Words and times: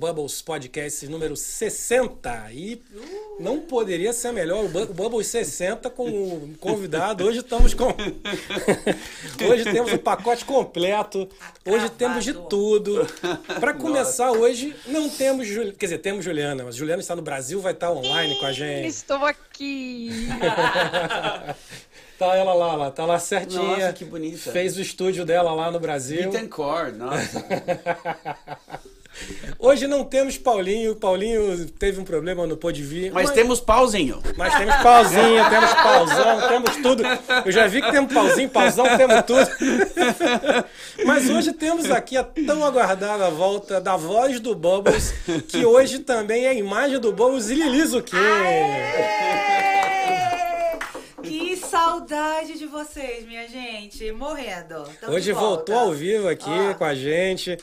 Bubbles 0.00 0.40
Podcast 0.40 1.06
número 1.08 1.36
60. 1.36 2.52
E 2.52 2.82
não 3.38 3.60
poderia 3.60 4.14
ser 4.14 4.32
melhor 4.32 4.64
o 4.64 4.68
Bubbles 4.68 5.26
60 5.26 5.90
com 5.90 6.08
o 6.08 6.54
convidado. 6.58 7.22
Hoje 7.26 7.40
estamos 7.40 7.74
com. 7.74 7.84
hoje 9.46 9.64
temos 9.64 9.92
o 9.92 9.98
pacote 9.98 10.46
completo. 10.46 11.28
Hoje 11.66 11.90
temos 11.90 12.24
de 12.24 12.32
tudo. 12.32 13.06
Para 13.60 13.74
começar 13.74 14.32
hoje, 14.32 14.74
não 14.86 15.10
temos. 15.10 15.46
Quer 15.76 15.84
dizer, 15.86 15.98
temos 15.98 16.24
Juliana, 16.24 16.64
mas 16.64 16.76
Juliana 16.76 17.02
está 17.02 17.14
no 17.14 17.20
Brasil, 17.20 17.60
vai 17.60 17.74
estar 17.74 17.92
online 17.92 18.36
com 18.40 18.46
a 18.46 18.52
gente. 18.52 18.88
Estou 18.88 19.22
aqui. 19.26 20.28
Tá 22.18 22.36
ela 22.36 22.52
lá, 22.52 22.74
lá, 22.76 22.90
tá 22.90 23.06
lá 23.06 23.18
certinha. 23.18 23.62
Nossa, 23.62 23.94
que 23.94 24.04
bonita. 24.04 24.52
Fez 24.52 24.76
o 24.76 24.82
estúdio 24.82 25.24
dela 25.24 25.54
lá 25.54 25.70
no 25.70 25.80
Brasil. 25.80 26.30
Bittencourt, 26.30 26.94
nossa. 26.94 27.46
Hoje 29.58 29.86
não 29.86 30.04
temos 30.04 30.38
Paulinho. 30.38 30.94
Paulinho 30.96 31.66
teve 31.78 32.00
um 32.00 32.04
problema, 32.04 32.46
não 32.46 32.56
pôde 32.56 32.82
vir. 32.82 33.12
Mas, 33.12 33.26
mas... 33.26 33.34
temos 33.34 33.60
pauzinho. 33.60 34.22
Mas 34.36 34.54
temos 34.56 34.76
pauzinho, 34.76 35.50
temos 35.50 35.74
pauzão, 35.74 36.48
temos 36.48 36.76
tudo. 36.76 37.02
Eu 37.44 37.52
já 37.52 37.66
vi 37.66 37.82
que 37.82 37.90
temos 37.90 38.12
pauzinho, 38.12 38.48
pauzão, 38.48 38.86
temos 38.96 39.22
tudo. 39.26 39.50
Mas 41.04 41.28
hoje 41.28 41.52
temos 41.52 41.90
aqui 41.90 42.16
a 42.16 42.24
tão 42.24 42.64
aguardada 42.64 43.30
volta 43.30 43.80
da 43.80 43.96
voz 43.96 44.40
do 44.40 44.54
Bubbles, 44.54 45.12
que 45.48 45.64
hoje 45.64 46.00
também 46.00 46.46
é 46.46 46.50
a 46.50 46.54
imagem 46.54 46.98
do 46.98 47.12
Bubbles 47.12 47.50
e 47.50 47.54
Lili 47.54 47.84
Zucchini. 47.84 48.20
Que 51.22 51.56
saudade 51.56 52.58
de 52.58 52.66
vocês, 52.66 53.26
minha 53.26 53.46
gente. 53.46 54.10
Morrendo. 54.12 54.84
Tamo 55.00 55.12
Hoje 55.12 55.32
voltou 55.32 55.76
ao 55.76 55.92
vivo 55.92 56.28
aqui 56.28 56.50
Ó. 56.50 56.74
com 56.74 56.84
a 56.84 56.94
gente. 56.94 57.58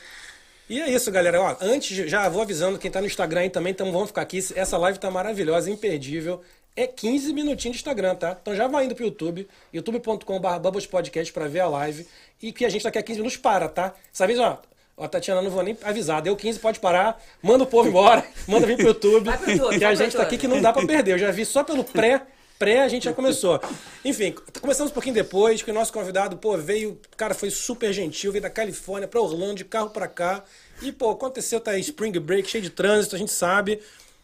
E 0.68 0.80
é 0.80 0.90
isso, 0.90 1.10
galera. 1.10 1.40
Ó, 1.40 1.56
antes, 1.60 1.96
já 2.08 2.28
vou 2.28 2.42
avisando 2.42 2.78
quem 2.78 2.90
tá 2.90 3.00
no 3.00 3.06
Instagram 3.06 3.40
aí 3.40 3.50
também, 3.50 3.70
então 3.70 3.90
vamos 3.90 4.08
ficar 4.08 4.22
aqui. 4.22 4.38
Essa 4.54 4.76
live 4.76 4.98
tá 4.98 5.10
maravilhosa, 5.10 5.70
imperdível. 5.70 6.42
É 6.76 6.86
15 6.86 7.32
minutinhos 7.32 7.76
de 7.76 7.80
Instagram, 7.80 8.14
tá? 8.14 8.36
Então 8.40 8.54
já 8.54 8.68
vai 8.68 8.84
indo 8.84 8.94
pro 8.94 9.04
YouTube, 9.04 9.48
youtube.com.br 9.72 10.86
Podcast 10.90 11.32
pra 11.32 11.48
ver 11.48 11.60
a 11.60 11.66
live. 11.68 12.06
E 12.40 12.52
que 12.52 12.64
a 12.64 12.68
gente 12.68 12.84
daqui 12.84 12.98
a 12.98 13.02
15 13.02 13.18
minutos 13.18 13.38
para, 13.38 13.68
tá? 13.68 13.94
Essa 14.12 14.26
vez, 14.26 14.38
ó, 14.38 14.60
Ó, 14.98 15.06
Tatiana, 15.06 15.40
não 15.40 15.50
vou 15.50 15.62
nem 15.62 15.78
avisar. 15.82 16.20
Deu 16.20 16.34
15, 16.34 16.58
pode 16.58 16.80
parar. 16.80 17.22
Manda 17.40 17.62
o 17.62 17.66
povo 17.66 17.88
embora. 17.88 18.24
Manda 18.48 18.66
vir 18.66 18.76
pro 18.76 18.88
YouTube. 18.88 19.24
Vai 19.24 19.38
pro 19.38 19.50
YouTube 19.50 19.78
que 19.78 19.84
a 19.84 19.94
gente 19.94 20.16
tá 20.16 20.24
aqui 20.24 20.36
que 20.36 20.48
não 20.48 20.60
dá 20.60 20.72
pra 20.72 20.84
perder. 20.84 21.12
Eu 21.12 21.18
já 21.18 21.30
vi 21.30 21.44
só 21.46 21.62
pelo 21.62 21.84
pré 21.84 22.22
pré 22.58 22.80
a 22.82 22.88
gente 22.88 23.04
já 23.04 23.12
começou. 23.12 23.60
Enfim, 24.04 24.34
começamos 24.60 24.90
um 24.90 24.94
pouquinho 24.94 25.14
depois, 25.14 25.62
que 25.62 25.70
o 25.70 25.74
nosso 25.74 25.92
convidado, 25.92 26.36
pô, 26.36 26.56
veio, 26.56 27.00
cara, 27.16 27.34
foi 27.34 27.50
super 27.50 27.92
gentil, 27.92 28.32
veio 28.32 28.42
da 28.42 28.50
Califórnia 28.50 29.06
para 29.06 29.20
Orlando, 29.20 29.54
de 29.54 29.64
carro 29.64 29.90
para 29.90 30.08
cá. 30.08 30.42
E, 30.82 30.92
pô, 30.92 31.10
aconteceu, 31.10 31.60
tá 31.60 31.72
aí 31.72 31.80
Spring 31.80 32.12
Break, 32.18 32.48
cheio 32.48 32.62
de 32.62 32.70
trânsito, 32.70 33.16
a 33.16 33.18
gente 33.18 33.32
sabe. 33.32 33.80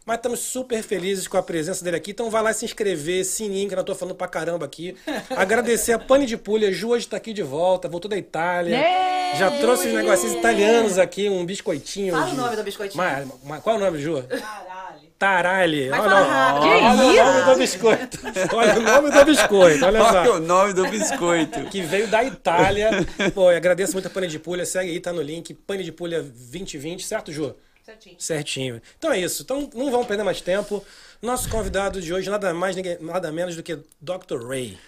Mas 0.07 0.17
estamos 0.17 0.41
super 0.41 0.83
felizes 0.83 1.27
com 1.27 1.39
a 1.39 1.43
presença 1.43 1.83
dele 1.83 1.97
aqui. 1.97 2.11
Então 2.11 2.29
vai 2.29 2.43
lá 2.43 2.53
se 2.53 2.65
inscrever, 2.65 3.25
sininho, 3.25 3.69
que 3.69 3.75
eu 3.75 3.77
não 3.77 3.85
tô 3.85 3.95
falando 3.95 4.15
pra 4.15 4.29
caramba 4.29 4.67
aqui. 4.67 4.95
Agradecer 5.31 5.93
a 5.93 5.99
Pane 5.99 6.27
de 6.27 6.37
Pulha. 6.37 6.71
Ju 6.71 6.91
hoje 6.91 7.09
tá 7.09 7.17
aqui 7.17 7.33
de 7.33 7.43
volta, 7.43 7.89
voltou 7.89 8.11
da 8.11 8.19
Itália. 8.19 8.77
Yeah, 8.77 9.39
já 9.39 9.51
trouxe 9.59 9.89
os 9.89 9.95
negocinhos 9.95 10.35
italianos 10.35 10.99
aqui, 10.99 11.31
um 11.31 11.47
biscoitinho. 11.47 12.15
De... 12.15 12.33
o 12.33 12.35
nome 12.35 12.55
do 12.55 12.63
biscoitinho. 12.63 13.03
Mas, 13.03 13.27
mas, 13.43 13.63
qual 13.63 13.77
é 13.77 13.79
o 13.79 13.83
nome, 13.83 13.99
Ju? 13.99 14.23
Caralho. 14.29 14.84
Taralho. 15.25 15.91
Olha, 15.91 16.03
olha, 16.03 16.93
olha 16.93 17.25
o 17.25 17.33
nome 17.33 17.53
do 17.53 17.59
biscoito. 17.59 18.19
Olha 18.53 18.79
o 18.79 18.83
nome 18.83 19.11
do 19.11 19.25
biscoito. 19.25 19.85
Olha, 19.87 20.03
olha 20.03 20.33
o 20.35 20.41
nome 20.41 20.73
do 20.75 20.87
biscoito. 20.87 21.65
Que 21.71 21.81
veio 21.81 22.07
da 22.09 22.23
Itália. 22.23 22.91
Pô, 23.35 23.49
agradeço 23.49 23.95
muito 23.95 24.07
a 24.07 24.11
Pane 24.11 24.27
de 24.27 24.39
Pulha. 24.39 24.67
Segue 24.67 24.91
aí, 24.91 25.01
tá 25.01 25.15
no 25.15 25.23
link. 25.23 25.55
Pane 25.55 25.83
de 25.83 25.93
Pulha 25.93 26.23
2020, 26.23 27.07
certo, 27.07 27.33
Ju? 27.33 27.57
Certinho. 27.83 28.17
Certinho. 28.19 28.83
Então 28.99 29.11
é 29.11 29.19
isso. 29.19 29.43
Então 29.43 29.71
não 29.75 29.91
vamos 29.91 30.07
perder 30.07 30.25
mais 30.25 30.43
tempo. 30.43 30.85
Nosso 31.23 31.49
convidado 31.49 32.03
de 32.03 32.13
hoje, 32.13 32.29
nada 32.29 32.53
mais, 32.53 32.77
nada 33.01 33.33
menos 33.33 33.57
do 33.57 33.63
que 33.63 33.77
Dr. 33.99 34.47
Ray. 34.47 34.79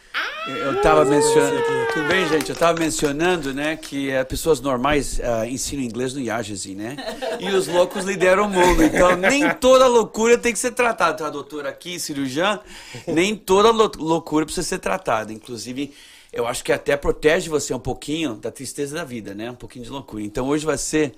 Eu 0.46 0.74
estava 0.76 1.04
mencionando. 1.04 1.62
Tudo 1.92 2.06
bem, 2.06 2.28
gente? 2.28 2.48
Eu 2.50 2.52
estava 2.52 2.78
mencionando, 2.78 3.52
né, 3.52 3.76
que 3.76 4.10
uh, 4.16 4.24
pessoas 4.24 4.60
normais 4.60 5.18
uh, 5.18 5.44
ensinam 5.44 5.82
inglês 5.82 6.14
no 6.14 6.20
IAGESI, 6.20 6.74
né? 6.74 6.96
E 7.40 7.48
os 7.50 7.66
loucos 7.66 8.04
lideram 8.04 8.46
o 8.46 8.48
mundo. 8.48 8.82
Então, 8.84 9.16
nem 9.16 9.52
toda 9.54 9.88
loucura 9.88 10.38
tem 10.38 10.52
que 10.52 10.58
ser 10.58 10.70
tratada. 10.70 11.14
Então, 11.14 11.26
a 11.26 11.30
doutora 11.30 11.68
aqui, 11.68 11.98
cirurgiã, 11.98 12.60
nem 13.08 13.34
toda 13.34 13.70
loucura 13.70 14.44
precisa 14.44 14.66
ser 14.66 14.78
tratada. 14.78 15.32
Inclusive, 15.32 15.92
eu 16.32 16.46
acho 16.46 16.62
que 16.62 16.72
até 16.72 16.96
protege 16.96 17.48
você 17.48 17.74
um 17.74 17.80
pouquinho 17.80 18.34
da 18.34 18.52
tristeza 18.52 18.94
da 18.94 19.04
vida, 19.04 19.34
né? 19.34 19.50
Um 19.50 19.56
pouquinho 19.56 19.84
de 19.84 19.90
loucura. 19.90 20.22
Então, 20.22 20.46
hoje 20.46 20.64
vai 20.64 20.78
ser 20.78 21.14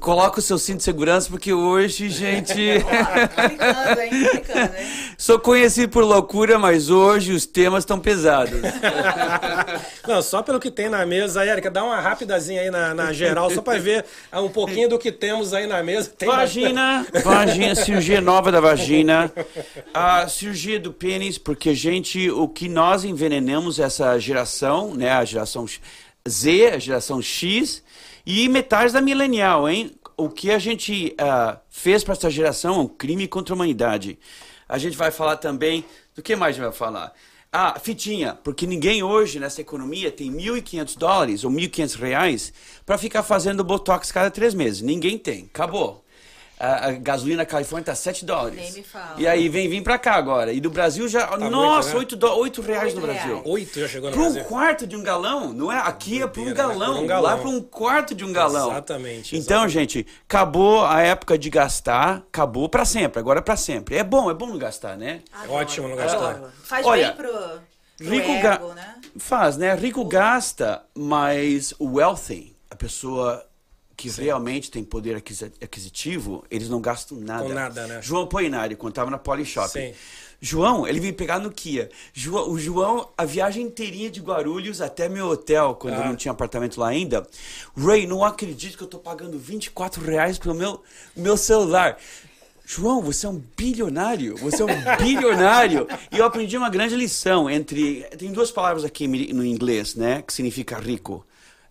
Coloca 0.00 0.38
o 0.38 0.42
seu 0.42 0.58
cinto 0.58 0.78
de 0.78 0.84
segurança, 0.84 1.28
porque 1.28 1.52
hoje, 1.52 2.08
gente. 2.08 2.54
Complicando, 3.36 4.00
hein? 4.00 4.10
Complicando, 4.10 4.76
hein? 4.76 4.90
Sou 5.18 5.38
conhecido 5.38 5.90
por 5.90 6.02
loucura, 6.02 6.58
mas 6.58 6.88
hoje 6.88 7.32
os 7.32 7.44
temas 7.44 7.82
estão 7.82 8.00
pesados. 8.00 8.60
Não, 10.08 10.22
só 10.22 10.42
pelo 10.42 10.58
que 10.58 10.70
tem 10.70 10.88
na 10.88 11.04
mesa, 11.04 11.44
Érica, 11.44 11.70
dá 11.70 11.84
uma 11.84 12.00
rapidazinha 12.00 12.62
aí 12.62 12.70
na, 12.70 12.94
na 12.94 13.12
geral, 13.12 13.50
só 13.50 13.60
para 13.60 13.78
ver 13.78 14.06
um 14.32 14.48
pouquinho 14.48 14.88
do 14.88 14.98
que 14.98 15.12
temos 15.12 15.52
aí 15.52 15.66
na 15.66 15.82
mesa. 15.82 16.10
Tem 16.16 16.26
vagina, 16.26 17.06
bastante... 17.12 17.22
vagina, 17.22 17.74
cirurgia 17.74 18.20
nova 18.22 18.50
da 18.50 18.60
vagina, 18.60 19.30
a 19.92 20.26
cirurgia 20.26 20.80
do 20.80 20.94
pênis, 20.94 21.36
porque, 21.36 21.74
gente, 21.74 22.30
o 22.30 22.48
que 22.48 22.68
nós 22.68 23.04
envenenamos 23.04 23.78
essa 23.78 24.18
geração, 24.18 24.94
né, 24.94 25.10
a 25.10 25.24
geração 25.26 25.66
Z, 26.26 26.66
a 26.68 26.78
geração 26.78 27.20
X 27.20 27.82
e 28.24 28.48
metade 28.48 28.92
da 28.92 29.00
milenial, 29.00 29.68
hein? 29.68 29.92
O 30.16 30.28
que 30.28 30.50
a 30.50 30.58
gente 30.58 31.16
uh, 31.20 31.58
fez 31.70 32.04
para 32.04 32.14
essa 32.14 32.30
geração 32.30 32.74
é 32.76 32.78
um 32.78 32.88
crime 32.88 33.26
contra 33.26 33.54
a 33.54 33.56
humanidade. 33.56 34.18
A 34.68 34.78
gente 34.78 34.96
vai 34.96 35.10
falar 35.10 35.36
também. 35.36 35.84
Do 36.14 36.22
que 36.22 36.36
mais 36.36 36.56
vai 36.56 36.70
falar? 36.72 37.12
Ah, 37.52 37.78
fitinha, 37.80 38.34
porque 38.44 38.66
ninguém 38.66 39.02
hoje 39.02 39.40
nessa 39.40 39.60
economia 39.60 40.12
tem 40.12 40.30
1.500 40.30 40.98
dólares 40.98 41.44
ou 41.44 41.50
1.500 41.50 41.98
reais 41.98 42.52
para 42.84 42.98
ficar 42.98 43.22
fazendo 43.22 43.64
botox 43.64 44.12
cada 44.12 44.30
três 44.30 44.54
meses. 44.54 44.82
Ninguém 44.82 45.18
tem. 45.18 45.46
Acabou 45.46 46.04
a, 46.60 46.88
a 46.88 46.92
gasolina 46.92 47.38
na 47.38 47.46
Califórnia 47.46 47.86
tá 47.86 47.94
7 47.94 48.22
dólares. 48.22 48.60
Nem 48.60 48.72
me 48.72 48.82
fala. 48.82 49.14
E 49.16 49.26
aí 49.26 49.48
vem 49.48 49.66
vir 49.66 49.82
pra 49.82 49.98
cá 49.98 50.14
agora. 50.16 50.52
E 50.52 50.60
do 50.60 50.68
Brasil 50.68 51.08
já. 51.08 51.26
Tá 51.26 51.38
nossa, 51.48 51.96
muito, 51.96 52.16
né? 52.16 52.26
8, 52.26 52.38
8 52.38 52.62
reais 52.62 52.84
8 52.84 52.94
no 52.94 53.00
Brasil. 53.00 53.32
Reais. 53.36 53.46
8 53.46 53.80
já 53.80 53.88
chegou 53.88 54.10
no 54.10 54.16
pra 54.16 54.24
Brasil. 54.24 54.42
um 54.42 54.44
quarto 54.44 54.86
de 54.86 54.94
um 54.94 55.02
galão, 55.02 55.54
não 55.54 55.72
é? 55.72 55.78
Aqui 55.78 56.22
é 56.22 56.26
para 56.26 56.42
um 56.42 56.52
galão. 56.52 57.02
um 57.02 57.06
galão. 57.06 57.22
Lá 57.30 57.36
para 57.38 57.48
um 57.48 57.62
quarto 57.62 58.14
de 58.14 58.24
um 58.26 58.32
galão. 58.32 58.70
Exatamente. 58.72 59.36
Então, 59.36 59.64
exatamente. 59.64 59.72
gente, 59.72 60.06
acabou 60.28 60.84
a 60.84 61.00
época 61.00 61.38
de 61.38 61.48
gastar, 61.48 62.24
acabou 62.28 62.68
para 62.68 62.84
sempre, 62.84 63.18
agora 63.18 63.38
é 63.38 63.42
para 63.42 63.56
sempre. 63.56 63.96
É 63.96 64.04
bom, 64.04 64.30
é 64.30 64.34
bom 64.34 64.46
não 64.46 64.58
gastar, 64.58 64.98
né? 64.98 65.22
Adoro. 65.32 65.52
Ótimo 65.54 65.88
não 65.88 65.96
gastar. 65.96 66.30
Adoro. 66.30 66.52
Faz 66.62 66.86
Olha, 66.86 67.12
bem 67.12 67.16
pro. 67.16 67.70
Rico 68.00 68.30
ego, 68.30 68.74
né? 68.74 68.96
Faz, 69.18 69.56
né? 69.56 69.74
Rico 69.74 70.04
gasta, 70.04 70.82
mas 70.94 71.74
o 71.78 71.96
wealthy, 71.96 72.54
a 72.70 72.76
pessoa 72.76 73.44
que 74.00 74.08
Sim. 74.08 74.22
realmente 74.22 74.70
tem 74.70 74.82
poder 74.82 75.22
aquisitivo, 75.60 76.42
eles 76.50 76.70
não 76.70 76.80
gastam 76.80 77.18
nada. 77.18 77.42
Com 77.44 77.50
nada, 77.50 77.86
né? 77.86 78.00
João 78.00 78.26
Poinari, 78.26 78.74
quando 78.74 78.92
estava 78.92 79.10
na 79.10 79.18
Polishop. 79.18 79.68
Sim. 79.68 79.92
João, 80.40 80.88
ele 80.88 80.98
veio 80.98 81.12
pegar 81.12 81.38
no 81.38 81.50
Kia. 81.50 81.90
João, 82.14 82.50
o 82.50 82.58
João, 82.58 83.10
a 83.16 83.26
viagem 83.26 83.66
inteirinha 83.66 84.10
de 84.10 84.18
Guarulhos 84.22 84.80
até 84.80 85.06
meu 85.06 85.28
hotel, 85.28 85.74
quando 85.74 85.96
ah. 85.96 85.98
eu 85.98 86.06
não 86.06 86.16
tinha 86.16 86.32
apartamento 86.32 86.80
lá 86.80 86.88
ainda. 86.88 87.26
Ray, 87.76 88.06
não 88.06 88.24
acredito 88.24 88.78
que 88.78 88.82
eu 88.82 88.86
estou 88.86 89.00
pagando 89.00 89.38
24 89.38 90.02
reais 90.02 90.38
pelo 90.38 90.54
meu, 90.54 90.82
meu 91.14 91.36
celular. 91.36 91.98
João, 92.64 93.02
você 93.02 93.26
é 93.26 93.28
um 93.28 93.42
bilionário. 93.54 94.34
Você 94.38 94.62
é 94.62 94.64
um 94.64 94.68
bilionário. 94.96 95.86
e 96.10 96.16
eu 96.16 96.24
aprendi 96.24 96.56
uma 96.56 96.70
grande 96.70 96.96
lição 96.96 97.50
entre. 97.50 98.04
Tem 98.16 98.32
duas 98.32 98.50
palavras 98.50 98.82
aqui 98.82 99.06
no 99.06 99.44
inglês, 99.44 99.94
né? 99.94 100.22
Que 100.22 100.32
significa 100.32 100.78
rico 100.78 101.22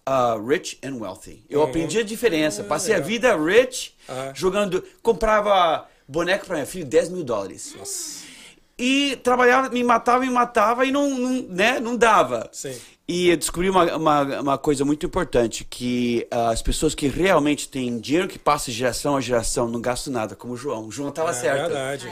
uh, 0.10 0.44
rich 0.44 0.80
and 0.84 0.96
wealthy. 0.96 1.44
Eu 1.48 1.62
uhum. 1.62 1.68
aprendi 1.68 2.00
a 2.00 2.04
diferença. 2.04 2.64
Passei 2.64 2.96
a 2.96 3.00
vida 3.00 3.38
rich, 3.38 3.96
uhum. 4.10 4.34
jogando. 4.34 4.84
Comprava 5.04 5.88
boneco 6.08 6.46
para 6.48 6.56
minha 6.56 6.66
filha, 6.66 6.86
10 6.86 7.10
mil 7.10 7.24
dólares. 7.24 7.76
Nossa. 7.78 8.28
E 8.78 9.18
trabalhava, 9.18 9.70
me 9.70 9.84
matava, 9.84 10.22
me 10.22 10.30
matava 10.30 10.86
e 10.86 10.92
não, 10.92 11.10
não, 11.10 11.42
né, 11.50 11.80
não 11.80 11.98
dava. 11.98 12.50
Sim. 12.52 12.76
E 13.06 13.30
eu 13.30 13.38
descobri 13.38 13.70
uma, 13.70 13.98
uma, 13.98 14.40
uma, 14.40 14.58
coisa 14.58 14.86
muito 14.86 15.06
importante, 15.06 15.66
que 15.66 16.28
uh, 16.32 16.52
as 16.52 16.62
pessoas 16.62 16.94
que 16.94 17.08
realmente 17.08 17.68
têm 17.68 18.00
dinheiro 18.00 18.28
que 18.28 18.38
passa 18.38 18.72
de 18.72 18.78
geração 18.78 19.18
a 19.18 19.22
geração 19.22 19.68
não 19.68 19.82
gastam 19.82 20.14
nada, 20.14 20.36
como 20.36 20.54
o 20.54 20.56
João. 20.58 20.88
O 20.88 20.92
João 20.92 21.10
estava 21.10 21.32
é, 21.32 21.34
certo. 21.34 21.74
É 21.74 21.98
verdade. 21.98 22.08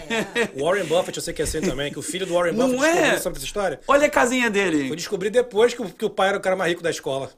Warren 0.60 0.86
Buffett, 0.86 1.18
eu 1.18 1.24
sei 1.24 1.36
que 1.36 1.42
é 1.42 1.46
assim 1.46 1.62
também, 1.62 1.92
que 1.92 2.00
o 2.00 2.02
filho 2.02 2.26
do 2.26 2.34
Warren 2.34 2.54
Buffett 2.54 2.74
não 2.74 2.82
descobriu 2.82 3.14
é? 3.14 3.20
sobre 3.20 3.38
essa 3.38 3.46
história. 3.46 3.80
Olha 3.88 4.08
a 4.08 4.10
casinha 4.10 4.50
dele. 4.50 4.88
Foi 4.88 4.98
descobrir 4.98 5.30
depois 5.30 5.74
que 5.74 5.82
o, 5.84 5.86
que 5.86 6.04
o 6.04 6.10
pai 6.10 6.30
era 6.30 6.38
o 6.38 6.42
cara 6.42 6.56
mais 6.56 6.70
rico 6.70 6.82
da 6.82 6.90
escola. 6.90 7.32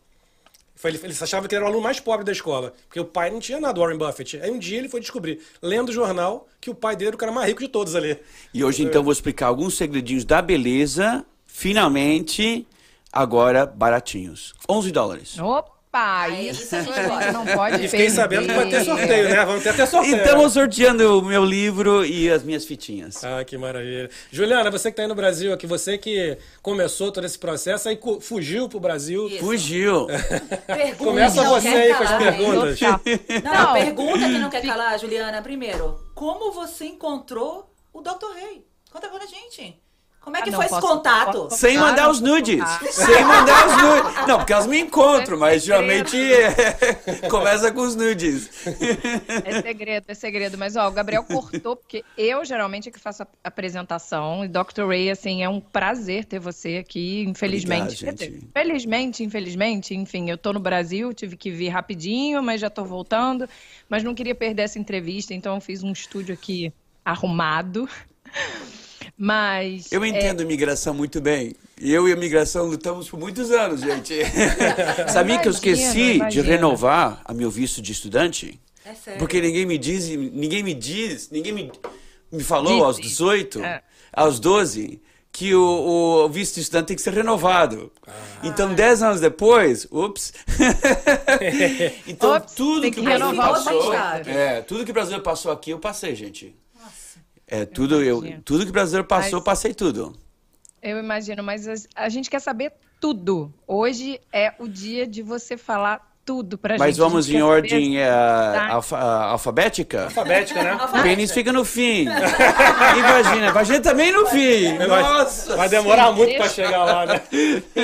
Ele, 0.83 0.99
ele 1.03 1.13
achava 1.19 1.47
que 1.47 1.53
ele 1.53 1.59
era 1.61 1.65
o 1.65 1.67
aluno 1.67 1.83
mais 1.83 1.99
pobre 1.99 2.25
da 2.25 2.31
escola, 2.31 2.73
porque 2.87 2.99
o 2.99 3.05
pai 3.05 3.29
não 3.29 3.39
tinha 3.39 3.59
nada, 3.59 3.79
Warren 3.79 3.97
Buffett. 3.97 4.39
Aí 4.41 4.49
um 4.49 4.57
dia 4.59 4.77
ele 4.77 4.87
foi 4.87 5.01
descobrir, 5.01 5.41
lendo 5.61 5.89
o 5.89 5.93
jornal, 5.93 6.47
que 6.61 6.69
o 6.69 6.75
pai 6.75 6.95
dele 6.95 7.09
era 7.09 7.15
o 7.15 7.19
cara 7.19 7.31
mais 7.31 7.47
rico 7.47 7.61
de 7.61 7.67
todos 7.67 7.95
ali. 7.95 8.17
E 8.53 8.63
hoje 8.63 8.83
então 8.83 9.03
vou 9.03 9.11
explicar 9.11 9.47
alguns 9.47 9.75
segredinhos 9.75 10.23
da 10.23 10.41
beleza, 10.41 11.25
finalmente, 11.45 12.65
agora 13.11 13.65
baratinhos. 13.65 14.53
11 14.69 14.91
dólares. 14.91 15.39
Opa! 15.39 15.78
Opa, 15.91 16.29
isso 16.29 16.75
a 16.75 16.81
gente 16.83 17.33
não 17.33 17.45
pode 17.47 17.83
E 17.83 17.87
fiquei 17.87 18.11
sabendo 18.11 18.47
que 18.47 18.53
vai 18.53 18.69
ter 18.69 18.85
sorteio, 18.85 19.27
né? 19.27 19.43
Vamos 19.43 19.63
ter 19.63 19.69
até 19.69 19.87
sorteio. 19.87 20.17
Estamos 20.17 20.53
sorteando 20.53 21.17
o 21.17 21.21
meu 21.23 21.43
livro 21.43 22.05
e 22.05 22.29
as 22.29 22.43
minhas 22.43 22.63
fitinhas. 22.63 23.23
Ah, 23.23 23.43
que 23.43 23.57
maravilha. 23.57 24.07
Juliana, 24.31 24.69
você 24.69 24.89
que 24.89 24.93
está 24.93 25.01
aí 25.01 25.07
no 25.07 25.15
Brasil, 25.15 25.51
aqui, 25.51 25.65
você 25.65 25.97
que 25.97 26.37
começou 26.61 27.11
todo 27.11 27.25
esse 27.25 27.39
processo, 27.39 27.89
aí 27.89 27.99
fugiu 28.21 28.69
pro 28.69 28.79
Brasil. 28.79 29.27
Isso. 29.29 29.39
Fugiu. 29.39 30.05
Pergunta 30.67 31.03
Começa 31.03 31.43
você 31.43 31.67
aí 31.67 31.95
com 31.95 32.03
as 32.03 32.17
perguntas. 32.17 32.79
Não, 33.43 33.53
não, 33.53 33.73
pergunta 33.73 34.19
que 34.19 34.37
não 34.37 34.49
quer 34.51 34.61
calar, 34.61 34.99
Juliana. 34.99 35.41
Primeiro, 35.41 35.99
como 36.13 36.51
você 36.51 36.85
encontrou 36.85 37.73
o 37.91 38.01
Dr. 38.01 38.35
Rei? 38.35 38.63
Conta 38.91 39.07
pra 39.07 39.25
gente. 39.25 39.75
Como 40.29 40.37
é 40.37 40.43
que 40.43 40.51
ah, 40.51 40.53
foi 40.53 40.65
esse 40.67 40.79
contato? 40.79 41.43
Posso, 41.45 41.57
Sem 41.57 41.75
mandar 41.79 42.07
os 42.07 42.21
nudes. 42.21 42.63
Sem 42.93 43.23
mandar 43.23 43.67
os 43.67 43.81
nudes. 43.81 44.27
Não, 44.27 44.37
porque 44.37 44.53
elas 44.53 44.67
me 44.67 44.79
encontram, 44.79 45.37
é 45.37 45.39
mas 45.39 45.63
geralmente 45.63 46.15
é... 46.15 47.15
começa 47.27 47.71
com 47.71 47.81
os 47.81 47.95
nudes. 47.95 48.47
É 49.43 49.59
segredo, 49.63 50.05
é 50.07 50.13
segredo. 50.13 50.55
Mas, 50.55 50.75
ó, 50.75 50.87
o 50.87 50.91
Gabriel 50.91 51.23
cortou, 51.23 51.75
porque 51.75 52.05
eu 52.15 52.45
geralmente 52.45 52.89
é 52.89 52.91
que 52.91 52.99
faço 52.99 53.23
a 53.23 53.27
apresentação. 53.43 54.45
E 54.45 54.47
Dr. 54.47 54.85
Ray, 54.87 55.09
assim, 55.09 55.41
é 55.41 55.49
um 55.49 55.59
prazer 55.59 56.25
ter 56.25 56.37
você 56.37 56.77
aqui, 56.77 57.25
infelizmente. 57.27 58.07
Obrigado, 58.07 58.51
felizmente, 58.53 59.23
infelizmente, 59.23 59.95
enfim, 59.95 60.29
eu 60.29 60.37
tô 60.37 60.53
no 60.53 60.59
Brasil, 60.59 61.11
tive 61.11 61.35
que 61.35 61.49
vir 61.49 61.69
rapidinho, 61.69 62.43
mas 62.43 62.61
já 62.61 62.69
tô 62.69 62.85
voltando. 62.85 63.49
Mas 63.89 64.03
não 64.03 64.13
queria 64.13 64.35
perder 64.35 64.61
essa 64.61 64.77
entrevista, 64.77 65.33
então 65.33 65.55
eu 65.55 65.61
fiz 65.61 65.81
um 65.81 65.91
estúdio 65.91 66.35
aqui 66.35 66.71
arrumado. 67.03 67.89
Mas. 69.21 69.91
Eu 69.91 70.05
entendo 70.05 70.39
é... 70.39 70.45
imigração 70.45 70.93
muito 70.93 71.19
bem. 71.19 71.53
Eu 71.77 72.07
e 72.07 72.13
a 72.13 72.15
imigração 72.15 72.65
lutamos 72.65 73.09
por 73.09 73.19
muitos 73.19 73.51
anos, 73.51 73.81
gente. 73.81 74.13
Sabia 75.11 75.35
imagino, 75.35 75.41
que 75.41 75.47
eu 75.49 75.51
esqueci 75.51 76.19
de 76.29 76.39
renovar 76.39 77.21
a 77.25 77.33
meu 77.33 77.51
visto 77.51 77.81
de 77.81 77.91
estudante? 77.91 78.57
É 78.85 78.93
sério. 78.93 79.19
Porque 79.19 79.41
ninguém 79.41 79.65
me 79.65 79.77
diz, 79.77 80.07
ninguém 80.07 80.63
me 80.63 80.73
diz, 80.73 81.29
ninguém 81.31 81.51
me, 81.51 81.69
me 82.31 82.43
falou 82.43 82.75
Diz. 82.75 82.83
aos 82.83 82.97
18, 82.97 83.61
é. 83.61 83.81
aos 84.13 84.39
12, 84.39 85.01
que 85.33 85.53
o, 85.53 86.23
o, 86.25 86.29
visto 86.29 86.55
de 86.55 86.61
estudante 86.61 86.87
tem 86.87 86.95
que 86.95 87.01
ser 87.01 87.13
renovado. 87.13 87.91
Ah. 88.07 88.11
Então, 88.43 88.73
10 88.73 89.03
anos 89.03 89.19
depois, 89.19 89.85
ups. 89.91 90.33
então, 92.07 92.37
ups, 92.37 92.53
tudo 92.53 92.89
que, 92.89 93.01
o 93.01 93.03
Brasil 93.03 93.35
passou. 93.35 93.93
É, 94.25 94.61
tudo 94.61 94.85
que 94.85 94.91
o 94.91 94.93
Brasil 94.93 95.19
passou 95.21 95.51
aqui, 95.51 95.71
eu 95.71 95.79
passei, 95.79 96.15
gente. 96.15 96.55
É, 97.51 97.65
tudo, 97.65 98.03
eu, 98.03 98.21
tudo 98.43 98.63
que 98.63 98.69
o 98.69 98.73
brasileiro 98.73 99.07
passou, 99.07 99.39
mas, 99.39 99.43
passei 99.43 99.73
tudo. 99.73 100.15
Eu 100.81 100.99
imagino, 100.99 101.41
mas 101.41 101.67
a, 101.67 101.73
a, 101.95 102.07
gente 102.07 102.29
quer 102.29 102.39
saber 102.39 102.73
tudo. 103.01 103.51
Hoje 103.67 104.21
é 104.31 104.53
o 104.59 104.67
dia 104.67 105.07
de 105.07 105.23
você 105.23 105.57
falar 105.57 106.08
tudo 106.29 106.59
pra 106.59 106.77
mas 106.77 106.79
gente. 106.79 106.87
Mas 106.87 106.97
vamos 106.97 107.27
em 107.27 107.41
ordem 107.41 107.97
uh, 107.97 108.03
alfa, 108.69 108.95
uh, 108.95 109.23
alfabética? 109.31 110.03
Alfabética, 110.03 110.61
né? 110.61 110.75
O 110.75 111.01
pênis 111.01 111.31
fica 111.31 111.51
no 111.51 111.65
fim. 111.65 112.05
e 112.05 113.01
vagina. 113.01 113.51
Vagina 113.51 113.79
também 113.79 114.11
no 114.11 114.27
fim. 114.27 114.77
Nossa! 114.77 115.57
Vai 115.57 115.67
demorar 115.67 116.11
muito 116.11 116.37
para 116.37 116.47
chegar 116.47 116.85
lá, 116.85 117.05
né? 117.07 117.21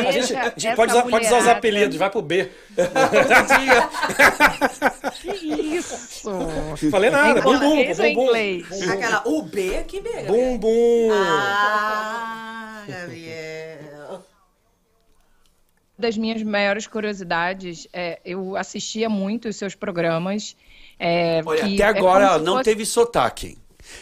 A 0.08 0.12
gente, 0.12 0.36
a 0.36 0.54
gente 0.56 0.76
pode, 0.76 0.92
usar, 0.92 1.02
pode 1.02 1.26
usar 1.26 1.40
os 1.40 1.48
apelidos, 1.48 1.98
vai 1.98 2.12
pro 2.12 2.22
B. 2.22 2.52
que 5.22 5.76
isso? 5.76 6.30
Falei 6.92 7.10
nada. 7.10 7.42
Bum, 7.42 7.58
bum, 7.58 7.76
bum, 7.96 8.14
bum, 8.14 8.30
Aquela 8.92 9.24
UB, 9.26 9.84
que 9.88 10.02
B. 10.02 10.10
Bum, 10.28 10.58
bum. 10.60 11.10
Ah, 11.12 12.84
Gabriel 12.88 13.85
das 15.98 16.18
minhas 16.18 16.44
maiores 16.44 16.88
curiosidades, 16.88 17.88
é, 17.94 18.20
eu 18.26 18.56
assistia 18.56 19.10
muito 19.10 19.48
os 19.48 19.56
seus 19.56 19.76
programas. 19.76 20.56
É, 21.00 21.42
Olha, 21.46 21.66
até 21.66 21.84
é 21.84 21.86
agora 21.86 22.36
é 22.36 22.40
não 22.40 22.54
fosse... 22.54 22.64
teve 22.66 22.86
sotaque. 22.86 23.58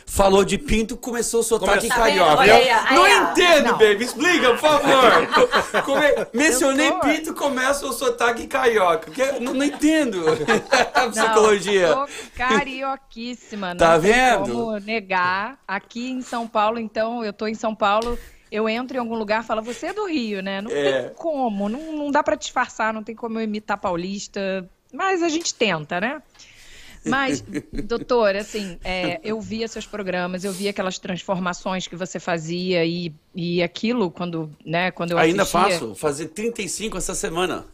Falou 0.06 0.46
de 0.46 0.58
pinto, 0.58 0.96
começou 0.96 1.42
o 1.42 1.44
sotaque 1.44 1.90
tá 1.90 1.96
carioca. 1.96 2.38
Olha 2.40 2.56
aí, 2.56 2.70
aí, 2.70 2.96
não 2.96 3.08
entendo, 3.08 3.66
não. 3.66 3.78
baby. 3.78 4.06
Explica, 4.06 4.50
por 4.52 4.60
favor. 4.60 5.84
Come... 5.84 6.02
Mencionei 6.34 6.90
tô... 6.90 7.00
pinto, 7.00 7.34
começa 7.34 7.86
o 7.86 7.92
sotaque 7.92 8.48
carioca. 8.48 9.12
Não, 9.42 9.54
não 9.54 9.66
entendo 9.66 10.24
a 10.94 11.10
psicologia. 11.10 11.90
Não, 11.90 12.08
carioquíssima. 12.36 13.76
Tá 13.76 13.98
vendo? 13.98 14.54
como 14.54 14.80
negar. 14.80 15.60
Aqui 15.68 16.12
em 16.12 16.22
São 16.22 16.48
Paulo, 16.48 16.80
então, 16.80 17.24
eu 17.24 17.34
tô 17.34 17.46
em 17.46 17.56
São 17.56 17.76
Paulo 17.76 18.18
eu 18.54 18.70
entro 18.70 18.96
em 18.96 19.00
algum 19.00 19.16
lugar 19.16 19.44
e 19.44 19.48
falo, 19.48 19.64
você 19.64 19.88
é 19.88 19.94
do 19.94 20.06
Rio, 20.06 20.44
né? 20.44 20.62
Não 20.62 20.70
é. 20.70 21.02
tem 21.02 21.14
como, 21.16 21.68
não, 21.68 21.92
não 21.92 22.12
dá 22.12 22.22
para 22.22 22.36
disfarçar, 22.36 22.94
não 22.94 23.04
tem 23.04 23.16
como 23.16 23.40
eu 23.40 23.44
imitar 23.44 23.80
paulista, 23.80 24.70
mas 24.94 25.24
a 25.24 25.28
gente 25.28 25.56
tenta, 25.56 26.00
né? 26.00 26.22
Mas, 27.06 27.44
doutor, 27.86 28.36
assim, 28.36 28.78
é, 28.84 29.20
eu 29.24 29.40
via 29.42 29.68
seus 29.68 29.86
programas, 29.86 30.44
eu 30.44 30.52
via 30.52 30.70
aquelas 30.70 30.98
transformações 30.98 31.88
que 31.88 31.96
você 31.96 32.20
fazia 32.20 32.86
e, 32.86 33.14
e 33.36 33.62
aquilo 33.62 34.10
quando, 34.10 34.52
né, 34.66 34.92
quando 34.92 35.12
eu 35.12 35.18
Ainda 35.18 35.44
assistia... 35.44 35.62
faço, 35.62 35.96
fazer 35.96 36.28
35 36.30 36.98
essa 36.98 37.14
semana. 37.14 37.66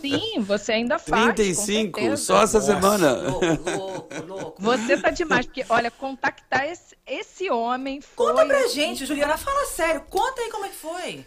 Sim, 0.00 0.40
você 0.40 0.72
ainda 0.72 0.98
faz. 0.98 1.34
35, 1.34 2.16
só 2.16 2.42
essa 2.42 2.58
Nossa. 2.58 2.74
semana. 2.74 3.12
Louco, 3.12 3.70
louco, 3.70 4.26
louco. 4.26 4.62
Você 4.62 4.96
tá 4.96 5.10
demais, 5.10 5.46
porque, 5.46 5.64
olha, 5.68 5.90
contactar 5.90 6.66
esse, 6.66 6.96
esse 7.06 7.50
homem 7.50 8.00
foi... 8.00 8.26
Conta 8.26 8.46
pra 8.46 8.68
gente, 8.68 9.04
Juliana, 9.04 9.36
fala 9.36 9.66
sério, 9.66 10.02
conta 10.08 10.40
aí 10.40 10.50
como 10.50 10.64
é 10.64 10.68
que 10.68 10.76
foi. 10.76 11.24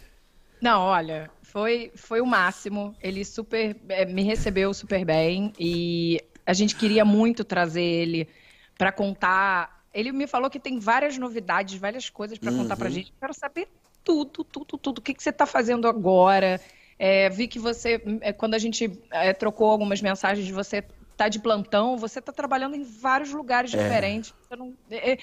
Não, 0.60 0.80
olha, 0.80 1.28
foi, 1.42 1.90
foi 1.94 2.20
o 2.20 2.26
máximo. 2.26 2.94
Ele 3.02 3.24
super 3.24 3.76
é, 3.88 4.06
me 4.06 4.22
recebeu 4.22 4.72
super 4.72 5.04
bem 5.04 5.52
e 5.58 6.22
a 6.46 6.52
gente 6.52 6.76
queria 6.76 7.04
muito 7.04 7.44
trazer 7.44 7.82
ele 7.82 8.28
para 8.76 8.92
contar. 8.92 9.84
Ele 9.92 10.12
me 10.12 10.26
falou 10.26 10.50
que 10.50 10.58
tem 10.58 10.78
várias 10.78 11.18
novidades, 11.18 11.78
várias 11.78 12.08
coisas 12.10 12.38
para 12.38 12.52
contar 12.52 12.76
para 12.76 12.86
a 12.86 12.88
uhum. 12.88 12.94
gente. 12.94 13.12
Quero 13.18 13.34
saber 13.34 13.68
tudo, 14.02 14.44
tudo, 14.44 14.78
tudo. 14.78 14.98
O 14.98 15.02
que, 15.02 15.14
que 15.14 15.22
você 15.22 15.30
está 15.30 15.46
fazendo 15.46 15.86
agora? 15.86 16.60
É, 16.98 17.28
vi 17.28 17.48
que 17.48 17.58
você, 17.58 18.02
é, 18.20 18.32
quando 18.32 18.54
a 18.54 18.58
gente 18.58 18.90
é, 19.10 19.32
trocou 19.32 19.68
algumas 19.68 20.00
mensagens, 20.00 20.48
você 20.48 20.84
tá 21.16 21.28
de 21.28 21.38
plantão, 21.38 21.96
você 21.96 22.18
está 22.18 22.32
trabalhando 22.32 22.74
em 22.74 22.82
vários 22.82 23.32
lugares 23.32 23.72
é. 23.74 23.82
diferentes. 23.82 24.34
Não, 24.50 24.74
é, 24.90 25.18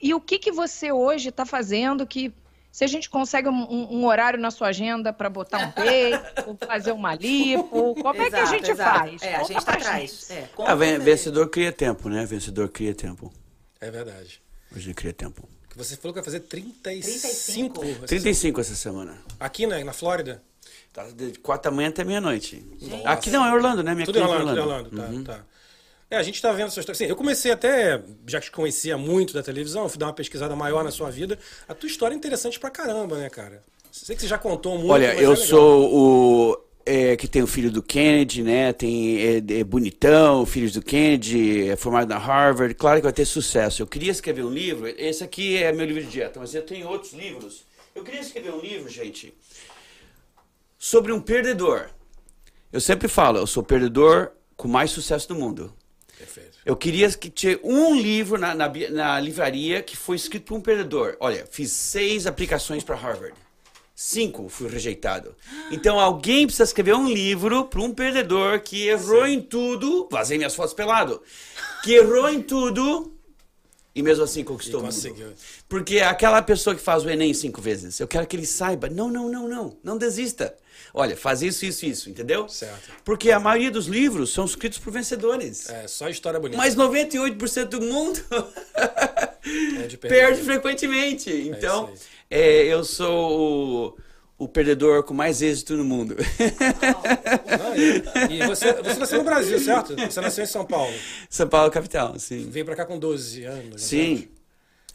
e 0.00 0.12
o 0.14 0.20
que, 0.20 0.38
que 0.38 0.52
você 0.52 0.92
hoje 0.92 1.28
está 1.28 1.46
fazendo 1.46 2.06
que 2.06 2.32
se 2.76 2.84
a 2.84 2.86
gente 2.86 3.08
consegue 3.08 3.48
um, 3.48 3.88
um 3.90 4.04
horário 4.04 4.38
na 4.38 4.50
sua 4.50 4.68
agenda 4.68 5.10
para 5.10 5.30
botar 5.30 5.66
um 5.66 5.70
peito, 5.70 6.58
fazer 6.66 6.92
uma 6.92 7.14
lipo, 7.14 7.94
como 7.94 8.22
exato, 8.22 8.26
é 8.26 8.28
que 8.28 8.36
a 8.36 8.44
gente 8.44 8.70
exato. 8.70 8.98
faz? 8.98 9.22
É, 9.22 9.34
a 9.34 9.44
gente 9.44 9.58
está 9.58 9.72
atrás. 9.72 10.30
É, 10.30 10.48
ah, 10.58 10.74
vencedor 10.74 11.48
cria 11.48 11.72
tempo, 11.72 12.10
né? 12.10 12.26
Vencedor 12.26 12.68
cria 12.68 12.94
tempo. 12.94 13.32
É 13.80 13.90
verdade. 13.90 14.42
Hoje 14.76 14.92
cria 14.92 15.14
tempo. 15.14 15.48
Você 15.74 15.96
falou 15.96 16.12
que 16.12 16.20
vai 16.20 16.24
fazer 16.24 16.40
35. 16.40 17.80
35, 17.80 18.06
35 18.06 18.60
essa 18.60 18.74
semana. 18.74 19.16
Aqui 19.40 19.66
na, 19.66 19.82
na 19.82 19.94
Flórida? 19.94 20.42
Tá 20.92 21.04
de 21.04 21.32
4 21.38 21.70
da 21.70 21.74
manhã 21.74 21.88
até 21.88 22.04
meia-noite. 22.04 22.62
Aqui 23.06 23.30
não, 23.30 23.42
é 23.42 23.54
Orlando, 23.54 23.82
né? 23.82 23.94
Minha 23.94 24.04
tudo 24.04 24.18
é 24.18 24.22
Orlando, 24.22 24.60
Orlando. 24.60 24.90
Tudo 24.90 25.00
é 25.00 25.04
Orlando, 25.06 25.24
tá, 25.24 25.32
uhum. 25.32 25.40
tá. 25.40 25.46
É, 26.10 26.16
a 26.16 26.22
gente 26.22 26.36
está 26.36 26.52
vendo 26.52 26.68
essa 26.68 26.78
história. 26.78 26.96
Assim, 26.96 27.06
eu 27.06 27.16
comecei 27.16 27.50
até, 27.50 28.00
já 28.26 28.40
que 28.40 28.50
conhecia 28.50 28.96
muito 28.96 29.34
da 29.34 29.42
televisão, 29.42 29.88
fui 29.88 29.98
dar 29.98 30.06
uma 30.06 30.12
pesquisada 30.12 30.54
maior 30.54 30.84
na 30.84 30.90
sua 30.90 31.10
vida. 31.10 31.38
A 31.68 31.74
tua 31.74 31.88
história 31.88 32.14
é 32.14 32.16
interessante 32.16 32.60
pra 32.60 32.70
caramba, 32.70 33.18
né, 33.18 33.28
cara? 33.28 33.62
Sei 33.90 34.14
que 34.14 34.22
você 34.22 34.28
já 34.28 34.38
contou 34.38 34.76
muito. 34.76 34.90
Olha, 34.90 35.14
eu 35.14 35.32
é 35.32 35.36
sou 35.36 35.92
o. 35.92 36.66
É, 36.88 37.16
que 37.16 37.26
tem 37.26 37.42
o 37.42 37.48
filho 37.48 37.68
do 37.68 37.82
Kennedy, 37.82 38.44
né? 38.44 38.72
Tem 38.72 39.18
é, 39.18 39.36
é, 39.38 39.64
bonitão, 39.64 40.46
filhos 40.46 40.72
do 40.72 40.82
Kennedy, 40.82 41.68
é 41.68 41.74
formado 41.74 42.08
na 42.08 42.18
Harvard. 42.18 42.72
Claro 42.74 42.98
que 42.98 43.02
vai 43.02 43.12
ter 43.12 43.24
sucesso. 43.24 43.82
Eu 43.82 43.88
queria 43.88 44.12
escrever 44.12 44.44
um 44.44 44.50
livro. 44.50 44.86
Esse 44.86 45.24
aqui 45.24 45.56
é 45.56 45.72
meu 45.72 45.84
livro 45.84 46.04
de 46.04 46.08
dieta, 46.08 46.38
mas 46.38 46.54
eu 46.54 46.62
tenho 46.62 46.86
outros 46.86 47.12
livros. 47.12 47.64
Eu 47.92 48.04
queria 48.04 48.20
escrever 48.20 48.52
um 48.52 48.60
livro, 48.60 48.88
gente, 48.88 49.34
sobre 50.78 51.10
um 51.10 51.20
perdedor. 51.20 51.88
Eu 52.72 52.80
sempre 52.80 53.08
falo, 53.08 53.38
eu 53.38 53.46
sou 53.46 53.64
o 53.64 53.66
perdedor 53.66 54.30
com 54.56 54.68
mais 54.68 54.90
sucesso 54.92 55.26
do 55.26 55.34
mundo. 55.34 55.74
Perfeito. 56.18 56.58
Eu 56.64 56.76
queria 56.76 57.10
que 57.10 57.28
tinha 57.28 57.58
um 57.62 57.94
livro 57.94 58.38
na, 58.38 58.54
na, 58.54 58.72
na, 58.90 59.20
livraria 59.20 59.82
que 59.82 59.96
foi 59.96 60.16
escrito 60.16 60.46
por 60.46 60.56
um 60.56 60.60
perdedor. 60.60 61.16
Olha, 61.20 61.46
fiz 61.50 61.72
seis 61.72 62.26
aplicações 62.26 62.82
para 62.82 62.96
Harvard. 62.96 63.34
Cinco 63.94 64.48
fui 64.48 64.68
rejeitado. 64.68 65.34
Então 65.70 65.98
alguém 65.98 66.46
precisa 66.46 66.64
escrever 66.64 66.94
um 66.94 67.08
livro 67.08 67.64
para 67.64 67.80
um 67.80 67.92
perdedor 67.92 68.60
que 68.60 68.86
errou 68.88 69.24
Sim. 69.24 69.32
em 69.32 69.40
tudo. 69.40 70.08
Vazei 70.10 70.36
minhas 70.36 70.54
fotos 70.54 70.74
pelado. 70.74 71.22
Que 71.82 71.94
errou 71.94 72.28
em 72.28 72.42
tudo 72.42 73.16
e 73.96 74.02
mesmo 74.02 74.24
assim 74.24 74.44
conquistou 74.44 74.82
o 74.82 74.84
mundo. 74.84 75.34
Porque 75.66 76.00
aquela 76.00 76.42
pessoa 76.42 76.76
que 76.76 76.82
faz 76.82 77.02
o 77.02 77.08
Enem 77.08 77.32
cinco 77.32 77.62
vezes, 77.62 77.98
eu 77.98 78.06
quero 78.06 78.26
que 78.26 78.36
ele 78.36 78.44
saiba. 78.44 78.90
Não, 78.90 79.10
não, 79.10 79.26
não, 79.30 79.48
não. 79.48 79.78
Não 79.82 79.96
desista. 79.96 80.54
Olha, 80.98 81.14
faz 81.14 81.42
isso, 81.42 81.66
isso, 81.66 81.84
isso, 81.84 82.08
entendeu? 82.08 82.48
Certo. 82.48 82.90
Porque 83.04 83.30
a 83.30 83.38
maioria 83.38 83.70
dos 83.70 83.84
livros 83.86 84.32
são 84.32 84.46
escritos 84.46 84.78
por 84.78 84.90
vencedores. 84.90 85.68
É, 85.68 85.86
só 85.86 86.08
história 86.08 86.40
bonita. 86.40 86.56
Mas 86.56 86.74
98% 86.74 87.66
do 87.66 87.82
mundo 87.82 88.18
é 89.44 89.96
perde 89.98 90.40
frequentemente. 90.40 91.30
É 91.30 91.34
então, 91.34 91.92
é, 92.30 92.62
eu 92.64 92.82
sou 92.82 93.98
o 94.38 94.48
perdedor 94.48 95.02
com 95.02 95.12
mais 95.12 95.42
êxito 95.42 95.76
no 95.76 95.84
mundo. 95.84 96.16
Não, 97.58 97.76
e, 97.76 98.38
e 98.40 98.46
você, 98.46 98.72
você 98.72 98.98
nasceu 98.98 99.18
no 99.18 99.24
Brasil, 99.24 99.58
certo? 99.58 99.94
Você 99.96 100.20
nasceu 100.22 100.44
em 100.44 100.46
São 100.46 100.64
Paulo. 100.64 100.94
São 101.28 101.46
Paulo, 101.46 101.70
capital, 101.70 102.18
sim. 102.18 102.48
Veio 102.48 102.64
para 102.64 102.74
cá 102.74 102.86
com 102.86 102.98
12 102.98 103.44
anos. 103.44 103.82
Sim. 103.82 104.28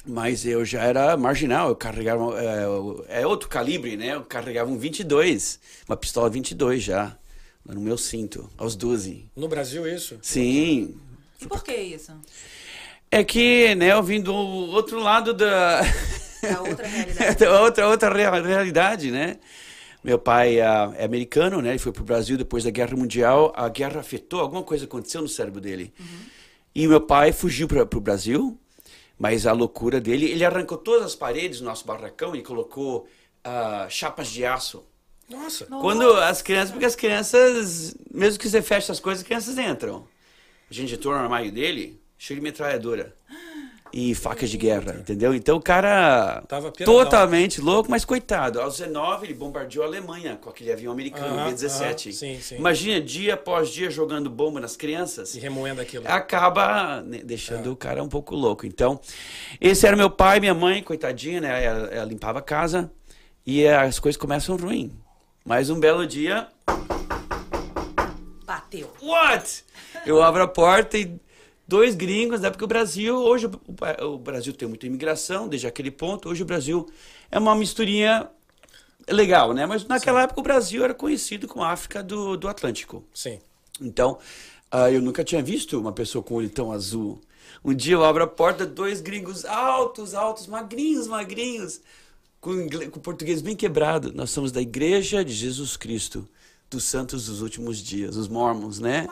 Mas 0.05 0.45
eu 0.45 0.65
já 0.65 0.81
era 0.83 1.15
marginal, 1.15 1.69
eu 1.69 1.75
carregava. 1.75 2.23
É, 2.41 3.21
é, 3.21 3.27
outro 3.27 3.47
calibre, 3.47 3.95
né? 3.95 4.15
Eu 4.15 4.23
carregava 4.23 4.69
um 4.69 4.77
22, 4.77 5.59
uma 5.87 5.95
pistola 5.95 6.29
22 6.29 6.81
já, 6.81 7.15
no 7.63 7.79
meu 7.79 7.97
cinto, 7.97 8.49
aos 8.57 8.75
12. 8.75 9.29
No 9.35 9.47
Brasil, 9.47 9.87
isso? 9.87 10.17
Sim. 10.21 10.95
E 11.39 11.47
por 11.47 11.63
que 11.63 11.75
isso? 11.75 12.13
É 13.11 13.23
que, 13.23 13.75
né, 13.75 13.91
eu 13.91 14.01
vim 14.01 14.21
do 14.21 14.33
outro 14.33 14.99
lado 14.99 15.33
da. 15.33 15.81
Da 16.41 16.59
outra 16.59 16.87
realidade. 16.87 17.45
outra, 17.61 17.87
outra 17.87 18.41
realidade, 18.41 19.11
né? 19.11 19.37
Meu 20.03 20.17
pai 20.17 20.59
uh, 20.59 20.91
é 20.97 21.05
americano, 21.05 21.61
né? 21.61 21.69
Ele 21.69 21.77
foi 21.77 21.91
para 21.91 22.01
o 22.01 22.05
Brasil 22.05 22.35
depois 22.35 22.63
da 22.63 22.71
Guerra 22.71 22.97
Mundial. 22.97 23.53
A 23.55 23.69
guerra 23.69 23.99
afetou, 23.99 24.39
alguma 24.39 24.63
coisa 24.63 24.85
aconteceu 24.85 25.21
no 25.21 25.27
cérebro 25.27 25.61
dele. 25.61 25.93
Uhum. 25.99 26.05
E 26.73 26.87
meu 26.87 27.01
pai 27.01 27.31
fugiu 27.31 27.67
para 27.67 27.83
o 27.83 28.01
Brasil, 28.01 28.57
mas 29.21 29.45
a 29.45 29.53
loucura 29.53 30.01
dele, 30.01 30.25
ele 30.25 30.43
arrancou 30.43 30.79
todas 30.79 31.05
as 31.05 31.15
paredes 31.15 31.59
do 31.59 31.65
nosso 31.65 31.85
barracão 31.85 32.35
e 32.35 32.41
colocou 32.41 33.07
uh, 33.45 33.87
chapas 33.87 34.27
de 34.29 34.43
aço. 34.43 34.83
Nossa. 35.29 35.67
Quando 35.67 36.11
as 36.13 36.41
crianças, 36.41 36.71
porque 36.71 36.85
as 36.85 36.95
crianças, 36.95 37.95
mesmo 38.11 38.39
que 38.39 38.49
você 38.49 38.63
feche 38.63 38.91
as 38.91 38.99
coisas, 38.99 39.21
as 39.21 39.27
crianças 39.27 39.59
entram. 39.59 40.07
A 40.67 40.73
gente 40.73 40.95
entrou 40.95 41.13
no 41.13 41.19
armário 41.19 41.51
dele, 41.51 42.01
cheio 42.17 42.39
de 42.39 42.43
metralhadora 42.43 43.15
e 43.93 44.15
facas 44.15 44.49
de 44.49 44.57
guerra, 44.57 44.95
entendeu? 44.99 45.33
Então 45.33 45.57
o 45.57 45.61
cara 45.61 46.43
Tava 46.47 46.71
totalmente 46.71 47.59
louco, 47.59 47.89
mas 47.91 48.05
coitado. 48.05 48.61
Aos 48.61 48.77
19 48.77 49.25
ele 49.27 49.33
bombardeou 49.33 49.83
a 49.83 49.87
Alemanha 49.87 50.37
com 50.41 50.49
aquele 50.49 50.71
avião 50.71 50.93
americano, 50.93 51.35
Aham, 51.35 51.49
B-17. 51.49 51.81
aham, 51.83 51.95
sim, 51.95 52.39
sim. 52.41 52.55
Imagina 52.57 53.01
dia 53.01 53.33
após 53.33 53.69
dia 53.69 53.89
jogando 53.89 54.29
bomba 54.29 54.59
nas 54.59 54.75
crianças. 54.77 55.35
E 55.35 55.39
remoendo 55.39 55.81
aquilo. 55.81 56.05
Acaba 56.07 57.01
né, 57.01 57.19
deixando 57.23 57.71
o 57.71 57.75
cara 57.75 58.01
um 58.03 58.09
pouco 58.09 58.35
louco. 58.35 58.65
Então, 58.65 58.99
esse 59.59 59.85
era 59.85 59.95
meu 59.97 60.09
pai, 60.09 60.39
minha 60.39 60.53
mãe, 60.53 60.81
coitadinha, 60.81 61.41
né? 61.41 61.63
Ela, 61.63 61.87
ela 61.87 62.05
limpava 62.05 62.39
a 62.39 62.41
casa 62.41 62.91
e 63.45 63.67
as 63.67 63.99
coisas 63.99 64.17
começam 64.19 64.55
ruim. 64.55 64.91
Mas 65.43 65.69
um 65.69 65.79
belo 65.79 66.05
dia, 66.05 66.47
Bateu. 68.45 68.91
what? 69.01 69.63
Eu 70.05 70.21
abro 70.21 70.43
a 70.43 70.47
porta 70.47 70.97
e 70.97 71.19
dois 71.71 71.95
gringos, 71.95 72.41
né? 72.41 72.49
Porque 72.49 72.65
o 72.65 72.67
Brasil, 72.67 73.15
hoje 73.15 73.45
o, 73.47 74.05
o 74.05 74.17
Brasil 74.17 74.51
tem 74.51 74.67
muita 74.67 74.85
imigração, 74.85 75.47
desde 75.47 75.67
aquele 75.67 75.89
ponto. 75.89 76.27
Hoje 76.27 76.43
o 76.43 76.45
Brasil 76.45 76.85
é 77.31 77.39
uma 77.39 77.55
misturinha 77.55 78.29
legal, 79.07 79.53
né? 79.53 79.65
Mas 79.65 79.85
naquela 79.85 80.19
Sim. 80.19 80.23
época 80.25 80.41
o 80.41 80.43
Brasil 80.43 80.83
era 80.83 80.93
conhecido 80.93 81.47
como 81.47 81.63
a 81.63 81.71
África 81.71 82.03
do, 82.03 82.35
do 82.35 82.49
Atlântico. 82.49 83.05
Sim. 83.13 83.39
Então, 83.79 84.19
ah, 84.69 84.91
eu 84.91 85.01
nunca 85.01 85.23
tinha 85.23 85.41
visto 85.41 85.79
uma 85.79 85.93
pessoa 85.93 86.21
com 86.21 86.35
olho 86.35 86.49
tão 86.49 86.73
azul. 86.73 87.21
Um 87.63 87.73
dia 87.73 87.93
eu 87.93 88.03
abro 88.03 88.21
a 88.21 88.27
porta, 88.27 88.65
dois 88.65 88.99
gringos 88.99 89.45
altos, 89.45 90.13
altos, 90.13 90.47
magrinhos, 90.47 91.07
magrinhos, 91.07 91.79
com, 92.41 92.51
inglês, 92.53 92.89
com 92.89 92.99
português 92.99 93.41
bem 93.41 93.55
quebrado. 93.55 94.11
Nós 94.13 94.29
somos 94.29 94.51
da 94.51 94.61
Igreja 94.61 95.23
de 95.23 95.31
Jesus 95.31 95.77
Cristo, 95.77 96.27
dos 96.71 96.85
Santos 96.85 97.25
dos 97.25 97.41
Últimos 97.41 97.79
Dias, 97.79 98.15
os 98.15 98.29
Mormons, 98.29 98.79
né? 98.79 99.05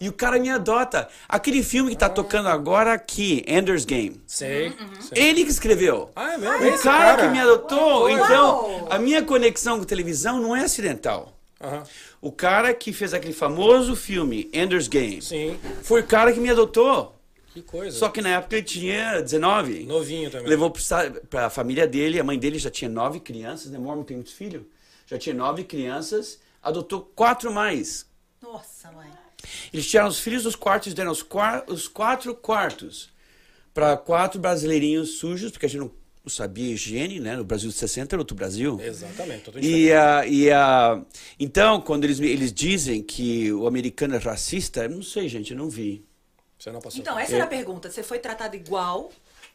E 0.00 0.08
o 0.08 0.12
cara 0.12 0.38
me 0.38 0.48
adota. 0.48 1.08
Aquele 1.28 1.60
filme 1.62 1.90
que 1.90 1.96
tá 1.96 2.08
tocando 2.08 2.48
agora 2.48 2.92
aqui, 2.92 3.44
Ender's 3.48 3.84
Game. 3.84 4.22
Sei. 4.28 4.72
sei. 5.00 5.18
Ele 5.22 5.44
que 5.44 5.50
escreveu. 5.50 6.08
Ah, 6.14 6.34
é 6.34 6.38
mesmo? 6.38 6.58
O 6.58 6.66
Esse 6.68 6.84
cara, 6.84 7.22
que 7.26 7.28
me 7.32 7.40
adotou. 7.40 8.04
Uau. 8.04 8.10
Então, 8.10 8.86
a 8.88 8.98
minha 8.98 9.22
conexão 9.24 9.78
com 9.80 9.84
televisão 9.84 10.40
não 10.40 10.54
é 10.54 10.62
acidental. 10.62 11.36
Aham. 11.60 11.82
O 12.22 12.30
cara 12.30 12.72
que 12.72 12.92
fez 12.92 13.12
aquele 13.12 13.34
famoso 13.34 13.96
filme, 13.96 14.48
Ender's 14.52 14.86
Game, 14.86 15.20
Sim. 15.20 15.58
foi 15.82 16.02
o 16.02 16.06
cara 16.06 16.32
que 16.32 16.38
me 16.38 16.48
adotou. 16.48 17.16
Que 17.52 17.60
coisa. 17.62 17.98
Só 17.98 18.08
que 18.08 18.22
na 18.22 18.28
época 18.36 18.56
ele 18.56 18.64
tinha 18.64 19.20
19. 19.20 19.84
Novinho 19.84 20.30
também. 20.30 20.46
Levou 20.46 20.72
para 21.28 21.46
a 21.46 21.50
família 21.50 21.88
dele, 21.88 22.20
a 22.20 22.24
mãe 22.24 22.38
dele 22.38 22.58
já 22.58 22.70
tinha 22.70 22.88
nove 22.88 23.18
crianças, 23.18 23.72
né? 23.72 23.78
Mormon 23.78 24.04
tem 24.04 24.16
muitos 24.16 24.32
filhos. 24.32 24.62
Já 25.06 25.18
tinha 25.18 25.34
nove 25.34 25.64
crianças, 25.64 26.38
adotou 26.62 27.02
quatro 27.14 27.52
mais. 27.52 28.06
Nossa, 28.42 28.90
mãe. 28.92 29.10
Eles 29.72 29.86
tiraram 29.88 30.08
os 30.08 30.20
filhos 30.20 30.42
dos 30.42 30.54
quartos 30.56 30.92
e 30.92 30.94
deram 30.94 31.12
os, 31.12 31.22
quar- 31.22 31.64
os 31.68 31.88
quatro 31.88 32.34
quartos 32.34 33.10
para 33.72 33.96
quatro 33.96 34.38
brasileirinhos 34.40 35.18
sujos, 35.18 35.50
porque 35.50 35.66
a 35.66 35.68
gente 35.68 35.80
não 35.80 36.00
não 36.22 36.30
sabia 36.30 36.74
higiene, 36.74 37.18
né? 37.18 37.34
No 37.34 37.44
Brasil 37.44 37.70
de 37.70 37.74
60 37.74 38.14
era 38.14 38.20
outro 38.20 38.36
Brasil. 38.36 38.78
Exatamente. 38.78 39.50
E, 39.58 39.90
a 39.90 40.26
e 40.26 40.50
a 40.50 41.02
então, 41.38 41.80
quando 41.80 42.04
eles, 42.04 42.20
eles 42.20 42.52
dizem 42.52 43.02
que 43.02 43.50
o 43.54 43.66
americano 43.66 44.14
é 44.14 44.18
racista, 44.18 44.82
eu 44.82 44.90
não 44.90 45.02
sei, 45.02 45.28
gente, 45.30 45.52
eu 45.52 45.56
não 45.56 45.70
vi. 45.70 46.04
Você 46.58 46.70
não 46.70 46.78
passou. 46.80 47.00
Então, 47.00 47.18
essa 47.18 47.34
era 47.34 47.44
a 47.44 47.46
pergunta. 47.46 47.90
Você 47.90 48.02
foi 48.02 48.18
tratado 48.18 48.54
igual? 48.54 49.10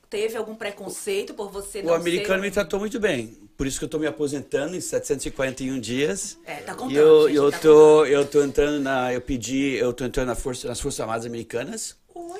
Teve 0.10 0.38
algum 0.38 0.56
preconceito 0.56 1.34
por 1.34 1.50
você 1.52 1.80
O 1.80 1.86
não 1.86 1.94
americano 1.94 2.40
ser... 2.40 2.46
me 2.46 2.52
tratou 2.52 2.80
muito 2.80 3.00
bem. 3.00 3.38
Por 3.58 3.66
isso 3.66 3.80
que 3.80 3.86
eu 3.86 3.88
estou 3.88 4.00
me 4.00 4.08
aposentando 4.08 4.76
em 4.76 4.82
741 4.82 5.80
dias. 5.80 6.38
É, 6.46 6.56
tá 6.56 6.74
contando, 6.74 6.92
E 6.92 6.96
eu, 6.96 7.28
gente, 7.28 7.36
eu 7.36 7.52
tá 7.52 7.60
tô, 7.60 8.06
eu 8.06 8.26
tô 8.26 8.44
entrando 8.44 8.80
na, 8.82 9.14
eu 9.14 9.22
pedi, 9.22 9.74
eu 9.74 9.94
tô 9.94 10.06
entrando 10.06 10.28
na 10.28 10.36
força, 10.36 10.68
nas 10.68 10.80
Forças 10.80 11.00
Armadas 11.00 11.26
Americanas 11.26 11.96
Oi? 12.14 12.40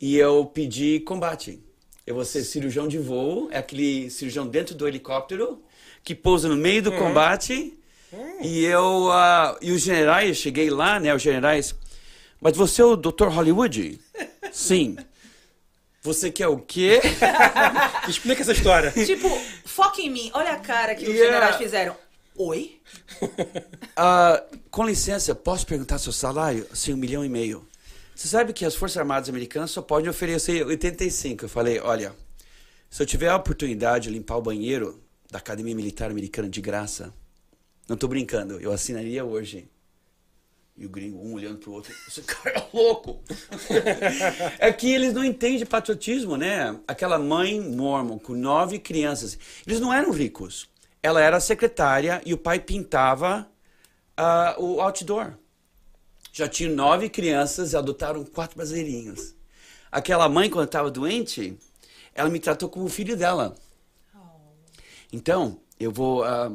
e 0.00 0.16
eu 0.16 0.46
pedi 0.46 1.00
combate. 1.00 1.62
Eu 2.06 2.14
vou 2.14 2.24
ser 2.24 2.44
cirurgião 2.44 2.86
de 2.86 2.98
voo, 2.98 3.48
é 3.50 3.58
aquele 3.58 4.08
cirurgião 4.10 4.46
dentro 4.46 4.74
do 4.74 4.86
helicóptero 4.86 5.62
que 6.02 6.14
pousa 6.14 6.48
no 6.48 6.56
meio 6.56 6.82
do 6.82 6.92
combate. 6.92 7.74
E 8.40 8.64
eu 8.64 9.10
ah, 9.10 9.58
e 9.60 9.72
os 9.72 9.82
generais, 9.82 10.28
eu 10.28 10.34
cheguei 10.34 10.70
lá, 10.70 11.00
né, 11.00 11.14
os 11.14 11.20
generais, 11.20 11.74
mas 12.40 12.56
você 12.56 12.80
é 12.80 12.84
o 12.84 12.96
Dr. 12.96 13.26
Hollywood? 13.28 14.00
Sim. 14.52 14.96
Você 16.06 16.30
quer 16.30 16.46
o 16.46 16.58
quê? 16.58 17.00
Explica 18.08 18.40
essa 18.42 18.52
história. 18.52 18.92
Tipo, 18.92 19.28
foca 19.64 20.00
em 20.00 20.08
mim. 20.08 20.30
Olha 20.34 20.52
a 20.52 20.60
cara 20.60 20.94
que 20.94 21.02
os 21.02 21.08
Yeah. 21.08 21.24
generais 21.32 21.56
fizeram. 21.56 21.96
Oi? 22.36 22.80
Ah, 23.98 24.40
com 24.70 24.84
licença, 24.86 25.34
posso 25.34 25.66
perguntar 25.66 25.98
seu 25.98 26.12
salário? 26.12 26.64
Sim, 26.74 26.92
um 26.92 26.96
milhão 26.96 27.24
e 27.24 27.28
meio. 27.28 27.66
Você 28.14 28.28
sabe 28.28 28.52
que 28.52 28.64
as 28.64 28.74
Forças 28.76 28.98
Armadas 28.98 29.28
Americanas 29.28 29.70
só 29.72 29.82
podem 29.82 30.08
oferecer 30.08 30.64
85. 30.64 31.46
Eu 31.46 31.48
falei, 31.48 31.80
olha, 31.80 32.14
se 32.88 33.02
eu 33.02 33.06
tiver 33.06 33.28
a 33.30 33.36
oportunidade 33.36 34.04
de 34.04 34.10
limpar 34.14 34.36
o 34.36 34.42
banheiro 34.42 35.02
da 35.30 35.38
Academia 35.38 35.74
Militar 35.74 36.10
Americana 36.10 36.48
de 36.48 36.60
graça, 36.60 37.12
não 37.88 37.96
tô 37.96 38.06
brincando, 38.06 38.60
eu 38.60 38.70
assinaria 38.70 39.24
hoje. 39.24 39.66
E 40.78 40.84
o 40.84 40.90
gringo, 40.90 41.18
um 41.18 41.32
olhando 41.32 41.58
pro 41.58 41.72
outro, 41.72 41.94
esse 42.06 42.20
cara 42.22 42.58
é 42.58 42.68
louco. 42.76 43.22
é 44.58 44.70
que 44.70 44.92
eles 44.92 45.14
não 45.14 45.24
entendem 45.24 45.64
patriotismo, 45.64 46.36
né? 46.36 46.78
Aquela 46.86 47.18
mãe 47.18 47.58
mormon 47.60 48.18
com 48.18 48.34
nove 48.34 48.78
crianças, 48.78 49.38
eles 49.66 49.80
não 49.80 49.92
eram 49.92 50.10
ricos. 50.10 50.68
Ela 51.02 51.22
era 51.22 51.40
secretária 51.40 52.20
e 52.26 52.34
o 52.34 52.38
pai 52.38 52.60
pintava 52.60 53.48
ah, 54.16 54.54
o 54.58 54.80
outdoor. 54.80 55.32
Já 56.30 56.46
tinha 56.46 56.68
nove 56.68 57.08
crianças 57.08 57.72
e 57.72 57.76
adotaram 57.76 58.22
quatro 58.22 58.56
brasileirinhos. 58.56 59.34
Aquela 59.90 60.28
mãe, 60.28 60.50
quando 60.50 60.66
estava 60.66 60.90
doente, 60.90 61.56
ela 62.14 62.28
me 62.28 62.38
tratou 62.38 62.68
como 62.68 62.86
filho 62.90 63.16
dela. 63.16 63.56
Então, 65.10 65.58
eu 65.80 65.90
vou. 65.90 66.22
ah, 66.22 66.52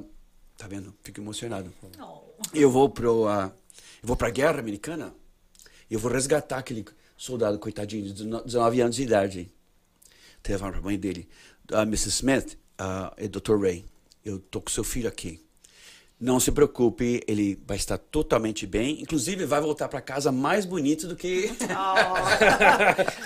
tá 0.58 0.68
vendo? 0.68 0.94
Fico 1.01 1.20
emocionado. 1.20 1.74
Oh. 2.00 2.22
Eu 2.54 2.70
vou 2.70 2.88
pro. 2.88 3.28
ah, 3.28 3.51
eu 4.01 4.08
vou 4.08 4.15
pra 4.15 4.29
guerra 4.29 4.60
americana. 4.60 5.13
E 5.89 5.93
eu 5.93 6.00
vou 6.00 6.12
resgatar 6.12 6.58
aquele 6.58 6.86
soldado 7.17 7.60
coitadinho 7.60 8.05
de 8.05 8.13
19 8.46 8.81
anos 8.81 8.96
de 8.96 9.03
idade. 9.03 9.51
Telefonar 10.41 10.74
pra 10.74 10.81
mãe 10.81 10.98
dele. 10.98 11.27
"Ah, 11.72 11.84
Mrs. 11.84 12.10
Smith, 12.10 12.58
ah, 12.77 13.13
é 13.17 13.27
Dr. 13.27 13.60
Ray. 13.62 13.86
Eu 14.25 14.39
tô 14.39 14.62
com 14.62 14.70
seu 14.70 14.84
filho 14.84 15.08
aqui. 15.08 15.43
Não 16.20 16.39
se 16.39 16.51
preocupe, 16.51 17.24
ele 17.27 17.60
vai 17.65 17.77
estar 17.77 17.98
totalmente 17.98 18.67
bem. 18.67 19.01
Inclusive, 19.01 19.43
vai 19.46 19.60
voltar 19.60 19.88
para 19.88 20.00
casa 20.01 20.31
mais 20.31 20.65
bonito 20.65 21.08
do 21.08 21.15
que. 21.15 21.48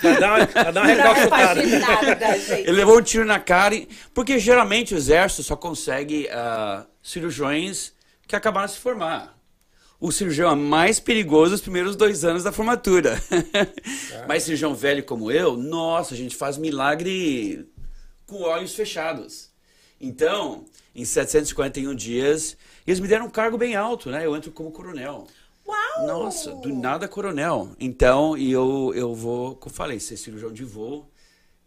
Vai 0.02 0.18
dar 0.20 0.38
uma, 0.38 0.46
vai 0.46 0.72
dar 0.72 0.82
uma. 0.82 1.62
Ele 2.58 2.72
levou 2.72 2.98
um 2.98 3.02
tiro 3.02 3.24
na 3.26 3.38
cara. 3.38 3.74
e- 3.74 3.86
Porque 4.14 4.38
geralmente 4.38 4.94
o 4.94 4.96
exército 4.96 5.42
só 5.42 5.54
consegue 5.56 6.26
ah, 6.30 6.86
cirurgiões 7.02 7.92
que 8.26 8.34
acabaram 8.34 8.66
de 8.66 8.72
se 8.72 8.78
formar. 8.78 9.35
O 9.98 10.12
cirurgião 10.12 10.50
é 10.50 10.54
mais 10.54 11.00
perigoso 11.00 11.54
os 11.54 11.60
primeiros 11.60 11.96
dois 11.96 12.24
anos 12.24 12.44
da 12.44 12.52
formatura. 12.52 13.20
Mas 14.28 14.42
cirurgião 14.42 14.74
velho 14.74 15.02
como 15.02 15.30
eu, 15.30 15.56
nossa, 15.56 16.12
a 16.12 16.16
gente 16.16 16.36
faz 16.36 16.58
milagre 16.58 17.66
com 18.26 18.42
olhos 18.42 18.74
fechados. 18.74 19.50
Então, 19.98 20.66
em 20.94 21.04
741 21.04 21.94
dias, 21.94 22.56
eles 22.86 23.00
me 23.00 23.08
deram 23.08 23.26
um 23.26 23.30
cargo 23.30 23.56
bem 23.56 23.74
alto, 23.74 24.10
né? 24.10 24.26
Eu 24.26 24.36
entro 24.36 24.52
como 24.52 24.70
coronel. 24.70 25.26
Uau! 25.66 26.06
Nossa, 26.06 26.54
do 26.54 26.68
nada 26.68 27.08
coronel. 27.08 27.70
Então, 27.80 28.36
e 28.36 28.52
eu, 28.52 28.92
eu 28.94 29.14
vou, 29.14 29.56
como 29.56 29.72
eu 29.72 29.76
falei, 29.76 29.98
ser 29.98 30.18
cirurgião 30.18 30.52
de 30.52 30.64
voo. 30.64 31.10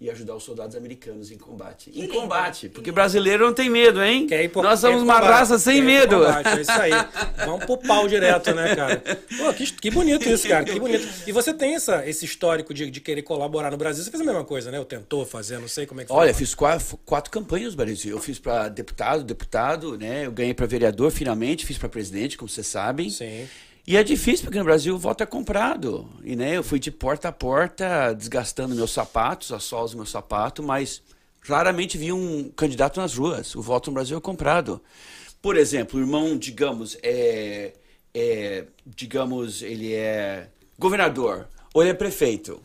E 0.01 0.09
ajudar 0.09 0.35
os 0.35 0.43
soldados 0.43 0.77
americanos 0.77 1.29
em 1.29 1.37
combate. 1.37 1.89
Que 1.89 1.99
em 1.99 2.01
lindo. 2.03 2.13
combate, 2.13 2.69
porque 2.69 2.89
brasileiro 2.89 3.45
não 3.45 3.53
tem 3.53 3.69
medo, 3.69 4.01
hein? 4.01 4.27
Pro, 4.51 4.61
Nós 4.61 4.79
somos 4.79 5.01
uma 5.01 5.15
combate, 5.15 5.31
raça 5.31 5.59
sem 5.59 5.81
medo. 5.81 6.17
Combate, 6.19 6.47
é 6.47 6.61
isso 6.61 6.71
aí. 6.71 6.91
Vamos 7.45 7.65
pro 7.65 7.77
pau 7.77 8.07
direto, 8.07 8.53
né, 8.55 8.75
cara? 8.75 9.03
Pô, 9.37 9.53
que, 9.53 9.73
que 9.73 9.91
bonito 9.91 10.27
isso, 10.29 10.47
cara, 10.47 10.63
que 10.63 10.79
bonito. 10.79 11.05
E 11.27 11.33
você 11.33 11.53
tem 11.53 11.75
essa, 11.75 12.07
esse 12.07 12.23
histórico 12.23 12.73
de, 12.73 12.89
de 12.89 13.01
querer 13.01 13.23
colaborar 13.23 13.71
no 13.71 13.77
Brasil. 13.77 14.01
Você 14.01 14.09
fez 14.09 14.21
a 14.21 14.25
mesma 14.25 14.45
coisa, 14.45 14.71
né? 14.71 14.79
Ou 14.79 14.85
tentou 14.85 15.25
fazer, 15.25 15.59
não 15.59 15.67
sei 15.67 15.85
como 15.85 15.99
é 15.99 16.05
que 16.05 16.07
foi. 16.07 16.17
Olha, 16.17 16.33
fiz 16.33 16.55
quatro, 16.55 16.97
quatro 17.05 17.29
campanhas 17.29 17.71
no 17.71 17.77
Brasil. 17.77 18.15
Eu 18.15 18.21
fiz 18.21 18.39
para 18.39 18.69
deputado, 18.69 19.21
deputado, 19.21 19.97
né? 19.97 20.25
Eu 20.25 20.31
ganhei 20.31 20.53
para 20.53 20.65
vereador 20.65 21.11
finalmente, 21.11 21.65
fiz 21.65 21.77
para 21.77 21.89
presidente, 21.89 22.37
como 22.37 22.47
vocês 22.47 22.67
sabem. 22.67 23.09
Sim. 23.09 23.47
E 23.87 23.97
é 23.97 24.03
difícil, 24.03 24.45
porque 24.45 24.59
no 24.59 24.65
Brasil 24.65 24.95
o 24.95 24.99
voto 24.99 25.23
é 25.23 25.25
comprado. 25.25 26.07
E 26.23 26.35
né, 26.35 26.57
eu 26.57 26.63
fui 26.63 26.79
de 26.79 26.91
porta 26.91 27.29
a 27.29 27.31
porta, 27.31 28.13
desgastando 28.13 28.75
meus 28.75 28.91
sapatos, 28.91 29.51
a 29.51 29.59
solas 29.59 29.91
do 29.91 29.97
meu 29.97 30.05
sapato, 30.05 30.61
mas 30.61 31.01
raramente 31.41 31.97
vi 31.97 32.11
um 32.11 32.49
candidato 32.55 32.99
nas 32.99 33.15
ruas. 33.15 33.55
O 33.55 33.61
voto 33.61 33.89
no 33.89 33.95
Brasil 33.95 34.17
é 34.17 34.21
comprado. 34.21 34.81
Por 35.41 35.57
exemplo, 35.57 35.99
o 35.99 36.03
irmão, 36.03 36.37
digamos, 36.37 36.97
é, 37.01 37.73
é 38.13 38.65
digamos, 38.85 39.61
ele 39.61 39.93
é 39.93 40.49
governador 40.77 41.47
ou 41.73 41.81
ele 41.81 41.91
é 41.91 41.93
prefeito. 41.93 42.61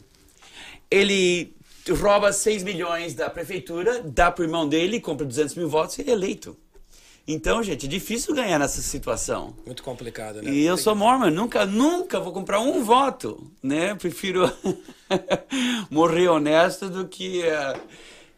Ele 0.90 1.54
rouba 1.88 2.32
6 2.32 2.62
milhões 2.62 3.14
da 3.14 3.28
prefeitura, 3.30 4.02
dá 4.02 4.30
para 4.30 4.42
o 4.42 4.44
irmão 4.44 4.68
dele, 4.68 5.00
compra 5.00 5.26
200 5.26 5.54
mil 5.54 5.68
votos 5.68 5.98
e 5.98 6.02
ele 6.02 6.10
é 6.10 6.14
eleito. 6.14 6.56
Então, 7.26 7.62
gente, 7.62 7.86
é 7.86 7.88
difícil 7.88 8.34
ganhar 8.34 8.58
nessa 8.58 8.82
situação. 8.82 9.56
Muito 9.64 9.82
complicado, 9.82 10.42
né? 10.42 10.50
E 10.50 10.64
eu 10.64 10.76
sou 10.76 10.94
mormon, 10.94 11.30
nunca, 11.30 11.64
nunca 11.64 12.20
vou 12.20 12.32
comprar 12.32 12.60
um 12.60 12.84
voto, 12.84 13.50
né? 13.62 13.94
Prefiro 13.94 14.50
morrer 15.90 16.28
honesto 16.28 16.90
do 16.90 17.08
que 17.08 17.40
uh, 17.40 17.80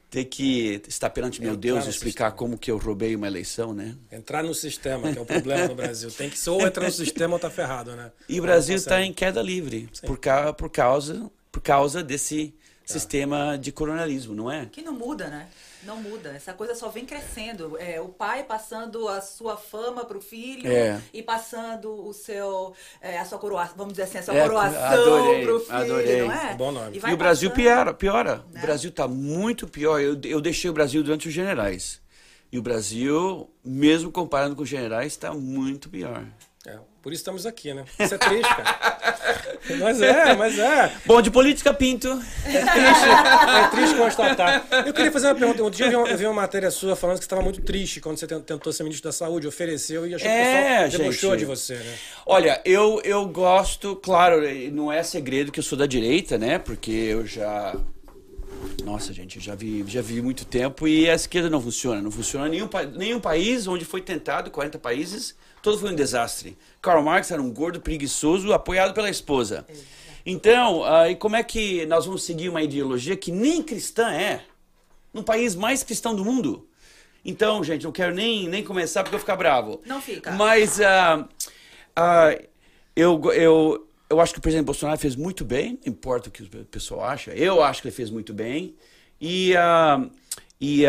ter 0.08 0.24
que 0.24 0.80
estar 0.88 1.10
perante 1.10 1.42
meu 1.42 1.56
Deus 1.56 1.84
e 1.84 1.90
explicar 1.90 2.26
sistema. 2.26 2.38
como 2.38 2.56
que 2.56 2.70
eu 2.70 2.78
roubei 2.78 3.16
uma 3.16 3.26
eleição, 3.26 3.74
né? 3.74 3.96
Entrar 4.10 4.44
no 4.44 4.54
sistema, 4.54 5.12
que 5.12 5.18
é 5.18 5.20
o 5.20 5.26
problema 5.26 5.66
no 5.66 5.74
Brasil. 5.74 6.10
Tem 6.10 6.30
que 6.30 6.48
ou 6.48 6.62
entrar 6.64 6.86
no 6.86 6.92
sistema 6.92 7.34
ou 7.34 7.38
tá 7.40 7.50
ferrado, 7.50 7.96
né? 7.96 8.12
E 8.28 8.38
o 8.38 8.42
Brasil 8.42 8.76
está 8.76 9.02
em 9.02 9.12
queda 9.12 9.42
livre 9.42 9.88
por, 10.06 10.18
ca 10.18 10.52
por, 10.52 10.70
causa, 10.70 11.30
por 11.50 11.60
causa 11.60 12.02
desse. 12.02 12.54
Sistema 12.86 13.58
de 13.58 13.72
coronelismo, 13.72 14.34
não 14.34 14.50
é? 14.50 14.66
Que 14.66 14.80
não 14.80 14.92
muda, 14.92 15.26
né? 15.26 15.48
Não 15.82 15.96
muda. 15.96 16.30
Essa 16.30 16.52
coisa 16.52 16.74
só 16.74 16.88
vem 16.88 17.04
crescendo. 17.04 17.76
É, 17.78 18.00
o 18.00 18.08
pai 18.08 18.44
passando 18.44 19.08
a 19.08 19.20
sua 19.20 19.56
fama 19.56 20.04
para 20.04 20.16
o 20.16 20.20
filho 20.20 20.70
é. 20.70 21.00
e 21.12 21.22
passando 21.22 22.06
o 22.06 22.12
seu, 22.12 22.74
é, 23.00 23.18
a 23.18 23.24
sua 23.24 23.38
coroação, 23.38 23.76
vamos 23.76 23.92
dizer 23.92 24.04
assim, 24.04 24.18
a 24.18 24.22
sua 24.22 24.34
é, 24.36 24.42
coroação 24.42 24.80
para 24.80 25.54
o 25.54 25.60
filho, 25.60 25.76
adorei. 25.76 26.22
não 26.22 26.32
é? 26.32 26.54
Bom 26.54 26.72
nome. 26.72 26.96
E, 26.96 27.10
e 27.10 27.12
o 27.12 27.16
Brasil 27.16 27.50
piora. 27.50 27.92
piora. 27.92 28.36
Né? 28.50 28.60
O 28.60 28.62
Brasil 28.62 28.90
está 28.90 29.08
muito 29.08 29.66
pior. 29.66 30.00
Eu, 30.00 30.18
eu 30.22 30.40
deixei 30.40 30.70
o 30.70 30.72
Brasil 30.72 31.02
durante 31.02 31.26
os 31.26 31.34
generais. 31.34 32.00
E 32.52 32.58
o 32.58 32.62
Brasil, 32.62 33.50
mesmo 33.64 34.12
comparando 34.12 34.54
com 34.54 34.62
os 34.62 34.68
generais, 34.68 35.12
está 35.12 35.34
muito 35.34 35.88
pior. 35.88 36.24
É, 36.66 36.78
por 37.00 37.12
isso 37.12 37.20
estamos 37.20 37.46
aqui, 37.46 37.72
né? 37.72 37.84
Isso 37.98 38.14
é 38.14 38.18
triste, 38.18 38.56
cara. 38.56 38.98
mas 39.78 40.02
é, 40.02 40.34
mas 40.34 40.58
é. 40.58 40.92
Bom, 41.04 41.22
de 41.22 41.30
política, 41.30 41.72
Pinto. 41.72 42.08
É 42.44 42.60
triste, 42.60 43.08
é 43.64 43.68
triste 43.68 43.96
constatar. 43.96 44.66
Eu 44.84 44.92
queria 44.92 45.12
fazer 45.12 45.28
uma 45.28 45.34
pergunta. 45.36 45.62
Um 45.62 45.70
dia 45.70 45.86
eu 45.86 45.90
vi 45.90 45.96
uma, 45.96 46.08
eu 46.08 46.18
vi 46.18 46.26
uma 46.26 46.34
matéria 46.34 46.70
sua 46.70 46.96
falando 46.96 47.18
que 47.18 47.24
você 47.24 47.26
estava 47.26 47.42
muito 47.42 47.60
triste 47.62 48.00
quando 48.00 48.18
você 48.18 48.26
tentou 48.26 48.72
ser 48.72 48.82
ministro 48.82 49.08
da 49.08 49.12
Saúde, 49.12 49.46
ofereceu 49.46 50.06
e 50.08 50.14
achou 50.14 50.28
é, 50.28 50.34
que 50.34 50.40
o 50.40 50.90
pessoal 50.90 50.90
debochou 50.90 51.36
de 51.36 51.44
você, 51.44 51.74
né? 51.76 51.94
Olha, 52.26 52.60
eu, 52.64 53.00
eu 53.04 53.26
gosto, 53.26 53.94
claro, 53.96 54.42
não 54.72 54.90
é 54.90 55.04
segredo 55.04 55.52
que 55.52 55.60
eu 55.60 55.64
sou 55.64 55.78
da 55.78 55.86
direita, 55.86 56.36
né? 56.36 56.58
Porque 56.58 56.90
eu 56.90 57.24
já 57.24 57.76
nossa, 58.84 59.12
gente, 59.12 59.36
eu 59.36 59.42
já 59.42 59.54
vi, 59.54 59.84
já 59.86 60.00
vi 60.00 60.20
muito 60.20 60.44
tempo 60.44 60.86
e 60.86 61.08
a 61.08 61.14
esquerda 61.14 61.50
não 61.50 61.60
funciona. 61.60 62.00
Não 62.00 62.10
funciona 62.10 62.48
nenhum, 62.48 62.68
nenhum 62.96 63.20
país 63.20 63.66
onde 63.66 63.84
foi 63.84 64.00
tentado, 64.00 64.50
40 64.50 64.78
países, 64.78 65.34
todo 65.66 65.80
foi 65.80 65.90
um 65.90 65.96
desastre. 65.96 66.56
Karl 66.80 67.02
Marx 67.02 67.32
era 67.32 67.42
um 67.42 67.52
gordo 67.52 67.80
preguiçoso 67.80 68.52
apoiado 68.52 68.94
pela 68.94 69.10
esposa. 69.10 69.66
Então, 70.24 70.82
uh, 70.82 71.10
e 71.10 71.16
como 71.16 71.34
é 71.34 71.42
que 71.42 71.84
nós 71.86 72.06
vamos 72.06 72.22
seguir 72.22 72.48
uma 72.48 72.62
ideologia 72.62 73.16
que 73.16 73.32
nem 73.32 73.60
cristã 73.64 74.12
é? 74.12 74.44
Num 75.12 75.24
país 75.24 75.56
mais 75.56 75.82
cristão 75.82 76.14
do 76.14 76.24
mundo. 76.24 76.68
Então, 77.24 77.64
gente, 77.64 77.82
não 77.82 77.90
quero 77.90 78.14
nem, 78.14 78.48
nem 78.48 78.62
começar 78.62 79.02
porque 79.02 79.16
eu 79.16 79.18
vou 79.18 79.24
ficar 79.24 79.34
bravo. 79.34 79.82
Não 79.84 80.00
fica. 80.00 80.30
Mas 80.30 80.78
uh, 80.78 81.24
uh, 81.98 82.46
eu, 82.94 83.20
eu, 83.32 83.88
eu 84.08 84.20
acho 84.20 84.32
que 84.34 84.38
o 84.38 84.42
presidente 84.42 84.66
Bolsonaro 84.66 85.00
fez 85.00 85.16
muito 85.16 85.44
bem, 85.44 85.80
não 85.84 85.92
importa 85.92 86.28
o 86.28 86.30
que 86.30 86.44
o 86.44 86.64
pessoal 86.66 87.02
acha. 87.02 87.32
Eu 87.32 87.60
acho 87.60 87.82
que 87.82 87.88
ele 87.88 87.94
fez 87.94 88.08
muito 88.08 88.32
bem. 88.32 88.76
E, 89.20 89.52
e 90.60 90.84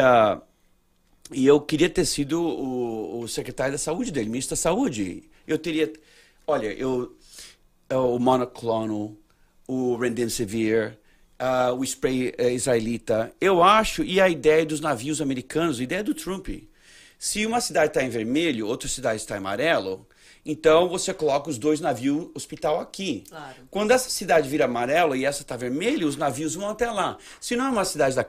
e 1.32 1.46
eu 1.46 1.60
queria 1.60 1.90
ter 1.90 2.06
sido 2.06 2.42
o, 2.42 3.22
o 3.22 3.28
secretário 3.28 3.74
da 3.74 3.78
saúde 3.78 4.12
dele, 4.12 4.30
ministro 4.30 4.56
da 4.56 4.62
saúde. 4.62 5.30
Eu 5.48 5.58
teria. 5.58 5.92
Olha, 6.46 6.68
eu. 6.68 7.16
É 7.90 7.96
o 7.96 8.20
monoclonal, 8.20 9.16
o 9.66 9.96
Remdesivir, 9.96 10.98
uh, 11.40 11.74
o 11.74 11.84
spray 11.86 12.34
uh, 12.38 12.50
israelita. 12.50 13.32
Eu 13.40 13.64
acho, 13.64 14.04
e 14.04 14.20
a 14.20 14.28
ideia 14.28 14.66
dos 14.66 14.82
navios 14.82 15.22
americanos, 15.22 15.80
a 15.80 15.84
ideia 15.84 16.04
do 16.04 16.14
Trump. 16.14 16.50
Se 17.18 17.46
uma 17.46 17.62
cidade 17.62 17.88
está 17.88 18.04
em 18.04 18.10
vermelho, 18.10 18.68
outra 18.68 18.90
cidade 18.90 19.22
está 19.22 19.36
em 19.36 19.38
amarelo, 19.38 20.06
então 20.46 20.88
você 20.88 21.14
coloca 21.14 21.50
os 21.50 21.58
dois 21.58 21.80
navios 21.80 22.30
hospital 22.34 22.80
aqui. 22.80 23.24
Claro. 23.30 23.56
Quando 23.72 23.92
essa 23.92 24.10
cidade 24.10 24.48
vira 24.48 24.66
amarela 24.66 25.18
e 25.18 25.26
essa 25.26 25.42
está 25.42 25.56
vermelha, 25.58 26.06
os 26.06 26.16
navios 26.16 26.56
vão 26.56 26.70
até 26.70 26.92
lá. 26.92 27.18
Se 27.40 27.56
não 27.56 27.66
é 27.66 27.70
uma 27.70 27.86
cidade 27.86 28.16
da, 28.16 28.26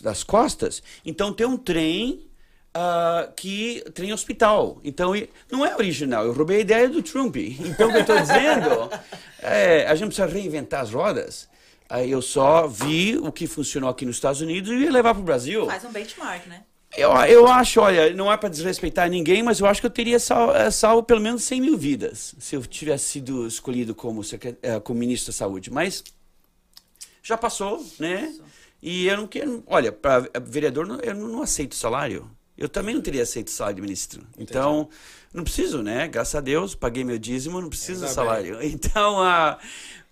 das 0.00 0.24
costas, 0.24 0.82
então 1.04 1.32
tem 1.32 1.46
um 1.46 1.56
trem 1.56 2.29
uh, 2.76 3.32
que 3.34 3.82
tem 3.94 4.12
hospital. 4.12 4.80
Então, 4.84 5.12
não 5.50 5.64
é 5.64 5.74
original. 5.76 6.24
Eu 6.24 6.32
roubei 6.32 6.58
a 6.58 6.60
ideia 6.60 6.88
do 6.88 7.02
Trump. 7.02 7.36
Então, 7.36 7.88
o 7.88 7.90
que 7.90 7.98
eu 7.98 8.00
estou 8.00 8.18
dizendo 8.20 8.90
é, 9.42 9.86
a 9.86 9.94
gente 9.94 10.08
precisa 10.08 10.26
reinventar 10.26 10.80
as 10.80 10.90
rodas. 10.90 11.48
Aí 11.88 12.10
eu 12.10 12.22
só 12.22 12.68
vi 12.68 13.18
o 13.18 13.32
que 13.32 13.46
funcionou 13.46 13.90
aqui 13.90 14.06
nos 14.06 14.16
Estados 14.16 14.40
Unidos 14.40 14.70
e 14.70 14.76
ia 14.76 14.92
levar 14.92 15.12
para 15.12 15.20
o 15.20 15.24
Brasil. 15.24 15.66
Faz 15.66 15.84
um 15.84 15.90
benchmark, 15.90 16.46
né? 16.46 16.62
Eu, 16.96 17.10
eu 17.26 17.46
acho, 17.46 17.80
olha, 17.80 18.12
não 18.14 18.32
é 18.32 18.36
para 18.36 18.48
desrespeitar 18.48 19.08
ninguém, 19.08 19.44
mas 19.44 19.60
eu 19.60 19.66
acho 19.66 19.80
que 19.80 19.86
eu 19.86 19.90
teria 19.90 20.18
salvo, 20.18 20.52
eh, 20.54 20.70
salvo 20.72 21.04
pelo 21.04 21.20
menos 21.20 21.44
100 21.44 21.60
mil 21.60 21.78
vidas 21.78 22.34
se 22.38 22.56
eu 22.56 22.66
tivesse 22.66 23.04
sido 23.04 23.46
escolhido 23.46 23.94
como, 23.94 24.22
eh, 24.62 24.80
como 24.80 24.98
ministro 24.98 25.32
da 25.32 25.36
Saúde. 25.36 25.70
Mas 25.70 26.02
já 27.22 27.36
passou, 27.36 27.84
né? 27.98 28.34
E 28.82 29.06
eu 29.06 29.16
não 29.16 29.26
quero. 29.28 29.62
Olha, 29.66 29.92
para 29.92 30.30
vereador, 30.42 31.00
eu 31.02 31.14
não 31.14 31.42
aceito 31.42 31.76
salário 31.76 32.28
eu 32.60 32.68
também 32.68 32.94
não 32.94 33.00
teria 33.00 33.22
aceito 33.22 33.50
salário 33.50 33.76
de 33.76 33.82
ministro. 33.82 34.20
Entendi. 34.34 34.50
Então, 34.50 34.88
não 35.32 35.42
preciso, 35.42 35.82
né? 35.82 36.06
Graças 36.06 36.34
a 36.34 36.40
Deus, 36.42 36.74
paguei 36.74 37.02
meu 37.02 37.18
dízimo, 37.18 37.58
não 37.58 37.70
preciso 37.70 38.04
de 38.04 38.12
salário. 38.12 38.58
Bem. 38.58 38.70
Então, 38.80 39.18
a, 39.22 39.58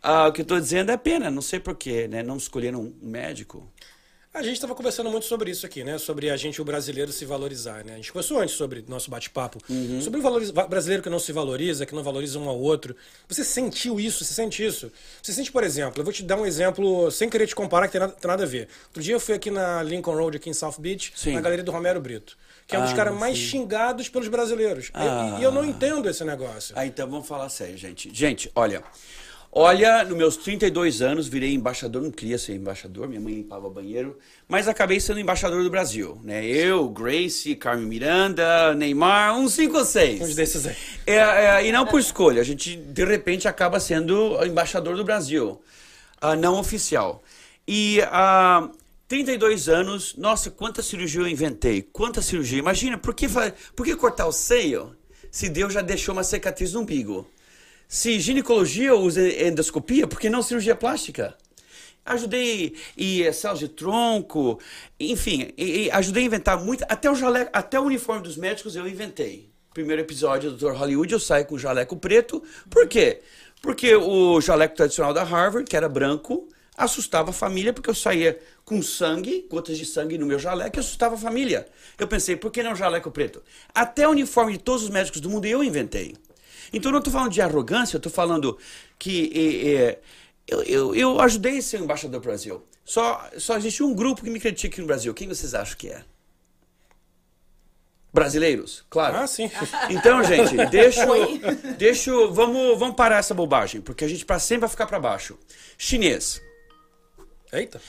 a, 0.03 0.29
o 0.29 0.33
que 0.33 0.41
eu 0.41 0.45
estou 0.45 0.59
dizendo 0.59 0.91
é 0.91 0.97
pena, 0.97 1.31
não 1.31 1.43
sei 1.43 1.61
porquê, 1.61 2.09
né? 2.09 2.23
Não 2.23 2.39
escolheram 2.39 2.81
um 2.81 2.95
médico. 3.03 3.71
A 4.39 4.43
gente 4.43 4.55
estava 4.55 4.73
conversando 4.73 5.11
muito 5.11 5.27
sobre 5.27 5.51
isso 5.51 5.67
aqui, 5.67 5.83
né? 5.83 5.99
Sobre 5.99 6.31
a 6.31 6.37
gente, 6.37 6.63
o 6.63 6.65
brasileiro, 6.65 7.11
se 7.11 7.25
valorizar, 7.25 7.85
né? 7.85 7.95
A 7.95 7.97
gente 7.97 8.13
conversou 8.13 8.39
antes 8.39 8.55
sobre 8.55 8.85
nosso 8.87 9.11
bate-papo. 9.11 9.59
Uhum. 9.69 10.01
Sobre 10.01 10.21
o 10.21 10.69
brasileiro 10.69 11.03
que 11.03 11.11
não 11.11 11.19
se 11.19 11.33
valoriza, 11.33 11.85
que 11.85 11.93
não 11.93 12.05
valoriza 12.05 12.39
um 12.39 12.49
ao 12.49 12.57
outro. 12.57 12.95
Você 13.27 13.43
sentiu 13.43 13.99
isso? 13.99 14.25
Você 14.25 14.33
sente 14.33 14.65
isso? 14.65 14.93
Você 15.21 15.33
sente, 15.33 15.51
por 15.51 15.65
exemplo, 15.65 16.01
eu 16.01 16.05
vou 16.05 16.13
te 16.13 16.23
dar 16.23 16.37
um 16.37 16.47
exemplo, 16.47 17.11
sem 17.11 17.29
querer 17.29 17.49
te 17.49 17.55
comparar, 17.57 17.89
que 17.89 17.93
tem 17.93 18.01
nada, 18.01 18.13
tem 18.13 18.29
nada 18.29 18.45
a 18.45 18.47
ver. 18.47 18.69
Outro 18.87 19.03
dia 19.03 19.15
eu 19.17 19.19
fui 19.19 19.35
aqui 19.35 19.51
na 19.51 19.83
Lincoln 19.83 20.15
Road, 20.15 20.37
aqui 20.37 20.49
em 20.49 20.55
South 20.55 20.77
Beach, 20.79 21.13
sim. 21.17 21.33
na 21.33 21.41
galeria 21.41 21.65
do 21.65 21.73
Romero 21.73 22.01
Brito. 22.01 22.39
Que 22.65 22.77
é 22.77 22.79
um 22.79 22.83
dos 22.83 22.93
ah, 22.93 22.97
caras 22.97 23.19
mais 23.19 23.37
xingados 23.37 24.09
pelos 24.09 24.29
brasileiros. 24.29 24.93
Ah. 24.95 25.37
E, 25.37 25.41
e 25.41 25.43
eu 25.43 25.51
não 25.51 25.65
entendo 25.65 26.09
esse 26.09 26.23
negócio. 26.23 26.77
Ah, 26.79 26.87
então 26.87 27.11
vamos 27.11 27.27
falar 27.27 27.49
sério, 27.49 27.77
gente. 27.77 28.09
Gente, 28.15 28.53
olha... 28.55 28.85
Olha, 29.51 30.05
nos 30.05 30.17
meus 30.17 30.37
32 30.37 31.01
anos 31.01 31.27
virei 31.27 31.55
embaixador, 31.55 32.03
não 32.03 32.11
queria 32.11 32.37
ser 32.37 32.55
embaixador, 32.55 33.09
minha 33.09 33.21
mãe 33.21 33.33
limpava 33.33 33.69
banheiro, 33.71 34.19
mas 34.47 34.69
acabei 34.69 35.01
sendo 35.01 35.21
embaixador 35.21 35.63
do 35.65 35.71
Brasil, 35.71 36.21
né? 36.23 36.45
Eu, 36.47 36.87
Grace, 36.91 37.57
Carmen 37.57 37.87
Miranda, 37.87 38.75
Neymar, 38.75 39.39
uns 39.39 39.55
5 39.55 39.79
ou 39.79 39.85
6. 39.87 40.21
Uns 40.21 40.35
desses 40.35 40.67
aí. 40.67 40.77
É, 41.07 41.17
é, 41.17 41.67
e 41.67 41.73
não 41.73 41.87
por 41.87 41.99
escolha, 41.99 42.43
a 42.43 42.45
gente 42.45 42.77
de 42.77 43.05
repente 43.05 43.49
acaba 43.49 43.81
sendo 43.81 44.39
embaixador 44.45 44.97
do 44.97 45.05
Brasil, 45.05 45.61
uh, 46.23 46.37
não 46.37 46.61
oficial. 46.61 47.23
E 47.67 48.03
há 48.11 48.69
uh, 48.71 48.79
32 49.09 49.71
anos, 49.71 50.15
nossa, 50.19 50.51
quanta 50.51 50.83
cirurgia 50.83 51.23
eu 51.23 51.27
inventei, 51.27 51.81
quanta 51.81 52.21
cirurgia. 52.21 52.59
Imagina, 52.59 52.99
por 52.99 53.15
que, 53.15 53.27
por 53.75 53.87
que 53.87 53.97
cortar 53.97 54.27
o 54.27 54.33
seio 54.33 54.95
se 55.31 55.49
Deus 55.49 55.73
já 55.73 55.81
deixou 55.81 56.13
uma 56.13 56.23
cicatriz 56.23 56.75
no 56.75 56.81
umbigo? 56.81 57.27
Se 57.91 58.21
ginecologia 58.21 58.95
usa 58.95 59.27
endoscopia, 59.27 60.07
por 60.07 60.21
que 60.21 60.29
não 60.29 60.43
cirurgia 60.43 60.77
plástica? 60.77 61.35
Ajudei 62.05 62.75
e 62.95 63.33
células 63.33 63.61
de 63.61 63.69
tronco, 63.69 64.61
enfim, 65.01 65.55
e, 65.57 65.87
e 65.87 65.91
ajudei 65.91 66.25
a 66.25 66.27
inventar 66.27 66.63
muito. 66.63 66.85
Até 66.87 67.11
o, 67.11 67.15
jaleco, 67.15 67.51
até 67.51 67.81
o 67.81 67.85
uniforme 67.85 68.23
dos 68.23 68.37
médicos 68.37 68.77
eu 68.77 68.87
inventei. 68.87 69.49
Primeiro 69.73 70.03
episódio 70.03 70.51
do 70.51 70.57
Dr. 70.59 70.77
Hollywood 70.77 71.15
eu 71.15 71.19
saio 71.19 71.47
com 71.47 71.55
o 71.55 71.59
jaleco 71.59 71.97
preto. 71.97 72.43
Por 72.69 72.87
quê? 72.89 73.23
Porque 73.63 73.95
o 73.95 74.39
jaleco 74.39 74.77
tradicional 74.77 75.15
da 75.15 75.23
Harvard, 75.23 75.67
que 75.67 75.77
era 75.77 75.89
branco, 75.89 76.47
assustava 76.77 77.31
a 77.31 77.33
família, 77.33 77.73
porque 77.73 77.89
eu 77.89 77.95
saía 77.95 78.39
com 78.67 78.83
sangue, 78.83 79.47
gotas 79.51 79.79
de 79.79 79.87
sangue 79.87 80.19
no 80.19 80.27
meu 80.27 80.39
jaleco, 80.39 80.77
e 80.77 80.81
assustava 80.81 81.15
a 81.15 81.19
família. 81.19 81.67
Eu 81.99 82.07
pensei, 82.07 82.37
por 82.37 82.53
que 82.53 82.63
não 82.63 82.77
jaleco 82.77 83.11
preto? 83.11 83.43
Até 83.75 84.07
o 84.07 84.11
uniforme 84.11 84.53
de 84.53 84.59
todos 84.59 84.83
os 84.83 84.91
médicos 84.91 85.23
do 85.23 85.31
mundo 85.31 85.47
eu 85.47 85.65
inventei. 85.65 86.15
Então, 86.73 86.91
eu 86.91 86.93
não 86.93 86.99
estou 86.99 87.13
falando 87.13 87.33
de 87.33 87.41
arrogância, 87.41 87.97
eu 87.97 87.99
estou 87.99 88.13
falando 88.13 88.59
que 88.99 89.31
é, 89.35 89.69
é, 89.71 89.99
eu, 90.47 90.63
eu, 90.63 90.95
eu, 90.95 91.21
ajudei 91.21 91.59
a 91.59 91.63
ser 91.63 91.81
embaixador 91.81 92.21
do 92.21 92.25
Brasil. 92.25 92.65
Só, 92.85 93.29
só 93.37 93.57
existe 93.57 93.83
um 93.83 93.95
grupo 93.95 94.23
que 94.23 94.31
me 94.31 94.41
critica 94.41 94.75
aqui 94.75 94.81
no 94.81 94.87
Brasil. 94.87 95.13
Quem 95.13 95.29
vocês 95.29 95.55
acham 95.55 95.77
que 95.77 95.89
é? 95.89 96.03
Brasileiros, 98.13 98.85
claro. 98.89 99.19
Ah, 99.19 99.27
sim. 99.27 99.51
Então, 99.91 100.25
gente, 100.25 100.57
deixa, 100.71 101.07
deixa, 101.77 102.11
vamos, 102.29 102.79
vamos 102.79 102.97
parar 102.97 103.19
essa 103.19 103.35
bobagem, 103.35 103.81
porque 103.81 104.05
a 104.05 104.09
gente 104.09 104.25
para 104.25 104.39
sempre 104.39 104.63
vai 104.63 104.69
ficar 104.71 104.87
para 104.87 104.99
baixo. 104.99 105.39
Chinês. 105.77 106.41
Eita. 107.53 107.81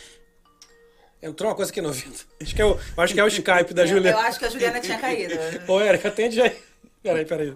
Entrou 1.21 1.49
uma 1.49 1.55
coisa 1.55 1.71
aqui 1.71 1.81
no 1.81 1.89
ouvido. 1.89 2.17
Acho 2.41 2.55
que 2.55 2.61
é 2.61 2.65
o, 2.65 2.79
acho 2.97 3.13
que 3.13 3.19
é 3.19 3.23
o 3.23 3.27
Skype 3.27 3.73
da 3.73 3.85
Juliana. 3.85 4.17
Eu 4.17 4.19
acho 4.19 4.39
que 4.39 4.45
a 4.45 4.49
Juliana 4.49 4.79
tinha 4.79 4.97
caído. 4.97 5.33
Ô, 5.67 5.81
Erika, 5.81 6.07
atende 6.07 6.41
aí. 6.41 6.55
Peraí, 7.03 7.25
peraí. 7.25 7.55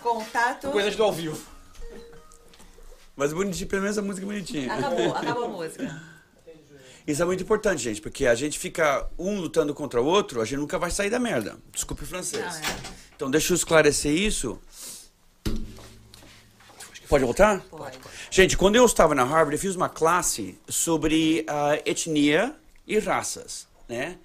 Contato. 0.00 0.70
Coisas 0.70 0.96
do 0.96 1.02
ao 1.02 1.12
vivo. 1.12 1.38
Mas 3.14 3.32
bonitinho, 3.32 3.68
pelo 3.68 3.82
menos 3.82 3.98
a 3.98 4.02
música 4.02 4.26
é 4.26 4.28
bonitinha. 4.28 4.72
Acabou, 4.72 5.14
acabou 5.14 5.44
a 5.44 5.48
música. 5.48 6.02
Isso 7.06 7.20
é 7.20 7.24
muito 7.24 7.42
importante, 7.42 7.82
gente, 7.82 8.00
porque 8.00 8.26
a 8.26 8.34
gente 8.34 8.58
fica 8.58 9.08
um 9.18 9.40
lutando 9.40 9.74
contra 9.74 10.00
o 10.00 10.04
outro, 10.04 10.40
a 10.40 10.44
gente 10.44 10.58
nunca 10.58 10.78
vai 10.78 10.90
sair 10.90 11.10
da 11.10 11.18
merda. 11.18 11.58
Desculpe 11.72 12.04
o 12.04 12.06
francês. 12.06 12.60
Não, 12.60 12.68
é. 12.68 12.76
Então, 13.16 13.30
deixa 13.30 13.52
eu 13.52 13.56
esclarecer 13.56 14.12
isso. 14.12 14.58
Pode 17.08 17.24
voltar? 17.24 17.60
Pode. 17.70 17.98
Gente, 18.30 18.56
quando 18.56 18.76
eu 18.76 18.86
estava 18.86 19.14
na 19.14 19.24
Harvard, 19.24 19.54
eu 19.54 19.58
fiz 19.58 19.76
uma 19.76 19.88
classe 19.88 20.58
sobre 20.68 21.44
uh, 21.48 21.82
etnia 21.84 22.54
e 22.86 22.98
raças, 22.98 23.66
né? 23.88 24.16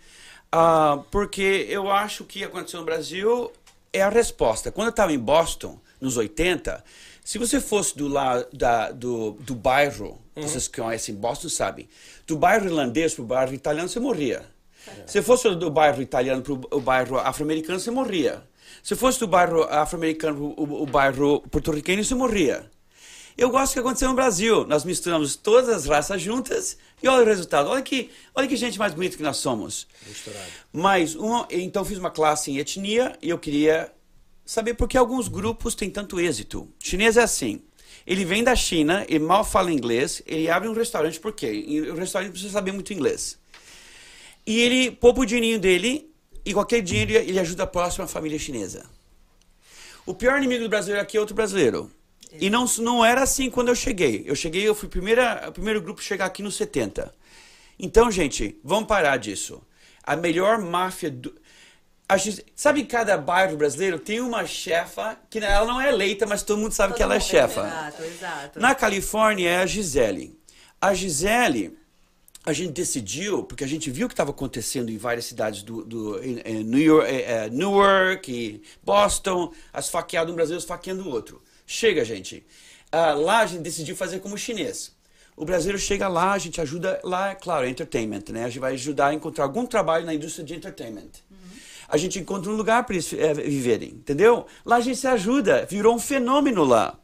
Uh, 0.48 1.04
porque 1.12 1.66
eu 1.70 1.92
acho 1.92 2.24
que 2.24 2.44
aconteceu 2.44 2.80
no 2.80 2.86
Brasil 2.86 3.52
é 3.92 4.02
a 4.02 4.10
resposta. 4.10 4.72
Quando 4.72 4.88
eu 4.88 4.92
estava 4.92 5.14
em 5.14 5.20
Boston, 5.20 5.80
nos 6.00 6.18
80, 6.18 6.84
se 7.24 7.38
você 7.38 7.60
fosse 7.60 7.98
do 7.98 8.08
lado 8.08 8.48
da, 8.54 8.92
do, 8.92 9.32
do 9.42 9.54
bairro, 9.54 10.22
uhum. 10.36 10.44
vocês 10.44 10.68
que 10.68 10.82
conhecem 10.82 11.16
Boston 11.16 11.50
sabem, 11.50 11.90
do 12.26 12.38
bairro 12.38 12.66
irlandês 12.66 13.14
para 13.14 13.24
o 13.24 13.28
bairro 13.28 13.54
italiano, 13.54 13.90
você 13.90 14.00
morria. 14.00 14.46
É. 14.88 15.08
Se 15.08 15.22
fosse 15.22 15.54
do 15.56 15.70
bairro 15.70 16.02
italiano 16.02 16.42
para 16.42 16.54
o 16.54 16.80
bairro 16.80 17.18
afro-americano, 17.18 17.80
você 17.80 17.92
morria. 17.92 18.44
Se 18.82 18.96
fosse 18.96 19.20
do 19.20 19.28
bairro 19.28 19.64
afro-americano 19.64 20.54
para 20.54 20.64
o 20.64 20.86
bairro 20.86 21.42
porto-riquenho, 21.52 22.04
você 22.04 22.16
morria. 22.16 22.70
Eu 23.38 23.52
gosto 23.52 23.72
do 23.72 23.74
que 23.74 23.80
aconteceu 23.80 24.10
no 24.10 24.16
Brasil. 24.16 24.66
Nós 24.66 24.84
misturamos 24.84 25.36
todas 25.36 25.70
as 25.70 25.86
raças 25.86 26.22
juntas 26.22 26.78
e 27.04 27.08
olha 27.08 27.24
o 27.24 27.26
resultado. 27.26 27.70
Olha 27.70 27.84
que, 27.84 28.10
olha 28.34 28.48
que 28.48 28.56
gente 28.56 28.80
mais 28.80 28.94
bonita 28.94 29.16
que 29.16 29.22
nós 29.22 29.38
somos. 29.38 29.88
Misturado. 30.08 30.52
Mas, 30.74 31.14
uma, 31.14 31.48
então 31.52 31.86
fiz 31.86 32.00
uma 32.00 32.10
classe 32.10 32.50
em 32.50 32.58
etnia 32.58 33.16
e 33.22 33.30
eu 33.30 33.38
queria 33.38 33.94
saber 34.44 34.74
por 34.74 34.88
que 34.88 34.98
alguns 34.98 35.28
grupos 35.28 35.76
têm 35.76 35.90
tanto 35.90 36.20
êxito. 36.20 36.62
O 36.62 36.74
chinês 36.80 37.16
é 37.16 37.22
assim. 37.22 37.62
Ele 38.08 38.26
vem 38.26 38.44
da 38.44 38.56
China, 38.56 39.06
ele 39.08 39.20
mal 39.20 39.44
fala 39.44 39.72
inglês, 39.72 40.24
ele 40.26 40.50
abre 40.50 40.70
um 40.70 40.74
restaurante, 40.74 41.20
por 41.20 41.34
quê? 41.34 41.52
E 41.68 41.82
o 41.82 41.96
restaurante 41.96 42.32
precisa 42.32 42.54
saber 42.54 42.72
muito 42.72 42.94
inglês. 42.94 43.38
E 44.46 44.62
ele 44.62 44.92
poupa 44.92 45.22
o 45.22 45.26
dinheirinho 45.26 45.60
dele, 45.60 46.10
e 46.46 46.54
qualquer 46.54 46.82
dinheiro 46.82 47.12
ele 47.12 47.38
ajuda 47.38 47.64
a 47.64 47.68
próxima 47.68 48.08
família 48.08 48.40
chinesa. 48.40 48.86
O 50.06 50.14
pior 50.14 50.38
inimigo 50.38 50.64
do 50.64 50.70
brasileiro 50.70 51.02
aqui 51.02 51.18
é 51.18 51.20
outro 51.20 51.36
brasileiro. 51.36 51.92
E 52.34 52.50
não, 52.50 52.66
não 52.80 53.06
era 53.06 53.24
assim 53.24 53.50
quando 53.50 53.70
eu 53.70 53.76
cheguei. 53.76 54.24
Eu 54.26 54.36
cheguei, 54.36 54.68
eu 54.68 54.76
fui 54.76 54.90
primeira, 54.90 55.46
o 55.48 55.52
primeiro 55.52 55.82
grupo 55.82 56.02
a 56.02 56.04
chegar 56.04 56.26
aqui 56.26 56.44
nos 56.44 56.56
70. 56.56 57.14
Então, 57.80 58.12
gente, 58.12 58.60
vamos 58.64 58.88
parar 58.88 59.18
disso. 59.18 59.62
A 60.04 60.16
melhor 60.16 60.60
máfia 60.60 61.12
do, 61.12 61.34
Gente, 62.16 62.46
sabe, 62.56 62.86
cada 62.86 63.18
bairro 63.18 63.58
brasileiro 63.58 64.00
tem 64.00 64.22
uma 64.22 64.46
chefa 64.46 65.20
que 65.30 65.40
ela 65.40 65.68
não 65.68 65.82
é 65.82 65.90
eleita, 65.90 66.26
mas 66.26 66.42
todo 66.42 66.58
mundo 66.60 66.72
sabe 66.72 66.94
todo 66.94 66.98
que 66.98 67.04
ela 67.04 67.16
é 67.16 67.20
chefa. 67.20 67.68
Exato, 67.68 68.04
exato. 68.04 68.60
Na 68.62 68.74
Califórnia 68.74 69.50
é 69.50 69.58
a 69.58 69.66
Gisele. 69.66 70.40
A 70.80 70.94
Gisele, 70.94 71.78
a 72.46 72.54
gente 72.54 72.72
decidiu, 72.72 73.44
porque 73.44 73.66
a 73.66 73.68
gente 73.68 73.92
viu 73.92 74.06
o 74.06 74.10
que 74.10 74.14
estava 74.14 74.32
acontecendo 74.32 74.90
em 74.90 74.98
várias 74.98 75.26
cidades 75.26 75.64
do, 75.64 75.84
do 75.84 76.24
em, 76.24 76.40
em 76.46 76.64
New 76.64 76.80
York, 76.80 77.12
é, 77.12 77.50
Newark, 77.50 78.62
Boston, 78.82 79.52
as 79.74 79.90
faqueadas 79.90 80.32
um 80.32 80.36
brasileiro 80.36 80.62
esfaqueando 80.62 81.04
o 81.04 81.10
outro. 81.10 81.44
Chega, 81.68 82.04
gente. 82.04 82.44
Uh, 82.92 83.22
lá 83.22 83.42
a 83.42 83.46
gente 83.46 83.62
decidiu 83.62 83.96
fazer 83.96 84.20
como 84.20 84.36
chinês. 84.36 84.96
O 85.36 85.46
brasileiro 85.46 85.78
chega 85.78 86.08
lá, 86.08 86.32
a 86.32 86.40
gente 86.40 86.60
ajuda 86.60 87.00
lá, 87.04 87.36
claro, 87.36 87.68
é 87.68 87.70
entertainment, 87.70 88.24
né? 88.32 88.46
A 88.46 88.48
gente 88.48 88.60
vai 88.60 88.74
ajudar 88.74 89.08
a 89.10 89.14
encontrar 89.14 89.44
algum 89.44 89.68
trabalho 89.68 90.04
na 90.04 90.14
indústria 90.16 90.44
de 90.44 90.56
entertainment 90.56 91.12
a 91.88 91.98
gente 91.98 92.20
encontra 92.20 92.52
um 92.52 92.56
lugar 92.56 92.84
para 92.84 92.96
eles 92.96 93.14
é, 93.14 93.34
viverem, 93.34 93.90
entendeu? 93.90 94.46
Lá 94.66 94.78
a 94.78 94.82
gente 94.82 94.98
se 94.98 95.08
ajuda, 95.08 95.66
virou 95.66 95.96
um 95.96 96.00
fenômeno 96.00 96.64
lá. 96.64 97.00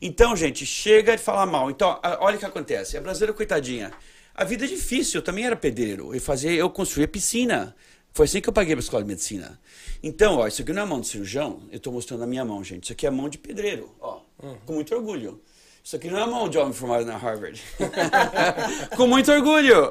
Então, 0.00 0.36
gente, 0.36 0.66
chega 0.66 1.16
de 1.16 1.22
falar 1.22 1.46
mal. 1.46 1.70
Então, 1.70 1.98
olha 2.20 2.36
o 2.36 2.38
que 2.38 2.44
acontece. 2.44 2.98
A 2.98 3.00
brasileira, 3.00 3.32
coitadinha, 3.32 3.92
a 4.34 4.44
vida 4.44 4.66
é 4.66 4.68
difícil. 4.68 5.20
Eu 5.20 5.24
também 5.24 5.46
era 5.46 5.56
pedreiro. 5.56 6.14
Eu 6.14 6.20
fazia, 6.20 6.50
eu 6.52 6.68
construía 6.68 7.08
piscina. 7.08 7.74
Foi 8.16 8.24
assim 8.24 8.40
que 8.40 8.48
eu 8.48 8.52
paguei 8.52 8.74
para 8.74 8.80
a 8.80 8.82
escola 8.82 9.02
de 9.02 9.08
medicina. 9.08 9.60
Então, 10.02 10.38
ó, 10.38 10.46
isso 10.46 10.62
aqui 10.62 10.72
não 10.72 10.80
é 10.80 10.86
mão 10.86 11.02
de 11.02 11.06
cirurgião. 11.06 11.60
Eu 11.70 11.76
estou 11.76 11.92
mostrando 11.92 12.24
a 12.24 12.26
minha 12.26 12.46
mão, 12.46 12.64
gente. 12.64 12.84
Isso 12.84 12.92
aqui 12.94 13.06
é 13.06 13.10
mão 13.10 13.28
de 13.28 13.36
pedreiro, 13.36 13.94
ó, 14.00 14.20
uhum. 14.42 14.56
com 14.64 14.72
muito 14.72 14.94
orgulho. 14.94 15.38
Isso 15.84 15.96
aqui 15.96 16.08
não 16.08 16.18
é 16.18 16.24
mão 16.24 16.48
de 16.48 16.56
homem 16.56 16.72
formado 16.72 17.04
na 17.04 17.18
Harvard. 17.18 17.62
Com 18.96 19.06
muito 19.06 19.30
orgulho. 19.30 19.88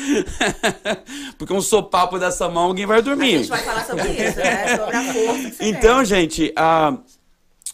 Porque 1.38 1.52
um 1.52 1.60
sopapo 1.60 2.18
dessa 2.18 2.48
mão, 2.48 2.64
alguém 2.64 2.86
vai 2.86 3.00
dormir. 3.02 3.34
A 3.34 3.38
gente 3.38 3.48
vai 3.48 3.62
falar 3.62 3.84
sobre 3.84 4.08
isso, 4.08 4.38
né? 4.38 4.76
Sobre 4.76 4.96
a 4.96 5.02
força 5.12 5.64
Então, 5.64 5.96
tem. 5.98 6.06
gente, 6.06 6.52
a, 6.56 6.98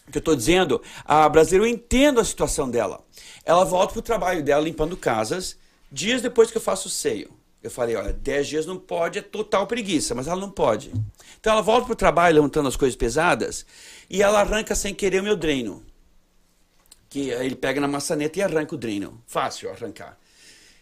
o 0.07 0.11
que 0.11 0.17
eu 0.17 0.19
estou 0.19 0.35
dizendo, 0.35 0.79
a 1.05 1.27
brasileira, 1.27 1.65
eu 1.65 1.73
entendo 1.73 2.19
a 2.19 2.25
situação 2.25 2.69
dela. 2.69 3.03
Ela 3.43 3.63
volta 3.63 3.93
para 3.93 3.99
o 3.99 4.03
trabalho 4.03 4.43
dela 4.43 4.61
limpando 4.61 4.95
casas, 4.95 5.57
dias 5.91 6.21
depois 6.21 6.51
que 6.51 6.57
eu 6.57 6.61
faço 6.61 6.87
o 6.89 6.91
seio. 6.91 7.33
Eu 7.63 7.71
falei, 7.71 7.95
olha, 7.95 8.11
10 8.11 8.47
dias 8.47 8.65
não 8.65 8.77
pode, 8.77 9.19
é 9.19 9.21
total 9.21 9.65
preguiça, 9.65 10.13
mas 10.13 10.27
ela 10.27 10.39
não 10.39 10.51
pode. 10.51 10.91
Então 11.39 11.53
ela 11.53 11.61
volta 11.61 11.85
para 11.85 11.93
o 11.93 11.95
trabalho 11.95 12.35
levantando 12.35 12.67
as 12.67 12.75
coisas 12.75 12.95
pesadas 12.95 13.65
e 14.09 14.21
ela 14.21 14.41
arranca 14.41 14.75
sem 14.75 14.93
querer 14.93 15.21
o 15.21 15.23
meu 15.23 15.37
dreno 15.37 15.83
que 17.13 17.29
ele 17.29 17.55
pega 17.55 17.79
na 17.79 17.87
maçaneta 17.87 18.39
e 18.39 18.41
arranca 18.41 18.73
o 18.73 18.77
dreno. 18.77 19.21
Fácil 19.27 19.69
arrancar. 19.69 20.17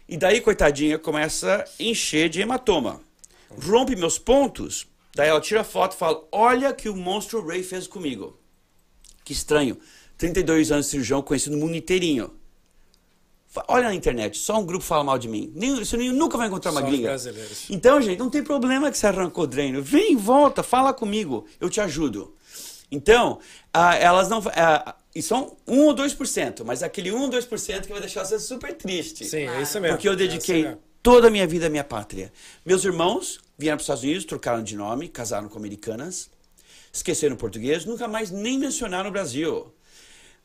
E 0.08 0.16
daí, 0.16 0.40
coitadinha, 0.40 0.98
começa 0.98 1.62
a 1.62 1.82
encher 1.82 2.30
de 2.30 2.40
hematoma. 2.40 3.02
Rompe 3.50 3.94
meus 3.94 4.18
pontos. 4.18 4.86
Daí 5.14 5.28
ela 5.28 5.42
tira 5.42 5.60
a 5.60 5.64
foto 5.64 5.92
e 5.92 5.98
fala: 5.98 6.26
Olha 6.32 6.72
que 6.72 6.88
o 6.88 6.96
monstro 6.96 7.46
Ray 7.46 7.62
fez 7.62 7.86
comigo. 7.86 8.40
Que 9.22 9.34
estranho. 9.34 9.78
32 10.16 10.72
anos 10.72 10.86
de 10.86 10.92
cirurgião, 10.92 11.20
conhecido 11.20 11.54
no 11.54 11.66
mundo 11.66 11.76
inteirinho. 11.76 12.32
Olha 13.68 13.84
na 13.84 13.94
internet, 13.94 14.38
só 14.38 14.58
um 14.58 14.64
grupo 14.64 14.84
fala 14.84 15.04
mal 15.04 15.18
de 15.18 15.28
mim. 15.28 15.52
Nem, 15.54 15.76
você 15.76 15.96
nunca 15.96 16.38
vai 16.38 16.46
encontrar 16.46 16.70
uma 16.70 16.80
só 16.80 16.86
gringa. 16.86 17.14
Então, 17.68 18.00
gente, 18.00 18.18
não 18.18 18.30
tem 18.30 18.42
problema 18.42 18.90
que 18.90 18.96
você 18.96 19.06
arrancou 19.06 19.44
o 19.44 19.46
dreno. 19.46 19.82
Vem, 19.82 20.16
volta, 20.16 20.62
fala 20.62 20.92
comigo, 20.94 21.46
eu 21.60 21.68
te 21.68 21.80
ajudo. 21.80 22.34
Então, 22.90 23.38
ah, 23.72 23.94
elas 23.96 24.28
não. 24.28 24.42
Ah, 24.54 24.96
e 25.14 25.20
são 25.20 25.56
1 25.66 25.80
ou 25.80 25.94
2%, 25.94 26.64
mas 26.64 26.82
aquele 26.82 27.12
1 27.12 27.20
ou 27.20 27.30
2% 27.30 27.82
que 27.82 27.90
vai 27.90 28.00
deixar 28.00 28.24
você 28.24 28.38
super 28.38 28.74
triste. 28.74 29.24
Sim, 29.26 29.48
é 29.48 29.62
isso 29.62 29.78
mesmo. 29.80 29.96
Porque 29.96 30.08
eu 30.08 30.16
dediquei 30.16 30.66
é 30.66 30.78
toda 31.02 31.28
a 31.28 31.30
minha 31.30 31.46
vida 31.46 31.66
à 31.66 31.70
minha 31.70 31.84
pátria. 31.84 32.32
Meus 32.64 32.84
irmãos 32.84 33.40
vieram 33.58 33.76
para 33.76 33.82
os 33.82 33.84
Estados 33.84 34.02
Unidos, 34.02 34.24
trocaram 34.24 34.62
de 34.62 34.76
nome, 34.76 35.08
casaram 35.08 35.48
com 35.48 35.58
americanas, 35.58 36.30
esqueceram 36.92 37.34
o 37.34 37.38
português, 37.38 37.84
nunca 37.84 38.06
mais 38.06 38.30
nem 38.30 38.58
mencionaram 38.58 39.10
o 39.10 39.12
Brasil. 39.12 39.72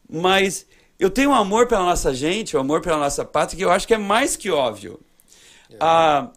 Mas 0.10 0.66
eu 1.00 1.10
tenho 1.10 1.30
um 1.30 1.36
amor 1.36 1.68
pela 1.68 1.84
nossa 1.84 2.14
gente, 2.14 2.58
um 2.58 2.60
amor 2.60 2.82
pela 2.82 2.98
nossa 2.98 3.24
pátria, 3.24 3.58
que 3.58 3.64
eu 3.64 3.72
acho 3.72 3.88
que 3.88 3.94
é 3.94 3.98
mais 3.98 4.36
que 4.36 4.50
óbvio. 4.50 5.00
É. 5.70 5.78
Ah, 5.80 6.32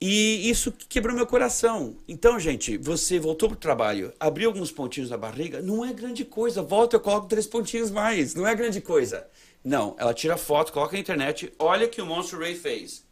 e 0.00 0.48
isso 0.48 0.72
quebrou 0.88 1.16
meu 1.16 1.26
coração. 1.26 1.96
Então, 2.06 2.38
gente, 2.38 2.76
você 2.76 3.18
voltou 3.18 3.48
pro 3.48 3.58
trabalho, 3.58 4.12
abriu 4.20 4.48
alguns 4.48 4.70
pontinhos 4.70 5.10
na 5.10 5.16
barriga, 5.16 5.60
não 5.60 5.84
é 5.84 5.92
grande 5.92 6.24
coisa. 6.24 6.62
Volta, 6.62 6.96
eu 6.96 7.00
coloco 7.00 7.26
três 7.26 7.46
pontinhos 7.46 7.90
mais. 7.90 8.34
Não 8.34 8.46
é 8.46 8.54
grande 8.54 8.80
coisa. 8.80 9.26
Não, 9.64 9.96
ela 9.98 10.14
tira 10.14 10.36
foto, 10.36 10.72
coloca 10.72 10.92
na 10.92 11.00
internet, 11.00 11.52
olha 11.58 11.88
que 11.88 12.00
o 12.00 12.06
Monstro 12.06 12.38
Ray 12.38 12.54
fez. 12.54 13.04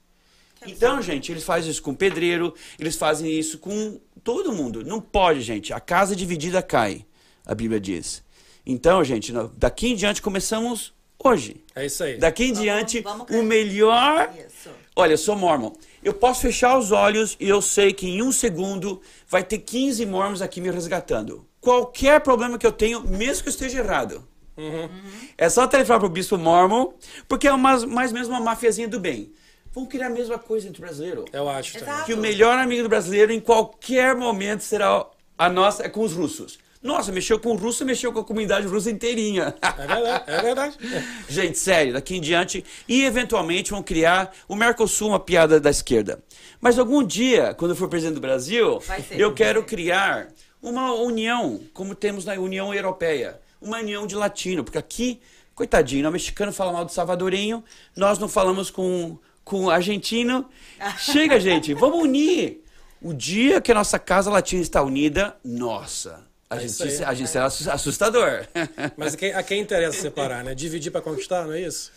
Então, 0.64 1.02
gente, 1.02 1.30
eles 1.30 1.44
fazem 1.44 1.70
isso 1.70 1.82
com 1.82 1.94
pedreiro, 1.94 2.54
eles 2.78 2.96
fazem 2.96 3.30
isso 3.36 3.58
com 3.58 4.00
todo 4.22 4.52
mundo. 4.52 4.84
Não 4.84 5.00
pode, 5.00 5.40
gente. 5.42 5.72
A 5.72 5.80
casa 5.80 6.14
dividida 6.14 6.62
cai, 6.62 7.04
a 7.44 7.54
Bíblia 7.54 7.80
diz. 7.80 8.22
Então, 8.66 9.02
gente, 9.04 9.32
daqui 9.56 9.88
em 9.88 9.94
diante 9.94 10.20
começamos 10.20 10.92
hoje. 11.22 11.62
É 11.74 11.86
isso 11.86 12.02
aí. 12.02 12.18
Daqui 12.18 12.44
em 12.44 12.48
vamos, 12.48 12.62
diante, 12.62 13.00
vamos 13.00 13.30
o 13.30 13.42
melhor. 13.42 14.32
Isso. 14.46 14.70
Olha, 14.94 15.12
eu 15.12 15.18
sou 15.18 15.36
mormon. 15.36 15.72
Eu 16.02 16.14
posso 16.14 16.40
fechar 16.40 16.76
os 16.76 16.90
olhos 16.90 17.36
e 17.38 17.48
eu 17.48 17.62
sei 17.62 17.92
que 17.92 18.08
em 18.08 18.22
um 18.22 18.32
segundo 18.32 19.00
vai 19.28 19.44
ter 19.44 19.58
15 19.58 20.04
mormons 20.06 20.42
aqui 20.42 20.60
me 20.60 20.70
resgatando. 20.70 21.46
Qualquer 21.60 22.20
problema 22.20 22.58
que 22.58 22.66
eu 22.66 22.72
tenho, 22.72 23.02
mesmo 23.02 23.42
que 23.42 23.48
eu 23.48 23.52
esteja 23.52 23.78
errado, 23.78 24.26
Uhum. 24.56 24.88
É 25.36 25.48
só 25.48 25.66
telefonar 25.66 26.00
pro 26.00 26.08
Bispo 26.08 26.38
Mormon, 26.38 26.92
porque 27.28 27.46
é 27.46 27.52
uma, 27.52 27.86
mais 27.86 28.10
mesmo 28.10 28.34
uma 28.34 28.40
mafiazinha 28.40 28.88
do 28.88 28.98
bem. 28.98 29.32
Vamos 29.72 29.90
criar 29.90 30.06
a 30.06 30.10
mesma 30.10 30.38
coisa 30.38 30.66
entre 30.66 30.80
o 30.80 30.84
brasileiro. 30.84 31.26
Eu 31.32 31.48
acho 31.48 31.78
também. 31.78 32.04
Que 32.04 32.14
o 32.14 32.16
melhor 32.16 32.58
amigo 32.58 32.82
do 32.82 32.88
brasileiro 32.88 33.32
em 33.32 33.40
qualquer 33.40 34.16
momento 34.16 34.62
será 34.62 35.06
a 35.36 35.48
nossa, 35.50 35.84
é 35.84 35.88
com 35.88 36.00
os 36.00 36.14
russos. 36.14 36.58
Nossa, 36.82 37.10
mexeu 37.10 37.38
com 37.38 37.50
o 37.50 37.56
russo, 37.56 37.84
mexeu 37.84 38.12
com 38.12 38.20
a 38.20 38.24
comunidade 38.24 38.66
russa 38.66 38.90
inteirinha. 38.90 39.54
É 39.60 39.86
verdade, 39.86 40.24
é 40.26 40.42
verdade. 40.42 40.76
Gente, 41.28 41.58
sério, 41.58 41.92
daqui 41.92 42.16
em 42.16 42.20
diante. 42.20 42.64
E 42.88 43.04
eventualmente 43.04 43.70
vão 43.70 43.82
criar 43.82 44.32
o 44.48 44.54
Mercosul, 44.54 45.08
uma 45.08 45.20
piada 45.20 45.58
da 45.58 45.70
esquerda. 45.70 46.22
Mas 46.60 46.78
algum 46.78 47.02
dia, 47.02 47.54
quando 47.54 47.72
eu 47.72 47.76
for 47.76 47.88
presidente 47.88 48.14
do 48.14 48.20
Brasil, 48.20 48.80
eu 49.10 49.32
quero 49.32 49.64
criar 49.64 50.28
uma 50.62 50.92
união, 50.94 51.60
como 51.72 51.94
temos 51.94 52.24
na 52.24 52.34
União 52.34 52.74
Europeia. 52.74 53.40
Uma 53.60 53.78
união 53.78 54.06
de 54.06 54.14
latino, 54.14 54.62
porque 54.62 54.78
aqui, 54.78 55.20
coitadinho, 55.54 56.08
o 56.08 56.12
mexicano 56.12 56.52
fala 56.52 56.72
mal 56.72 56.84
do 56.84 56.92
salvadorinho, 56.92 57.64
nós 57.96 58.18
não 58.18 58.28
falamos 58.28 58.70
com, 58.70 59.18
com 59.44 59.64
o 59.64 59.70
argentino. 59.70 60.46
Chega, 60.98 61.40
gente, 61.40 61.72
vamos 61.74 62.00
unir. 62.00 62.62
O 63.00 63.12
dia 63.12 63.60
que 63.60 63.70
a 63.70 63.74
nossa 63.74 63.98
casa 63.98 64.30
latina 64.30 64.62
está 64.62 64.82
unida, 64.82 65.36
nossa, 65.44 66.25
a, 66.48 66.56
é 66.56 66.60
gente, 66.60 67.04
a 67.04 67.14
gente 67.14 67.30
será 67.30 67.46
assustador. 67.46 68.46
Mas 68.96 69.14
a 69.14 69.16
quem, 69.16 69.32
a 69.32 69.42
quem 69.42 69.60
interessa 69.60 70.00
separar, 70.00 70.44
né? 70.44 70.54
Dividir 70.54 70.92
para 70.92 71.00
conquistar, 71.00 71.44
não 71.44 71.52
é 71.52 71.60
isso? 71.60 71.90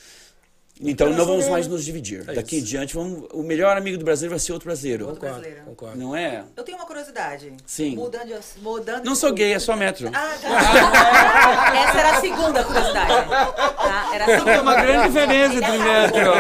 Então 0.82 1.10
não 1.10 1.26
vamos 1.26 1.50
mais 1.50 1.68
nos 1.68 1.84
dividir. 1.84 2.24
É 2.26 2.36
Daqui 2.36 2.60
em 2.60 2.64
diante, 2.64 2.94
vamos, 2.94 3.28
o 3.34 3.44
melhor 3.44 3.76
amigo 3.76 3.98
do 3.98 4.06
brasileiro 4.06 4.32
vai 4.32 4.40
ser 4.40 4.54
outro 4.54 4.68
brasileiro. 4.68 5.08
Outro 5.08 5.20
brasileiro. 5.20 5.64
Concordo. 5.66 5.98
Não 5.98 6.16
é? 6.16 6.46
Eu 6.56 6.64
tenho 6.64 6.78
uma 6.78 6.88
curiosidade. 6.88 7.52
Sim. 7.66 7.98
Mudando 7.98 8.28
de, 8.28 8.36
mudando 8.62 9.04
não 9.04 9.14
sou 9.14 9.34
gay, 9.34 9.52
é 9.52 9.60
só 9.60 9.76
metro. 9.76 10.10
Ah, 10.14 10.38
tá. 10.42 11.74
Essa 11.90 12.00
era 12.00 12.18
a 12.18 12.22
segunda 12.22 12.64
curiosidade. 12.64 13.30
Tá? 13.30 14.12
Era 14.14 14.24
a 14.24 14.28
segunda. 14.28 14.52
Tem 14.52 14.62
uma 14.62 14.76
grande 14.76 15.08
diferença 15.08 15.56
entre 15.56 15.78
metro. 15.80 16.32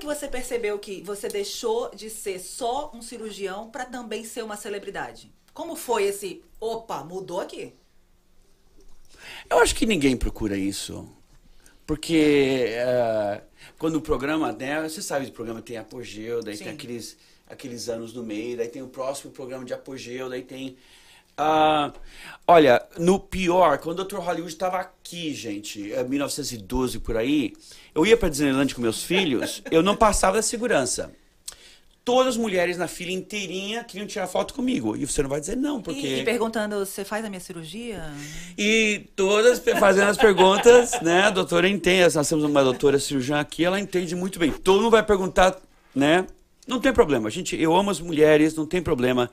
É 0.00 0.02
que 0.02 0.06
você 0.06 0.28
percebeu 0.28 0.78
que 0.78 1.02
você 1.02 1.28
deixou 1.28 1.94
de 1.94 2.08
ser 2.08 2.38
só 2.40 2.90
um 2.94 3.02
cirurgião 3.02 3.70
para 3.70 3.84
também 3.84 4.24
ser 4.24 4.42
uma 4.42 4.56
celebridade? 4.56 5.30
Como 5.52 5.76
foi 5.76 6.04
esse, 6.04 6.42
opa, 6.58 7.04
mudou 7.04 7.38
aqui? 7.38 7.74
Eu 9.50 9.58
acho 9.58 9.74
que 9.74 9.84
ninguém 9.84 10.16
procura 10.16 10.56
isso. 10.56 11.06
Porque 11.86 12.76
uh, 12.80 13.42
quando 13.78 13.96
o 13.96 14.00
programa, 14.00 14.52
né, 14.52 14.88
você 14.88 15.02
sabe, 15.02 15.26
o 15.26 15.32
programa 15.32 15.60
tem 15.60 15.76
apogeu, 15.76 16.42
daí 16.42 16.56
Sim. 16.56 16.64
tem 16.64 16.72
aqueles, 16.72 17.18
aqueles 17.46 17.90
anos 17.90 18.14
no 18.14 18.22
meio, 18.22 18.56
daí 18.56 18.68
tem 18.68 18.80
o 18.80 18.88
próximo 18.88 19.30
programa 19.30 19.66
de 19.66 19.74
apogeu, 19.74 20.30
daí 20.30 20.42
tem. 20.42 20.78
Uh, 21.38 21.92
olha, 22.46 22.82
no 22.98 23.18
pior, 23.18 23.78
quando 23.78 24.00
o 24.00 24.04
Dr. 24.04 24.18
Hollywood 24.18 24.52
estava 24.52 24.78
aqui, 24.78 25.32
gente, 25.34 25.92
em 25.92 26.04
1912 26.08 26.98
por 27.00 27.16
aí, 27.16 27.52
eu 27.94 28.06
ia 28.06 28.16
para 28.16 28.28
Disneyland 28.28 28.74
com 28.74 28.80
meus 28.80 29.02
filhos, 29.02 29.62
eu 29.70 29.82
não 29.82 29.96
passava 29.96 30.36
da 30.36 30.42
segurança 30.42 31.12
todas 32.04 32.34
as 32.34 32.36
mulheres 32.36 32.76
na 32.76 32.88
fila 32.88 33.12
inteirinha 33.12 33.84
queriam 33.84 34.06
tirar 34.06 34.26
foto 34.26 34.54
comigo. 34.54 34.96
E 34.96 35.06
você 35.06 35.22
não 35.22 35.28
vai 35.28 35.38
dizer 35.40 35.56
não, 35.56 35.80
porque. 35.80 36.00
E, 36.00 36.20
e 36.20 36.24
perguntando, 36.24 36.78
você 36.84 37.04
faz 37.04 37.24
a 37.24 37.28
minha 37.28 37.40
cirurgia? 37.40 38.02
E 38.58 39.06
todas 39.14 39.62
fazendo 39.78 40.08
as 40.08 40.16
perguntas, 40.16 40.98
né? 41.02 41.22
A 41.22 41.30
doutora 41.30 41.68
entende. 41.68 42.14
Nós 42.16 42.28
temos 42.28 42.44
uma 42.44 42.64
doutora 42.64 42.98
cirurgiã 42.98 43.38
aqui, 43.38 43.64
ela 43.64 43.78
entende 43.78 44.16
muito 44.16 44.38
bem. 44.38 44.50
Todo 44.50 44.82
mundo 44.82 44.90
vai 44.90 45.04
perguntar, 45.04 45.56
né? 45.94 46.26
Não 46.70 46.78
tem 46.78 46.92
problema, 46.92 47.28
gente. 47.28 47.60
Eu 47.60 47.74
amo 47.74 47.90
as 47.90 47.98
mulheres, 47.98 48.54
não 48.54 48.64
tem 48.64 48.80
problema. 48.80 49.28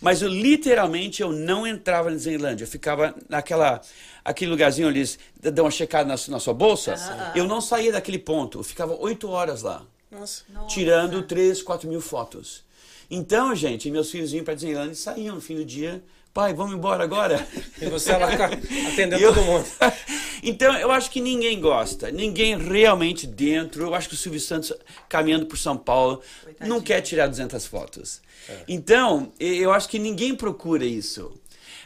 Mas 0.00 0.22
eu 0.22 0.28
literalmente 0.28 1.22
eu 1.22 1.30
não 1.30 1.64
entrava 1.64 2.10
na 2.10 2.16
Disneylandia. 2.16 2.64
Eu 2.64 2.68
ficava 2.68 3.14
naquela 3.28 3.80
aquele 4.24 4.50
lugarzinho 4.50 4.88
ali, 4.88 5.08
dá 5.40 5.62
uma 5.62 5.70
checada 5.70 6.08
na, 6.08 6.16
na 6.28 6.40
sua 6.40 6.52
bolsa. 6.52 6.96
Ah, 6.98 7.32
ah. 7.32 7.38
Eu 7.38 7.46
não 7.46 7.60
saía 7.60 7.92
daquele 7.92 8.18
ponto. 8.18 8.58
Eu 8.58 8.64
ficava 8.64 8.92
oito 8.94 9.28
horas 9.28 9.62
lá. 9.62 9.86
Nossa. 10.10 10.42
Tirando 10.66 11.22
3, 11.22 11.62
4 11.62 11.88
mil 11.88 12.00
fotos. 12.00 12.64
Então, 13.08 13.54
gente, 13.54 13.88
meus 13.88 14.10
filhos 14.10 14.32
vinham 14.32 14.44
para 14.44 14.54
Disneyland 14.54 14.90
e 14.90 14.96
saíam 14.96 15.36
no 15.36 15.40
fim 15.40 15.54
do 15.54 15.64
dia. 15.64 16.02
Pai, 16.32 16.54
vamos 16.54 16.74
embora 16.74 17.02
agora. 17.02 17.46
E 17.80 17.86
você 17.86 18.12
lá 18.16 18.28
atendendo 18.28 19.16
eu... 19.16 19.34
todo 19.34 19.44
mundo. 19.44 19.66
então, 20.42 20.76
eu 20.76 20.90
acho 20.92 21.10
que 21.10 21.20
ninguém 21.20 21.60
gosta. 21.60 22.10
Ninguém 22.10 22.56
realmente 22.56 23.26
dentro. 23.26 23.82
Eu 23.82 23.94
acho 23.94 24.08
que 24.08 24.14
o 24.14 24.18
Silvio 24.18 24.40
Santos, 24.40 24.72
caminhando 25.08 25.46
por 25.46 25.58
São 25.58 25.76
Paulo, 25.76 26.22
Coitadinho. 26.44 26.74
não 26.74 26.80
quer 26.80 27.00
tirar 27.00 27.26
200 27.26 27.66
fotos. 27.66 28.20
É. 28.48 28.64
Então, 28.68 29.32
eu 29.40 29.72
acho 29.72 29.88
que 29.88 29.98
ninguém 29.98 30.34
procura 30.34 30.84
isso. 30.84 31.32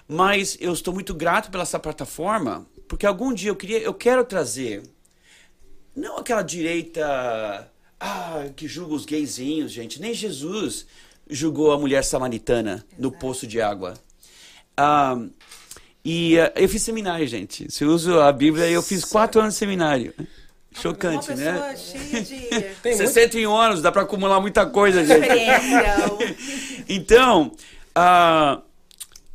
Mas 0.07 0.59
eu 0.61 0.73
estou 0.73 0.93
muito 0.93 1.15
grato 1.15 1.51
pela 1.51 1.63
essa 1.63 1.79
plataforma, 1.79 2.67
porque 2.87 3.07
algum 3.07 3.33
dia 3.33 3.51
eu 3.51 3.57
queria, 3.57 3.79
eu 3.79 3.95
quero 3.95 4.23
trazer 4.25 4.83
não 5.97 6.19
aquela 6.19 6.43
direita 6.43 7.71
ah, 7.99 8.47
que 8.55 8.69
julga 8.69 8.95
os 8.95 9.07
gayzinhos, 9.07 9.73
gente. 9.73 10.01
Nem 10.01 10.13
Jesus 10.13 10.87
julgou 11.29 11.73
a 11.73 11.79
mulher 11.79 12.05
samaritana 12.05 12.85
no 12.99 13.11
poço 13.11 13.47
de 13.47 13.61
água. 13.61 13.95
Ah, 14.77 15.17
e 16.05 16.37
uh, 16.39 16.53
eu 16.57 16.69
fiz 16.69 16.83
seminário, 16.83 17.27
gente. 17.27 17.73
Se 17.73 17.85
eu 17.85 17.89
uso 17.89 18.21
a 18.21 18.31
Bíblia, 18.31 18.69
eu 18.69 18.83
fiz 18.83 19.05
quatro 19.05 19.41
anos 19.41 19.55
de 19.55 19.59
seminário. 19.59 20.13
Chocante, 20.73 21.31
uma 21.31 21.37
né? 21.37 21.77
Cheia 21.77 22.23
de... 22.23 22.63
Tem 22.83 22.95
61 22.97 23.55
anos, 23.57 23.81
dá 23.81 23.93
para 23.93 24.03
acumular 24.03 24.41
muita 24.41 24.67
coisa, 24.67 25.05
gente. 25.05 25.29
então, 26.89 27.53
uh, 27.97 28.61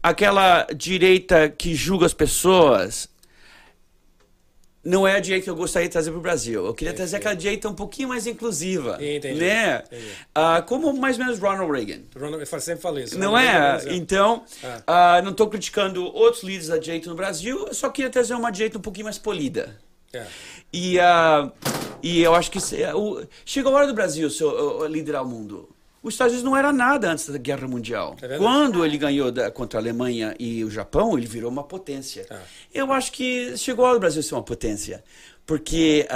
aquela 0.03 0.67
direita 0.75 1.49
que 1.49 1.73
julga 1.73 2.05
as 2.05 2.13
pessoas, 2.13 3.09
não 4.83 5.07
é 5.07 5.15
a 5.15 5.19
direita 5.19 5.43
que 5.43 5.49
eu 5.49 5.55
gostaria 5.55 5.87
de 5.87 5.91
trazer 5.91 6.09
para 6.11 6.19
o 6.19 6.21
Brasil. 6.21 6.65
Eu 6.65 6.73
queria 6.73 6.93
trazer 6.93 7.17
aquela 7.17 7.35
direita 7.35 7.67
um 7.67 7.73
pouquinho 7.73 8.09
mais 8.09 8.25
inclusiva. 8.25 8.95
Entendi. 8.95 9.39
Né? 9.39 9.83
Entendi. 9.85 10.05
Uh, 10.37 10.63
como 10.65 10.93
mais 10.93 11.17
ou 11.17 11.25
menos 11.25 11.39
Ronald 11.39 11.71
Reagan. 11.71 12.01
Ronald, 12.15 12.39
eu 12.39 12.59
sempre 12.59 12.81
falei 12.81 13.03
isso. 13.03 13.19
Não 13.19 13.37
é? 13.37 13.81
Então, 13.89 14.43
ah. 14.87 15.19
uh, 15.19 15.23
não 15.23 15.31
estou 15.31 15.47
criticando 15.47 16.05
outros 16.05 16.43
líderes 16.43 16.67
da 16.67 16.77
direita 16.77 17.09
no 17.09 17.15
Brasil, 17.15 17.65
eu 17.67 17.73
só 17.73 17.89
queria 17.89 18.09
trazer 18.09 18.33
uma 18.33 18.51
direita 18.51 18.77
um 18.77 18.81
pouquinho 18.81 19.05
mais 19.05 19.17
polida. 19.17 19.77
É. 20.13 20.25
E, 20.71 20.97
uh, 20.97 21.51
e 22.01 22.21
eu 22.21 22.33
acho 22.33 22.49
que 22.49 22.57
uh, 22.57 23.27
chegou 23.45 23.73
a 23.73 23.79
hora 23.79 23.87
do 23.87 23.93
Brasil 23.93 24.29
seu, 24.29 24.87
liderar 24.87 25.23
o 25.23 25.27
mundo. 25.27 25.69
Os 26.01 26.13
Estados 26.13 26.33
Unidos 26.33 26.49
não 26.49 26.57
era 26.57 26.71
nada 26.71 27.11
antes 27.11 27.27
da 27.29 27.37
Guerra 27.37 27.67
Mundial. 27.67 28.15
É 28.21 28.37
Quando 28.37 28.85
ele 28.85 28.97
ganhou 28.97 29.31
da, 29.31 29.51
contra 29.51 29.79
a 29.79 29.81
Alemanha 29.81 30.33
e 30.39 30.63
o 30.63 30.71
Japão, 30.71 31.17
ele 31.17 31.27
virou 31.27 31.51
uma 31.51 31.63
potência. 31.63 32.25
Ah. 32.29 32.39
Eu 32.73 32.91
acho 32.93 33.11
que 33.11 33.57
chegou 33.57 33.85
ao 33.85 33.99
Brasil 33.99 34.23
ser 34.23 34.35
uma 34.35 34.43
potência. 34.43 35.03
Porque 35.45 36.07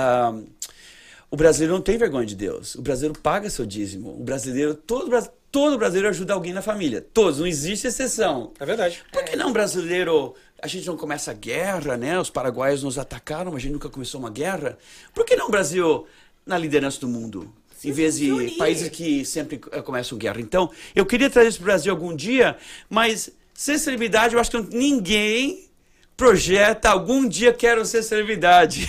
o 1.30 1.36
brasileiro 1.36 1.74
não 1.74 1.82
tem 1.82 1.98
vergonha 1.98 2.26
de 2.26 2.36
Deus. 2.36 2.76
O 2.76 2.82
brasileiro 2.82 3.20
paga 3.20 3.50
seu 3.50 3.66
dízimo. 3.66 4.12
O 4.12 4.24
brasileiro, 4.24 4.76
todo, 4.76 5.10
todo 5.52 5.78
brasileiro 5.78 6.10
ajuda 6.10 6.34
alguém 6.34 6.54
na 6.54 6.62
família. 6.62 7.06
Todos, 7.14 7.40
não 7.40 7.48
existe 7.48 7.88
exceção. 7.88 8.54
É 8.60 8.66
verdade. 8.66 9.04
Por 9.12 9.24
que 9.24 9.36
não 9.36 9.52
brasileiro 9.52 10.36
a 10.62 10.68
gente 10.68 10.88
não 10.88 10.96
começa 10.96 11.32
a 11.32 11.34
guerra, 11.34 11.98
né? 11.98 12.18
Os 12.18 12.30
paraguaios 12.30 12.84
nos 12.84 12.98
atacaram, 12.98 13.52
mas 13.52 13.56
a 13.56 13.60
gente 13.64 13.74
nunca 13.74 13.90
começou 13.90 14.20
uma 14.20 14.30
guerra. 14.30 14.78
Por 15.14 15.26
que 15.26 15.36
não 15.36 15.48
o 15.48 15.52
Brasil 15.52 16.08
na 16.46 16.58
liderança 16.58 17.02
do 17.02 17.08
mundo? 17.08 17.54
Em 17.84 17.92
vez 17.92 18.18
de 18.18 18.52
países 18.58 18.90
que 18.90 19.26
sempre 19.26 19.60
eh, 19.72 19.82
começam 19.82 20.18
guerra. 20.18 20.40
Então, 20.40 20.72
eu 20.96 21.06
queria 21.06 21.30
trazer 21.30 21.50
isso 21.50 21.58
para 21.58 21.64
o 21.64 21.68
Brasil 21.68 21.92
algum 21.92 22.16
dia, 22.16 22.58
mas 22.90 23.30
sem 23.54 23.78
celebridade, 23.78 24.34
eu 24.34 24.40
acho 24.40 24.52
que 24.52 24.76
ninguém 24.76 25.70
projeta 26.16 26.90
algum 26.90 27.28
dia 27.28 27.52
quero 27.52 27.86
ser 27.86 28.04
celebridade. 28.04 28.88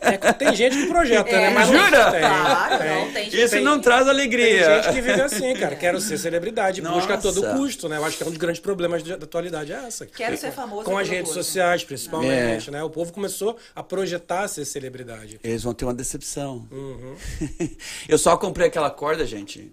É, 0.00 0.32
tem 0.32 0.54
gente 0.54 0.76
que 0.76 0.86
projeta, 0.86 1.30
é, 1.30 1.40
né? 1.40 1.50
Mas 1.50 1.68
jura? 1.68 2.10
Tem, 2.10 2.20
claro, 2.20 2.78
tem. 2.78 2.88
Não, 2.88 3.12
tem 3.12 3.28
Isso 3.28 3.54
tem, 3.54 3.64
não 3.64 3.80
traz 3.80 4.08
alegria. 4.08 4.64
Tem 4.64 4.82
gente 4.82 4.94
que 4.94 5.00
vive 5.00 5.20
assim, 5.20 5.54
cara. 5.54 5.76
Quero 5.76 6.00
ser 6.00 6.18
celebridade, 6.18 6.80
Nossa. 6.80 6.96
busca 6.96 7.14
a 7.14 7.18
todo 7.18 7.42
custo, 7.56 7.88
né? 7.88 7.96
Eu 7.96 8.04
acho 8.04 8.16
que 8.16 8.22
é 8.22 8.26
um 8.26 8.30
dos 8.30 8.38
grandes 8.38 8.60
problemas 8.60 9.02
da 9.02 9.14
atualidade 9.14 9.72
é 9.72 9.76
essa. 9.86 10.06
Quero 10.06 10.36
ser 10.36 10.52
famoso. 10.52 10.84
Com 10.84 10.96
as 10.98 11.08
redes 11.08 11.32
sociais, 11.32 11.84
principalmente, 11.84 12.68
é. 12.68 12.72
né? 12.72 12.82
O 12.82 12.90
povo 12.90 13.12
começou 13.12 13.56
a 13.74 13.82
projetar 13.82 14.48
ser 14.48 14.64
celebridade. 14.64 15.40
Eles 15.42 15.62
vão 15.62 15.74
ter 15.74 15.84
uma 15.84 15.94
decepção. 15.94 16.66
Uhum. 16.70 17.16
Eu 18.08 18.18
só 18.18 18.36
comprei 18.36 18.68
aquela 18.68 18.90
corda, 18.90 19.26
gente. 19.26 19.70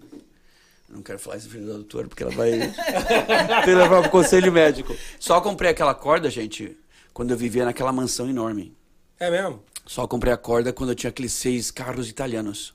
Não 0.96 1.02
quero 1.02 1.18
falar 1.18 1.36
isso 1.36 1.50
filho 1.50 1.66
da 1.66 1.74
doutora, 1.74 2.08
porque 2.08 2.22
ela 2.22 2.32
vai 2.32 2.52
ter 3.64 3.74
levar 3.74 4.00
pro 4.00 4.10
conselho 4.10 4.50
médico. 4.50 4.96
Só 5.20 5.42
comprei 5.42 5.70
aquela 5.70 5.94
corda, 5.94 6.30
gente, 6.30 6.74
quando 7.12 7.32
eu 7.32 7.36
vivia 7.36 7.66
naquela 7.66 7.92
mansão 7.92 8.28
enorme. 8.30 8.74
É 9.20 9.30
mesmo? 9.30 9.62
Só 9.84 10.06
comprei 10.06 10.32
a 10.32 10.38
corda 10.38 10.72
quando 10.72 10.90
eu 10.90 10.96
tinha 10.96 11.10
aqueles 11.10 11.32
seis 11.32 11.70
carros 11.70 12.08
italianos. 12.08 12.72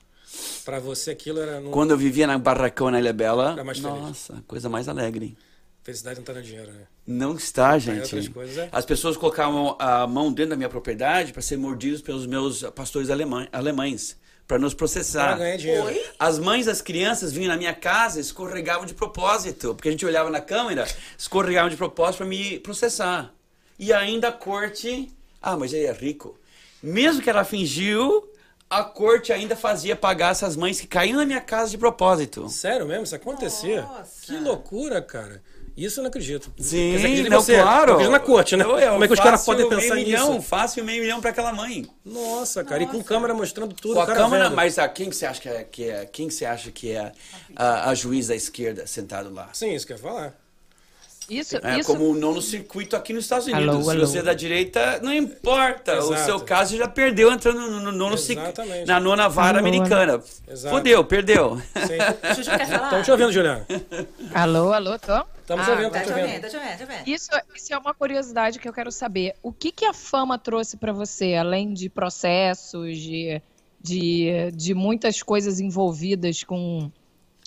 Para 0.64 0.78
você 0.78 1.10
aquilo 1.10 1.40
era... 1.40 1.60
No... 1.60 1.70
Quando 1.70 1.90
eu 1.90 1.98
vivia 1.98 2.26
na 2.28 2.38
barracão 2.38 2.90
na 2.92 3.00
Ilha 3.00 3.12
Bela, 3.12 3.56
nossa, 3.82 4.42
coisa 4.46 4.68
mais 4.68 4.88
alegre. 4.88 5.36
Felicidade 5.82 6.20
não 6.20 6.24
tá 6.24 6.32
no 6.32 6.42
dinheiro, 6.42 6.70
né? 6.70 6.86
Não 7.04 7.34
está, 7.34 7.76
gente. 7.76 8.30
Coisas, 8.30 8.56
é. 8.56 8.68
As 8.70 8.84
pessoas 8.84 9.16
colocavam 9.16 9.76
a 9.80 10.06
mão 10.06 10.32
dentro 10.32 10.50
da 10.50 10.56
minha 10.56 10.68
propriedade 10.68 11.32
para 11.32 11.42
ser 11.42 11.56
mordidos 11.56 12.00
pelos 12.00 12.24
meus 12.24 12.62
pastores 12.70 13.10
alemães 13.10 14.16
para 14.52 14.58
nos 14.58 14.74
processar. 14.74 15.40
Oi? 15.40 16.04
As 16.18 16.38
mães 16.38 16.66
das 16.66 16.82
crianças 16.82 17.32
vinham 17.32 17.48
na 17.48 17.56
minha 17.56 17.72
casa 17.72 18.18
e 18.18 18.20
escorregavam 18.20 18.84
de 18.84 18.92
propósito, 18.92 19.74
porque 19.74 19.88
a 19.88 19.90
gente 19.90 20.04
olhava 20.04 20.28
na 20.28 20.42
câmera, 20.42 20.86
escorregavam 21.16 21.70
de 21.70 21.76
propósito 21.76 22.18
para 22.18 22.26
me 22.26 22.58
processar. 22.58 23.32
E 23.78 23.94
ainda 23.94 24.28
a 24.28 24.32
corte, 24.32 25.10
ah, 25.40 25.56
mas 25.56 25.72
ele 25.72 25.86
é 25.86 25.92
rico. 25.92 26.38
Mesmo 26.82 27.22
que 27.22 27.30
ela 27.30 27.44
fingiu, 27.44 28.28
a 28.68 28.84
corte 28.84 29.32
ainda 29.32 29.56
fazia 29.56 29.96
pagar 29.96 30.32
essas 30.32 30.54
mães 30.54 30.78
que 30.78 30.86
caíam 30.86 31.16
na 31.16 31.24
minha 31.24 31.40
casa 31.40 31.70
de 31.70 31.78
propósito. 31.78 32.46
Sério 32.50 32.86
mesmo? 32.86 33.04
Isso 33.04 33.16
acontecia? 33.16 33.80
Nossa. 33.80 34.26
Que 34.26 34.36
loucura, 34.36 35.00
cara. 35.00 35.42
Isso 35.76 36.00
eu 36.00 36.02
não 36.02 36.08
acredito. 36.08 36.52
Sim, 36.58 37.28
não, 37.28 37.40
você, 37.40 37.60
claro. 37.60 38.00
Eu 38.00 38.10
na 38.10 38.20
corte, 38.20 38.56
né? 38.56 38.64
Eu, 38.64 38.78
eu 38.78 38.92
Como 38.92 39.04
é 39.04 39.06
que 39.06 39.14
os 39.14 39.20
caras 39.20 39.44
podem 39.44 39.68
pensar 39.68 39.94
meio 39.94 40.06
nisso? 40.06 40.24
Milhão, 40.26 40.42
fácil 40.42 40.84
meio 40.84 41.02
milhão 41.02 41.20
para 41.20 41.30
aquela 41.30 41.52
mãe. 41.52 41.86
Nossa, 42.04 42.62
cara, 42.62 42.82
Nossa. 42.82 42.96
e 42.96 42.98
com 42.98 43.04
câmera 43.04 43.32
mostrando 43.32 43.74
tudo. 43.74 43.94
Com 43.94 44.00
a 44.00 44.06
câmera, 44.06 44.44
vendo. 44.44 44.56
mas 44.56 44.78
a, 44.78 44.88
quem 44.88 45.08
que 45.08 45.16
você 45.16 45.26
acha 45.26 45.40
que 45.40 45.48
é, 45.48 45.64
que 45.64 45.84
é 45.88 46.06
quem 46.06 46.28
você 46.28 46.44
acha 46.44 46.70
que 46.70 46.92
é 46.92 47.12
a, 47.56 47.90
a 47.90 47.94
juiz 47.94 48.28
da 48.28 48.36
esquerda 48.36 48.86
sentado 48.86 49.32
lá? 49.32 49.48
Sim, 49.52 49.74
isso 49.74 49.86
que 49.86 49.92
eu 49.92 49.96
ia 49.96 50.02
falar. 50.02 50.41
Isso, 51.28 51.56
é 51.62 51.78
isso... 51.78 51.92
como 51.92 52.10
o 52.10 52.14
nono 52.14 52.40
circuito 52.40 52.96
aqui 52.96 53.12
nos 53.12 53.24
Estados 53.24 53.46
Unidos. 53.46 53.68
Alô, 53.68 53.82
Se 53.82 53.90
alô. 53.90 54.06
você 54.06 54.18
é 54.18 54.22
da 54.22 54.34
direita, 54.34 55.00
não 55.02 55.12
importa. 55.12 55.92
Exato. 55.92 56.12
O 56.12 56.16
seu 56.16 56.40
caso 56.40 56.76
já 56.76 56.88
perdeu 56.88 57.30
entrando 57.32 57.60
no, 57.60 57.80
no 57.80 57.92
nono 57.92 58.18
circuito. 58.18 58.62
Na 58.86 59.00
nona 59.00 59.28
vara 59.28 59.58
alô, 59.58 59.66
americana. 59.66 60.22
Exato. 60.48 60.74
Fodeu, 60.74 61.04
perdeu. 61.04 61.60
Juju 62.36 62.50
quer 62.50 62.66
falar? 62.66 62.84
Estamos 62.84 63.04
te 63.04 63.10
ouvindo, 63.10 63.32
Juliana. 63.32 63.66
Alô, 64.34 64.72
alô, 64.72 64.98
tô? 64.98 65.24
Estamos 65.40 65.68
ah, 65.68 65.72
ouvindo, 65.72 65.90
tá 65.90 66.00
te 66.02 66.10
ouvindo. 66.10 66.40
Tá 66.40 66.48
te 66.48 66.56
ouvindo, 66.56 66.78
tá 66.78 66.84
ouvindo. 66.84 67.08
Isso, 67.08 67.30
isso 67.54 67.74
é 67.74 67.78
uma 67.78 67.92
curiosidade 67.92 68.58
que 68.58 68.68
eu 68.68 68.72
quero 68.72 68.92
saber. 68.92 69.34
O 69.42 69.52
que, 69.52 69.72
que 69.72 69.84
a 69.84 69.92
fama 69.92 70.38
trouxe 70.38 70.76
para 70.76 70.92
você, 70.92 71.34
além 71.34 71.72
de 71.72 71.88
processos, 71.88 72.96
de, 72.98 73.42
de, 73.80 74.50
de 74.54 74.74
muitas 74.74 75.22
coisas 75.22 75.60
envolvidas 75.60 76.44
com 76.44 76.90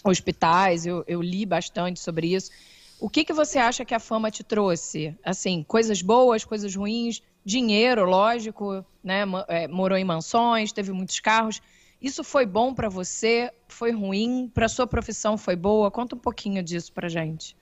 hospitais? 0.04 0.86
Eu, 0.86 1.04
eu 1.08 1.22
li 1.22 1.46
bastante 1.46 2.00
sobre 2.00 2.36
isso. 2.36 2.52
O 3.00 3.10
que, 3.10 3.26
que 3.26 3.34
você 3.34 3.60
acha 3.60 3.84
que 3.84 3.94
a 3.94 4.00
fama 4.00 4.32
te 4.32 4.44
trouxe? 4.44 5.16
Assim, 5.24 5.64
coisas 5.68 6.02
boas, 6.02 6.46
coisas 6.46 6.76
ruins, 6.76 7.22
dinheiro, 7.44 8.06
lógico, 8.06 8.86
né? 9.04 9.24
É, 9.48 9.68
morou 9.68 9.98
em 9.98 10.04
mansões, 10.04 10.72
teve 10.72 10.92
muitos 10.92 11.20
carros. 11.20 11.62
Isso 12.02 12.24
foi 12.24 12.46
bom 12.46 12.74
para 12.74 12.90
você? 12.90 13.52
Foi 13.68 13.92
ruim? 13.92 14.50
Para 14.54 14.68
sua 14.68 14.88
profissão 14.88 15.38
foi 15.38 15.56
boa? 15.56 15.92
Conta 15.92 16.16
um 16.16 16.20
pouquinho 16.20 16.64
disso 16.64 16.92
para 16.94 17.10
gente. 17.10 17.56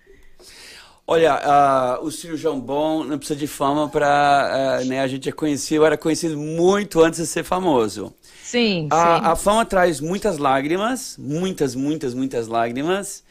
Olha, 1.05 1.99
uh, 1.99 2.05
o 2.05 2.11
cirurgião 2.11 2.59
bom 2.59 3.03
não 3.03 3.17
precisa 3.17 3.37
de 3.37 3.45
fama 3.45 3.89
para, 3.89 4.79
uh, 4.81 4.85
né? 4.85 5.01
A 5.01 5.07
gente 5.07 5.27
é 5.27 5.31
conhecido, 5.33 5.81
eu 5.81 5.85
era 5.85 5.97
conhecido 5.97 6.37
muito 6.37 7.01
antes 7.01 7.19
de 7.19 7.27
ser 7.27 7.43
famoso. 7.43 8.13
Sim, 8.41 8.87
a, 8.89 9.19
sim. 9.19 9.25
A 9.25 9.35
fama 9.35 9.65
traz 9.65 9.99
muitas 9.99 10.37
lágrimas, 10.37 11.17
muitas, 11.17 11.75
muitas, 11.75 12.13
muitas 12.13 12.47
lágrimas. 12.47 13.23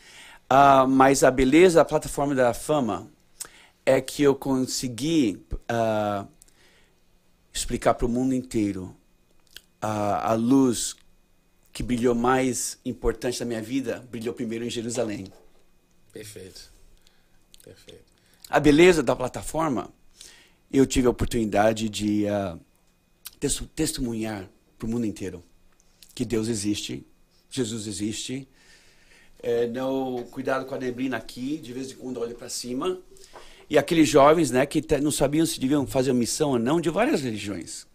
Uh, 0.52 0.86
mas 0.86 1.24
a 1.24 1.30
beleza 1.30 1.76
da 1.76 1.84
plataforma 1.84 2.34
da 2.34 2.52
fama 2.52 3.10
é 3.86 4.02
que 4.02 4.22
eu 4.22 4.34
consegui 4.34 5.42
uh, 5.50 6.28
explicar 7.50 7.94
para 7.94 8.04
o 8.04 8.08
mundo 8.08 8.34
inteiro 8.34 8.94
uh, 9.82 10.20
a 10.20 10.34
luz 10.34 10.94
que 11.72 11.82
brilhou 11.82 12.14
mais 12.14 12.78
importante 12.84 13.40
na 13.40 13.46
minha 13.46 13.62
vida 13.62 14.06
brilhou 14.10 14.34
primeiro 14.34 14.62
em 14.62 14.68
Jerusalém. 14.68 15.32
Perfeito. 16.12 16.70
Perfeito. 17.64 18.04
A 18.50 18.60
beleza 18.60 19.02
da 19.02 19.16
plataforma, 19.16 19.88
eu 20.70 20.84
tive 20.84 21.06
a 21.06 21.10
oportunidade 21.10 21.88
de 21.88 22.26
testemunhar 23.74 24.50
para 24.78 24.86
o 24.86 24.90
mundo 24.90 25.06
inteiro 25.06 25.42
que 26.14 26.26
Deus 26.26 26.48
existe, 26.48 27.06
Jesus 27.48 27.86
existe, 27.86 28.46
é, 29.42 29.66
não 29.66 30.24
cuidado 30.30 30.64
com 30.64 30.74
a 30.74 30.78
neblina 30.78 31.16
aqui, 31.16 31.58
de 31.58 31.72
vez 31.72 31.90
em 31.90 31.96
quando 31.96 32.20
olho 32.20 32.34
para 32.34 32.48
cima. 32.48 32.98
E 33.68 33.76
aqueles 33.76 34.08
jovens, 34.08 34.50
né, 34.50 34.64
que 34.66 34.82
não 35.00 35.10
sabiam 35.10 35.44
se 35.44 35.58
deviam 35.58 35.86
fazer 35.86 36.12
missão 36.12 36.50
ou 36.50 36.58
não 36.58 36.80
de 36.80 36.90
várias 36.90 37.22
religiões. 37.22 37.86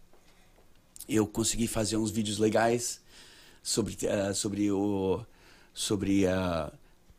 Eu 1.07 1.25
consegui 1.25 1.67
fazer 1.67 1.95
uns 1.97 2.11
vídeos 2.11 2.37
legais 2.37 2.99
sobre 3.63 3.93
uh, 3.93 4.33
sobre 4.33 4.71
o 4.71 5.21
sobre 5.73 6.25
uh, 6.25 6.71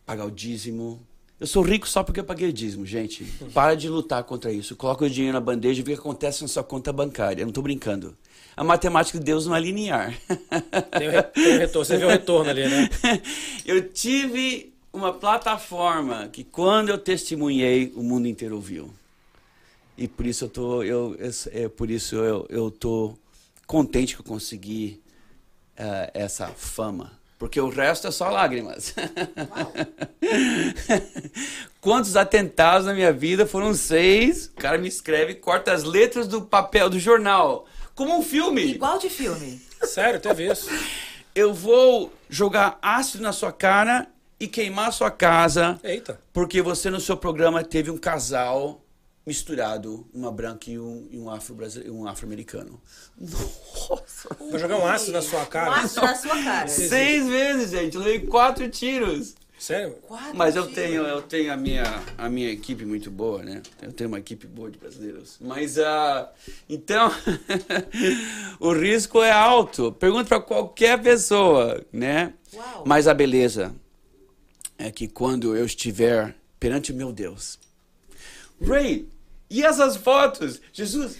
pagar 0.04 0.26
o 0.26 0.30
dízimo. 0.30 1.00
Eu 1.40 1.46
sou 1.46 1.62
rico 1.62 1.88
só 1.88 2.02
porque 2.02 2.20
eu 2.20 2.24
paguei 2.24 2.48
o 2.48 2.52
dízimo, 2.52 2.84
gente. 2.84 3.24
Para 3.54 3.76
de 3.76 3.88
lutar 3.88 4.24
contra 4.24 4.52
isso. 4.52 4.74
Coloca 4.74 5.04
o 5.04 5.10
dinheiro 5.10 5.34
na 5.34 5.40
bandeja 5.40 5.80
e 5.80 5.84
vê 5.84 5.92
o 5.92 5.94
que 5.94 6.00
acontece 6.00 6.42
na 6.42 6.48
sua 6.48 6.64
conta 6.64 6.92
bancária. 6.92 7.42
Eu 7.42 7.46
não 7.46 7.50
estou 7.50 7.62
brincando 7.62 8.16
a 8.58 8.64
matemática 8.64 9.16
de 9.20 9.24
Deus 9.24 9.46
não 9.46 9.54
é 9.54 9.60
linear. 9.60 10.12
Tem, 10.98 11.08
o, 11.08 11.58
retorno, 11.58 11.84
você 11.84 11.96
vê 11.96 12.04
o 12.04 12.08
retorno 12.08 12.50
ali, 12.50 12.66
né? 12.66 12.90
Eu 13.64 13.88
tive 13.88 14.74
uma 14.92 15.12
plataforma 15.12 16.28
que 16.32 16.42
quando 16.42 16.88
eu 16.88 16.98
testemunhei, 16.98 17.92
o 17.94 18.02
mundo 18.02 18.26
inteiro 18.26 18.56
ouviu. 18.56 18.90
E 19.96 20.08
por 20.08 20.26
isso 20.26 20.46
eu 20.46 20.48
tô, 20.48 20.82
eu, 20.82 21.14
eu 21.18 21.30
é, 21.52 21.68
por 21.68 21.88
isso 21.88 22.16
eu, 22.16 22.46
eu 22.48 22.70
tô 22.70 23.14
contente 23.66 24.16
que 24.16 24.22
eu 24.22 24.24
consegui 24.24 25.00
uh, 25.78 26.10
essa 26.12 26.48
fama. 26.48 27.12
Porque 27.38 27.60
o 27.60 27.68
resto 27.68 28.08
é 28.08 28.10
só 28.10 28.28
lágrimas. 28.28 28.92
Quantos 31.80 32.16
atentados 32.16 32.86
na 32.86 32.94
minha 32.94 33.12
vida? 33.12 33.46
Foram 33.46 33.72
seis. 33.74 34.46
O 34.46 34.60
cara 34.60 34.78
me 34.78 34.88
escreve, 34.88 35.34
corta 35.34 35.72
as 35.72 35.84
letras 35.84 36.26
do 36.26 36.42
papel 36.42 36.90
do 36.90 36.98
jornal. 36.98 37.66
Como 37.98 38.16
um 38.16 38.22
filme. 38.22 38.64
Igual 38.64 38.96
de 38.96 39.10
filme. 39.10 39.60
Sério, 39.82 40.20
teve 40.20 40.48
isso. 40.48 40.70
Eu 41.34 41.52
vou 41.52 42.12
jogar 42.30 42.78
ácido 42.80 43.24
na 43.24 43.32
sua 43.32 43.50
cara 43.50 44.06
e 44.38 44.46
queimar 44.46 44.90
a 44.90 44.92
sua 44.92 45.10
casa. 45.10 45.80
Eita. 45.82 46.20
Porque 46.32 46.62
você 46.62 46.90
no 46.90 47.00
seu 47.00 47.16
programa 47.16 47.64
teve 47.64 47.90
um 47.90 47.98
casal 47.98 48.80
misturado, 49.26 50.08
uma 50.14 50.30
branca 50.30 50.70
e 50.70 50.78
um, 50.78 51.08
e 51.10 51.18
um 51.18 51.28
afro-americano. 51.28 52.80
Um 53.20 53.26
afro 53.26 53.90
Nossa! 53.90 54.28
Vou 54.38 54.58
jogar 54.60 54.76
um 54.78 54.86
ácido 54.86 55.10
na 55.10 55.22
sua 55.22 55.44
cara. 55.44 55.70
Um 55.70 55.74
ácido 55.74 56.00
na 56.02 56.14
sua 56.14 56.44
cara. 56.44 56.68
Seis 56.68 57.26
vezes, 57.26 57.72
gente. 57.72 57.96
Eu 57.96 58.02
levei 58.02 58.20
quatro 58.28 58.68
tiros. 58.70 59.34
Sério? 59.58 59.94
Quatro 60.06 60.36
Mas 60.36 60.54
eu 60.54 60.66
tenho, 60.68 61.02
eu 61.02 61.20
tenho 61.20 61.52
a 61.52 61.56
minha, 61.56 61.84
a 62.16 62.28
minha 62.28 62.50
equipe 62.50 62.84
muito 62.84 63.10
boa, 63.10 63.42
né? 63.42 63.60
Eu 63.82 63.92
tenho 63.92 64.08
uma 64.08 64.18
equipe 64.18 64.46
boa 64.46 64.70
de 64.70 64.78
brasileiros. 64.78 65.36
Mas, 65.40 65.76
uh, 65.76 66.28
então, 66.68 67.10
o 68.60 68.72
risco 68.72 69.20
é 69.20 69.32
alto. 69.32 69.90
Pergunta 69.92 70.28
para 70.28 70.40
qualquer 70.40 71.02
pessoa, 71.02 71.84
né? 71.92 72.32
Uau. 72.54 72.84
Mas 72.86 73.08
a 73.08 73.14
beleza 73.14 73.74
é 74.78 74.92
que 74.92 75.08
quando 75.08 75.56
eu 75.56 75.66
estiver 75.66 76.36
perante 76.60 76.92
o 76.92 76.94
meu 76.94 77.12
Deus, 77.12 77.58
Ray, 78.60 79.08
e 79.50 79.64
essas 79.64 79.96
fotos? 79.96 80.60
Jesus, 80.72 81.16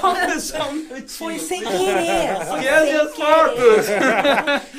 só, 0.00 0.40
só 0.40 0.68
um 0.68 0.72
minutinho. 0.74 1.08
Foi 1.08 1.38
sem 1.38 1.60
querer. 1.60 2.44
Foi 2.48 2.62
e 2.62 2.66
essas 2.66 3.16
fotos? 3.16 3.86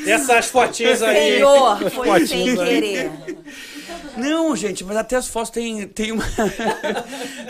Essas 0.08 0.46
fotinhas 0.48 1.02
aí. 1.02 1.36
Senhor, 1.36 1.92
foi 1.92 2.26
sem 2.26 2.56
querer. 2.56 3.12
Não, 4.18 4.56
gente, 4.56 4.84
mas 4.84 4.98
até 4.98 5.16
as 5.16 5.28
fotos 5.28 5.50
têm, 5.50 5.88
têm, 5.88 6.12
uma, 6.12 6.26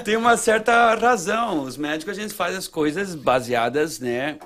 tem 0.04 0.16
uma 0.16 0.38
certa 0.38 0.94
razão. 0.96 1.64
Os 1.64 1.78
médicos, 1.78 2.18
a 2.18 2.22
gente 2.22 2.34
faz 2.34 2.56
as 2.56 2.68
coisas 2.68 3.16
baseadas, 3.16 4.00
né? 4.00 4.38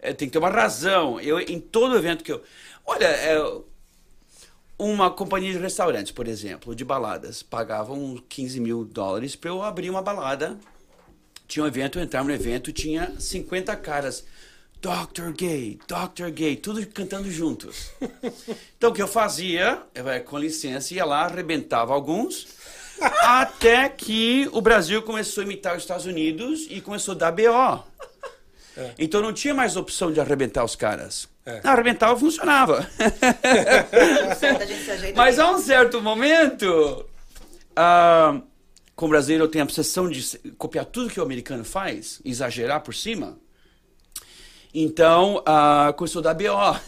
É, 0.00 0.12
tem 0.12 0.28
que 0.28 0.32
ter 0.32 0.38
uma 0.38 0.50
razão. 0.50 1.20
Eu, 1.20 1.40
em 1.40 1.60
todo 1.60 1.96
evento 1.96 2.22
que 2.22 2.32
eu... 2.32 2.42
Olha, 2.84 3.06
é, 3.06 3.38
uma 4.82 5.10
companhia 5.10 5.52
de 5.52 5.58
restaurantes, 5.58 6.10
por 6.10 6.26
exemplo, 6.26 6.74
de 6.74 6.84
baladas, 6.84 7.42
pagavam 7.42 8.20
15 8.28 8.60
mil 8.60 8.84
dólares 8.84 9.36
para 9.36 9.50
eu 9.50 9.62
abrir 9.62 9.88
uma 9.88 10.02
balada. 10.02 10.58
Tinha 11.46 11.64
um 11.64 11.66
evento, 11.66 11.98
eu 11.98 12.02
entrava 12.02 12.26
no 12.26 12.34
evento, 12.34 12.72
tinha 12.72 13.14
50 13.18 13.76
caras. 13.76 14.24
Dr. 14.80 15.30
Gay, 15.30 15.78
Dr. 15.86 16.30
Gay, 16.30 16.56
tudo 16.56 16.84
cantando 16.88 17.30
juntos. 17.30 17.90
Então 18.76 18.90
o 18.90 18.92
que 18.92 19.00
eu 19.00 19.06
fazia, 19.06 19.80
eu, 19.94 20.04
com 20.24 20.36
licença, 20.36 20.92
ia 20.92 21.04
lá, 21.04 21.26
arrebentava 21.26 21.94
alguns, 21.94 22.48
até 23.22 23.88
que 23.88 24.48
o 24.52 24.60
Brasil 24.60 25.00
começou 25.02 25.42
a 25.42 25.44
imitar 25.44 25.76
os 25.76 25.84
Estados 25.84 26.04
Unidos 26.04 26.66
e 26.68 26.80
começou 26.80 27.14
a 27.14 27.18
dar 27.18 27.30
BO. 27.30 27.84
É. 28.76 28.94
Então 28.98 29.22
não 29.22 29.32
tinha 29.32 29.54
mais 29.54 29.76
opção 29.76 30.12
de 30.12 30.18
arrebentar 30.18 30.64
os 30.64 30.74
caras. 30.74 31.28
É. 31.44 31.60
Arrebentava 31.64 32.18
funcionava. 32.18 32.88
Mas 35.16 35.38
a 35.38 35.50
um 35.50 35.58
certo 35.58 36.00
momento, 36.00 37.04
uh, 37.72 38.42
como 38.94 39.10
brasileiro 39.10 39.44
eu 39.44 39.48
tenho 39.48 39.64
a 39.64 39.66
obsessão 39.66 40.08
de 40.08 40.38
copiar 40.56 40.84
tudo 40.84 41.10
que 41.10 41.18
o 41.18 41.22
americano 41.22 41.64
faz, 41.64 42.20
exagerar 42.24 42.80
por 42.82 42.94
cima. 42.94 43.36
Então, 44.72 45.38
uh, 45.38 45.92
começou 45.94 46.20
a 46.20 46.22
dar 46.22 46.34
BO. 46.34 46.80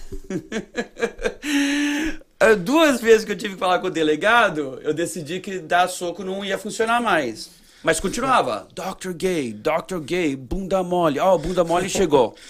duas 2.62 3.00
vezes 3.00 3.24
que 3.24 3.32
eu 3.32 3.36
tive 3.36 3.54
que 3.54 3.60
falar 3.60 3.80
com 3.80 3.88
o 3.88 3.90
delegado, 3.90 4.80
eu 4.82 4.94
decidi 4.94 5.40
que 5.40 5.58
dar 5.58 5.88
soco 5.88 6.24
não 6.24 6.44
ia 6.44 6.56
funcionar 6.56 7.02
mais. 7.02 7.50
Mas 7.82 8.00
continuava. 8.00 8.66
Dr. 8.72 9.12
Gay, 9.12 9.52
Dr. 9.52 9.98
Gay, 10.00 10.36
bunda 10.36 10.82
mole. 10.82 11.18
Ó, 11.18 11.34
oh, 11.34 11.38
bunda 11.38 11.64
mole 11.64 11.88
chegou. 11.88 12.34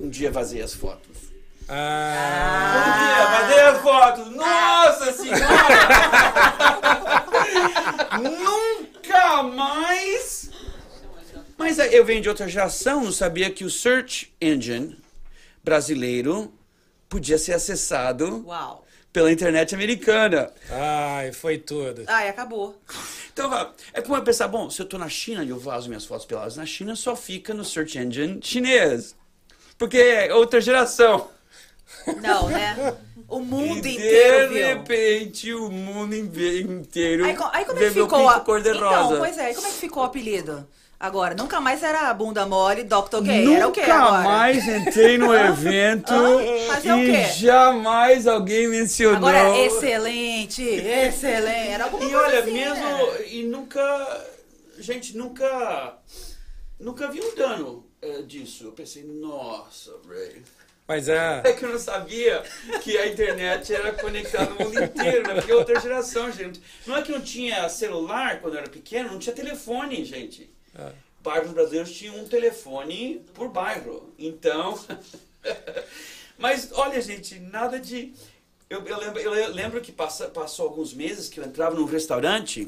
Um 0.00 0.08
dia 0.08 0.30
vazei 0.30 0.62
as 0.62 0.72
fotos. 0.72 1.19
Ah. 1.72 2.74
Um 2.76 2.90
dia 2.98 3.26
vazei 3.26 3.60
as 3.60 3.80
fotos. 3.80 4.26
Nossa 4.34 5.12
senhora! 5.12 5.40
Nunca 8.20 9.42
mais! 9.44 10.50
Mas 11.56 11.78
eu 11.78 12.04
venho 12.04 12.20
de 12.20 12.28
outra 12.28 12.48
geração, 12.48 13.04
não 13.04 13.12
sabia 13.12 13.50
que 13.50 13.64
o 13.64 13.70
search 13.70 14.34
engine 14.40 14.98
brasileiro 15.62 16.52
podia 17.08 17.38
ser 17.38 17.52
acessado 17.52 18.44
Uau. 18.46 18.84
pela 19.12 19.30
internet 19.30 19.74
americana. 19.74 20.50
Ai, 20.70 21.32
foi 21.32 21.58
tudo. 21.58 22.02
Ai, 22.08 22.28
acabou. 22.28 22.80
Então, 23.32 23.72
é 23.92 24.00
como 24.00 24.16
eu 24.16 24.24
pensar, 24.24 24.48
bom, 24.48 24.68
se 24.70 24.82
eu 24.82 24.86
tô 24.86 24.98
na 24.98 25.08
China 25.08 25.44
e 25.44 25.50
eu 25.50 25.58
vazo 25.58 25.88
minhas 25.88 26.04
fotos 26.04 26.26
peladas 26.26 26.56
na 26.56 26.66
China, 26.66 26.96
só 26.96 27.14
fica 27.14 27.54
no 27.54 27.64
search 27.64 27.96
engine 27.96 28.40
chinês. 28.42 29.14
Porque 29.78 29.98
é 29.98 30.34
outra 30.34 30.60
geração. 30.60 31.28
Não, 32.22 32.48
né? 32.48 32.96
O 33.28 33.40
mundo 33.40 33.86
e 33.86 33.94
inteiro. 33.94 34.52
De 34.52 34.62
repente, 34.62 35.54
o 35.54 35.70
mundo 35.70 36.14
inteiro. 36.14 37.24
Aí, 37.24 37.36
aí 37.52 37.64
como 37.64 37.78
é 37.78 37.84
que 37.84 37.90
ficou 37.90 38.28
a. 38.28 38.40
Cor 38.40 38.60
de 38.60 38.72
rosa. 38.72 38.86
Então, 38.86 39.18
pois 39.18 39.38
é, 39.38 39.54
como 39.54 39.66
é 39.66 39.70
que 39.70 39.76
ficou 39.76 40.02
o 40.02 40.06
apelido? 40.06 40.66
Agora, 41.00 41.34
nunca 41.34 41.62
mais 41.62 41.82
era 41.82 42.12
bunda 42.12 42.44
mole, 42.44 42.84
Dr. 42.84 43.22
Gay. 43.22 43.44
Nunca 43.46 43.56
era 43.56 43.68
o 43.68 43.72
quê 43.72 43.80
agora? 43.80 44.22
mais 44.22 44.68
entrei 44.68 45.16
no 45.16 45.32
evento 45.34 46.12
e 46.84 46.90
o 46.90 47.32
jamais 47.38 48.26
alguém 48.26 48.68
mencionou. 48.68 49.16
Agora, 49.16 49.56
excelente, 49.60 50.62
excelente. 50.62 51.68
Era 51.68 51.84
alguma 51.84 52.04
e 52.04 52.10
coisa 52.10 52.26
olha, 52.26 52.40
assim, 52.40 52.52
mesmo. 52.52 52.84
Né? 52.84 53.28
E 53.28 53.42
nunca. 53.44 54.26
Gente, 54.78 55.16
nunca. 55.16 55.98
Nunca 56.78 57.08
vi 57.08 57.20
um 57.22 57.34
dano 57.34 57.86
é, 58.02 58.20
disso. 58.20 58.64
Eu 58.64 58.72
pensei, 58.72 59.02
nossa, 59.02 59.92
Ray. 60.06 60.42
Mas 60.90 61.08
é. 61.08 61.42
É 61.44 61.52
que 61.52 61.64
eu 61.64 61.68
não 61.68 61.78
sabia 61.78 62.42
que 62.82 62.98
a 62.98 63.06
internet 63.06 63.72
era 63.72 63.92
conectada 63.92 64.50
no 64.50 64.64
mundo 64.64 64.82
inteiro, 64.82 65.22
né? 65.22 65.34
Porque 65.34 65.52
é 65.52 65.54
outra 65.54 65.78
geração, 65.78 66.32
gente. 66.32 66.60
Não 66.84 66.96
é 66.96 67.02
que 67.02 67.12
não 67.12 67.20
tinha 67.20 67.68
celular 67.68 68.40
quando 68.40 68.54
eu 68.54 68.62
era 68.62 68.68
pequeno, 68.68 69.12
não 69.12 69.20
tinha 69.20 69.32
telefone, 69.32 70.04
gente. 70.04 70.50
É. 70.76 70.90
Bairros 71.22 71.52
brasileiros 71.52 71.92
tinham 71.92 72.16
um 72.18 72.26
telefone 72.26 73.24
por 73.34 73.50
bairro. 73.50 74.12
Então. 74.18 74.76
Mas 76.36 76.70
olha, 76.72 77.00
gente, 77.00 77.38
nada 77.38 77.78
de. 77.78 78.12
Eu, 78.68 78.84
eu, 78.84 78.98
lembro, 78.98 79.20
eu 79.20 79.54
lembro 79.54 79.80
que 79.80 79.92
passa, 79.92 80.26
passou 80.26 80.66
alguns 80.66 80.92
meses 80.92 81.28
que 81.28 81.38
eu 81.38 81.44
entrava 81.44 81.76
num 81.76 81.84
restaurante 81.84 82.66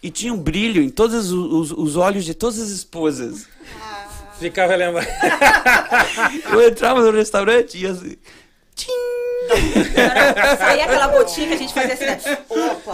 e 0.00 0.12
tinha 0.12 0.32
um 0.32 0.38
brilho 0.38 0.80
em 0.80 0.90
todos 0.90 1.32
os, 1.32 1.32
os, 1.32 1.72
os 1.72 1.96
olhos 1.96 2.24
de 2.24 2.34
todas 2.34 2.60
as 2.60 2.68
esposas. 2.68 3.48
Ah. 3.80 4.07
Ficava 4.38 4.76
lembrando. 4.76 5.06
eu 6.52 6.68
entrava 6.68 7.00
no 7.02 7.10
restaurante 7.10 7.78
e 7.78 7.86
assim. 7.86 8.16
Tchim! 8.74 8.92
Saía 10.58 10.84
aquela 10.84 11.08
botinha 11.08 11.48
que 11.48 11.54
a 11.54 11.56
gente 11.56 11.74
fazia 11.74 11.94
assim, 11.94 12.04
né? 12.04 12.38
Opa! 12.48 12.92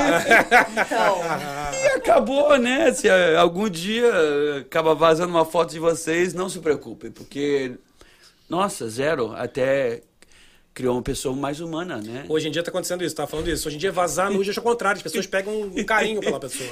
Então. 0.73 1.19
E 1.83 1.87
acabou, 1.89 2.57
né? 2.57 2.93
Se 2.93 3.09
algum 3.37 3.69
dia 3.69 4.11
acaba 4.61 4.95
vazando 4.95 5.31
uma 5.31 5.45
foto 5.45 5.73
de 5.73 5.79
vocês, 5.79 6.33
não 6.33 6.49
se 6.49 6.61
preocupem, 6.61 7.11
porque. 7.11 7.73
Nossa, 8.49 8.89
zero. 8.89 9.35
Até 9.37 10.03
criou 10.75 10.97
uma 10.97 11.03
pessoa 11.03 11.37
mais 11.37 11.61
humana, 11.61 11.99
né? 12.05 12.25
Hoje 12.29 12.49
em 12.49 12.51
dia 12.51 12.61
tá 12.61 12.71
acontecendo 12.71 13.05
isso, 13.05 13.15
tá 13.15 13.29
falando 13.29 13.49
isso. 13.49 13.69
Hoje 13.69 13.77
em 13.77 13.79
dia 13.79 13.93
vazar 13.93 14.29
nude 14.29 14.51
é 14.51 14.53
o 14.53 14.63
contrário, 14.63 14.97
as 14.97 15.03
pessoas 15.03 15.25
pegam 15.25 15.55
um 15.55 15.71
carinho 15.87 16.21
pela 16.21 16.41
pessoa. 16.41 16.69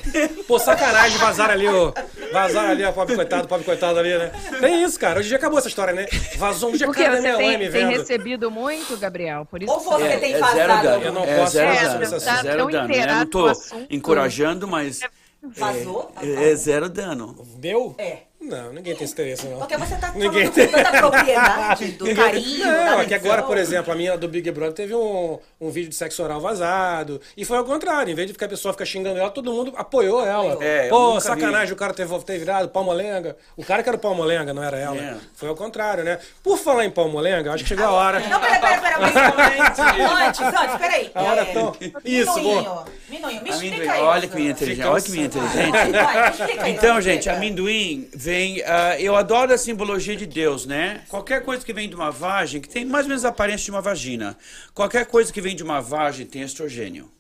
Pô, 0.47 0.59
sacanagem 0.59 1.17
vazar 1.19 1.51
ali, 1.51 1.69
ó. 1.69 1.93
Vazar 2.33 2.71
ali, 2.71 2.83
ó, 2.83 2.91
pobre 2.91 3.15
coitado, 3.15 3.47
pobre 3.47 3.65
coitado 3.65 4.01
ali, 4.01 4.11
né? 4.19 4.33
Tem 4.61 4.83
isso, 4.83 4.99
cara. 4.99 5.21
Hoje 5.21 5.27
em 5.27 5.31
dia 5.31 5.39
acabou 5.39 5.59
essa 5.59 5.69
história, 5.69 5.95
né? 5.95 6.07
Vazou 6.37 6.71
um 6.71 6.77
dia 6.77 6.87
Porque 6.87 7.05
cara 7.05 7.23
você 7.23 7.37
tem, 7.37 7.71
vendo. 7.71 7.91
recebido 7.91 8.51
muito, 8.51 8.97
Gabriel, 8.97 9.47
por 9.47 9.63
isso 9.63 9.73
Ou 9.73 9.79
você 9.79 10.03
é, 10.03 10.17
tem 10.19 10.35
é 10.35 10.39
vazado. 10.39 10.57
Zero 10.57 10.83
dano. 10.83 11.05
Eu 11.05 11.13
não 11.13 11.25
é 11.25 11.39
posso 11.39 11.53
zero 11.53 11.75
dano. 11.75 12.11
Tá 12.11 12.43
zero 12.43 12.71
dano. 12.71 12.89
Né? 12.89 13.03
Eu 13.03 13.15
não 13.15 13.27
tô 13.27 13.53
encorajando, 13.89 14.67
mas... 14.67 15.01
Vazou? 15.45 16.13
É, 16.23 16.51
é 16.51 16.55
zero 16.55 16.89
dano. 16.89 17.37
Deu? 17.57 17.95
É. 17.99 18.19
Não, 18.43 18.73
ninguém 18.73 18.95
tem 18.95 19.05
esse 19.05 19.13
interesse, 19.13 19.47
não. 19.47 19.59
Porque 19.59 19.77
você 19.77 19.97
tá 19.97 20.13
ninguém 20.15 20.51
tem... 20.51 20.67
com 20.67 20.73
tanta 20.73 20.91
propriedade 20.99 21.93
do 21.93 22.05
ninguém... 22.05 22.25
carinho, 22.25 22.65
Não, 22.67 23.01
é 23.01 23.05
que 23.07 23.15
agora, 23.15 23.43
por 23.45 23.57
exemplo, 23.57 23.93
a 23.93 23.97
minha 23.97 24.19
do 24.19 24.29
Big 24.29 24.51
Brother 24.51 24.75
teve 24.75 24.95
um, 24.95 25.39
um 25.61 25.71
vídeo 25.71 25.89
de 25.89 25.95
sexo 25.95 26.23
oral 26.23 26.41
vazado. 26.41 27.21
E 27.37 27.45
foi 27.45 27.57
ao 27.57 27.65
contrário. 27.65 28.11
Em 28.11 28.15
vez 28.15 28.27
de 28.27 28.33
ficar 28.33 28.47
a 28.47 28.49
pessoa 28.49 28.73
ficar 28.73 28.85
xingando 28.85 29.19
ela, 29.19 29.31
todo 29.31 29.53
mundo 29.53 29.73
apoiou 29.77 30.27
ela. 30.27 30.63
É, 30.63 30.89
Pô, 30.89 31.21
sacanagem 31.21 31.69
vi. 31.69 31.73
o 31.75 31.77
cara 31.77 31.95
ter, 31.95 32.09
ter 32.09 32.39
virado 32.39 32.69
palmolenga. 32.69 33.37
O 33.57 33.65
cara 33.65 33.83
que 33.83 33.89
era 33.89 33.97
o 33.97 34.01
palmolenga, 34.01 34.53
não 34.53 34.63
era 34.63 34.77
ela. 34.77 34.97
É. 34.97 35.17
Foi 35.35 35.49
ao 35.49 35.55
contrário, 35.55 36.03
né? 36.03 36.19
Por 36.43 36.59
falar 36.59 36.85
em 36.85 36.91
palmolenga, 36.91 37.53
acho 37.53 37.63
que 37.63 37.69
chegou 37.69 37.87
a 37.87 37.93
hora. 37.93 38.21
Não, 38.21 38.41
pera, 38.41 38.59
pera, 38.59 38.81
pera. 38.81 38.97
Antes, 40.27 40.41
antes, 40.41 40.77
peraí. 40.79 41.11
A 41.15 41.23
hora 41.23 41.43
é... 41.43 41.45
tão... 41.45 41.77
Isso, 42.05 42.41
bom. 42.41 42.85
Minuinho, 43.09 43.43
me 43.43 43.51
explica 43.51 43.93
aí. 43.93 44.01
Olha 44.01 44.29
que 44.29 44.37
minha 44.37 44.51
inteligente. 44.51 44.87
Olha 44.87 45.03
que 45.03 45.11
minha 45.11 45.27
inteligente. 45.27 45.73
Então, 46.67 47.01
gente, 47.01 47.29
amendoim 47.29 48.09
vem... 48.33 48.61
Uh, 48.61 48.99
eu 48.99 49.15
adoro 49.15 49.53
a 49.53 49.59
simbologia 49.59 50.17
de 50.17 50.25
Deus, 50.25 50.65
né? 50.65 51.05
Qualquer 51.09 51.45
coisa 51.45 51.65
que 51.65 51.73
vem 51.73 51.87
de 51.87 51.95
uma 51.95 52.11
vagem, 52.11 52.63
que 52.63 52.69
tem 52.69 52.85
mais 52.85 53.05
ou 53.05 53.11
menos 53.11 53.25
a 53.27 53.29
aparência 53.29 53.67
de 53.67 53.71
uma 53.71 53.83
vagina, 53.83 54.39
qualquer 54.73 55.05
coisa 55.05 55.31
que 55.31 55.41
vem 55.41 55.55
de 55.55 55.63
uma 55.63 55.81
vagem 55.81 56.25
tem 56.25 56.41
estrogênio. 56.41 57.11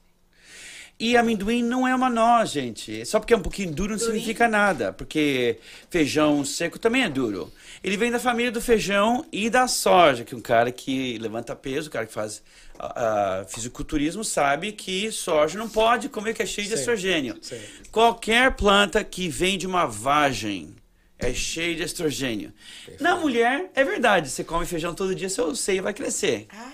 E 0.99 1.17
amendoim 1.17 1.63
não 1.63 1.87
é 1.87 1.95
uma 1.95 2.09
noz, 2.09 2.53
gente. 2.53 3.05
Só 3.05 3.19
porque 3.19 3.35
é 3.35 3.37
um 3.37 3.43
pouquinho 3.43 3.73
duro 3.73 3.91
não 3.91 3.99
Durinho. 3.99 4.15
significa 4.15 4.47
nada. 4.47 4.93
Porque 4.93 5.59
feijão 5.91 6.45
seco 6.45 6.79
também 6.79 7.03
é 7.03 7.09
duro. 7.09 7.53
Ele 7.83 7.97
vem 7.97 8.11
da 8.11 8.21
família 8.21 8.53
do 8.53 8.61
feijão 8.61 9.27
e 9.33 9.51
da 9.51 9.67
soja, 9.67 10.23
que 10.23 10.33
é 10.33 10.37
um 10.37 10.41
cara 10.41 10.71
que 10.71 11.19
levanta 11.19 11.57
peso, 11.57 11.89
um 11.89 11.93
cara 11.93 12.07
que 12.07 12.13
faz 12.13 12.43
uh, 12.79 13.45
fisiculturismo, 13.49 14.23
sabe 14.23 14.71
que 14.71 15.11
soja 15.11 15.59
não 15.59 15.69
pode 15.69 16.09
comer 16.09 16.35
que 16.35 16.43
é 16.43 16.47
cheio 16.47 16.69
sim, 16.69 16.75
de 16.75 16.79
estrogênio. 16.79 17.37
Sim. 17.43 17.61
Qualquer 17.91 18.55
planta 18.55 19.03
que 19.03 19.29
vem 19.29 19.59
de 19.59 19.67
uma 19.67 19.87
vagem 19.87 20.77
é 21.23 21.33
cheio 21.33 21.77
de 21.77 21.83
estrogênio. 21.83 22.53
Perfeito. 22.85 23.03
Na 23.03 23.17
mulher, 23.17 23.71
é 23.75 23.85
verdade, 23.85 24.29
você 24.29 24.43
come 24.43 24.67
feijão 24.67 24.95
todo 24.95 25.15
dia, 25.15 25.29
seu 25.29 25.55
seio 25.55 25.83
vai 25.83 25.95
crescer. 25.95 26.47
Ah. 26.51 26.73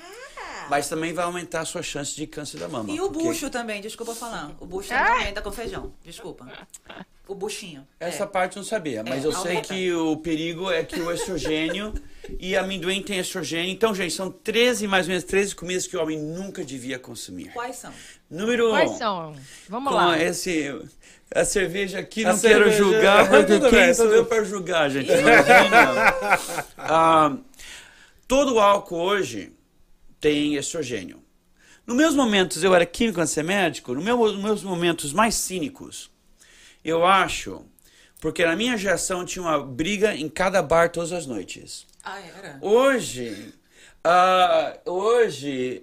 Mas 0.71 0.89
também 0.89 1.13
vai 1.15 1.25
aumentar 1.25 1.61
a 1.61 1.65
sua 1.65 1.83
chance 1.83 2.15
de 2.15 2.27
câncer 2.27 2.59
da 2.59 2.69
mama. 2.69 2.91
E 2.91 3.01
o 3.01 3.11
porque... 3.11 3.29
bucho 3.29 3.49
também, 3.49 3.81
desculpa 3.81 4.15
falar. 4.15 4.55
O 4.61 4.67
bucho 4.67 4.93
ah. 4.93 4.99
também 4.99 5.13
aumenta 5.13 5.43
com 5.43 5.53
feijão, 5.53 5.93
desculpa. 6.05 6.47
O 7.27 7.35
buchinho. 7.35 7.87
Essa 8.01 8.25
é. 8.25 8.27
parte 8.27 8.57
eu 8.57 8.63
não 8.63 8.67
sabia, 8.67 9.05
mas 9.05 9.23
é, 9.23 9.29
eu 9.29 9.33
sei 9.33 9.61
que 9.61 9.93
o 9.93 10.17
perigo 10.17 10.71
é 10.71 10.83
que 10.83 10.99
o 10.99 11.13
estrogênio 11.13 11.93
e 12.41 12.57
amendoim 12.57 13.03
tem 13.03 13.19
estrogênio. 13.19 13.71
Então, 13.71 13.95
gente, 13.95 14.15
são 14.15 14.31
13, 14.31 14.87
mais 14.87 15.07
ou 15.07 15.11
menos 15.11 15.25
13 15.25 15.55
comidas 15.55 15.87
que 15.87 15.95
o 15.95 16.03
homem 16.03 16.19
nunca 16.19 16.65
devia 16.65 16.99
consumir. 16.99 17.53
Quais 17.53 17.77
são? 17.77 17.93
Número 18.31 18.71
Quais 18.71 18.99
são? 18.99 19.35
Vamos 19.69 19.93
lá. 19.93 20.19
Esse 20.23 20.71
a 21.35 21.45
cerveja 21.45 21.99
aqui, 21.99 22.25
a 22.25 22.31
não 22.31 22.37
cerveja... 22.37 22.71
quero 22.71 22.77
julgar, 22.77 23.29
porque 23.31 23.61
quem 23.61 23.71
bem, 23.71 23.95
sou 23.95 24.07
eu 24.07 24.25
para 24.27 24.45
julgar, 24.45 24.91
gente? 24.91 25.11
Imagina. 25.11 26.15
ah, 26.79 27.37
todo 28.27 28.59
álcool 28.59 29.01
hoje 29.01 29.53
tem 30.21 30.57
estrogênio. 30.57 31.23
Nos 31.87 31.97
meus 31.97 32.15
momentos, 32.15 32.63
eu 32.63 32.75
era 32.75 32.85
químico 32.85 33.21
antes 33.21 33.31
de 33.31 33.35
ser 33.37 33.45
médico, 33.45 33.95
nos 33.95 34.05
meus, 34.05 34.35
nos 34.35 34.43
meus 34.43 34.63
momentos 34.63 35.13
mais 35.13 35.35
cínicos, 35.35 36.11
eu 36.85 37.05
acho, 37.05 37.65
porque 38.21 38.45
na 38.45 38.55
minha 38.55 38.77
geração 38.77 39.25
tinha 39.25 39.43
uma 39.43 39.59
briga 39.63 40.15
em 40.15 40.29
cada 40.29 40.63
bar 40.63 40.91
todas 40.91 41.13
as 41.13 41.27
noites. 41.27 41.87
Ah, 42.05 42.21
era? 42.21 42.59
Hoje, 42.61 43.55
uh, 44.07 44.91
hoje, 44.91 45.83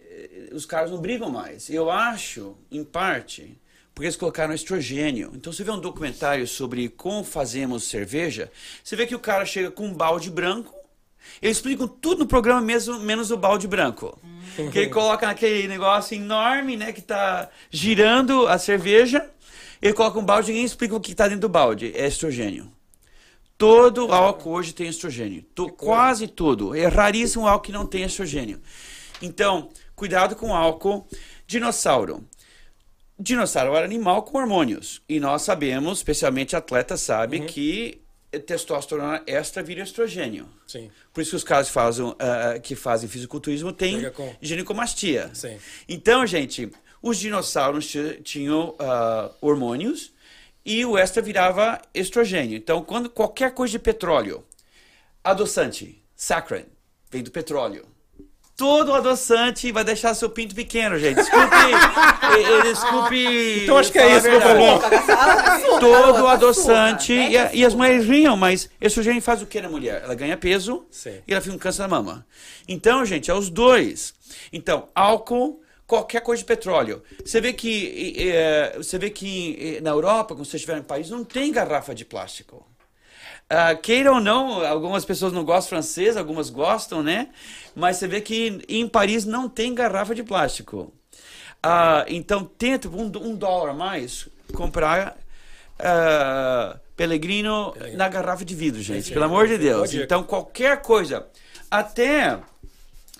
os 0.51 0.65
caras 0.65 0.91
não 0.91 0.99
brigam 0.99 1.29
mais. 1.29 1.69
Eu 1.69 1.89
acho, 1.89 2.57
em 2.71 2.83
parte, 2.83 3.59
porque 3.93 4.05
eles 4.05 4.17
colocaram 4.17 4.53
estrogênio. 4.53 5.31
Então 5.33 5.53
você 5.53 5.63
vê 5.63 5.71
um 5.71 5.79
documentário 5.79 6.45
sobre 6.47 6.89
como 6.89 7.23
fazemos 7.23 7.85
cerveja, 7.85 8.51
você 8.83 8.95
vê 8.95 9.07
que 9.07 9.15
o 9.15 9.19
cara 9.19 9.45
chega 9.45 9.71
com 9.71 9.85
um 9.85 9.93
balde 9.93 10.29
branco, 10.29 10.75
eles 11.41 11.57
explicam 11.57 11.87
tudo 11.87 12.19
no 12.19 12.27
programa 12.27 12.61
mesmo, 12.61 12.99
menos 12.99 13.31
o 13.31 13.37
balde 13.37 13.67
branco. 13.67 14.19
Hum. 14.23 14.69
Que 14.69 14.79
ele 14.79 14.89
coloca 14.89 15.25
naquele 15.25 15.67
negócio 15.67 16.15
enorme, 16.15 16.77
né, 16.77 16.91
que 16.91 16.99
está 16.99 17.49
girando 17.71 18.47
a 18.47 18.57
cerveja, 18.57 19.27
ele 19.81 19.93
coloca 19.93 20.19
um 20.19 20.25
balde 20.25 20.51
e 20.51 20.53
ninguém 20.53 20.65
explica 20.65 20.95
o 20.95 20.99
que 20.99 21.11
está 21.11 21.27
dentro 21.27 21.41
do 21.41 21.49
balde. 21.49 21.91
É 21.95 22.07
estrogênio. 22.07 22.71
Todo 23.57 24.11
álcool 24.11 24.51
hoje 24.51 24.73
tem 24.73 24.87
estrogênio. 24.87 25.43
To, 25.55 25.69
quase 25.69 26.27
todo. 26.27 26.75
É 26.75 26.87
raríssimo 26.87 27.47
álcool 27.47 27.65
que 27.65 27.71
não 27.71 27.85
tem 27.85 28.03
estrogênio. 28.03 28.61
Então, 29.21 29.69
cuidado 29.95 30.35
com 30.35 30.49
o 30.49 30.53
álcool. 30.53 31.07
Dinossauro. 31.47 32.27
Dinossauro 33.17 33.73
era 33.75 33.85
animal 33.85 34.23
com 34.23 34.37
hormônios. 34.37 35.01
E 35.07 35.19
nós 35.19 35.43
sabemos, 35.43 35.99
especialmente 35.99 36.55
atletas 36.55 36.99
sabem, 36.99 37.41
uhum. 37.41 37.47
que 37.47 38.01
testosterona 38.45 39.23
extra 39.25 39.63
vira 39.63 39.81
estrogênio. 39.81 40.49
Sim. 40.67 40.91
Por 41.13 41.21
isso 41.21 41.31
que 41.31 41.35
os 41.37 41.43
caras 41.43 41.69
fazem, 41.69 42.05
uh, 42.05 42.15
que 42.61 42.75
fazem 42.75 43.07
fisiculturismo 43.07 43.71
têm 43.71 44.09
com... 44.11 44.35
ginecomastia. 44.41 45.29
Sim. 45.33 45.57
Então, 45.87 46.25
gente, 46.25 46.69
os 47.01 47.17
dinossauros 47.17 47.89
tinham 48.23 48.69
uh, 48.71 49.33
hormônios 49.39 50.11
e 50.65 50.83
o 50.83 50.97
extra 50.97 51.21
virava 51.21 51.79
estrogênio. 51.93 52.57
Então, 52.57 52.81
quando 52.81 53.09
qualquer 53.09 53.53
coisa 53.53 53.73
de 53.73 53.79
petróleo, 53.79 54.43
adoçante, 55.23 56.03
saccharin, 56.15 56.65
vem 57.11 57.21
do 57.21 57.31
petróleo. 57.31 57.85
Todo 58.57 58.93
adoçante 58.93 59.69
vai 59.69 59.83
deixar 59.83 60.13
seu 60.13 60.29
pinto 60.29 60.55
pequeno, 60.55 60.97
gente. 60.97 61.17
Desculpe. 61.17 61.49
desculpe. 62.63 63.63
Então 63.63 63.77
acho 63.77 63.91
que 63.91 63.99
é 63.99 64.15
isso, 64.15 64.29
meu 64.29 64.39
problema. 64.39 64.79
Todo 65.77 66.25
adoçante. 66.25 67.11
E, 67.11 67.57
e, 67.57 67.65
as 67.65 67.73
mulheres 67.73 68.05
riam, 68.05 68.37
mas 68.37 68.69
estrogênio 68.79 69.21
faz 69.21 69.41
o 69.41 69.45
que 69.45 69.59
na 69.59 69.67
mulher? 69.67 70.03
Ela 70.05 70.15
ganha 70.15 70.37
peso 70.37 70.85
Sim. 70.89 71.21
e 71.27 71.33
ela 71.33 71.41
fica 71.41 71.53
com 71.53 71.59
câncer 71.59 71.81
na 71.81 71.89
mama. 71.89 72.25
Então, 72.65 73.05
gente, 73.05 73.29
é 73.29 73.33
os 73.33 73.49
dois. 73.49 74.13
Então, 74.53 74.87
álcool 74.95 75.59
qualquer 75.87 76.21
coisa 76.21 76.41
de 76.41 76.47
petróleo. 76.47 77.03
Você 77.23 77.39
vê 77.39 77.53
que, 77.53 78.15
é, 78.31 78.73
você 78.77 78.97
vê 78.97 79.09
que 79.09 79.79
na 79.81 79.91
Europa, 79.91 80.35
quando 80.35 80.45
você 80.45 80.57
estiver 80.57 80.77
em 80.77 80.83
país, 80.83 81.09
não 81.09 81.23
tem 81.23 81.51
garrafa 81.51 81.93
de 81.93 82.05
plástico. 82.05 82.65
Uh, 83.45 83.79
queira 83.79 84.11
ou 84.11 84.19
não, 84.19 84.65
algumas 84.65 85.05
pessoas 85.05 85.31
não 85.31 85.45
gostam 85.45 85.77
francês, 85.77 86.17
algumas 86.17 86.49
gostam, 86.49 87.03
né? 87.03 87.29
Mas 87.75 87.97
você 87.97 88.07
vê 88.07 88.19
que 88.19 88.59
em 88.67 88.87
Paris 88.87 89.23
não 89.23 89.47
tem 89.47 89.75
garrafa 89.75 90.15
de 90.15 90.23
plástico. 90.23 90.91
Uh, 91.63 92.05
então, 92.07 92.43
tenta 92.43 92.89
um, 92.89 93.03
um, 93.03 93.35
dólar 93.35 93.71
a 93.71 93.73
mais 93.73 94.27
comprar 94.51 95.15
uh, 95.79 96.79
Pellegrino 96.95 97.75
na 97.93 98.09
garrafa 98.09 98.43
de 98.43 98.55
vidro, 98.55 98.81
gente. 98.81 99.11
Pelo 99.11 99.25
amor 99.25 99.47
de 99.47 99.59
Deus. 99.59 99.93
Então, 99.93 100.23
qualquer 100.23 100.81
coisa, 100.81 101.27
até 101.69 102.39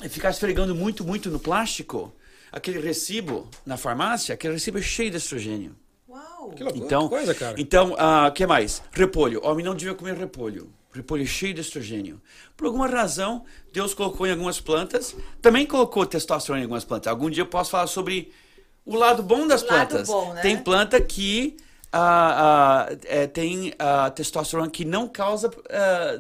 ficar 0.10 0.32
esfregando 0.32 0.74
muito, 0.74 1.04
muito 1.04 1.30
no 1.30 1.40
plástico, 1.40 2.12
aquele 2.56 2.80
recibo 2.80 3.50
na 3.66 3.76
farmácia, 3.76 4.34
aquele 4.34 4.54
recibo 4.54 4.78
é 4.78 4.82
cheio 4.82 5.12
de 5.12 5.18
estrogênio. 5.18 5.76
Uau! 6.08 6.52
Que 6.52 6.64
loucura, 6.64 6.86
então, 6.86 7.04
que 7.04 7.10
coisa, 7.10 7.36
cara. 7.36 7.56
Então, 7.60 7.92
o 7.92 8.28
uh, 8.28 8.32
que 8.32 8.48
mais? 8.48 8.82
Repolho. 8.92 9.46
Homem 9.46 9.66
não 9.66 9.76
devia 9.76 9.94
comer 9.94 10.16
repolho. 10.16 10.72
Repolho 10.94 11.24
é 11.24 11.26
cheio 11.26 11.54
de 11.54 11.60
estrogênio. 11.60 12.22
Por 12.56 12.68
alguma 12.68 12.88
razão, 12.88 13.44
Deus 13.74 13.94
colocou 13.94 14.26
em 14.26 14.32
algumas 14.32 14.62
plantas, 14.62 15.14
também 15.42 15.66
colocou 15.66 16.06
testosterona 16.06 16.62
em 16.62 16.64
algumas 16.64 16.86
plantas. 16.86 17.12
Algum 17.12 17.30
dia 17.30 17.44
eu 17.44 17.48
posso 17.48 17.72
falar 17.72 17.88
sobre 17.88 18.32
o 18.86 18.96
lado 18.96 19.22
bom 19.22 19.46
das 19.46 19.62
o 19.62 19.68
plantas. 19.68 20.08
Bom, 20.08 20.34
né? 20.34 20.42
Tem 20.42 20.58
planta 20.58 21.02
que 21.02 21.58
uh, 21.94 22.94
uh, 22.94 22.98
é, 23.04 23.28
tem 23.28 23.72
uh, 23.72 24.10
testosterona 24.16 24.70
que 24.70 24.86
não 24.86 25.10
causa 25.10 25.52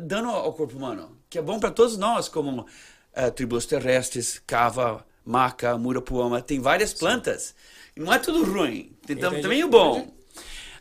dano 0.01 0.31
ao 0.31 0.51
corpo 0.51 0.75
humano, 0.75 1.17
que 1.29 1.39
é 1.39 1.41
bom 1.41 1.57
para 1.57 1.71
todos 1.71 1.95
nós, 1.95 2.27
como 2.27 2.61
uh, 2.61 3.31
tribos 3.33 3.65
terrestres, 3.65 4.41
cava, 4.45 5.05
maca, 5.25 5.77
murapuama, 5.77 6.41
tem 6.41 6.59
várias 6.59 6.93
plantas. 6.93 7.55
Não 7.95 8.13
é 8.13 8.19
tudo 8.19 8.43
ruim, 8.43 8.91
tem 9.05 9.15
também 9.15 9.63
o 9.63 9.69
bom. 9.69 10.13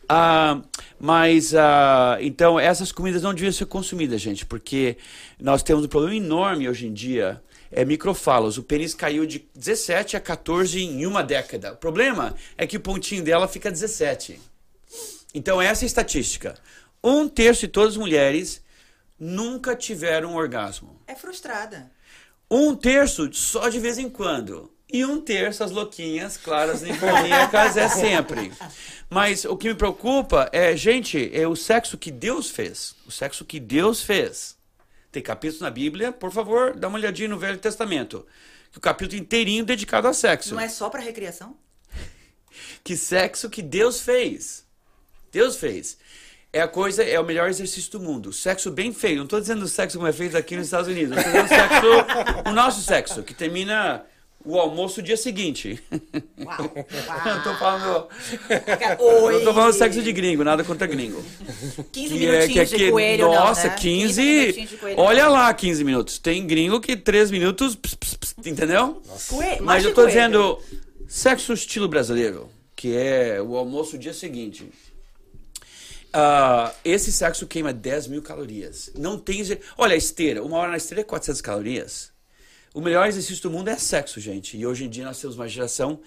Uh, 0.05 0.63
mas, 0.99 1.53
uh, 1.53 2.19
então, 2.21 2.59
essas 2.59 2.91
comidas 2.91 3.23
não 3.23 3.33
deviam 3.33 3.51
ser 3.51 3.65
consumidas, 3.65 4.21
gente, 4.21 4.45
porque 4.45 4.97
nós 5.39 5.63
temos 5.63 5.85
um 5.85 5.87
problema 5.87 6.15
enorme 6.15 6.69
hoje 6.69 6.87
em 6.87 6.93
dia, 6.93 7.41
é 7.71 7.83
microfalos. 7.83 8.57
O 8.57 8.63
pênis 8.63 8.93
caiu 8.93 9.25
de 9.25 9.47
17 9.55 10.15
a 10.15 10.19
14 10.19 10.79
em 10.79 11.05
uma 11.05 11.23
década. 11.23 11.73
O 11.73 11.77
problema 11.77 12.35
é 12.57 12.67
que 12.67 12.77
o 12.77 12.79
pontinho 12.79 13.23
dela 13.23 13.47
fica 13.47 13.71
17. 13.71 14.39
Então, 15.33 15.61
essa 15.61 15.83
é 15.83 15.85
a 15.85 15.87
estatística. 15.87 16.55
Um 17.03 17.27
terço 17.27 17.61
de 17.61 17.67
todas 17.67 17.91
as 17.91 17.97
mulheres 17.97 18.63
nunca 19.19 19.75
tiveram 19.75 20.33
um 20.33 20.35
orgasmo. 20.35 21.01
É 21.07 21.15
frustrada. 21.15 21.91
Um 22.49 22.75
terço 22.75 23.31
só 23.33 23.69
de 23.69 23.79
vez 23.79 23.97
em 23.97 24.09
quando. 24.09 24.71
E 24.91 25.03
um 25.03 25.19
terço 25.19 25.63
as 25.63 25.71
louquinhas, 25.71 26.37
claras, 26.37 26.81
ninfoníacas, 26.81 27.75
é 27.75 27.89
sempre. 27.89 28.51
Mas 29.09 29.43
o 29.43 29.57
que 29.57 29.67
me 29.67 29.75
preocupa 29.75 30.49
é, 30.53 30.75
gente, 30.77 31.29
é 31.33 31.47
o 31.47 31.55
sexo 31.55 31.97
que 31.97 32.11
Deus 32.11 32.49
fez. 32.49 32.95
O 33.05 33.11
sexo 33.11 33.43
que 33.43 33.59
Deus 33.59 34.01
fez. 34.01 34.55
Tem 35.11 35.23
capítulos 35.23 35.61
na 35.61 35.69
Bíblia, 35.69 36.11
por 36.11 36.31
favor, 36.31 36.75
dá 36.75 36.87
uma 36.87 36.97
olhadinha 36.97 37.29
no 37.29 37.39
Velho 37.39 37.57
Testamento. 37.57 38.25
Que 38.71 38.77
o 38.77 38.81
capítulo 38.81 39.19
inteirinho 39.19 39.65
dedicado 39.65 40.07
ao 40.07 40.13
sexo. 40.13 40.53
Não 40.53 40.61
é 40.61 40.69
só 40.69 40.89
para 40.89 41.01
recriação? 41.01 41.57
que 42.83 42.95
sexo 42.95 43.49
que 43.49 43.61
Deus 43.61 44.01
fez. 44.01 44.65
Deus 45.31 45.57
fez 45.57 45.97
é 46.55 46.61
a 46.61 46.69
coisa, 46.69 47.03
é 47.03 47.19
o 47.19 47.25
melhor 47.25 47.49
exercício 47.49 47.91
do 47.91 47.99
mundo. 47.99 48.31
Sexo 48.31 48.71
bem 48.71 48.93
feio. 48.93 49.17
Não 49.17 49.23
estou 49.25 49.41
dizendo 49.41 49.67
sexo 49.67 49.97
como 49.97 50.07
é 50.07 50.13
feito 50.13 50.37
aqui 50.37 50.55
nos 50.55 50.67
Estados 50.67 50.87
Unidos. 50.87 51.17
Estou 51.17 51.33
dizendo 51.33 51.49
sexo, 51.49 52.49
o 52.49 52.51
nosso 52.53 52.81
sexo, 52.81 53.23
que 53.23 53.33
termina 53.33 54.05
o 54.45 54.57
almoço 54.57 55.01
dia 55.01 55.17
seguinte. 55.17 55.83
Uau, 56.39 56.57
uau. 56.73 57.25
não 57.25 57.43
tô 57.43 57.55
falando. 57.55 58.07
Oi. 58.99 59.33
Não 59.33 59.43
tô 59.43 59.53
falando 59.53 59.73
sexo 59.73 60.01
de 60.01 60.13
gringo, 60.13 60.45
nada 60.45 60.63
contra 60.63 60.87
gringo. 60.87 61.21
15 61.91 62.13
que 62.13 62.19
minutinhos 62.19 62.33
é, 62.33 62.47
que 62.47 62.59
é, 62.59 62.63
de 62.63 62.75
que, 62.77 62.91
coelho, 62.91 63.25
Nossa, 63.25 63.63
não, 63.63 63.69
né? 63.71 63.81
15. 63.81 64.53
15 64.53 64.65
de 64.65 64.77
coelho, 64.77 64.99
olha 65.01 65.25
não. 65.25 65.33
lá, 65.33 65.53
15 65.53 65.83
minutos. 65.83 66.19
Tem 66.19 66.47
gringo 66.47 66.79
que 66.79 66.95
3 66.95 67.31
minutos. 67.31 67.75
Ps, 67.75 67.95
ps, 67.95 68.15
ps, 68.15 68.35
entendeu? 68.45 69.01
Coelho, 69.27 69.61
Mas 69.61 69.83
de 69.83 69.89
eu 69.89 69.93
tô 69.93 70.03
coelho. 70.03 70.07
dizendo 70.07 70.59
sexo 71.05 71.51
estilo 71.51 71.89
brasileiro, 71.89 72.49
que 72.77 72.95
é 72.95 73.41
o 73.41 73.57
almoço 73.57 73.97
dia 73.97 74.13
seguinte. 74.13 74.71
Ah, 76.17 76.73
esse 76.85 77.11
sexo 77.11 77.45
queima 77.45 77.73
10 77.73 78.07
mil 78.07 78.21
calorias. 78.21 78.89
Não 78.97 79.19
tem. 79.19 79.43
Olha, 79.77 79.95
a 79.95 79.97
esteira. 79.97 80.41
Uma 80.41 80.57
hora 80.59 80.71
na 80.71 80.77
esteira 80.77 81.01
é 81.01 81.03
400 81.03 81.41
calorias. 81.41 82.13
O 82.73 82.79
melhor 82.79 83.05
exercício 83.05 83.43
do 83.43 83.51
mundo 83.51 83.67
é 83.67 83.75
sexo, 83.75 84.21
gente. 84.21 84.55
E 84.55 84.65
hoje 84.65 84.85
em 84.85 84.89
dia 84.89 85.03
nós 85.03 85.19
temos 85.19 85.35
uma 85.35 85.45
geração. 85.45 85.99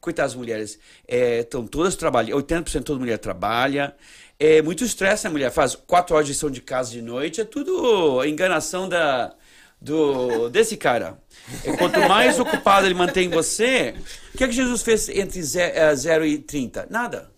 Coitadas 0.00 0.32
das 0.32 0.38
mulheres. 0.38 0.78
Estão 1.08 1.66
todas 1.66 1.96
trabalhando. 1.96 2.36
80% 2.42 2.78
de 2.78 2.84
toda 2.84 2.98
mulher 2.98 3.16
trabalha. 3.16 3.96
É 4.38 4.60
muito 4.60 4.84
estresse 4.84 5.26
a 5.26 5.30
mulher. 5.30 5.50
Faz 5.50 5.74
4 5.74 6.14
horas 6.14 6.26
de 6.26 6.34
lição 6.34 6.50
de 6.50 6.60
casa 6.60 6.90
de 6.90 7.00
noite. 7.00 7.40
É 7.40 7.44
tudo 7.44 8.22
enganação 8.22 8.86
da, 8.86 9.34
do, 9.80 10.50
desse 10.50 10.76
cara. 10.76 11.18
E 11.64 11.74
quanto 11.78 12.00
mais 12.06 12.38
ocupado 12.38 12.86
ele 12.86 12.94
mantém 12.94 13.30
você. 13.30 13.94
O 14.34 14.36
que 14.36 14.44
é 14.44 14.46
que 14.46 14.52
Jesus 14.52 14.82
fez 14.82 15.08
entre 15.08 15.42
0 15.42 16.26
e 16.26 16.36
30? 16.36 16.86
Nada. 16.90 17.32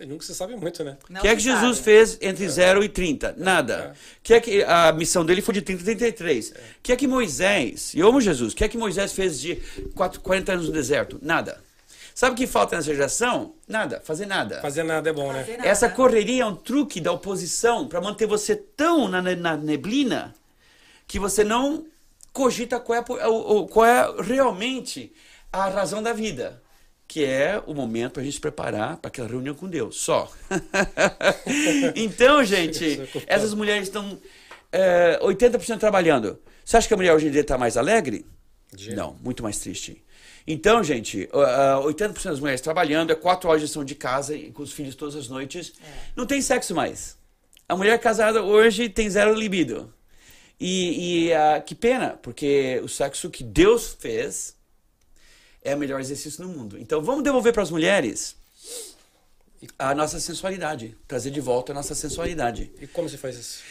Nunca 0.00 0.24
se 0.24 0.34
sabe 0.34 0.56
muito, 0.56 0.84
né? 0.84 0.96
O 1.08 1.20
que 1.20 1.28
é 1.28 1.34
que 1.34 1.42
se 1.42 1.48
sabe. 1.48 1.60
Jesus 1.60 1.78
fez 1.78 2.18
entre 2.20 2.48
0 2.48 2.84
e 2.84 2.88
30? 2.88 3.34
Nada. 3.38 3.94
que 4.22 4.34
é 4.34 4.40
que 4.40 4.62
a 4.64 4.92
missão 4.92 5.24
dele 5.24 5.40
foi 5.40 5.54
de 5.54 5.62
30 5.62 5.82
a 5.82 5.84
33? 5.84 6.50
O 6.50 6.54
que 6.82 6.92
é 6.92 6.96
que 6.96 7.06
Moisés, 7.06 7.94
e 7.94 8.00
eu 8.00 8.08
amo 8.08 8.20
Jesus, 8.20 8.52
o 8.52 8.56
que 8.56 8.64
é 8.64 8.68
que 8.68 8.76
Moisés 8.76 9.12
fez 9.12 9.40
de 9.40 9.56
4, 9.94 10.20
40 10.20 10.52
anos 10.52 10.66
no 10.66 10.72
deserto? 10.72 11.18
Nada. 11.22 11.64
Sabe 12.14 12.32
o 12.32 12.36
que 12.36 12.46
falta 12.46 12.76
nessa 12.76 12.94
geração? 12.94 13.54
Nada, 13.68 14.00
fazer 14.02 14.24
nada. 14.24 14.60
Fazer 14.62 14.82
nada 14.82 15.10
é 15.10 15.12
bom, 15.12 15.32
né? 15.32 15.44
Essa 15.62 15.88
correria 15.88 16.44
é 16.44 16.46
um 16.46 16.56
truque 16.56 16.98
da 16.98 17.12
oposição 17.12 17.86
para 17.86 18.00
manter 18.00 18.26
você 18.26 18.56
tão 18.56 19.06
na, 19.06 19.20
na 19.20 19.56
neblina 19.56 20.34
que 21.06 21.18
você 21.18 21.44
não 21.44 21.86
cogita 22.32 22.80
qual 22.80 22.98
é, 22.98 23.02
qual 23.02 23.86
é 23.86 24.22
realmente 24.22 25.12
a 25.52 25.68
razão 25.68 26.02
da 26.02 26.12
vida. 26.12 26.62
Que 27.16 27.24
é 27.24 27.62
o 27.66 27.72
momento 27.72 28.12
para 28.12 28.20
a 28.20 28.24
gente 28.26 28.34
se 28.34 28.40
preparar 28.42 28.98
para 28.98 29.08
aquela 29.08 29.26
reunião 29.26 29.54
com 29.54 29.66
Deus. 29.66 29.96
Só. 29.96 30.30
então, 31.96 32.44
gente, 32.44 33.08
essas 33.26 33.54
mulheres 33.54 33.84
estão 33.84 34.20
é, 34.70 35.18
80% 35.22 35.78
trabalhando. 35.78 36.38
Você 36.62 36.76
acha 36.76 36.86
que 36.86 36.92
a 36.92 36.96
mulher 36.98 37.14
hoje 37.14 37.28
em 37.28 37.30
dia 37.30 37.40
está 37.40 37.56
mais 37.56 37.78
alegre? 37.78 38.26
Não, 38.94 39.16
muito 39.22 39.42
mais 39.42 39.58
triste. 39.58 40.04
Então, 40.46 40.84
gente, 40.84 41.26
uh, 41.32 41.86
uh, 41.86 41.90
80% 41.90 42.22
das 42.22 42.38
mulheres 42.38 42.60
trabalhando, 42.60 43.12
é 43.12 43.14
4 43.14 43.48
horas 43.48 43.62
de 43.62 43.66
lição 43.66 43.82
de 43.82 43.94
casa 43.94 44.36
e 44.36 44.52
com 44.52 44.62
os 44.62 44.74
filhos 44.74 44.94
todas 44.94 45.16
as 45.16 45.26
noites. 45.26 45.72
Não 46.14 46.26
tem 46.26 46.42
sexo 46.42 46.74
mais. 46.74 47.16
A 47.66 47.74
mulher 47.74 47.98
casada 47.98 48.42
hoje 48.42 48.90
tem 48.90 49.08
zero 49.08 49.32
libido. 49.32 49.90
E, 50.60 51.28
e 51.28 51.32
uh, 51.32 51.62
que 51.64 51.74
pena, 51.74 52.10
porque 52.22 52.78
o 52.84 52.88
sexo 52.90 53.30
que 53.30 53.42
Deus 53.42 53.96
fez 53.98 54.55
é 55.66 55.74
o 55.74 55.78
melhor 55.78 56.00
exercício 56.00 56.46
no 56.46 56.48
mundo. 56.48 56.78
Então, 56.78 57.02
vamos 57.02 57.24
devolver 57.24 57.52
para 57.52 57.62
as 57.62 57.70
mulheres 57.70 58.36
a 59.76 59.94
nossa 59.94 60.20
sensualidade, 60.20 60.96
trazer 61.08 61.30
de 61.30 61.40
volta 61.40 61.72
a 61.72 61.74
nossa 61.74 61.94
sensualidade. 61.94 62.72
E 62.80 62.86
como 62.86 63.08
você 63.08 63.18
faz 63.18 63.36
isso? 63.36 63.62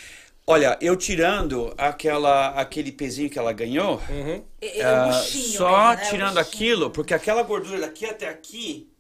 Olha, 0.46 0.78
eu 0.82 0.96
tirando 0.98 1.74
aquela, 1.78 2.50
aquele 2.50 2.92
pezinho 2.92 3.30
que 3.30 3.40
ela 3.40 3.54
ganhou, 3.54 4.02
Uhum. 4.10 4.44
É, 4.62 4.80
é 4.80 4.84
ah, 4.84 5.06
um 5.06 5.12
buchinho 5.12 5.58
só 5.58 5.96
né? 5.96 6.06
tirando 6.10 6.38
aquilo, 6.38 6.92
porque 6.92 7.14
aquela 7.14 7.42
gordura 7.44 7.80
daqui 7.80 8.06
até 8.06 8.28
aqui, 8.28 8.92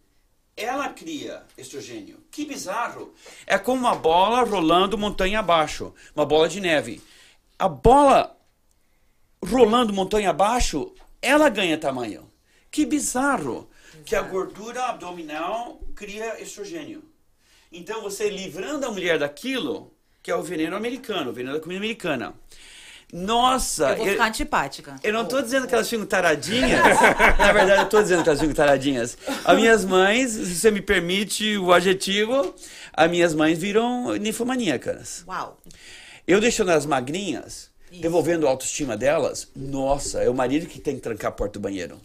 ela 0.56 0.88
cria 0.90 1.44
estrogênio. 1.58 2.24
Que 2.32 2.46
bizarro! 2.46 3.14
É 3.46 3.58
como 3.58 3.82
uma 3.82 3.94
bola 3.94 4.42
rolando 4.44 4.98
montanha 4.98 5.40
abaixo, 5.40 5.94
uma 6.16 6.26
bola 6.26 6.48
de 6.48 6.62
neve. 6.62 7.02
A 7.60 7.68
bola 7.68 8.36
rolando 9.44 9.94
montanha 9.94 10.30
abaixo, 10.30 10.94
ela 11.22 11.50
ganha 11.50 11.78
tamanho. 11.78 12.25
Que 12.76 12.86
bizarro! 12.86 13.70
Que 14.04 14.18
a 14.18 14.22
gordura 14.22 14.88
abdominal 14.88 15.80
cria 15.96 16.42
estrogênio. 16.42 17.06
Então 17.72 18.02
você 18.02 18.30
livrando 18.30 18.86
a 18.86 18.92
mulher 18.92 19.18
daquilo, 19.18 19.94
que 20.22 20.30
é 20.30 20.36
o 20.36 20.44
veneno 20.44 20.76
americano, 20.76 21.30
o 21.30 21.34
veneno 21.34 21.56
da 21.56 21.62
comida 21.62 21.80
americana. 21.80 22.34
Nossa! 23.14 23.92
Eu 23.92 23.96
vou 23.96 24.08
ficar 24.08 24.24
eu, 24.24 24.28
antipática. 24.28 24.96
Eu 25.02 25.14
não 25.14 25.24
tô 25.24 25.42
dizendo 25.42 25.68
que 25.68 25.74
elas 25.74 25.90
ficam 25.90 26.06
taradinhas. 26.06 26.82
Na 27.40 27.54
verdade, 27.54 27.84
eu 27.84 27.88
tô 27.88 28.02
dizendo 28.02 28.24
que 28.24 28.28
elas 28.28 28.42
ficam 28.42 28.54
taradinhas. 28.54 29.18
As 29.46 29.56
minhas 29.56 29.86
mães, 29.86 30.32
se 30.32 30.56
você 30.56 30.70
me 30.70 30.82
permite 30.82 31.58
o 31.58 31.72
adjetivo, 31.72 32.54
as 32.92 33.10
minhas 33.10 33.34
mães 33.34 33.58
viram 33.58 34.18
ninfomaníacas. 34.18 35.24
Uau! 35.26 35.62
Eu 36.28 36.42
deixando 36.42 36.72
as 36.72 36.86
magrinhas, 36.86 37.72
devolvendo 38.02 38.48
a 38.48 38.50
autoestima 38.50 38.96
delas, 38.96 39.50
nossa, 39.56 40.22
é 40.22 40.30
o 40.30 40.34
marido 40.34 40.68
que 40.68 40.80
tem 40.80 40.96
que 40.96 41.02
trancar 41.02 41.30
a 41.30 41.32
porta 41.32 41.60
do 41.60 41.62
banheiro. 41.62 42.00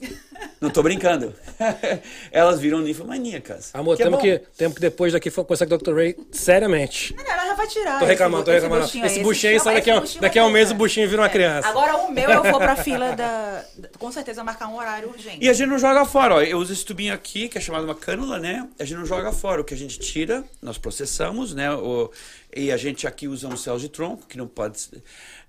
Não 0.60 0.68
tô 0.68 0.82
brincando. 0.82 1.34
Elas 2.30 2.60
viram 2.60 2.80
ninfomaníacas. 2.80 3.70
Amor, 3.72 3.96
que 3.96 4.02
temos, 4.02 4.18
é 4.18 4.22
que, 4.22 4.38
temos 4.56 4.74
que 4.74 4.80
depois 4.80 5.12
daqui 5.12 5.30
conversar 5.30 5.66
com 5.66 5.74
o 5.74 5.78
Dr. 5.78 5.94
Ray 5.94 6.16
seriamente. 6.30 7.14
Não, 7.14 7.24
ela 7.24 7.46
já 7.46 7.54
vai 7.54 7.66
tirar. 7.66 7.98
Tô 7.98 8.04
reclamando, 8.04 8.44
tô 8.44 8.50
reclamando. 8.50 8.84
Esse, 8.84 9.00
esse 9.00 9.20
buchinho 9.20 9.54
aí, 9.54 9.60
sai 9.60 9.74
daqui, 9.76 9.90
a, 9.90 10.02
daqui 10.20 10.38
a 10.38 10.44
um 10.44 10.50
mês 10.50 10.70
o 10.70 10.74
buchinho 10.74 11.08
vira 11.08 11.22
uma 11.22 11.28
é. 11.28 11.30
criança. 11.30 11.68
Agora 11.68 11.96
o 11.96 12.10
meu 12.10 12.30
eu 12.30 12.42
vou 12.42 12.58
pra 12.58 12.76
fila 12.76 13.12
da, 13.16 13.64
da, 13.76 13.88
Com 13.98 14.12
certeza 14.12 14.44
marcar 14.44 14.68
um 14.68 14.76
horário 14.76 15.08
urgente. 15.08 15.38
E 15.40 15.48
a 15.48 15.52
gente 15.52 15.68
não 15.68 15.78
joga 15.78 16.04
fora, 16.04 16.36
ó. 16.36 16.42
Eu 16.42 16.58
uso 16.58 16.72
esse 16.72 16.84
tubinho 16.84 17.14
aqui, 17.14 17.48
que 17.48 17.56
é 17.56 17.60
chamado 17.60 17.84
uma 17.84 17.94
cânula, 17.94 18.38
né? 18.38 18.68
A 18.78 18.84
gente 18.84 18.98
não 18.98 19.06
joga 19.06 19.32
fora. 19.32 19.60
O 19.62 19.64
que 19.64 19.72
a 19.72 19.76
gente 19.76 19.98
tira, 19.98 20.44
nós 20.60 20.76
processamos, 20.76 21.54
né? 21.54 21.72
O, 21.72 22.10
e 22.54 22.72
a 22.72 22.76
gente 22.76 23.06
aqui 23.06 23.28
usa 23.28 23.48
um 23.48 23.56
céu 23.56 23.78
de 23.78 23.88
tronco, 23.88 24.26
que 24.26 24.36
não 24.36 24.46
pode. 24.46 24.88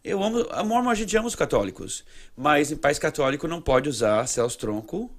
Eu 0.04 0.22
amo, 0.22 0.46
a 0.52 0.64
mormon 0.64 0.90
a 0.90 0.96
gente 0.96 1.16
ama 1.18 1.28
os 1.28 1.36
católicos, 1.36 2.04
mas 2.36 2.72
em 2.72 2.76
país 2.76 3.00
católico 3.00 3.48
não 3.48 3.62
pode 3.62 3.90
usar 3.90 4.28
céus 4.28 4.56
tronco. 4.56 5.12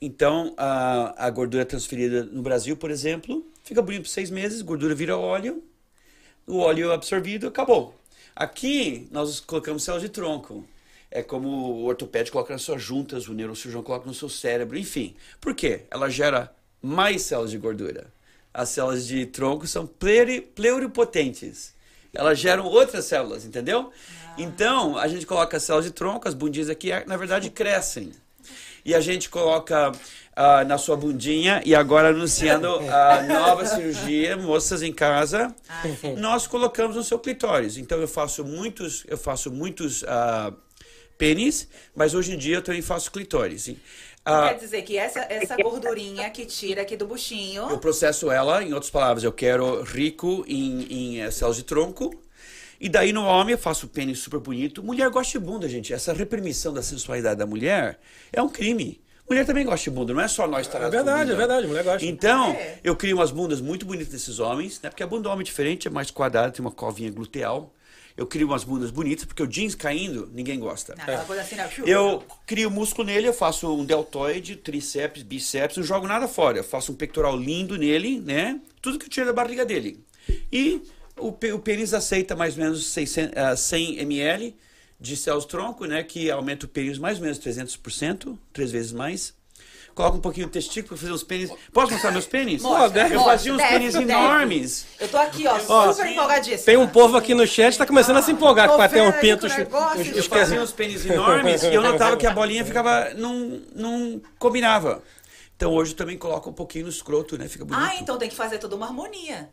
Então 0.00 0.54
a, 0.56 1.26
a 1.26 1.30
gordura 1.30 1.64
transferida 1.64 2.24
no 2.24 2.42
Brasil, 2.42 2.76
por 2.76 2.90
exemplo, 2.90 3.44
fica 3.64 3.82
bonito 3.82 4.02
por 4.02 4.08
seis 4.08 4.30
meses, 4.30 4.62
gordura 4.62 4.94
vira 4.94 5.16
óleo, 5.16 5.62
o 6.46 6.58
óleo 6.58 6.92
absorvido 6.92 7.48
acabou. 7.48 7.94
Aqui 8.34 9.08
nós 9.10 9.40
colocamos 9.40 9.82
céus 9.82 10.00
de 10.00 10.08
tronco. 10.08 10.64
É 11.10 11.22
como 11.22 11.48
o 11.48 11.84
ortopédico 11.84 12.34
coloca 12.34 12.52
nas 12.52 12.62
suas 12.62 12.82
juntas, 12.82 13.28
o 13.28 13.34
neurocirurgião 13.34 13.82
coloca 13.82 14.06
no 14.06 14.14
seu 14.14 14.28
cérebro, 14.28 14.78
enfim. 14.78 15.16
Por 15.40 15.54
quê? 15.54 15.82
Ela 15.90 16.08
gera 16.10 16.54
mais 16.82 17.22
células 17.22 17.50
de 17.50 17.58
gordura. 17.58 18.12
As 18.58 18.70
células 18.70 19.06
de 19.06 19.24
tronco 19.26 19.66
são 19.66 19.86
pluripotentes 20.54 21.78
elas 22.14 22.38
geram 22.38 22.64
outras 22.64 23.04
células, 23.04 23.44
entendeu? 23.44 23.92
Ah. 23.92 24.34
Então, 24.38 24.96
a 24.96 25.08
gente 25.08 25.26
coloca 25.26 25.56
as 25.56 25.62
células 25.62 25.86
de 25.86 25.92
tronco, 25.92 26.26
as 26.26 26.34
bundinhas 26.34 26.68
aqui, 26.68 26.90
na 27.06 27.16
verdade, 27.16 27.50
crescem. 27.50 28.12
E 28.84 28.94
a 28.94 29.00
gente 29.00 29.28
coloca 29.28 29.90
uh, 29.90 30.66
na 30.66 30.78
sua 30.78 30.96
bundinha, 30.96 31.60
e 31.64 31.74
agora 31.74 32.08
anunciando 32.08 32.68
a 32.88 33.22
nova 33.22 33.66
cirurgia, 33.66 34.36
moças 34.36 34.82
em 34.82 34.92
casa, 34.92 35.54
ah, 35.68 35.82
nós 36.16 36.46
colocamos 36.46 36.96
no 36.96 37.04
seu 37.04 37.18
clitóris. 37.18 37.76
Então, 37.76 37.98
eu 37.98 38.08
faço 38.08 38.44
muitos, 38.44 39.04
eu 39.06 39.18
faço 39.18 39.50
muitos 39.50 40.02
uh, 40.02 40.52
pênis, 41.18 41.68
mas 41.94 42.14
hoje 42.14 42.32
em 42.32 42.38
dia 42.38 42.56
eu 42.56 42.62
também 42.62 42.80
faço 42.80 43.10
clitóris. 43.10 43.68
Ah, 44.28 44.48
quer 44.48 44.58
dizer 44.58 44.82
que 44.82 44.96
essa, 44.96 45.20
essa 45.28 45.56
gordurinha 45.56 46.28
que 46.30 46.44
tira 46.44 46.82
aqui 46.82 46.96
do 46.96 47.06
buchinho. 47.06 47.68
Eu 47.70 47.78
processo 47.78 48.30
ela, 48.30 48.62
em 48.62 48.72
outras 48.74 48.90
palavras, 48.90 49.24
eu 49.24 49.32
quero 49.32 49.82
rico 49.82 50.44
em, 50.46 51.22
em 51.22 51.30
células 51.30 51.56
de 51.56 51.64
tronco. 51.64 52.10
E 52.80 52.88
daí 52.88 53.12
no 53.12 53.24
homem 53.24 53.52
eu 53.52 53.58
faço 53.58 53.86
o 53.86 53.88
pênis 53.88 54.18
super 54.20 54.38
bonito. 54.38 54.82
Mulher 54.82 55.08
gosta 55.10 55.38
de 55.38 55.44
bunda, 55.44 55.68
gente. 55.68 55.92
Essa 55.92 56.12
reprimição 56.12 56.72
da 56.72 56.82
sensualidade 56.82 57.38
da 57.38 57.46
mulher 57.46 57.98
é 58.32 58.40
um 58.40 58.48
crime. 58.48 59.00
Mulher 59.28 59.44
também 59.44 59.64
gosta 59.64 59.84
de 59.84 59.90
bunda, 59.90 60.14
não 60.14 60.22
é 60.22 60.28
só 60.28 60.46
nós 60.46 60.66
estar 60.66 60.80
É 60.80 60.88
verdade, 60.88 61.32
é 61.32 61.34
verdade, 61.34 61.66
mulher 61.66 61.84
gosta. 61.84 62.06
Então, 62.06 62.52
é. 62.52 62.78
eu 62.82 62.96
crio 62.96 63.16
umas 63.16 63.30
bundas 63.30 63.60
muito 63.60 63.84
bonitas 63.84 64.08
desses 64.08 64.38
homens, 64.38 64.80
né? 64.80 64.88
Porque 64.88 65.02
a 65.02 65.06
bunda 65.06 65.24
do 65.24 65.28
homem 65.28 65.42
é 65.42 65.44
diferente, 65.44 65.86
é 65.86 65.90
mais 65.90 66.10
quadrada, 66.10 66.50
tem 66.50 66.64
uma 66.64 66.70
covinha 66.70 67.10
gluteal 67.10 67.72
eu 68.18 68.26
crio 68.26 68.48
umas 68.48 68.64
bundas 68.64 68.90
bonitas, 68.90 69.24
porque 69.24 69.44
o 69.44 69.46
jeans 69.46 69.76
caindo, 69.76 70.28
ninguém 70.34 70.58
gosta. 70.58 70.92
É. 71.06 71.14
assim, 71.40 71.54
não. 71.54 71.86
Eu 71.86 72.24
crio 72.44 72.68
músculo 72.68 73.06
nele, 73.06 73.28
eu 73.28 73.32
faço 73.32 73.72
um 73.72 73.84
deltoide, 73.84 74.56
tríceps, 74.56 75.22
bíceps, 75.22 75.76
não 75.76 75.84
jogo 75.84 76.04
nada 76.04 76.26
fora. 76.26 76.58
Eu 76.58 76.64
faço 76.64 76.90
um 76.90 76.96
pectoral 76.96 77.36
lindo 77.36 77.78
nele, 77.78 78.20
né? 78.20 78.60
Tudo 78.82 78.98
que 78.98 79.06
eu 79.06 79.08
tiro 79.08 79.26
da 79.26 79.32
barriga 79.32 79.64
dele. 79.64 80.04
E 80.52 80.82
o, 81.16 81.28
o 81.28 81.58
pênis 81.60 81.94
aceita 81.94 82.34
mais 82.34 82.58
ou 82.58 82.64
menos 82.64 82.86
600, 82.86 83.34
uh, 83.40 83.56
100 83.56 84.00
ml 84.00 84.56
de 84.98 85.16
céus 85.16 85.44
tronco, 85.44 85.84
né? 85.84 86.02
Que 86.02 86.28
aumenta 86.28 86.66
o 86.66 86.68
pênis 86.68 86.98
mais 86.98 87.18
ou 87.18 87.22
menos 87.22 87.38
300%, 87.38 88.36
três 88.52 88.72
vezes 88.72 88.90
mais 88.90 89.32
coloca 89.98 90.16
um 90.16 90.20
pouquinho 90.20 90.46
de 90.46 90.52
testículo 90.52 90.90
para 90.90 90.96
fazer 90.96 91.12
os 91.12 91.24
pênis. 91.24 91.50
Posso 91.72 91.92
mostrar 91.92 92.12
meus 92.12 92.26
pênis? 92.26 92.62
Mostra, 92.62 93.08
eu 93.08 93.24
fazia 93.24 93.52
uns 93.52 93.60
pênis 93.62 93.94
enormes. 93.96 94.86
Eu 95.00 95.08
tô 95.08 95.18
aqui, 95.18 95.44
ó, 95.48 95.58
ó 95.68 95.92
super 95.92 96.06
empolgadíssima. 96.06 96.64
Tem 96.64 96.76
um 96.76 96.86
povo 96.86 97.16
aqui 97.16 97.34
no 97.34 97.44
chat 97.44 97.72
que 97.72 97.78
tá 97.78 97.86
começando 97.86 98.18
a 98.18 98.22
se 98.22 98.30
empolgar 98.30 98.68
para 98.76 98.88
ter 98.88 99.02
um 99.02 99.10
pinto. 99.10 99.48
Eu 99.48 100.22
fazia 100.22 100.62
uns 100.62 100.70
pênis 100.70 101.04
enormes 101.04 101.64
e 101.64 101.74
eu 101.74 101.82
notava 101.82 102.16
que 102.16 102.26
a 102.26 102.32
bolinha 102.32 102.64
ficava. 102.64 103.12
não, 103.14 103.60
não 103.74 104.22
combinava. 104.38 105.02
Então 105.56 105.72
hoje 105.72 105.90
eu 105.90 105.96
também 105.96 106.16
coloco 106.16 106.48
um 106.48 106.52
pouquinho 106.52 106.84
no 106.84 106.90
escroto, 106.90 107.36
né? 107.36 107.48
Fica 107.48 107.64
bonito. 107.64 107.84
Ah, 107.84 107.96
então 107.96 108.16
tem 108.16 108.28
que 108.28 108.36
fazer 108.36 108.58
toda 108.58 108.76
uma 108.76 108.86
harmonia. 108.86 109.50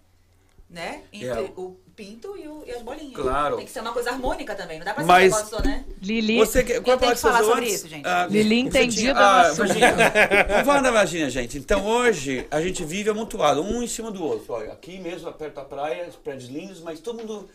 Né? 0.69 1.01
Entre 1.11 1.27
é. 1.27 1.51
o 1.57 1.75
pinto 1.95 2.37
e, 2.37 2.47
o, 2.47 2.63
e, 2.65 2.71
as 2.71 2.81
bolinhas. 2.81 3.13
Claro. 3.13 3.57
Tem 3.57 3.65
que 3.65 3.71
ser 3.71 3.79
uma 3.79 3.93
coisa 3.93 4.11
harmônica 4.11 4.53
também. 4.53 4.77
Não 4.79 4.85
dá 4.85 4.93
pra 4.93 5.03
ser 5.03 5.07
Mas... 5.07 5.33
um 5.33 5.35
negócio 5.37 5.57
só, 5.57 5.63
né? 5.63 5.85
Lili. 6.01 6.37
Você, 6.37 6.63
qual 6.81 6.99
é 6.99 7.07
a 7.07 7.15
que 7.15 7.21
falar 7.21 7.43
sobre 7.43 7.65
isso, 7.67 7.87
gente? 7.87 8.05
Ah, 8.05 8.27
Lili 8.29 8.59
entendida 8.59 9.19
ah, 9.19 9.53
Vamos 9.53 10.65
falar 10.65 10.81
da 10.81 10.91
vagina, 10.91 11.29
gente. 11.29 11.57
Então 11.57 11.85
hoje 11.85 12.45
a 12.51 12.61
gente 12.61 12.83
vive 12.83 13.09
amontoado, 13.09 13.61
um 13.61 13.81
em 13.81 13.87
cima 13.87 14.11
do 14.11 14.23
outro. 14.23 14.53
Olha, 14.53 14.73
aqui 14.73 14.99
mesmo, 14.99 15.31
perto 15.33 15.55
da 15.55 15.63
praia, 15.63 16.07
os 16.07 16.15
prédios 16.15 16.49
lindos, 16.49 16.81
mas 16.81 16.99
todo 16.99 17.17
mundo, 17.19 17.49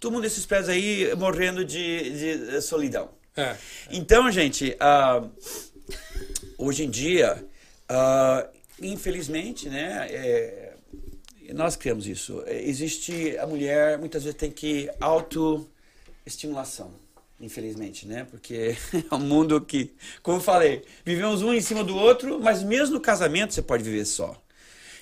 todo 0.00 0.12
mundo 0.12 0.22
desses 0.22 0.46
prédios 0.46 0.70
aí 0.70 1.14
morrendo 1.16 1.64
de, 1.64 2.36
de 2.38 2.62
solidão. 2.62 3.10
É. 3.36 3.56
Então, 3.90 4.30
gente, 4.30 4.76
uh, 4.80 5.30
hoje 6.58 6.84
em 6.84 6.90
dia, 6.90 7.44
uh, 7.90 8.48
infelizmente, 8.80 9.68
né? 9.68 10.06
É, 10.10 10.61
nós 11.54 11.76
criamos 11.76 12.06
isso. 12.06 12.42
É, 12.46 12.62
existe 12.62 13.36
a 13.38 13.46
mulher 13.46 13.98
muitas 13.98 14.24
vezes 14.24 14.38
tem 14.38 14.50
que 14.50 14.90
autoestimulação, 15.00 16.92
infelizmente, 17.40 18.06
né? 18.06 18.26
Porque 18.30 18.76
é 19.10 19.14
um 19.14 19.18
mundo 19.18 19.60
que, 19.60 19.94
como 20.22 20.38
eu 20.38 20.42
falei, 20.42 20.84
vivemos 21.04 21.42
um 21.42 21.52
em 21.52 21.60
cima 21.60 21.82
do 21.82 21.96
outro, 21.96 22.40
mas 22.40 22.62
mesmo 22.62 22.94
no 22.94 23.00
casamento 23.00 23.54
você 23.54 23.62
pode 23.62 23.82
viver 23.82 24.04
só. 24.04 24.40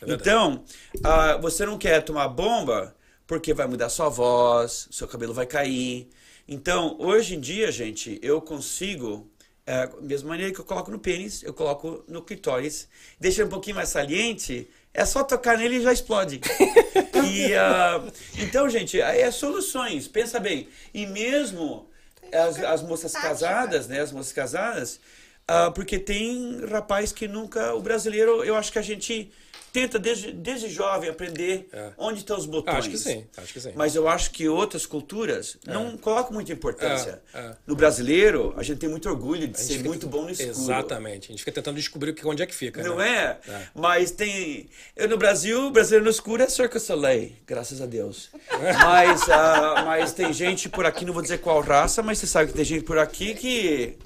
É 0.03 0.13
então, 0.13 0.65
uh, 0.97 1.41
você 1.41 1.67
não 1.67 1.77
quer 1.77 2.03
tomar 2.03 2.29
bomba 2.29 2.95
porque 3.27 3.53
vai 3.55 3.67
mudar 3.67 3.89
sua 3.89 4.09
voz, 4.09 4.89
seu 4.91 5.07
cabelo 5.07 5.33
vai 5.35 5.47
cair. 5.47 6.09
Então, 6.49 6.97
hoje 6.99 7.37
em 7.37 7.41
dia, 7.41 7.71
gente, 7.71 8.19
eu 8.23 8.41
consigo 8.41 9.31
é, 9.71 9.89
mesma 10.01 10.31
maneira 10.31 10.53
que 10.53 10.61
eu 10.61 10.65
coloco 10.65 10.91
no 10.91 10.99
pênis, 10.99 11.45
eu 11.45 11.55
coloco 11.55 12.03
no 12.09 12.23
clitóris. 12.23 12.89
Deixa 13.21 13.45
um 13.45 13.49
pouquinho 13.49 13.77
mais 13.77 13.89
saliente, 13.89 14.69
é 14.93 15.05
só 15.05 15.23
tocar 15.23 15.57
nele 15.57 15.77
e 15.77 15.83
já 15.83 15.93
explode. 15.93 16.41
e, 17.25 17.53
uh, 17.53 18.13
então, 18.39 18.69
gente, 18.69 19.01
é 19.01 19.31
soluções, 19.31 20.09
pensa 20.09 20.41
bem. 20.41 20.69
E 20.93 21.07
mesmo 21.07 21.89
as, 22.33 22.59
as 22.63 22.83
moças 22.83 23.13
casadas, 23.13 23.89
né? 23.89 24.01
As 24.01 24.13
moças 24.13 24.33
casadas, 24.33 25.01
uh, 25.49 25.73
porque 25.73 25.99
tem 25.99 26.65
rapaz 26.67 27.13
que 27.13 27.29
nunca. 27.29 27.75
O 27.75 27.81
brasileiro, 27.81 28.45
eu 28.45 28.57
acho 28.57 28.73
que 28.73 28.79
a 28.79 28.83
gente 28.83 29.33
tenta 29.73 29.99
desde, 29.99 30.33
desde 30.33 30.69
jovem 30.69 31.09
aprender 31.09 31.69
é. 31.73 31.91
onde 31.97 32.21
estão 32.21 32.37
os 32.37 32.47
botões. 32.47 32.77
Acho 32.77 32.91
que 32.91 32.99
sim, 32.99 33.27
acho 33.37 33.53
que 33.53 33.61
sim. 33.61 33.73
Mas 33.75 33.95
eu 33.95 34.09
acho 34.09 34.31
que 34.31 34.49
outras 34.49 34.87
culturas 34.87 35.57
é. 35.67 35.73
não 35.73 35.97
colocam 35.97 36.33
muita 36.33 36.53
importância. 36.53 37.23
É, 37.33 37.39
é. 37.39 37.57
No 37.67 37.77
brasileiro, 37.77 38.53
a 38.57 38.63
gente 38.63 38.79
tem 38.79 38.89
muito 38.89 39.09
orgulho 39.09 39.47
de 39.47 39.59
ser 39.61 39.83
muito 39.85 40.07
bom 40.07 40.23
no 40.23 40.31
escuro. 40.31 40.51
Exatamente. 40.51 41.27
A 41.27 41.31
gente 41.33 41.41
fica 41.41 41.53
tentando 41.53 41.77
descobrir 41.77 42.15
onde 42.25 42.43
é 42.43 42.47
que 42.47 42.55
fica. 42.55 42.83
Não 42.83 42.97
né? 42.97 43.39
é? 43.47 43.51
é? 43.51 43.63
Mas 43.75 44.11
tem. 44.11 44.69
Eu, 44.97 45.09
no 45.09 45.17
Brasil, 45.17 45.71
brasileiro 45.71 46.05
no 46.05 46.11
escuro 46.11 46.43
é 46.43 46.49
Cirque 46.49 46.79
Soleil, 46.79 47.33
graças 47.47 47.81
a 47.81 47.87
Deus. 47.87 48.31
mas, 48.85 49.23
uh, 49.23 49.85
mas 49.85 50.13
tem 50.13 50.33
gente 50.33 50.69
por 50.69 50.85
aqui, 50.85 51.05
não 51.05 51.13
vou 51.13 51.23
dizer 51.23 51.39
qual 51.39 51.61
raça, 51.61 52.03
mas 52.03 52.19
você 52.19 52.27
sabe 52.27 52.51
que 52.51 52.57
tem 52.57 52.65
gente 52.65 52.85
por 52.85 52.99
aqui 52.99 53.35
que. 53.35 53.97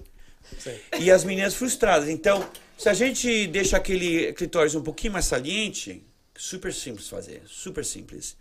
Sim. 0.59 0.75
E 1.01 1.11
as 1.11 1.25
meninas 1.25 1.55
frustradas. 1.55 2.09
Então, 2.09 2.47
se 2.77 2.89
a 2.89 2.95
gente 2.95 3.47
deixa 3.47 3.77
aquele 3.77 4.33
clitóris 4.33 4.75
um 4.75 4.83
pouquinho 4.83 5.12
mais 5.12 5.27
saliente, 5.27 6.05
super 6.37 6.72
simples 6.72 7.09
fazer, 7.09 7.43
super 7.47 7.85
simples. 7.85 8.37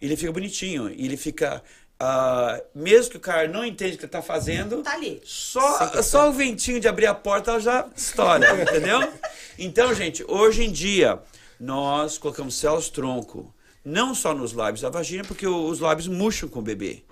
Ele 0.00 0.16
fica 0.16 0.32
bonitinho, 0.32 0.88
ele 0.88 1.16
fica 1.16 1.62
uh, 2.02 2.62
mesmo 2.74 3.12
que 3.12 3.16
o 3.16 3.20
cara 3.20 3.46
não 3.48 3.64
entende 3.64 3.94
o 3.94 3.98
que 3.98 4.06
está 4.06 4.20
fazendo, 4.20 4.82
tá 4.82 4.94
ali. 4.94 5.20
Só, 5.24 6.02
só 6.02 6.28
o 6.28 6.32
ventinho 6.32 6.80
de 6.80 6.88
abrir 6.88 7.06
a 7.06 7.14
porta 7.14 7.52
ela 7.52 7.60
já 7.60 7.88
estoura, 7.96 8.62
entendeu? 8.62 9.12
Então, 9.58 9.94
gente, 9.94 10.24
hoje 10.26 10.64
em 10.64 10.72
dia 10.72 11.20
nós 11.58 12.18
colocamos 12.18 12.56
céus 12.56 12.88
tronco, 12.88 13.54
não 13.84 14.14
só 14.14 14.34
nos 14.34 14.52
lábios 14.52 14.80
da 14.80 14.90
vagina, 14.90 15.24
porque 15.24 15.46
os 15.46 15.78
lábios 15.80 16.08
murcham 16.08 16.48
com 16.48 16.58
o 16.58 16.62
bebê. 16.62 17.04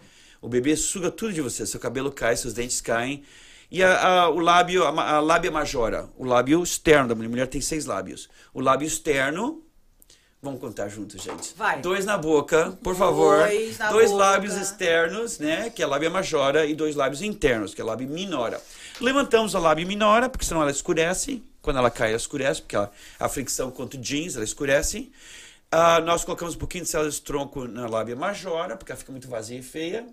O 0.43 0.49
bebê 0.49 0.75
suga 0.75 1.11
tudo 1.11 1.33
de 1.33 1.41
você, 1.41 1.67
seu 1.67 1.79
cabelo 1.79 2.11
cai, 2.11 2.37
seus 2.37 2.55
dentes 2.55 2.81
caem. 2.81 3.23
E 3.71 3.83
a, 3.83 4.23
a, 4.23 4.29
o 4.29 4.41
lábio, 4.41 4.85
a, 4.85 5.17
a 5.17 5.21
lábia 5.21 5.51
majora, 5.51 6.09
o 6.17 6.25
lábio 6.25 6.63
externo 6.63 7.09
da 7.09 7.15
mulher, 7.15 7.27
a 7.27 7.31
mulher 7.31 7.47
tem 7.47 7.61
seis 7.61 7.87
lábios. 7.87 8.29
O 8.53 8.61
lábio 8.61 8.87
externo, 8.87 9.63
Vamos 10.43 10.59
contar 10.59 10.89
juntos, 10.89 11.23
gente. 11.23 11.53
Vai. 11.55 11.83
Dois 11.83 12.07
na 12.07 12.17
boca, 12.17 12.73
por 12.83 12.97
favor. 12.97 13.47
Dois 13.47 13.77
na 13.77 13.91
dois 13.91 14.11
lábios 14.11 14.57
externos, 14.57 15.39
né? 15.39 15.69
Que 15.69 15.83
é 15.83 15.85
a 15.85 15.89
lábia 15.89 16.09
majora, 16.09 16.65
e 16.65 16.75
dois 16.75 16.97
lábios 16.97 17.21
internos, 17.21 17.75
que 17.75 17.81
é 17.83 17.85
a 17.85 17.87
lábia 17.87 18.07
minora. 18.07 18.59
Levantamos 19.03 19.55
a 19.55 19.59
lábia 19.59 19.85
minora, 19.85 20.31
porque 20.31 20.47
senão 20.47 20.63
ela 20.63 20.71
escurece. 20.71 21.43
Quando 21.61 21.77
ela 21.77 21.91
cai, 21.91 22.09
ela 22.09 22.17
escurece, 22.17 22.63
porque 22.63 22.75
ela, 22.75 22.91
a 23.19 23.29
fricção 23.29 23.71
contra 23.71 23.99
o 23.99 24.03
jeans, 24.03 24.35
ela 24.35 24.45
escurece. 24.45 25.13
Ah, 25.71 26.01
nós 26.01 26.25
colocamos 26.25 26.55
um 26.55 26.59
pouquinho 26.59 26.85
de 26.85 26.91
células 26.91 27.17
de 27.17 27.21
tronco 27.21 27.69
na 27.69 27.87
lábia 27.87 28.17
majora, 28.17 28.79
porque 28.79 28.91
ela 28.93 28.99
fica 28.99 29.13
muito 29.13 29.29
vazia 29.29 29.59
e 29.59 29.63
feia. 29.63 30.07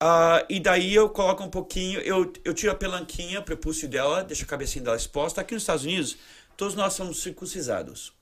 Ah, 0.00 0.44
e 0.48 0.60
daí 0.60 0.94
eu 0.94 1.08
coloco 1.08 1.42
um 1.42 1.50
pouquinho, 1.50 2.00
eu, 2.00 2.32
eu 2.44 2.52
tiro 2.52 2.72
a 2.72 2.74
pelanquinha, 2.74 3.40
o 3.40 3.42
prepúcio 3.42 3.88
dela, 3.88 4.22
deixo 4.22 4.44
a 4.44 4.46
cabecinha 4.46 4.84
dela 4.84 4.96
exposta. 4.96 5.40
Aqui 5.40 5.54
nos 5.54 5.62
Estados 5.62 5.84
Unidos, 5.84 6.16
todos 6.56 6.74
nós 6.74 6.92
somos 6.92 7.22
circuncisados. 7.22 8.12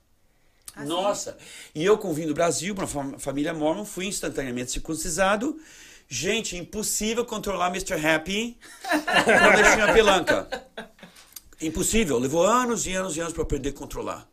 Nossa! 0.77 1.37
E 1.75 1.83
eu, 1.83 1.97
com 1.97 2.13
vim 2.13 2.25
do 2.25 2.33
Brasil, 2.33 2.73
para 2.73 2.85
uma 2.85 3.19
família 3.19 3.53
mormon, 3.53 3.85
fui 3.85 4.05
instantaneamente 4.05 4.71
circuncisado. 4.71 5.59
Gente, 6.07 6.57
impossível 6.57 7.25
controlar 7.25 7.67
Mr. 7.67 7.93
Happy 7.93 8.57
quando 8.83 9.59
ele 9.59 9.71
tinha 9.73 9.93
pelanca. 9.93 10.67
Impossível. 11.61 12.17
Levou 12.19 12.45
anos 12.45 12.85
e 12.85 12.93
anos 12.93 13.15
e 13.15 13.19
anos 13.19 13.33
para 13.33 13.43
aprender 13.43 13.69
a 13.69 13.73
controlar. 13.73 14.27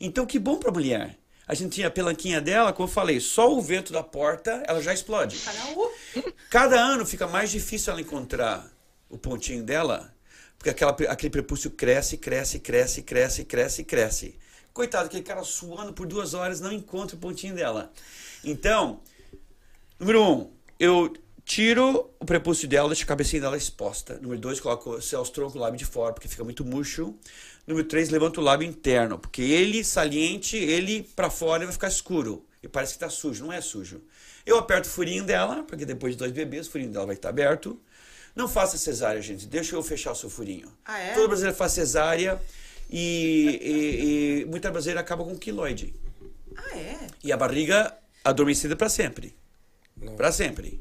Então, 0.00 0.26
que 0.26 0.38
bom 0.38 0.56
para 0.56 0.70
a 0.70 0.72
mulher. 0.72 1.18
A 1.52 1.54
gente 1.54 1.74
tinha 1.74 1.88
a 1.88 1.90
pelanquinha 1.90 2.40
dela, 2.40 2.72
como 2.72 2.88
eu 2.88 2.90
falei, 2.90 3.20
só 3.20 3.54
o 3.54 3.60
vento 3.60 3.92
da 3.92 4.02
porta, 4.02 4.62
ela 4.66 4.80
já 4.80 4.94
explode. 4.94 5.38
Cada 6.48 6.80
ano 6.80 7.04
fica 7.04 7.26
mais 7.26 7.50
difícil 7.50 7.92
ela 7.92 8.00
encontrar 8.00 8.72
o 9.10 9.18
pontinho 9.18 9.62
dela, 9.62 10.16
porque 10.56 10.70
aquela, 10.70 10.92
aquele 11.10 11.28
prepúcio 11.28 11.70
cresce, 11.70 12.16
cresce, 12.16 12.58
cresce, 12.58 13.02
cresce, 13.02 13.44
cresce, 13.44 13.84
cresce. 13.84 14.38
Coitado, 14.72 15.08
aquele 15.08 15.22
cara 15.22 15.44
suando 15.44 15.92
por 15.92 16.06
duas 16.06 16.32
horas 16.32 16.58
não 16.58 16.72
encontra 16.72 17.16
o 17.16 17.18
pontinho 17.18 17.54
dela. 17.54 17.92
Então, 18.42 19.02
número 20.00 20.24
um, 20.24 20.50
eu 20.80 21.12
tiro 21.44 22.10
o 22.18 22.24
prepúcio 22.24 22.66
dela, 22.66 22.88
deixo 22.88 23.04
a 23.04 23.06
cabecinha 23.06 23.42
dela 23.42 23.58
exposta. 23.58 24.18
Número 24.22 24.40
dois, 24.40 24.58
coloco 24.58 24.92
o 24.92 25.02
céus 25.02 25.28
tronco, 25.28 25.58
o 25.58 25.60
lábio 25.60 25.76
de 25.76 25.84
fora, 25.84 26.14
porque 26.14 26.28
fica 26.28 26.44
muito 26.44 26.64
murcho. 26.64 27.14
Número 27.66 27.86
três, 27.86 28.10
levanto 28.10 28.40
o 28.40 28.44
lábio 28.44 28.68
interno, 28.68 29.18
porque 29.18 29.42
ele 29.42 29.84
saliente, 29.84 30.56
ele 30.56 31.02
para 31.14 31.30
fora 31.30 31.64
vai 31.64 31.72
ficar 31.72 31.88
escuro. 31.88 32.44
E 32.62 32.68
parece 32.68 32.94
que 32.94 33.00
tá 33.00 33.08
sujo, 33.08 33.44
não 33.44 33.52
é 33.52 33.60
sujo. 33.60 34.02
Eu 34.44 34.58
aperto 34.58 34.88
o 34.88 34.90
furinho 34.92 35.24
dela, 35.24 35.62
porque 35.64 35.84
depois 35.84 36.14
de 36.14 36.18
dois 36.18 36.32
bebês, 36.32 36.66
o 36.66 36.70
furinho 36.70 36.90
dela 36.90 37.06
vai 37.06 37.14
estar 37.14 37.28
aberto. 37.28 37.80
Não 38.34 38.48
faça 38.48 38.78
cesárea, 38.78 39.20
gente. 39.20 39.46
Deixa 39.46 39.76
eu 39.76 39.82
fechar 39.82 40.12
o 40.12 40.16
seu 40.16 40.30
furinho. 40.30 40.72
Ah, 40.84 40.98
é? 40.98 41.14
Todo 41.14 41.28
brasileiro 41.28 41.56
faz 41.56 41.72
cesárea 41.72 42.40
e, 42.90 43.58
e, 43.62 44.40
e 44.42 44.44
muita 44.46 44.70
brasileira 44.70 45.00
acaba 45.00 45.24
com 45.24 45.36
quiloide. 45.36 45.94
Ah, 46.56 46.76
é? 46.76 47.06
E 47.22 47.32
a 47.32 47.36
barriga 47.36 47.96
adormecida 48.24 48.74
para 48.74 48.88
sempre. 48.88 49.36
Para 50.16 50.32
sempre. 50.32 50.80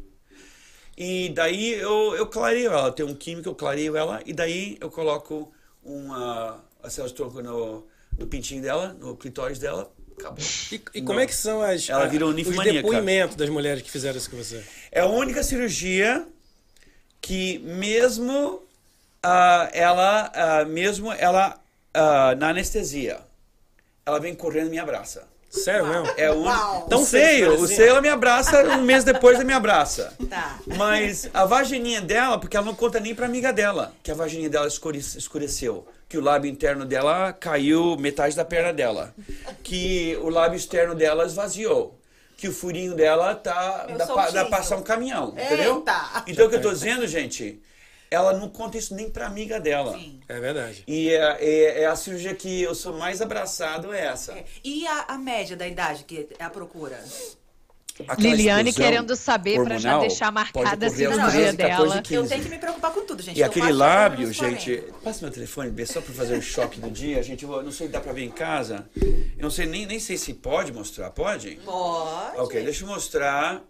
E 0.97 1.29
daí 1.29 1.73
eu, 1.73 2.15
eu 2.15 2.27
clareio 2.27 2.71
ela. 2.71 2.91
Tem 2.91 3.05
um 3.05 3.15
químico, 3.15 3.49
eu 3.49 3.55
clareio 3.55 3.95
ela. 3.95 4.21
E 4.25 4.33
daí 4.33 4.77
eu 4.79 4.89
coloco 4.89 5.51
uma, 5.83 6.63
a 6.83 6.87
de 6.87 7.13
tronco 7.13 7.41
no, 7.41 7.85
no 8.17 8.27
pintinho 8.27 8.61
dela, 8.61 8.95
no 8.99 9.15
clitóris 9.15 9.59
dela. 9.59 9.91
Acabou. 10.17 10.43
E, 10.71 10.81
e 10.95 11.01
como 11.01 11.19
é 11.19 11.25
que 11.25 11.33
são 11.33 11.61
as, 11.61 11.89
Ela 11.89 12.05
virou 12.07 12.29
os 12.29 12.35
ninfomaníaca. 12.35 12.81
depoimentos 12.81 13.35
das 13.35 13.49
mulheres 13.49 13.81
que 13.81 13.89
fizeram 13.89 14.17
isso 14.17 14.29
com 14.29 14.37
você? 14.37 14.63
É 14.91 15.01
a 15.01 15.07
única 15.07 15.43
cirurgia 15.43 16.27
que 17.19 17.59
mesmo 17.59 18.61
ah, 19.23 19.69
ela, 19.73 20.31
ah, 20.33 20.65
mesmo 20.65 21.11
ela 21.11 21.59
ah, 21.93 22.35
na 22.35 22.49
anestesia, 22.49 23.19
ela 24.05 24.19
vem 24.19 24.33
correndo 24.35 24.67
e 24.67 24.71
me 24.71 24.79
abraça. 24.79 25.30
Sério 25.51 25.85
mesmo? 25.85 26.07
É 26.15 26.31
o 26.31 26.43
Uau. 26.43 26.87
Tão 26.89 27.01
o 27.01 27.05
seio, 27.05 27.59
o 27.59 27.67
seio 27.67 27.89
ela 27.89 28.01
me 28.01 28.07
abraça, 28.07 28.63
um 28.77 28.81
mês 28.81 29.03
depois 29.03 29.35
ela 29.35 29.43
me 29.43 29.51
abraça. 29.53 30.13
Tá. 30.29 30.57
Mas 30.77 31.29
a 31.33 31.43
vagininha 31.45 31.99
dela, 32.01 32.39
porque 32.39 32.55
ela 32.55 32.65
não 32.65 32.73
conta 32.73 32.99
nem 33.01 33.13
pra 33.13 33.25
amiga 33.25 33.51
dela, 33.51 33.93
que 34.01 34.09
a 34.09 34.15
vagininha 34.15 34.49
dela 34.49 34.65
escure- 34.67 34.97
escureceu. 34.97 35.85
Que 36.07 36.17
o 36.17 36.21
lábio 36.21 36.49
interno 36.51 36.85
dela 36.85 37.31
caiu 37.31 37.95
metade 37.97 38.35
da 38.35 38.43
perna 38.43 38.73
dela. 38.73 39.13
Que 39.63 40.17
o 40.21 40.29
lábio 40.29 40.57
externo 40.57 40.93
dela 40.95 41.25
esvaziou. 41.25 41.97
Que 42.37 42.47
o 42.47 42.51
furinho 42.53 42.95
dela 42.95 43.35
tá. 43.35 43.87
Dá, 43.97 44.29
dá 44.31 44.45
passar 44.45 44.75
um 44.77 44.81
caminhão, 44.83 45.29
entendeu? 45.37 45.77
Eita. 45.77 46.23
Então 46.27 46.47
o 46.47 46.49
que 46.49 46.55
eu 46.55 46.61
tô 46.61 46.71
dizendo, 46.73 47.05
gente, 47.07 47.61
ela 48.11 48.33
não 48.33 48.49
conta 48.49 48.77
isso 48.77 48.93
nem 48.93 49.09
pra 49.09 49.25
amiga 49.25 49.57
dela. 49.59 49.93
Sim. 49.93 50.19
É 50.27 50.39
verdade. 50.39 50.83
E 50.85 51.09
é, 51.09 51.37
é- 51.39 51.81
é 51.83 51.85
a 51.85 51.95
cirurgia 51.95 52.35
que 52.35 52.61
eu 52.61 52.75
sou 52.75 52.97
mais 52.97 53.21
abraçado, 53.21 53.93
é 53.93 54.05
essa. 54.05 54.35
E 54.63 54.85
a, 54.85 55.05
a 55.07 55.17
média 55.17 55.55
da 55.55 55.65
idade 55.65 56.03
que 56.03 56.27
é 56.37 56.43
a 56.43 56.49
procura? 56.49 56.99
Aquela 58.07 58.29
Liliane 58.35 58.73
querendo 58.73 59.15
saber 59.15 59.63
pra 59.63 59.77
já 59.77 59.99
deixar 59.99 60.31
marcada 60.31 60.87
a 60.87 60.89
cirurgia 60.89 61.29
13, 61.29 61.57
14, 61.57 61.57
dela. 61.57 62.01
15. 62.01 62.13
Eu 62.15 62.27
tenho 62.27 62.43
que 62.43 62.49
me 62.49 62.57
preocupar 62.57 62.91
com 62.93 63.01
tudo, 63.05 63.21
gente. 63.21 63.37
E 63.37 63.41
Eu 63.41 63.45
aquele 63.47 63.71
lábio, 63.71 64.33
gente. 64.33 64.77
40. 64.77 64.93
Passa 65.03 65.21
meu 65.21 65.31
telefone, 65.31 65.69
B, 65.69 65.85
só 65.85 66.01
pra 66.01 66.13
fazer 66.13 66.37
o 66.37 66.41
choque 66.41 66.79
do 66.79 66.89
dia. 66.89 67.21
Gente, 67.21 67.43
eu 67.43 67.61
não 67.63 67.71
sei 67.71 67.87
se 67.87 67.93
dá 67.93 67.99
pra 68.01 68.11
ver 68.11 68.23
em 68.23 68.31
casa. 68.31 68.89
Eu 68.95 69.41
não 69.43 69.51
sei, 69.51 69.67
nem, 69.67 69.85
nem 69.85 69.99
sei 69.99 70.17
se 70.17 70.33
pode 70.33 70.71
mostrar. 70.73 71.11
Pode? 71.11 71.59
Pode. 71.63 72.37
Ok, 72.39 72.63
deixa 72.63 72.83
eu 72.83 72.87
mostrar 72.87 73.61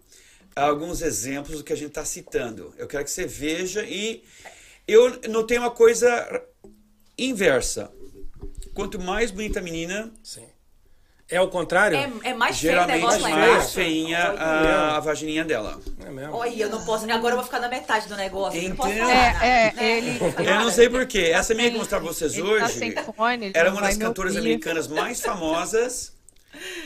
alguns 0.54 1.02
exemplos 1.02 1.58
do 1.58 1.64
que 1.64 1.72
a 1.72 1.76
gente 1.76 1.88
está 1.88 2.04
citando. 2.04 2.74
Eu 2.76 2.86
quero 2.86 3.04
que 3.04 3.10
você 3.10 3.26
veja 3.26 3.82
e 3.84 4.22
eu 4.86 5.20
notei 5.28 5.58
uma 5.58 5.70
coisa 5.70 6.42
inversa. 7.18 7.90
Quanto 8.74 8.98
mais 9.00 9.30
bonita 9.30 9.58
a 9.60 9.62
menina, 9.62 10.10
Sim. 10.22 10.46
É 11.28 11.40
o 11.40 11.48
contrário? 11.48 11.96
É, 11.96 12.10
é 12.30 12.34
mais 12.34 12.58
feio 12.58 12.72
o 12.72 12.74
geralmente 12.74 12.96
negócio 13.00 13.20
lá 13.22 13.30
mais 13.30 13.50
embaixo? 13.52 13.74
feinha 13.74 14.18
a, 14.18 14.96
a 14.96 15.00
vagininha 15.00 15.42
dela. 15.44 15.80
É 16.04 16.10
mesmo. 16.10 16.34
Olha, 16.34 16.62
eu 16.62 16.68
não 16.68 16.84
posso. 16.84 17.10
Agora 17.10 17.32
eu 17.32 17.36
vou 17.38 17.44
ficar 17.44 17.58
na 17.58 17.68
metade 17.68 18.06
do 18.06 18.16
negócio. 18.16 18.60
eu 18.60 18.68
Não 18.68 18.76
posso 18.76 18.92
falar 18.92 19.06
nada, 19.32 19.46
É, 19.46 19.68
é, 19.68 19.72
né? 19.72 19.96
ele- 19.98 20.18
Eu 20.46 20.60
não 20.60 20.70
sei 20.70 20.90
porquê. 20.90 21.30
Essa 21.32 21.54
minha 21.54 21.68
que 21.70 21.76
eu 21.76 21.78
vou 21.78 21.80
mostrar 21.80 22.00
pra 22.00 22.08
vocês 22.08 22.34
Ele 22.34 22.42
tá 22.58 22.66
hoje 22.66 22.74
sem 22.78 22.92
fone, 22.92 23.50
era 23.54 23.70
não 23.70 23.78
uma 23.78 23.86
das 23.86 23.96
cantoras 23.96 24.36
americanas 24.36 24.88
mais 24.88 25.22
famosas 25.22 26.12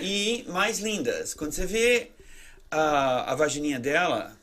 e 0.01 0.45
mais 0.49 0.79
lindas. 0.79 1.35
Quando 1.35 1.51
você 1.51 1.67
vê 1.67 2.11
a, 2.71 3.33
a 3.33 3.35
vagininha 3.35 3.79
dela, 3.79 4.37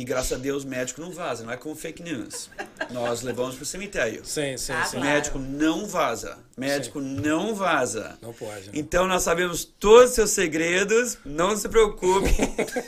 e 0.00 0.04
graças 0.04 0.32
a 0.32 0.36
Deus 0.40 0.64
o 0.64 0.68
médico 0.68 1.00
não 1.00 1.10
vaza, 1.10 1.44
não 1.44 1.52
é 1.52 1.56
como 1.56 1.74
fake 1.74 2.02
news. 2.02 2.50
Nós 2.90 3.22
levamos 3.22 3.56
pro 3.56 3.64
cemitério. 3.64 4.24
Sim, 4.24 4.56
sim, 4.56 4.72
Ah, 4.72 4.84
sim. 4.84 5.00
Médico 5.00 5.38
não 5.38 5.86
vaza. 5.86 6.38
Médico 6.56 7.00
não 7.00 7.54
vaza. 7.54 8.16
Não 8.22 8.32
pode, 8.32 8.66
né? 8.66 8.72
Então 8.74 9.06
nós 9.06 9.22
sabemos 9.22 9.64
todos 9.64 10.10
os 10.10 10.14
seus 10.14 10.30
segredos, 10.30 11.18
não 11.24 11.56
se 11.56 11.68
preocupe. 11.68 12.30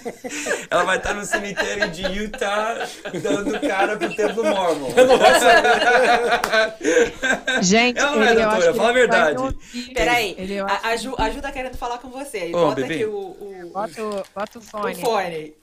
Ela 0.71 0.85
vai 0.85 0.97
estar 0.99 1.15
no 1.15 1.25
cemitério 1.25 1.91
de 1.91 2.03
Utah 2.07 2.87
dando 3.23 3.59
cara 3.61 3.97
pro 3.97 4.15
templo 4.15 4.45
mormon. 4.45 4.89
Gente, 7.63 7.99
Ela 7.99 8.17
não 8.17 8.23
é 8.23 8.35
doutora, 8.35 8.75
fala 8.75 8.91
a 8.91 8.93
verdade. 8.93 9.57
Peraí, 9.95 10.35
Ele, 10.39 10.55
eu 10.55 10.67
a, 10.67 10.97
Ju, 10.97 11.15
a 11.19 11.31
Ju 11.31 11.41
tá 11.41 11.51
querendo 11.53 11.77
falar 11.77 11.99
com 11.99 12.09
você. 12.11 12.49
Ô, 12.55 12.69
Bota 12.69 12.81
bebê. 12.83 12.95
aqui 12.95 13.05
o, 13.07 13.17
o, 13.19 13.71
Bota, 13.73 14.03
o- 14.03 14.23
bota 14.35 14.59
o 14.59 14.63
o 14.63 14.95
fone. 14.95 15.55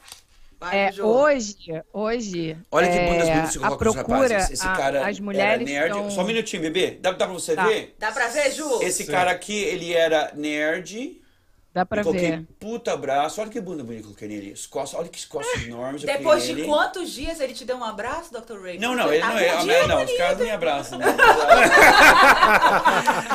Vai, 0.60 0.78
É, 0.88 1.04
hoje, 1.04 1.84
hoje. 1.92 2.58
Olha 2.72 2.88
que 2.90 2.98
é, 2.98 3.12
bundas 3.12 3.28
bonitas 3.30 3.52
que 3.52 3.58
a 3.58 3.62
coloca 3.62 3.90
os 3.90 3.96
procura, 3.96 4.18
rapazes. 4.22 4.50
Esse 4.52 4.68
a- 4.68 4.74
cara 4.74 5.08
as 5.08 5.20
mulheres 5.20 5.70
era 5.70 5.80
nerd. 5.88 5.92
estão- 5.98 6.12
Só 6.12 6.22
um 6.22 6.26
minutinho, 6.26 6.62
bebê. 6.62 6.92
Dá, 7.02 7.12
dá 7.12 7.26
pra 7.26 7.34
você 7.34 7.56
Tá. 7.56 7.68
ver? 7.68 7.94
Dá 8.00 8.12
pra 8.12 8.28
ver, 8.30 8.52
Ju? 8.52 8.82
Esse 8.82 9.04
Sim. 9.04 9.12
cara 9.12 9.32
aqui, 9.32 9.54
ele 9.64 9.94
era 9.94 10.32
nerd. 10.34 11.22
Dá 11.76 11.86
pra 11.86 12.00
eu 12.00 12.06
coloquei 12.06 12.32
ver. 12.32 12.46
puta 12.58 12.96
braço. 12.96 13.42
Olha 13.42 13.50
que 13.50 13.60
bunda 13.60 13.84
bonita 13.84 14.04
que 14.04 14.08
eu 14.10 14.16
coloquei 14.16 14.28
nele. 14.30 14.54
As 14.54 14.66
costas, 14.66 14.98
olha 14.98 15.10
que 15.10 15.20
enormes. 15.66 16.04
eu 16.04 16.08
Depois 16.08 16.44
de 16.46 16.54
nele. 16.54 16.68
quantos 16.70 17.12
dias 17.12 17.42
ele 17.42 17.54
te 17.54 17.66
deu 17.66 17.76
um 17.76 17.84
abraço, 17.84 18.32
Dr. 18.32 18.58
Ray? 18.62 18.80
Não, 18.80 18.96
não, 18.96 19.12
ele 19.12 19.22
Ah, 19.22 19.28
não 19.30 19.38
é. 19.38 19.58
dia, 19.58 19.86
não, 19.88 20.02
os 20.02 20.18
caras 20.18 20.38
não 20.38 20.46
me 20.46 20.52
abraçam. 20.52 20.98
Né? 21.06 21.06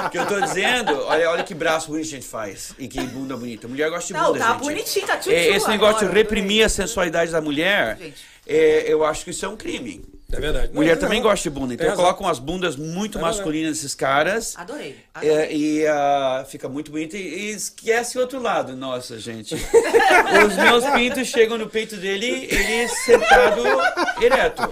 O 0.07 0.11
que 0.11 0.17
eu 0.19 0.27
tô 0.27 0.41
dizendo, 0.41 1.03
olha, 1.05 1.31
olha 1.31 1.45
que 1.45 1.53
braço 1.55 1.89
bonito 1.89 2.07
a 2.07 2.11
gente 2.11 2.27
faz. 2.27 2.73
E 2.79 2.89
que 2.89 2.99
bunda 3.03 3.37
bonita. 3.37 3.69
Mulher 3.69 3.91
gosta 3.91 4.07
de 4.07 4.13
Não, 4.15 4.33
bunda, 4.33 4.39
tá 4.39 4.53
gente. 4.53 4.61
bonitinho, 4.63 5.07
tá 5.07 5.17
tchutchu 5.19 5.31
É, 5.37 5.49
Esse 5.49 5.69
negócio 5.69 5.97
agora, 5.99 6.09
de 6.09 6.15
reprimir 6.19 6.65
a 6.65 6.69
sensualidade 6.71 7.31
da 7.31 7.43
mulher, 7.43 7.99
Gente. 7.99 8.23
é, 8.47 8.85
eu 8.91 9.05
acho 9.05 9.23
que 9.25 9.31
isso 9.33 9.45
é 9.45 9.49
um 9.49 9.57
crime. 9.57 10.03
É 10.33 10.41
verdade. 10.41 10.71
Mulher 10.73 10.95
Não, 10.95 11.01
também 11.01 11.21
não. 11.21 11.29
gosta 11.29 11.43
de 11.43 11.51
bunda, 11.51 11.75
então 11.75 11.79
Tem 11.79 11.87
eu 11.87 11.91
razão. 11.91 12.05
coloco 12.05 12.25
umas 12.25 12.39
bundas 12.39 12.77
muito 12.77 13.19
É 13.19 13.21
masculinas 13.21 13.71
nesses 13.71 13.95
caras. 13.95 14.55
Adorei. 14.57 14.97
adorei. 15.15 15.37
É, 15.37 15.53
e 15.53 15.87
ah, 15.87 16.45
fica 16.49 16.69
muito 16.69 16.91
bonito 16.91 17.17
e, 17.17 17.21
e 17.21 17.51
esquece 17.51 18.17
o 18.19 18.21
outro 18.21 18.41
lado, 18.41 18.77
nossa 18.77 19.19
gente. 19.19 19.55
Os 20.47 20.57
meus 20.57 20.85
pintos 20.91 21.29
chegam 21.29 21.59
no 21.59 21.69
peito 21.69 21.97
dele, 21.97 22.49
ele 22.51 22.89
sentado 22.89 23.63
ereto. 24.21 24.63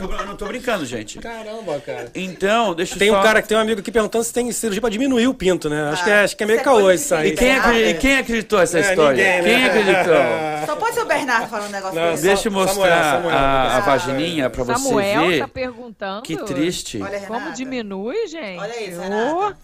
Eu 0.00 0.06
tô- 0.08 0.14
eu 0.14 0.26
não 0.26 0.36
tô 0.36 0.46
brincando, 0.46 0.84
gente. 0.84 1.18
Caramba, 1.18 1.80
cara. 1.80 2.10
Então, 2.14 2.74
deixa 2.74 2.94
eu 2.94 2.98
Tem 2.98 3.10
só... 3.10 3.18
um 3.18 3.22
cara 3.22 3.40
que 3.42 3.48
tem 3.48 3.56
um 3.56 3.60
amigo 3.60 3.80
aqui 3.80 3.90
perguntando 3.90 4.24
se 4.24 4.32
tem 4.32 4.50
cirurgia 4.52 4.80
pra 4.80 4.90
diminuir 4.90 5.26
o 5.28 5.34
pinto, 5.34 5.68
né? 5.68 5.90
Acho, 5.90 6.04
que, 6.04 6.10
é, 6.10 6.20
acho 6.24 6.36
que 6.36 6.42
é 6.42 6.46
meio 6.46 6.58
Você 6.58 6.64
caô 6.64 6.80
pode 6.80 6.94
isso 7.00 7.14
aí. 7.14 7.28
E 7.28 7.32
quem, 7.36 7.50
Ah, 7.52 7.78
é. 7.78 7.90
e 7.90 7.94
quem 7.94 8.18
acreditou 8.18 8.60
essa 8.60 8.78
É, 8.78 8.80
história? 8.82 9.16
ninguém, 9.16 9.42
né? 9.42 9.48
Quem 9.58 9.64
acreditou? 9.64 10.66
Só 10.66 10.76
pode 10.76 10.94
ser 10.94 11.02
o 11.02 11.06
Bernardo 11.06 11.48
falando 11.48 11.68
um 11.68 11.72
negócio 11.72 11.98
Não, 11.98 12.10
desse. 12.10 12.22
Deixa 12.24 12.48
eu 12.48 12.52
mostrar 12.52 13.14
Samuel, 13.14 13.36
a, 13.36 13.40
a 13.40 13.76
ah, 13.76 13.80
vagininha 13.80 14.50
pra 14.50 14.64
você 14.64 14.82
Samuel 15.00 15.28
ver. 15.28 15.38
tá 15.40 15.48
perguntando. 15.48 16.22
Que 16.22 16.36
triste. 16.44 17.00
Olha, 17.00 17.20
Como 17.20 17.38
Renata. 17.38 17.56
diminui, 17.56 18.26
gente? 18.26 18.60
Olha 18.60 18.82
isso, 18.82 18.98
Ô, 18.98 19.02
Renata. 19.02 19.58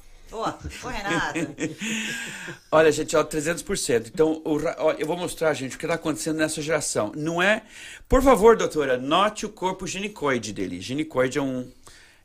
Renato. 0.83 1.57
Olha, 2.73 2.91
gente, 2.91 3.15
ó, 3.17 3.25
300%. 3.25 4.11
Então, 4.13 4.43
o, 4.45 4.59
ó, 4.79 4.93
eu 4.93 5.07
vou 5.07 5.17
mostrar, 5.17 5.55
gente, 5.55 5.77
o 5.77 5.79
que 5.79 5.85
está 5.85 5.95
acontecendo 5.95 6.37
nessa 6.37 6.61
geração. 6.61 7.13
Não 7.15 7.41
é... 7.41 7.63
Por 8.09 8.23
favor, 8.23 8.57
doutora, 8.57 8.97
note 8.97 9.47
o 9.47 9.49
corpo 9.49 9.87
ginicoide 9.87 10.53
dele. 10.53 10.81
Ginicoide 10.81 11.39
é 11.39 11.43
um, 11.43 11.71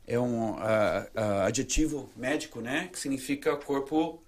é 0.06 0.18
um 0.18 0.50
uh, 0.50 0.56
uh, 0.56 1.46
adjetivo 1.46 2.10
médico, 2.16 2.60
né? 2.60 2.88
Que 2.92 2.98
significa 2.98 3.56
corpo 3.56 4.20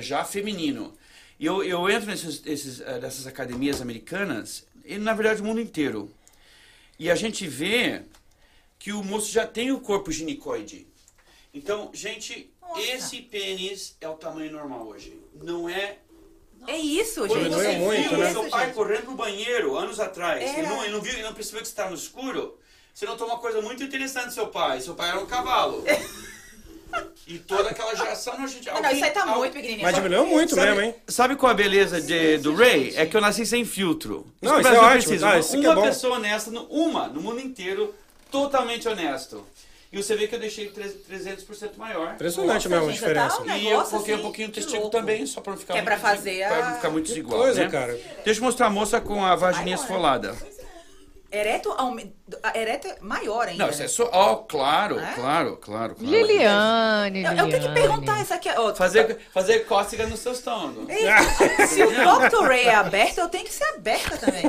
já 0.00 0.24
feminino. 0.24 0.94
E 1.38 1.44
eu, 1.46 1.62
eu 1.62 1.88
entro 1.90 2.08
nesses, 2.08 2.42
esses, 2.46 2.80
uh, 2.80 2.98
nessas 3.00 3.26
academias 3.26 3.82
americanas, 3.82 4.66
e 4.84 4.96
na 4.98 5.12
verdade 5.12 5.42
o 5.42 5.44
mundo 5.44 5.60
inteiro. 5.60 6.10
E 6.98 7.10
a 7.10 7.14
gente 7.14 7.46
vê 7.46 8.02
que 8.86 8.92
o 8.92 9.02
moço 9.02 9.32
já 9.32 9.44
tem 9.44 9.72
o 9.72 9.80
corpo 9.80 10.12
ginicoide. 10.12 10.86
Então, 11.52 11.90
gente, 11.92 12.54
Nossa. 12.62 12.80
esse 12.82 13.20
pênis 13.20 13.96
é 14.00 14.08
o 14.08 14.14
tamanho 14.14 14.52
normal 14.52 14.86
hoje. 14.86 15.20
Não 15.42 15.68
é. 15.68 15.96
É 16.68 16.76
isso, 16.76 17.26
gente. 17.26 17.48
Não 17.48 17.60
é 17.60 17.78
muito, 17.78 18.10
viu 18.10 18.18
né? 18.18 18.30
seu 18.30 18.48
pai 18.48 18.72
correndo 18.72 19.06
pro 19.06 19.16
banheiro 19.16 19.76
anos 19.76 19.98
atrás. 19.98 20.40
Ele, 20.56 20.68
não, 20.68 20.84
ele 20.84 20.92
não 20.92 21.00
viu, 21.00 21.14
ele 21.14 21.24
não 21.24 21.34
percebeu 21.34 21.62
que 21.62 21.66
estava 21.66 21.90
no 21.90 21.96
escuro. 21.96 22.60
Você 22.94 23.06
notou 23.06 23.26
uma 23.26 23.38
coisa 23.38 23.60
muito 23.60 23.82
interessante, 23.82 24.32
seu 24.32 24.46
pai. 24.46 24.80
Seu 24.80 24.94
pai 24.94 25.08
era 25.08 25.18
um 25.18 25.26
cavalo. 25.26 25.82
E 27.26 27.40
toda 27.40 27.68
aquela 27.68 27.94
geração, 27.94 28.34
a 28.34 28.46
gente. 28.46 28.70
Alguém, 28.70 28.82
não, 28.84 28.92
isso 28.92 29.04
aí 29.04 29.10
tá 29.10 29.22
alguém, 29.22 29.36
muito 29.36 29.52
pequenininho. 29.52 29.82
Mas 29.82 29.96
diminuiu 29.96 30.26
muito 30.26 30.54
sabe, 30.54 30.68
mesmo, 30.68 30.80
hein? 30.80 30.94
Sabe 31.08 31.36
qual 31.36 31.50
a 31.50 31.54
beleza 31.54 32.00
de, 32.00 32.38
do 32.38 32.54
Ray? 32.54 32.94
É 32.96 33.04
que 33.04 33.16
eu 33.16 33.20
nasci 33.20 33.44
sem 33.44 33.64
filtro. 33.64 34.32
Não, 34.40 34.60
isso, 34.60 34.68
isso 34.68 34.78
é 34.78 34.78
ótimo. 34.78 35.14
Isso 35.40 35.58
uma 35.58 35.84
é 35.84 35.88
pessoa 35.88 36.16
honesta, 36.16 36.50
uma, 36.70 37.08
no 37.08 37.20
mundo 37.20 37.40
inteiro, 37.40 37.92
totalmente 38.42 38.88
honesto. 38.88 39.44
E 39.92 40.02
você 40.02 40.16
vê 40.16 40.26
que 40.26 40.34
eu 40.34 40.40
deixei 40.40 40.68
300% 40.68 41.76
maior. 41.76 42.14
Impressionante 42.14 42.68
mesmo 42.68 42.88
a 42.88 42.92
diferença. 42.92 43.36
Tá 43.36 43.54
um 43.54 43.56
e 43.56 43.68
eu 43.68 43.82
coloquei 43.82 44.14
assim, 44.14 44.20
um 44.20 44.24
pouquinho 44.24 44.48
o 44.48 44.52
testículo 44.52 44.90
também, 44.90 45.24
só 45.26 45.40
pra 45.40 45.52
não 45.52 45.58
ficar 45.58 45.74
que 45.74 45.80
muito, 45.80 45.92
é 45.92 45.96
pra 45.96 46.08
fazer 46.10 46.42
a... 46.42 46.48
pra 46.48 46.68
não 46.68 46.76
ficar 46.76 46.90
muito 46.90 47.06
desigual. 47.06 47.40
Coisa, 47.40 47.64
né? 47.64 47.70
cara. 47.70 47.98
Deixa 48.24 48.40
eu 48.40 48.44
mostrar 48.44 48.66
a 48.66 48.70
moça 48.70 49.00
com 49.00 49.24
a 49.24 49.36
vagininha 49.36 49.76
esfolada. 49.76 50.36
Ereto, 51.30 51.74
ereto 52.54 52.86
é 52.86 52.98
maior 53.00 53.48
ainda. 53.48 53.64
Não, 53.64 53.70
isso 53.70 53.82
é 53.82 53.88
só. 53.88 54.08
Ó, 54.12 54.36
claro, 54.36 54.98
é? 54.98 55.12
claro, 55.14 55.56
claro, 55.56 55.94
claro. 55.96 56.10
Liliane, 56.10 57.24
eu, 57.24 57.32
eu, 57.32 57.48
tenho 57.48 57.62
que 57.62 57.74
perguntar 57.74 58.22
isso 58.22 58.32
aqui. 58.32 58.48
Oh, 58.56 58.74
fazer, 58.74 59.18
fazer 59.32 59.60
cócega 59.66 60.06
no 60.06 60.16
seu 60.16 60.32
estômago. 60.32 60.86
Se 61.66 61.82
o 61.82 61.90
Dr. 62.30 62.46
Ray 62.46 62.66
é 62.66 62.74
aberto, 62.74 63.18
eu 63.18 63.28
tenho 63.28 63.44
que 63.44 63.52
ser 63.52 63.64
aberta 63.74 64.16
também. 64.16 64.44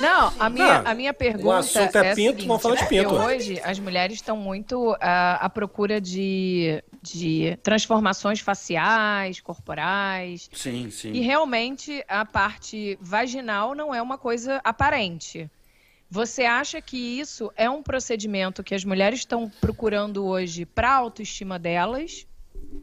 Não, 0.00 0.32
a 0.38 0.50
minha, 0.50 0.78
a 0.80 0.94
minha 0.94 1.14
pergunta. 1.14 1.48
O 1.48 1.52
assunto 1.52 1.96
é, 1.96 2.08
é 2.08 2.14
pinto, 2.14 2.32
seguinte, 2.32 2.46
vamos 2.46 2.62
falar 2.62 2.74
de 2.76 2.86
pinto. 2.86 3.14
Hoje, 3.14 3.60
as 3.64 3.78
mulheres 3.78 4.16
estão 4.16 4.36
muito 4.36 4.92
uh, 4.92 4.96
à 5.00 5.48
procura 5.48 6.00
de, 6.00 6.82
de 7.02 7.58
transformações 7.62 8.40
faciais, 8.40 9.40
corporais. 9.40 10.50
Sim, 10.52 10.90
sim. 10.90 11.12
E 11.12 11.20
realmente 11.20 12.04
a 12.06 12.24
parte 12.24 12.98
vaginal 13.00 13.74
não 13.74 13.94
é 13.94 14.02
uma 14.02 14.18
coisa 14.18 14.60
aparente. 14.62 15.50
Você 16.10 16.44
acha 16.44 16.80
que 16.80 16.96
isso 16.96 17.52
é 17.56 17.68
um 17.68 17.82
procedimento 17.82 18.62
que 18.62 18.74
as 18.74 18.84
mulheres 18.84 19.20
estão 19.20 19.50
procurando 19.60 20.24
hoje 20.24 20.64
para 20.64 20.90
a 20.90 20.94
autoestima 20.94 21.58
delas? 21.58 22.26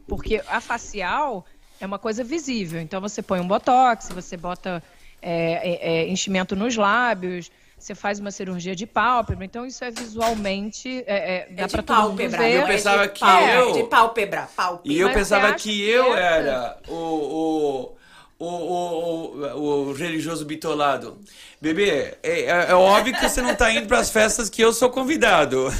Porque 0.06 0.42
a 0.46 0.60
facial 0.60 1.44
é 1.80 1.86
uma 1.86 1.98
coisa 1.98 2.22
visível. 2.22 2.80
Então 2.80 3.00
você 3.00 3.22
põe 3.22 3.40
um 3.40 3.46
botox, 3.46 4.10
você 4.10 4.36
bota 4.36 4.82
é, 5.22 5.70
é, 5.88 6.02
é 6.02 6.08
enchimento 6.08 6.54
nos 6.54 6.76
lábios, 6.76 7.50
você 7.78 7.94
faz 7.94 8.20
uma 8.20 8.30
cirurgia 8.30 8.76
de 8.76 8.86
pálpebra. 8.86 9.44
Então 9.44 9.64
isso 9.64 9.82
é 9.84 9.90
visualmente 9.90 11.02
é, 11.06 11.36
é, 11.36 11.48
dá 11.50 11.62
é 11.64 11.68
para 11.68 11.82
todo 11.82 12.10
mundo 12.10 12.16
ver. 12.16 12.60
Eu 12.60 12.66
pensava 12.66 13.08
que 13.08 13.24
eu 13.24 13.72
de 13.72 13.84
pálpebra, 13.84 14.48
pálpebra. 14.54 14.92
E 14.92 15.00
eu 15.00 15.08
Mas 15.08 15.16
pensava 15.16 15.54
que 15.54 15.82
eu 15.82 16.14
era 16.14 16.78
o, 16.88 16.94
o 16.94 17.96
o, 18.38 18.46
o, 18.46 19.88
o, 19.88 19.92
religioso 19.92 20.44
bitolado. 20.44 21.18
Bebê, 21.60 22.16
é, 22.22 22.22
é, 22.22 22.66
é, 22.70 22.74
óbvio 22.74 23.14
que 23.14 23.28
você 23.28 23.40
não 23.40 23.52
está 23.52 23.72
indo 23.72 23.86
para 23.86 23.98
as 23.98 24.10
festas 24.10 24.50
que 24.50 24.62
eu 24.62 24.72
sou 24.72 24.90
convidado. 24.90 25.66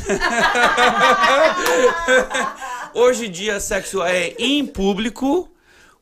Hoje 2.95 3.27
em 3.27 3.31
dia, 3.31 3.59
sexo 3.59 4.03
é 4.03 4.35
em 4.39 4.65
público, 4.65 5.51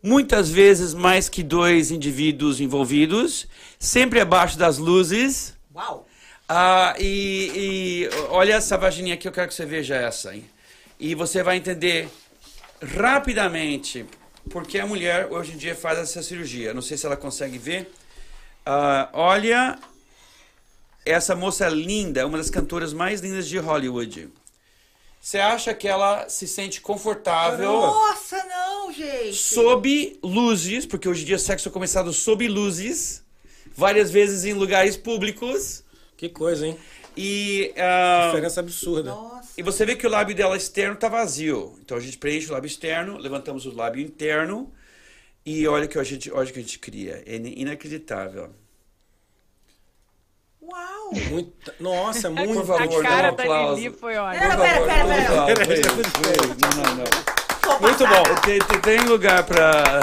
muitas 0.03 0.51
vezes 0.51 0.93
mais 0.93 1.29
que 1.29 1.43
dois 1.43 1.91
indivíduos 1.91 2.61
envolvidos, 2.61 3.49
sempre 3.79 4.21
abaixo 4.21 4.59
das 4.59 4.79
luzes. 4.79 5.55
Uau! 5.75 6.07
Ah, 6.49 6.95
e, 6.99 7.51
e 7.55 8.11
olha 8.29 8.55
essa 8.55 8.77
vagininha 8.77 9.15
aqui, 9.15 9.27
eu 9.27 9.33
quero 9.33 9.49
que 9.49 9.55
você 9.55 9.65
veja 9.65 9.95
essa. 9.95 10.35
Hein? 10.35 10.45
E 11.01 11.15
você 11.15 11.43
vai 11.43 11.57
entender 11.57 12.09
rapidamente 12.83 14.05
porque 14.51 14.79
a 14.79 14.87
mulher 14.87 15.29
hoje 15.31 15.53
em 15.53 15.57
dia 15.57 15.75
faz 15.75 15.99
essa 15.99 16.23
cirurgia. 16.23 16.75
Não 16.75 16.83
sei 16.83 16.97
se 16.97 17.07
ela 17.07 17.17
consegue 17.17 17.59
ver. 17.59 17.93
Uh, 18.67 19.09
olha, 19.13 19.79
essa 21.05 21.35
moça 21.35 21.69
linda, 21.69 22.27
uma 22.27 22.39
das 22.39 22.51
cantoras 22.51 22.93
mais 22.93 23.21
lindas 23.21 23.49
de 23.49 23.59
Hollywood. 23.59 24.29
Você 25.21 25.39
acha 25.39 25.73
que 25.73 25.87
ela 25.87 26.29
se 26.29 26.49
sente 26.49 26.81
confortável? 26.81 27.71
Nossa, 27.71 28.45
não, 28.45 28.93
gente! 28.93 29.37
Sob 29.37 30.19
luzes, 30.23 30.85
porque 30.85 31.09
hoje 31.09 31.23
em 31.23 31.27
dia 31.27 31.37
o 31.37 31.39
sexo 31.39 31.69
é 31.69 31.73
começado 31.73 32.13
sob 32.13 32.47
luzes, 32.49 33.23
várias 33.73 34.11
vezes 34.11 34.45
em 34.45 34.53
lugares 34.53 34.97
públicos. 34.97 35.85
Que 36.17 36.29
coisa, 36.29 36.67
hein? 36.67 36.79
E. 37.17 37.73
Uh, 37.77 38.27
Diferença 38.27 38.61
absurda. 38.61 39.11
Nossa. 39.11 39.51
E 39.57 39.63
você 39.63 39.85
vê 39.85 39.97
que 39.97 40.07
o 40.07 40.11
lábio 40.11 40.35
dela 40.35 40.57
externo 40.57 40.95
está 40.95 41.09
vazio. 41.09 41.79
Então 41.81 41.97
a 41.97 42.01
gente 42.01 42.19
preenche 42.19 42.49
o 42.49 42.53
lábio 42.53 42.67
externo, 42.67 43.19
levantamos 43.19 43.67
o 43.67 43.75
lábio 43.75 44.03
interno 44.03 44.73
e 45.45 45.67
olha 45.67 45.87
que 45.87 45.99
a 45.99 46.05
gente, 46.05 46.31
olha 46.31 46.51
que 46.51 46.59
a 46.59 46.63
gente 46.63 46.79
cria. 46.79 47.23
É 47.27 47.37
inacreditável. 47.37 48.51
Uau! 50.63 51.11
Muito, 51.31 51.73
nossa, 51.81 52.31
muito 52.31 52.55
Por 52.55 52.67
favor, 52.67 53.05
a 53.05 53.09
cara 53.09 53.31
dá 53.33 53.43
um 53.43 53.47
aplauso. 53.47 53.91
Da 53.91 53.97
foi 53.97 54.17
ótimo. 54.17 54.41
Pera, 54.41 54.57
pera, 54.57 54.87
pera, 54.87 55.05
pera. 55.05 55.33
Não, 56.63 56.85
não, 56.85 56.95
não. 56.97 57.81
Muito 57.81 58.07
bom. 58.07 58.23
Tem, 58.45 58.59
tem 58.81 59.01
lugar 59.07 59.45
para 59.45 60.01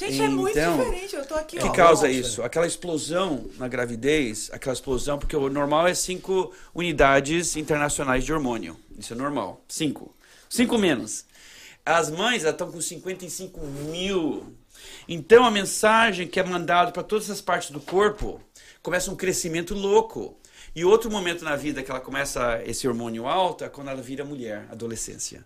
Gente, 0.00 0.14
então, 0.14 0.24
é 0.24 0.28
muito 0.30 0.58
então, 0.58 0.78
diferente. 0.78 1.14
Eu 1.14 1.26
tô 1.26 1.34
aqui, 1.34 1.58
O 1.58 1.60
que 1.60 1.76
causa 1.76 2.08
isso? 2.08 2.42
Aquela 2.42 2.66
explosão 2.66 3.50
na 3.58 3.68
gravidez, 3.68 4.48
aquela 4.50 4.72
explosão, 4.72 5.18
porque 5.18 5.36
o 5.36 5.50
normal 5.50 5.86
é 5.86 5.92
5 5.92 6.52
unidades 6.74 7.54
internacionais 7.54 8.24
de 8.24 8.32
hormônio. 8.32 8.78
Isso 8.98 9.12
é 9.12 9.16
normal. 9.16 9.62
5. 9.68 10.14
5 10.48 10.78
menos. 10.78 11.26
As 11.84 12.10
mães 12.10 12.44
estão 12.44 12.72
com 12.72 12.80
55 12.80 13.60
mil. 13.60 14.56
Então 15.06 15.44
a 15.44 15.50
mensagem 15.50 16.26
que 16.26 16.40
é 16.40 16.44
mandada 16.44 16.92
para 16.92 17.02
todas 17.02 17.28
as 17.28 17.42
partes 17.42 17.70
do 17.70 17.80
corpo 17.80 18.40
começa 18.82 19.10
um 19.10 19.16
crescimento 19.16 19.74
louco. 19.74 20.38
E 20.74 20.82
outro 20.82 21.10
momento 21.10 21.44
na 21.44 21.56
vida 21.56 21.82
que 21.82 21.90
ela 21.90 22.00
começa 22.00 22.62
esse 22.64 22.88
hormônio 22.88 23.26
alto 23.26 23.64
é 23.64 23.68
quando 23.68 23.88
ela 23.88 24.00
vira 24.00 24.24
mulher, 24.24 24.66
adolescência. 24.70 25.44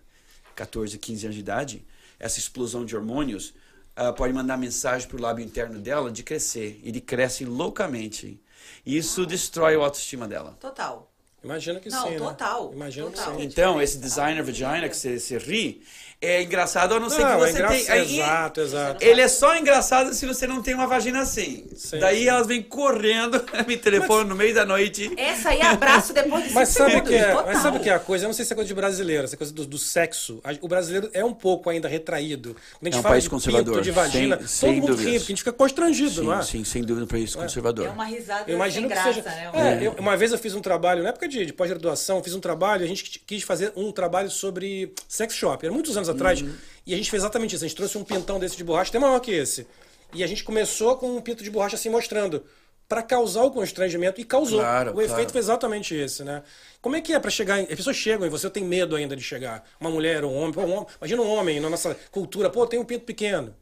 14, 0.55 0.97
15 0.97 1.25
anos 1.25 1.35
de 1.35 1.41
idade, 1.41 1.85
essa 2.17 2.39
explosão 2.39 2.85
de 2.85 2.95
hormônios 2.95 3.53
uh, 3.97 4.13
pode 4.13 4.33
mandar 4.33 4.57
mensagem 4.57 5.07
para 5.07 5.17
o 5.17 5.21
lábio 5.21 5.43
interno 5.43 5.79
dela 5.79 6.11
de 6.11 6.23
crescer. 6.23 6.79
Ele 6.83 7.01
cresce 7.01 7.45
loucamente. 7.45 8.41
E 8.85 8.97
isso 8.97 9.23
ah. 9.23 9.25
destrói 9.25 9.75
a 9.75 9.79
autoestima 9.79 10.27
dela. 10.27 10.57
Total. 10.59 11.11
Imagina 11.43 11.79
que 11.79 11.89
Não, 11.89 12.07
sim, 12.07 12.17
total. 12.17 12.69
Né? 12.69 12.75
Imagina 12.75 13.09
total. 13.11 13.35
que 13.35 13.41
sim. 13.41 13.47
Então, 13.47 13.81
esse 13.81 13.99
designer 13.99 14.43
vagina 14.43 14.89
que 14.89 14.97
você, 14.97 15.19
você 15.19 15.37
ri, 15.37 15.83
é 16.21 16.43
engraçado 16.43 16.95
a 16.95 16.99
não 16.99 17.09
ser 17.09 17.21
não, 17.21 17.39
que 17.39 17.51
você 17.51 17.61
é 17.61 17.67
tenha. 17.67 17.95
Exato, 17.97 18.61
exato. 18.61 19.03
Ele 19.03 19.21
é 19.21 19.27
só 19.27 19.55
engraçado 19.55 20.13
se 20.13 20.25
você 20.25 20.47
não 20.47 20.61
tem 20.61 20.73
uma 20.73 20.87
vagina 20.87 21.21
assim. 21.21 21.65
Sim, 21.75 21.99
Daí 21.99 22.23
sim. 22.23 22.27
elas 22.29 22.47
vêm 22.47 22.63
correndo, 22.63 23.43
me 23.67 23.77
telefonam 23.77 24.21
mas... 24.21 24.29
no 24.29 24.35
meio 24.35 24.53
da 24.53 24.65
noite. 24.65 25.11
Essa 25.17 25.49
aí 25.49 25.59
é 25.59 25.65
abraço 25.65 26.13
depois 26.13 26.47
de 26.47 26.53
mas 26.53 26.69
sabe 26.69 27.01
que 27.01 27.13
é. 27.13 27.33
Mas 27.33 27.59
sabe 27.59 27.77
o 27.77 27.79
que 27.79 27.89
é 27.89 27.93
a 27.93 27.99
coisa? 27.99 28.25
Eu 28.25 28.27
não 28.27 28.33
sei 28.33 28.45
se 28.45 28.53
é 28.53 28.55
coisa 28.55 28.67
de 28.67 28.73
brasileiro, 28.73 29.23
essa 29.25 29.37
coisa 29.37 29.53
do, 29.53 29.65
do 29.65 29.77
sexo. 29.77 30.41
O 30.61 30.67
brasileiro 30.67 31.09
é 31.13 31.23
um 31.23 31.33
pouco 31.33 31.69
ainda 31.69 31.87
retraído. 31.87 32.55
Quando 32.79 32.83
a 32.83 32.85
gente 32.85 32.95
é 32.95 32.99
um 32.99 33.03
fala 33.03 33.13
país 33.13 33.23
de 33.23 33.29
conservador. 33.29 33.73
pinto, 33.75 33.83
de 33.83 33.91
vagina, 33.91 34.35
sem, 34.37 34.45
todo 34.45 34.47
sem 34.47 34.75
mundo 34.75 34.87
dúvidas. 34.87 35.05
ri, 35.05 35.19
porque 35.19 35.31
a 35.31 35.35
gente 35.35 35.39
fica 35.39 35.53
constrangido, 35.53 36.09
sim, 36.09 36.23
não 36.23 36.33
é? 36.33 36.43
Sim, 36.43 36.63
sem 36.63 36.81
dúvida, 36.83 37.05
um 37.05 37.07
país 37.07 37.35
conservador. 37.35 37.87
É 37.87 37.89
uma 37.89 38.05
risada 38.05 38.49
eu 38.49 38.55
imagino 38.55 38.87
sem 38.87 38.97
que 38.97 39.03
graça, 39.03 39.13
seja. 39.13 39.51
né? 39.53 39.79
É, 39.83 39.87
eu, 39.87 39.91
uma 39.93 40.15
vez 40.15 40.31
eu 40.31 40.37
fiz 40.37 40.55
um 40.55 40.61
trabalho, 40.61 41.03
na 41.03 41.09
época 41.09 41.27
de, 41.27 41.45
de 41.45 41.53
pós-graduação, 41.53 42.23
fiz 42.23 42.33
um 42.33 42.39
trabalho, 42.39 42.83
a 42.83 42.87
gente 42.87 43.19
quis 43.19 43.43
fazer 43.43 43.71
um 43.75 43.91
trabalho 43.91 44.29
sobre 44.29 44.93
sex 45.07 45.33
shop. 45.33 45.65
Era 45.65 45.73
muitos 45.73 45.95
anos 45.97 46.04
atrás. 46.09 46.41
Uhum. 46.41 46.53
E 46.85 46.93
a 46.93 46.97
gente 46.97 47.09
fez 47.09 47.21
exatamente 47.23 47.55
isso. 47.55 47.63
A 47.65 47.67
gente 47.67 47.77
trouxe 47.77 47.97
um 47.97 48.03
pintão 48.03 48.39
desse 48.39 48.55
de 48.55 48.63
borracha, 48.63 48.89
até 48.89 48.99
maior 48.99 49.19
que 49.19 49.31
esse. 49.31 49.65
E 50.13 50.23
a 50.23 50.27
gente 50.27 50.43
começou 50.43 50.95
com 50.97 51.15
um 51.17 51.21
pinto 51.21 51.43
de 51.43 51.49
borracha 51.49 51.75
assim 51.75 51.89
mostrando. 51.89 52.43
para 52.87 53.01
causar 53.01 53.43
o 53.43 53.51
constrangimento. 53.51 54.21
E 54.21 54.23
causou. 54.23 54.59
Claro, 54.59 54.91
o 54.91 54.93
claro. 54.93 55.11
efeito 55.11 55.31
foi 55.31 55.39
exatamente 55.39 55.95
esse, 55.95 56.23
né? 56.23 56.43
Como 56.81 56.95
é 56.95 57.01
que 57.01 57.13
é 57.13 57.19
para 57.19 57.31
chegar. 57.31 57.59
As 57.59 57.67
pessoas 57.67 57.95
chegam 57.95 58.25
e 58.27 58.29
você 58.29 58.49
tem 58.49 58.63
medo 58.63 58.95
ainda 58.95 59.15
de 59.15 59.23
chegar. 59.23 59.63
Uma 59.79 59.89
mulher, 59.89 60.23
um 60.23 60.35
homem. 60.35 60.53
Pô, 60.53 60.61
um 60.61 60.71
homem 60.71 60.87
imagina 60.99 61.21
um 61.21 61.29
homem 61.29 61.59
na 61.59 61.69
nossa 61.69 61.95
cultura. 62.11 62.49
Pô, 62.49 62.65
tem 62.67 62.79
um 62.79 62.85
pinto 62.85 63.05
pequeno. 63.05 63.53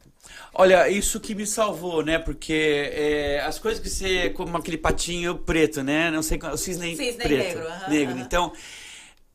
Olha, 0.54 0.88
isso 0.88 1.20
que 1.20 1.34
me 1.34 1.46
salvou, 1.46 2.02
né? 2.02 2.18
Porque 2.18 2.90
é, 2.92 3.40
as 3.40 3.58
coisas 3.58 3.80
que 3.80 3.88
você. 3.88 4.30
Como 4.30 4.56
aquele 4.56 4.78
patinho 4.78 5.36
preto, 5.38 5.82
né? 5.82 6.10
Não 6.10 6.22
sei. 6.22 6.38
O 6.52 6.56
cisne, 6.56 6.96
Cisne 6.96 7.22
preto. 7.22 7.42
negro, 7.58 7.66
aham, 7.66 7.90
negro. 7.90 8.18
Então, 8.18 8.52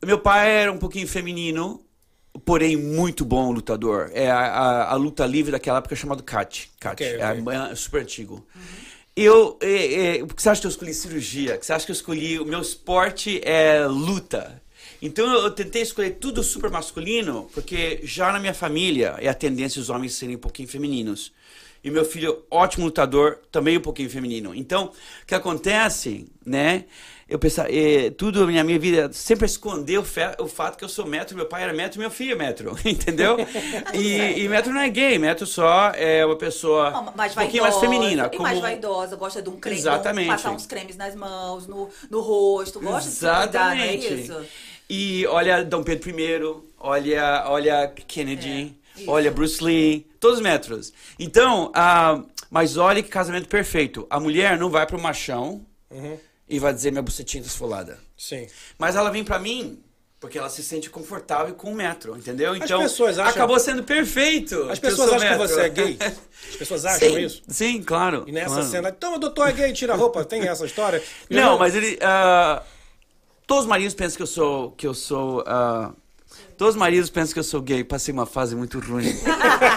meu 0.03 0.20
pai 0.20 0.49
era 0.49 0.72
um 0.72 0.78
pouquinho 0.78 1.07
feminino. 1.07 1.84
Porém 2.45 2.75
muito 2.77 3.25
bom 3.25 3.51
lutador. 3.51 4.11
É 4.13 4.30
a, 4.30 4.39
a, 4.39 4.91
a 4.91 4.95
luta 4.95 5.25
livre 5.25 5.51
daquela 5.51 5.80
época 5.80 5.95
chamada 5.95 6.23
Kat. 6.23 6.69
Kat. 6.80 7.03
Ok, 7.03 7.07
é, 7.07 7.32
ok. 7.32 7.71
é 7.71 7.75
super 7.75 8.01
antigo. 8.01 8.45
Eu, 9.15 9.57
é, 9.61 10.17
é, 10.17 10.23
você 10.23 10.49
acha 10.49 10.61
que 10.61 10.67
eu 10.67 10.71
escolhi 10.71 10.93
cirurgia? 10.93 11.57
Que 11.57 11.65
você 11.65 11.73
acha 11.73 11.86
que 11.86 11.91
eu 11.91 11.95
escolhi. 11.95 12.39
O 12.39 12.45
meu 12.45 12.61
esporte 12.61 13.41
é 13.43 13.86
luta. 13.86 14.61
Então 15.01 15.32
eu 15.32 15.51
tentei 15.51 15.82
escolher 15.82 16.11
tudo 16.11 16.43
super 16.43 16.69
masculino, 16.69 17.49
porque 17.53 18.01
já 18.03 18.32
na 18.32 18.39
minha 18.39 18.53
família 18.53 19.15
é 19.19 19.30
a 19.30 19.34
tendência 19.34 19.82
os 19.82 19.89
homens 19.89 20.13
serem 20.13 20.36
um 20.36 20.39
pouquinho 20.39 20.67
femininos. 20.67 21.32
E 21.82 21.89
meu 21.89 22.03
filho, 22.03 22.43
ótimo 22.51 22.86
lutador, 22.86 23.39
também 23.51 23.77
um 23.77 23.82
pouquinho 23.82 24.09
feminino. 24.09 24.53
Então, 24.53 24.91
o 25.23 25.25
que 25.25 25.34
acontece, 25.34 26.27
né? 26.45 26.86
Eu 27.30 27.38
pensava, 27.38 27.69
eh, 27.71 28.09
tudo 28.09 28.49
na 28.51 28.63
minha 28.63 28.80
vida 28.80 29.09
sempre 29.13 29.45
escondeu 29.45 30.01
o, 30.01 30.03
fe- 30.03 30.36
o 30.39 30.47
fato 30.47 30.77
que 30.77 30.84
eu 30.84 30.89
sou 30.89 31.05
metro, 31.05 31.36
meu 31.38 31.45
pai 31.45 31.61
era 31.63 31.71
metro, 31.73 31.99
meu 31.99 32.09
filho 32.09 32.32
é 32.32 32.36
metro, 32.36 32.75
entendeu? 32.84 33.38
e, 33.93 34.41
e 34.43 34.49
metro 34.49 34.73
não 34.73 34.82
é 34.82 34.89
gay, 34.89 35.19
metro 35.19 35.45
só 35.45 35.91
é 35.91 36.25
uma 36.25 36.36
pessoa 36.36 37.13
mais 37.15 37.34
um 37.34 37.36
pouquinho 37.36 37.63
mais 37.63 37.77
feminina. 37.77 38.32
E 38.34 38.39
mais 38.39 38.59
vaidosa, 38.59 39.15
gosta 39.15 39.41
de 39.41 39.49
um 39.49 39.59
creme, 39.59 39.77
Exatamente. 39.77 40.27
passar 40.27 40.51
uns 40.51 40.65
cremes 40.65 40.97
nas 40.97 41.13
mãos, 41.15 41.67
no, 41.67 41.88
no 42.09 42.19
rosto, 42.19 42.80
gosta 42.80 43.07
de 43.09 43.15
se 43.15 43.19
cuidar, 43.19 43.75
não 43.75 43.84
é 43.84 43.95
Exatamente. 43.95 44.13
isso? 44.23 44.45
E 44.89 45.27
olha 45.27 45.63
Dom 45.63 45.84
Pedro 45.84 46.09
I, 46.09 46.63
olha, 46.80 47.43
olha 47.47 47.88
Kennedy, 48.07 48.75
É, 48.97 49.03
olha 49.07 49.30
Bruce 49.30 49.63
Lee, 49.63 50.07
todos 50.19 50.38
os 50.39 50.43
metros. 50.43 50.91
Então, 51.19 51.71
ah, 51.75 52.23
mas 52.49 52.75
olha 52.75 53.03
que 53.03 53.09
casamento 53.09 53.47
perfeito. 53.47 54.07
A 54.09 54.19
mulher 54.19 54.57
não 54.57 54.69
vai 54.71 54.88
pro 54.88 54.99
machão 54.99 55.63
Uhum. 55.91 56.17
E 56.50 56.60
vai 56.60 56.74
dizer 56.74 56.91
minha 56.91 57.02
bucetinha 57.02 57.43
tá 57.43 57.47
esfolada. 57.47 58.00
Sim. 58.18 58.47
Mas 58.78 58.95
ela 58.95 59.10
vem 59.10 59.24
pra 59.24 59.39
mim 59.39 59.80
porque 60.20 60.38
ela 60.38 60.50
se 60.50 60.62
sente 60.62 60.89
confortável 60.89 61.56
com 61.56 61.72
o 61.72 61.76
metro, 61.76 62.18
entendeu? 62.18 62.54
Então, 62.56 62.82
acham- 62.82 63.26
acabou 63.26 63.58
sendo 63.58 63.84
perfeito. 63.84 64.64
As 64.70 64.78
que 64.78 64.88
pessoas 64.88 65.14
acham 65.14 65.20
que 65.20 65.38
metro. 65.38 65.47
você 65.47 65.62
é 65.62 65.70
gay. 65.70 65.97
As 66.50 66.56
pessoas 66.58 66.86
acham 66.86 67.10
sim, 67.10 67.20
isso. 67.20 67.41
Sim, 67.47 67.82
claro. 67.82 68.26
E 68.28 68.32
nessa 68.32 68.56
claro. 68.56 68.70
cena, 68.70 68.89
então 68.89 69.16
o 69.16 69.18
doutor 69.18 69.47
é 69.47 69.54
gay, 69.54 69.72
tira 69.72 69.93
a 69.93 69.95
roupa, 69.95 70.26
tem 70.26 70.45
essa 70.45 70.66
história? 70.66 71.02
Não, 71.30 71.58
mas 71.58 71.74
ele. 71.74 71.97
ah, 72.02 72.62
todos 73.47 73.64
os 73.64 73.70
maridos 73.70 73.93
pensam 73.93 74.18
que 74.18 74.24
eu 74.24 74.28
sou. 74.28 74.72
Que 74.72 74.88
eu 74.88 74.93
sou 74.93 75.41
ah, 75.47 75.93
todos 76.58 76.76
os 76.76 76.80
maridos 76.80 77.10
pensam 77.10 77.34
que 77.34 77.39
eu 77.39 77.43
sou 77.43 77.62
gay. 77.62 77.86
Passei 77.86 78.14
uma 78.14 78.26
fase 78.26 78.56
muito 78.56 78.80
ruim. 78.80 79.18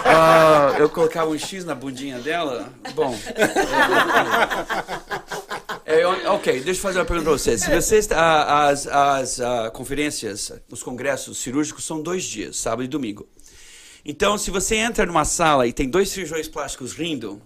Ah, 0.05 0.75
eu 0.77 0.89
colocava 0.89 1.29
um 1.29 1.37
X 1.37 1.65
na 1.65 1.73
bundinha 1.73 2.19
dela. 2.19 2.71
Bom. 2.93 3.17
É, 5.85 6.05
ok, 6.29 6.61
deixa 6.61 6.79
eu 6.79 6.81
fazer 6.81 6.99
uma 6.99 7.05
pergunta 7.05 7.29
pra 7.29 7.37
vocês. 7.37 7.61
Se 7.61 7.69
vocês 7.73 8.09
ah, 8.11 8.67
as, 8.67 8.87
as 8.87 9.39
ah, 9.41 9.69
conferências, 9.71 10.51
os 10.71 10.81
congressos 10.81 11.37
cirúrgicos 11.39 11.83
são 11.83 12.01
dois 12.01 12.23
dias, 12.23 12.57
sábado 12.57 12.83
e 12.83 12.87
domingo. 12.87 13.27
Então, 14.05 14.37
se 14.37 14.49
você 14.51 14.75
entra 14.75 15.05
numa 15.05 15.25
sala 15.25 15.67
e 15.67 15.73
tem 15.73 15.89
dois 15.89 16.09
cirurgiões 16.09 16.47
plásticos 16.47 16.93
rindo, 16.93 17.41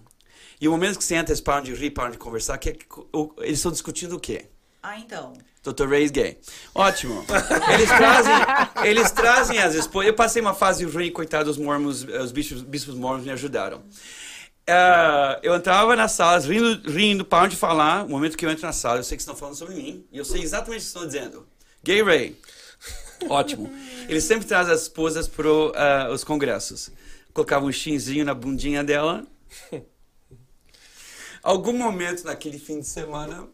e 0.60 0.66
o 0.68 0.70
momento 0.72 0.98
que 0.98 1.04
você 1.04 1.14
entra, 1.14 1.32
eles 1.32 1.40
param 1.40 1.62
de 1.62 1.72
rir, 1.74 1.90
param 1.90 2.10
de 2.10 2.18
conversar, 2.18 2.58
que, 2.58 2.76
o- 3.12 3.32
eles 3.38 3.58
estão 3.58 3.70
discutindo 3.72 4.16
o 4.16 4.20
quê? 4.20 4.46
Ah, 4.82 4.98
então. 4.98 5.32
Dr. 5.62 5.88
Ray 5.88 6.04
is 6.04 6.10
gay. 6.10 6.38
Ótimo. 6.74 7.24
Eles 7.74 7.88
trazem, 7.88 8.34
eles 8.84 9.10
trazem 9.10 9.58
as 9.58 9.74
esposas. 9.74 10.08
Eu 10.08 10.14
passei 10.14 10.40
uma 10.40 10.54
fase 10.54 10.84
ruim, 10.84 11.10
coitado, 11.10 11.50
os 11.50 11.58
mormons, 11.58 12.04
os 12.04 12.32
bispos, 12.32 12.62
bispos 12.62 12.94
mormons 12.94 13.24
me 13.24 13.30
ajudaram. 13.32 13.82
Ah, 14.68 15.38
eu 15.42 15.54
entrava 15.54 15.96
nas 15.96 16.12
salas, 16.12 16.44
rindo, 16.44 16.90
rindo, 16.90 17.24
para 17.24 17.48
de 17.48 17.56
falar. 17.56 18.04
No 18.04 18.10
momento 18.10 18.36
que 18.36 18.44
eu 18.44 18.50
entro 18.50 18.66
na 18.66 18.72
sala, 18.72 18.98
eu 18.98 19.04
sei 19.04 19.16
que 19.16 19.22
estão 19.22 19.34
falando 19.34 19.54
sobre 19.54 19.74
mim. 19.74 20.04
E 20.12 20.18
eu 20.18 20.24
sei 20.24 20.42
exatamente 20.42 20.80
o 20.80 20.82
que 20.82 20.86
estão 20.86 21.06
dizendo. 21.06 21.48
Gay 21.82 22.02
Ray. 22.02 22.36
Ótimo. 23.30 23.72
Eles 24.08 24.24
sempre 24.24 24.46
trazem 24.46 24.74
as 24.74 24.82
esposas 24.82 25.26
para 25.26 26.12
os 26.12 26.22
congressos. 26.22 26.90
Colocava 27.32 27.64
um 27.64 27.72
chinzinho 27.72 28.26
na 28.26 28.34
bundinha 28.34 28.84
dela. 28.84 29.24
Algum 31.42 31.72
momento 31.72 32.24
naquele 32.24 32.58
fim 32.58 32.80
de 32.80 32.86
semana... 32.86 33.48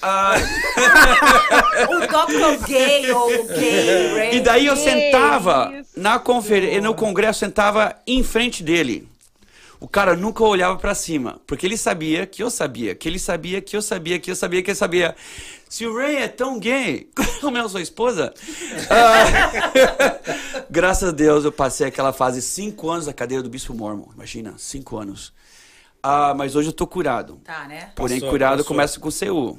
ah, 0.00 0.34
O 1.90 2.06
tópico 2.06 2.66
gay 2.68 3.10
ou 3.10 3.46
gay, 3.46 4.14
Ray. 4.14 4.36
E 4.36 4.40
daí 4.40 4.66
eu 4.66 4.76
sentava 4.76 5.72
na 5.96 6.18
conferência, 6.18 6.80
no 6.80 6.94
congresso, 6.94 7.40
sentava 7.40 7.96
em 8.06 8.22
frente 8.22 8.62
dele. 8.62 9.08
O 9.84 9.86
cara 9.86 10.16
nunca 10.16 10.42
olhava 10.42 10.78
pra 10.78 10.94
cima, 10.94 11.38
porque 11.46 11.66
ele 11.66 11.76
sabia 11.76 12.26
que 12.26 12.42
eu 12.42 12.48
sabia, 12.48 12.94
que 12.94 13.06
ele 13.06 13.18
sabia 13.18 13.60
que 13.60 13.76
eu 13.76 13.82
sabia, 13.82 14.18
que 14.18 14.30
eu 14.30 14.34
sabia 14.34 14.62
que 14.62 14.70
ele 14.70 14.78
sabia. 14.78 15.14
Se 15.68 15.84
o 15.84 15.94
Ray 15.94 16.16
é 16.16 16.26
tão 16.26 16.58
gay, 16.58 17.10
como 17.42 17.58
é 17.58 17.60
a 17.60 17.68
sua 17.68 17.82
esposa? 17.82 18.32
Ah, 18.88 20.62
graças 20.70 21.10
a 21.10 21.12
Deus 21.12 21.44
eu 21.44 21.52
passei 21.52 21.86
aquela 21.86 22.14
fase 22.14 22.40
cinco 22.40 22.90
anos 22.90 23.06
na 23.06 23.12
cadeira 23.12 23.42
do 23.42 23.50
Bispo 23.50 23.74
Mormon. 23.74 24.06
Imagina, 24.14 24.54
cinco 24.56 24.96
anos. 24.96 25.34
Ah, 26.02 26.32
mas 26.34 26.56
hoje 26.56 26.70
eu 26.70 26.72
tô 26.72 26.86
curado. 26.86 27.38
Tá, 27.44 27.68
né? 27.68 27.90
Porém, 27.94 28.20
Passou, 28.20 28.30
curado 28.30 28.64
passou. 28.64 28.68
começa 28.68 28.98
com 28.98 29.10
CU. 29.10 29.58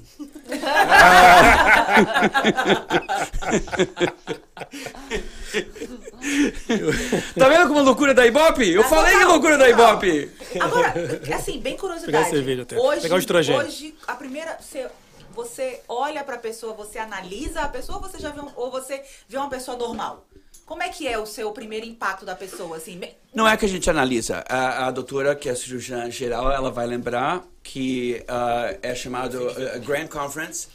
tá 7.37 7.49
vendo 7.49 7.67
como 7.67 7.79
a 7.79 7.83
loucura 7.83 8.13
da 8.13 8.25
Ibope? 8.25 8.69
Eu 8.71 8.81
Ah, 8.81 8.85
falei 8.85 9.15
que 9.15 9.23
é 9.23 9.25
loucura 9.25 9.57
da 9.57 9.67
total. 9.67 9.91
Ibope. 9.93 10.31
Agora, 10.59 10.93
assim, 11.35 11.59
bem 11.59 11.77
curiosidade. 11.77 12.29
Cerveja 12.29 12.63
até. 12.63 12.77
Hoje, 12.79 13.01
Pegar 13.01 13.15
o 13.15 13.19
estrogênio. 13.19 13.61
hoje, 13.61 13.95
a 14.07 14.15
primeira. 14.15 14.57
Você, 14.59 14.87
você 15.33 15.81
olha 15.87 16.23
pra 16.23 16.37
pessoa, 16.37 16.73
você 16.73 16.97
analisa 16.99 17.61
a 17.61 17.67
pessoa 17.67 17.97
ou 17.99 18.03
você 18.03 18.17
já 18.19 18.29
vê 18.29 18.41
um- 18.41 18.51
ou 18.55 18.71
você 18.71 19.01
vê 19.27 19.37
uma 19.37 19.49
pessoa 19.49 19.77
normal? 19.77 20.25
Como 20.65 20.81
é 20.81 20.89
que 20.89 21.07
é 21.07 21.17
o 21.19 21.27
seu 21.27 21.51
primeiro 21.51 21.85
impacto 21.85 22.25
da 22.25 22.35
pessoa, 22.35 22.77
assim? 22.77 22.99
Não 23.33 23.47
é 23.47 23.55
que 23.55 23.65
a 23.65 23.69
gente 23.69 23.87
analisa. 23.87 24.43
A, 24.49 24.87
a 24.87 24.91
doutora, 24.91 25.35
que 25.35 25.47
é 25.47 25.53
cirurgiã 25.53 26.09
geral, 26.09 26.51
ela 26.51 26.71
vai 26.71 26.87
lembrar 26.87 27.43
que 27.61 28.23
ah, 28.27 28.75
é 28.81 28.95
chamado 28.95 29.47
ah, 29.47 29.77
Grand 29.77 30.07
Conference. 30.07 30.67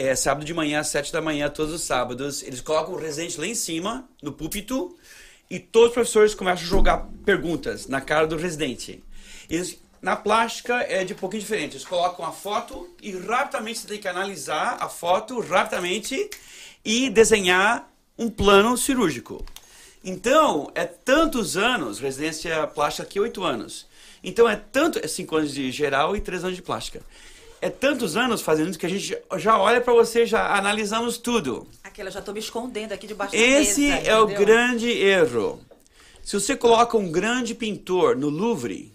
É 0.00 0.14
sábado 0.14 0.46
de 0.46 0.54
manhã, 0.54 0.78
às 0.78 0.86
sete 0.86 1.12
da 1.12 1.20
manhã, 1.20 1.50
todos 1.50 1.74
os 1.74 1.82
sábados. 1.82 2.44
Eles 2.44 2.60
colocam 2.60 2.94
o 2.94 2.96
residente 2.96 3.36
lá 3.40 3.48
em 3.48 3.54
cima, 3.56 4.08
no 4.22 4.32
púlpito, 4.32 4.96
e 5.50 5.58
todos 5.58 5.88
os 5.88 5.94
professores 5.94 6.36
começam 6.36 6.64
a 6.64 6.68
jogar 6.68 7.08
perguntas 7.24 7.88
na 7.88 8.00
cara 8.00 8.24
do 8.24 8.36
residente. 8.36 9.02
Eles, 9.50 9.76
na 10.00 10.14
plástica 10.14 10.76
é 10.82 11.04
de 11.04 11.14
um 11.14 11.16
pouquinho 11.16 11.40
diferente. 11.40 11.72
Eles 11.72 11.84
colocam 11.84 12.24
a 12.24 12.30
foto 12.30 12.88
e 13.02 13.10
rapidamente 13.10 13.80
você 13.80 13.88
tem 13.88 13.98
que 13.98 14.06
analisar 14.06 14.76
a 14.78 14.88
foto 14.88 15.40
rapidamente 15.40 16.30
e 16.84 17.10
desenhar 17.10 17.92
um 18.16 18.30
plano 18.30 18.76
cirúrgico. 18.76 19.44
Então, 20.04 20.70
é 20.76 20.84
tantos 20.84 21.56
anos, 21.56 21.98
residência 21.98 22.68
plástica 22.68 23.02
aqui, 23.02 23.18
oito 23.18 23.42
anos. 23.42 23.88
Então, 24.22 24.48
é 24.48 24.54
tanto, 24.54 25.00
é 25.04 25.08
cinco 25.08 25.34
anos 25.34 25.52
de 25.52 25.72
geral 25.72 26.16
e 26.16 26.20
três 26.20 26.44
anos 26.44 26.54
de 26.54 26.62
plástica. 26.62 27.02
É 27.60 27.68
tantos 27.68 28.16
anos 28.16 28.40
fazendo 28.40 28.70
isso 28.70 28.78
que 28.78 28.86
a 28.86 28.88
gente 28.88 29.16
já 29.36 29.58
olha 29.58 29.80
para 29.80 29.92
você, 29.92 30.24
já 30.24 30.54
analisamos 30.56 31.18
tudo. 31.18 31.66
Aquela, 31.82 32.10
já 32.10 32.22
tô 32.22 32.32
me 32.32 32.38
escondendo 32.38 32.92
aqui 32.92 33.06
debaixo 33.06 33.34
Esse 33.34 33.88
da 33.88 33.96
mesa. 33.96 34.08
é 34.10 34.18
o 34.20 34.24
entendeu? 34.24 34.46
grande 34.46 34.88
erro. 34.90 35.60
Se 36.22 36.38
você 36.38 36.56
coloca 36.56 36.96
um 36.96 37.10
grande 37.10 37.54
pintor 37.54 38.16
no 38.16 38.28
Louvre, 38.28 38.92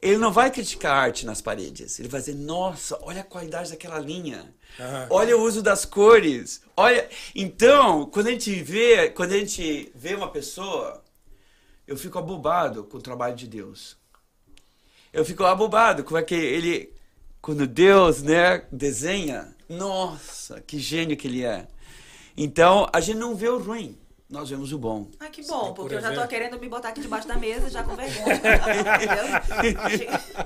ele 0.00 0.16
não 0.16 0.32
vai 0.32 0.50
criticar 0.50 0.92
a 0.92 1.00
arte 1.00 1.26
nas 1.26 1.42
paredes. 1.42 1.98
Ele 1.98 2.08
vai 2.08 2.20
dizer, 2.20 2.34
nossa, 2.34 2.98
olha 3.02 3.20
a 3.20 3.24
qualidade 3.24 3.70
daquela 3.70 3.98
linha. 3.98 4.54
Aham. 4.78 5.06
Olha 5.10 5.36
o 5.36 5.42
uso 5.42 5.60
das 5.62 5.84
cores. 5.84 6.62
Olha. 6.76 7.06
Então, 7.34 8.06
quando 8.06 8.28
a 8.28 8.30
gente 8.30 8.54
vê, 8.62 9.10
quando 9.10 9.32
a 9.32 9.38
gente 9.38 9.92
vê 9.94 10.14
uma 10.14 10.30
pessoa, 10.30 11.04
eu 11.86 11.96
fico 11.96 12.18
abobado 12.18 12.84
com 12.84 12.96
o 12.96 13.02
trabalho 13.02 13.34
de 13.36 13.46
Deus. 13.46 13.96
Eu 15.12 15.24
fico 15.24 15.44
abobado 15.44 16.04
como 16.04 16.16
é 16.18 16.22
que 16.22 16.34
ele, 16.34 16.92
quando 17.40 17.66
Deus, 17.66 18.22
né, 18.22 18.62
desenha, 18.70 19.54
nossa, 19.68 20.60
que 20.60 20.78
gênio 20.78 21.16
que 21.16 21.26
ele 21.26 21.44
é. 21.44 21.66
Então, 22.36 22.86
a 22.92 23.00
gente 23.00 23.18
não 23.18 23.34
vê 23.34 23.48
o 23.48 23.58
ruim, 23.58 23.98
nós 24.30 24.48
vemos 24.48 24.72
o 24.72 24.78
bom. 24.78 25.08
Ah, 25.18 25.26
que 25.28 25.42
bom, 25.44 25.74
porque 25.74 25.96
eu 25.96 26.00
já 26.00 26.14
tô 26.14 26.26
querendo 26.28 26.58
me 26.58 26.68
botar 26.68 26.90
aqui 26.90 27.00
debaixo 27.00 27.26
da 27.26 27.36
mesa, 27.36 27.68
já 27.68 27.82
com 27.82 27.96
vergonha. 27.96 28.40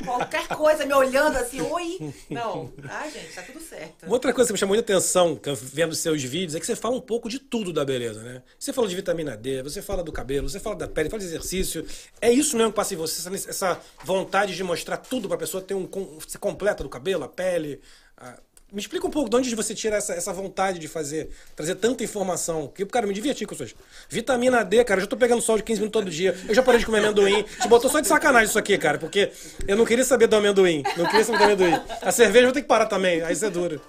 Qualquer 0.05 0.49
coisa 0.49 0.87
me 0.87 0.95
olhando 0.95 1.37
assim, 1.37 1.61
oi. 1.61 2.15
Não. 2.31 2.73
Ai, 2.89 3.11
gente, 3.11 3.35
tá 3.35 3.43
tudo 3.43 3.61
certo. 3.61 4.05
Uma 4.05 4.15
outra 4.15 4.33
coisa 4.33 4.49
que 4.49 4.53
me 4.53 4.59
chamou 4.59 4.75
muita 4.75 4.93
atenção, 4.93 5.37
que 5.37 5.49
eu 5.49 5.55
vendo 5.55 5.93
os 5.93 5.99
seus 5.99 6.23
vídeos, 6.23 6.55
é 6.55 6.61
que 6.61 6.67
você 6.67 6.75
fala 6.77 6.97
um 6.97 7.01
pouco 7.01 7.29
de 7.29 7.39
tudo 7.39 7.73
da 7.73 7.85
beleza, 7.85 8.23
né? 8.23 8.43
Você 8.59 8.73
fala 8.73 8.89
de 8.89 8.97
vitamina 8.97 9.37
D, 9.37 9.63
você 9.63 9.83
fala 9.83 10.03
do 10.03 10.13
cabelo, 10.13 10.49
você 10.49 10.59
fala 10.61 10.77
da 10.77 10.89
pele, 10.89 11.11
fala 11.11 11.21
de 11.21 11.27
exercício. 11.27 11.87
É 12.21 12.31
isso 12.33 12.57
mesmo 12.57 12.71
que 12.73 12.77
passa 12.77 12.95
em 12.95 12.97
você, 12.97 13.29
essa, 13.29 13.51
essa 13.51 13.81
vontade 14.03 14.55
de 14.57 14.65
mostrar 14.65 14.97
tudo 14.97 15.29
pra 15.29 15.37
pessoa 15.37 15.63
ter 15.63 15.75
um 15.75 15.89
ser 16.27 16.39
completa 16.39 16.83
do 16.83 16.89
cabelo, 16.89 17.25
a 17.25 17.29
pele. 17.29 17.81
a- 18.17 18.39
Me 18.75 18.81
explica 18.81 19.07
um 19.07 19.11
pouco 19.11 19.31
de 19.31 19.37
onde 19.37 19.55
você 19.55 19.73
tira 19.73 19.95
essa, 19.95 20.15
essa 20.15 20.33
vontade 20.33 20.81
de 20.81 20.89
fazer, 20.89 21.31
trazer 21.55 21.77
tanta 21.77 22.03
informação. 22.03 22.67
Que, 22.67 22.85
cara, 22.85 23.05
eu 23.05 23.09
me 23.09 23.15
diverti 23.15 23.47
com 23.47 23.55
isso. 23.55 23.77
Vitamina 24.09 24.65
D, 24.65 24.83
cara, 24.83 24.99
eu 24.99 25.03
já 25.03 25.07
tô 25.07 25.17
pegando 25.17 25.41
sol 25.41 25.57
de 25.57 25.63
15 25.63 25.81
minutos 25.81 26.01
todo 26.03 26.11
dia. 26.11 26.37
Eu 26.49 26.53
já 26.53 26.61
parei 26.61 26.81
de 26.81 26.87
comer 26.87 26.99
amendoim. 26.99 27.45
Te 27.45 27.69
botou 27.69 27.89
só 27.89 28.01
de 28.01 28.09
sacanagem 28.09 28.49
isso 28.49 28.59
aqui, 28.59 28.77
cara, 28.77 28.99
porque 28.99 29.31
eu 29.69 29.77
não 29.77 29.85
queria 29.85 30.05
saber 30.05 30.27
do 30.27 30.35
amendoim. 30.35 30.83
Não 30.97 31.07
queria 31.07 31.25
saber 31.25 31.39
do 31.39 31.45
amendoim. 31.45 31.81
A 32.03 32.11
cerveja 32.11 32.41
eu 32.41 32.49
vou 32.49 32.53
ter 32.53 32.63
que 32.63 32.67
parar 32.67 32.87
também, 32.87 33.23
aí 33.23 33.33
isso 33.33 33.45
é 33.45 33.51
duro. 33.51 33.81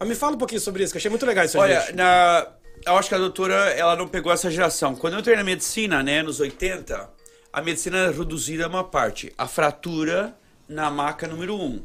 Mas 0.00 0.08
me 0.08 0.14
fala 0.14 0.34
um 0.34 0.38
pouquinho 0.38 0.60
sobre 0.60 0.82
isso, 0.82 0.92
que 0.94 0.96
eu 0.96 1.00
achei 1.00 1.10
muito 1.10 1.26
legal 1.26 1.44
isso 1.44 1.58
Olha, 1.58 1.84
na, 1.94 2.48
eu 2.86 2.96
acho 2.96 3.10
que 3.10 3.14
a 3.14 3.18
doutora, 3.18 3.54
ela 3.72 3.94
não 3.94 4.08
pegou 4.08 4.32
essa 4.32 4.50
geração. 4.50 4.94
Quando 4.94 5.14
eu 5.14 5.20
entrei 5.20 5.36
na 5.36 5.44
medicina, 5.44 6.02
né, 6.02 6.22
nos 6.22 6.40
80, 6.40 7.10
a 7.52 7.62
medicina 7.62 7.98
era 7.98 8.10
reduzida 8.10 8.64
a 8.64 8.68
uma 8.68 8.84
parte. 8.84 9.32
A 9.36 9.46
fratura 9.46 10.34
na 10.66 10.90
maca 10.90 11.28
número 11.28 11.56
1. 11.56 11.62
Um. 11.62 11.82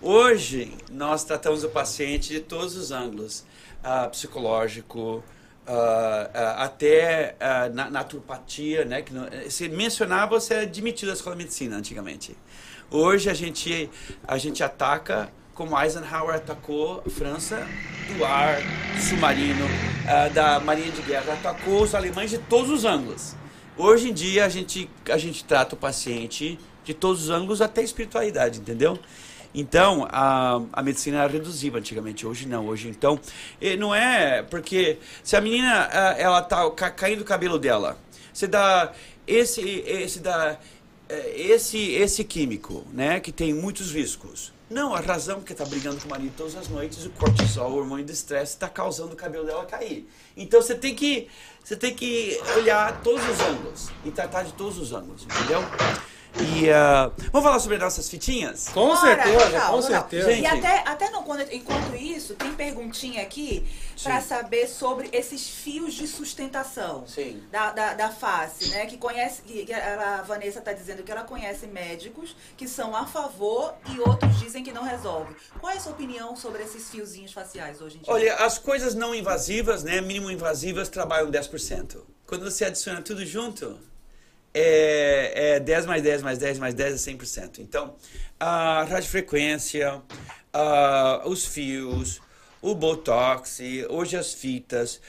Hoje, 0.00 0.72
nós 0.90 1.24
tratamos 1.24 1.64
o 1.64 1.68
paciente 1.68 2.28
de 2.28 2.38
todos 2.38 2.76
os 2.76 2.92
ângulos. 2.92 3.44
Uh, 3.78 4.10
psicológico, 4.10 4.98
uh, 4.98 5.70
uh, 5.70 6.58
até 6.58 7.36
na, 7.72 7.90
naturopatia, 7.90 8.84
né? 8.84 9.02
Que 9.02 9.12
não, 9.12 9.28
se 9.48 9.68
mencionar, 9.68 10.28
você 10.28 10.54
é 10.54 10.60
admitido 10.60 11.08
da 11.08 11.14
escola 11.14 11.34
de 11.34 11.42
medicina 11.42 11.76
antigamente. 11.76 12.36
Hoje 12.90 13.28
a 13.28 13.34
gente, 13.34 13.90
a 14.26 14.38
gente 14.38 14.62
ataca 14.62 15.32
como 15.54 15.80
Eisenhower 15.80 16.36
atacou 16.36 17.02
a 17.04 17.10
França 17.10 17.66
do 18.16 18.24
ar, 18.24 18.60
do 18.94 19.00
submarino, 19.00 19.66
da 20.32 20.60
marinha 20.60 20.90
de 20.92 21.02
guerra, 21.02 21.32
atacou 21.32 21.82
os 21.82 21.94
alemães 21.94 22.30
de 22.30 22.38
todos 22.38 22.70
os 22.70 22.84
ângulos. 22.84 23.34
Hoje 23.76 24.10
em 24.10 24.12
dia 24.12 24.44
a 24.44 24.48
gente, 24.48 24.88
a 25.10 25.18
gente 25.18 25.44
trata 25.44 25.74
o 25.74 25.78
paciente 25.78 26.58
de 26.84 26.94
todos 26.94 27.24
os 27.24 27.30
ângulos, 27.30 27.60
até 27.60 27.82
espiritualidade, 27.82 28.60
entendeu? 28.60 28.98
Então, 29.58 30.06
a, 30.12 30.60
a 30.72 30.82
medicina 30.84 31.18
era 31.18 31.32
reduziva 31.32 31.78
antigamente, 31.78 32.24
hoje 32.24 32.46
não. 32.46 32.68
Hoje, 32.68 32.88
então, 32.88 33.18
não 33.76 33.92
é 33.92 34.40
porque 34.44 34.98
se 35.22 35.34
a 35.34 35.40
menina, 35.40 35.84
ela 36.16 36.40
tá 36.42 36.70
caindo 36.92 37.22
o 37.22 37.24
cabelo 37.24 37.58
dela, 37.58 37.98
você 38.32 38.46
dá 38.46 38.92
esse, 39.26 39.60
esse, 39.60 40.20
dá, 40.20 40.56
é, 41.08 41.40
esse, 41.40 41.90
esse 41.92 42.22
químico, 42.22 42.86
né, 42.92 43.18
que 43.18 43.32
tem 43.32 43.52
muitos 43.52 43.92
riscos. 43.92 44.52
Não, 44.70 44.94
a 44.94 45.00
razão 45.00 45.40
que 45.40 45.52
está 45.52 45.64
brigando 45.64 45.98
com 45.98 46.06
o 46.06 46.10
marido 46.10 46.34
todas 46.36 46.54
as 46.54 46.68
noites, 46.68 47.04
o 47.04 47.10
cortisol, 47.10 47.72
o 47.72 47.76
hormônio 47.78 48.04
de 48.04 48.12
estresse, 48.12 48.52
está 48.52 48.68
causando 48.68 49.14
o 49.14 49.16
cabelo 49.16 49.44
dela 49.44 49.64
cair. 49.64 50.06
Então 50.36 50.62
você 50.62 50.74
tem 50.74 50.94
que 50.94 51.26
você 51.64 51.74
tem 51.74 51.94
que 51.94 52.38
olhar 52.56 53.00
todos 53.02 53.26
os 53.28 53.40
ângulos 53.40 53.88
e 54.04 54.10
tratar 54.10 54.44
de 54.44 54.52
todos 54.52 54.78
os 54.78 54.92
ângulos, 54.92 55.24
entendeu? 55.24 55.62
E 56.36 56.70
uh, 56.70 57.12
vamos 57.32 57.44
falar 57.44 57.58
sobre 57.58 57.78
nossas 57.78 58.08
fitinhas? 58.08 58.68
Com 58.68 58.88
Bora, 58.88 59.00
certeza, 59.00 59.44
legal, 59.46 59.70
com 59.72 59.80
legal. 59.80 59.82
certeza. 59.82 60.32
Gente. 60.32 60.42
E 60.42 60.46
até, 60.46 60.82
até 60.86 61.10
não, 61.10 61.22
quando, 61.22 61.42
enquanto 61.52 61.96
isso, 61.96 62.34
tem 62.34 62.52
perguntinha 62.54 63.22
aqui 63.22 63.66
para 64.02 64.20
saber 64.20 64.68
sobre 64.68 65.08
esses 65.12 65.48
fios 65.48 65.94
de 65.94 66.06
sustentação 66.06 67.04
Sim. 67.06 67.42
Da, 67.50 67.72
da, 67.72 67.94
da 67.94 68.10
face, 68.10 68.68
né? 68.68 68.86
Que 68.86 68.96
conhece, 68.96 69.42
que 69.42 69.72
a 69.72 70.22
Vanessa 70.22 70.60
está 70.60 70.72
dizendo 70.72 71.02
que 71.02 71.10
ela 71.10 71.24
conhece 71.24 71.66
médicos 71.66 72.36
que 72.56 72.68
são 72.68 72.94
a 72.94 73.06
favor 73.06 73.74
e 73.90 73.98
outros 74.00 74.38
dizem 74.38 74.62
que 74.62 74.72
não 74.72 74.84
resolve. 74.84 75.34
Qual 75.58 75.72
é 75.72 75.76
a 75.76 75.80
sua 75.80 75.92
opinião 75.92 76.36
sobre 76.36 76.62
esses 76.62 76.88
fiozinhos 76.90 77.32
faciais 77.32 77.80
hoje 77.80 77.98
em 77.98 78.02
dia? 78.02 78.12
Olha, 78.12 78.34
as 78.36 78.58
coisas 78.58 78.94
não 78.94 79.14
invasivas, 79.14 79.82
né? 79.82 80.00
Mínimo 80.00 80.30
invasivas, 80.30 80.88
trabalham 80.88 81.30
10%. 81.30 81.98
Quando 82.26 82.44
você 82.48 82.66
adiciona 82.66 83.02
tudo 83.02 83.24
junto, 83.24 83.78
é, 84.54 85.56
é 85.56 85.60
10 85.60 85.86
mais 85.86 86.02
10 86.02 86.22
mais 86.22 86.38
10 86.38 86.58
mais 86.58 86.74
10 86.74 87.06
é 87.06 87.12
100%. 87.12 87.58
Então, 87.58 87.94
a 88.38 88.84
radiofrequência, 88.84 90.00
a, 90.52 91.22
os 91.26 91.44
fios, 91.44 92.20
o 92.60 92.74
Botox, 92.74 93.60
hoje 93.88 94.16
as 94.16 94.32
fitas, 94.32 95.00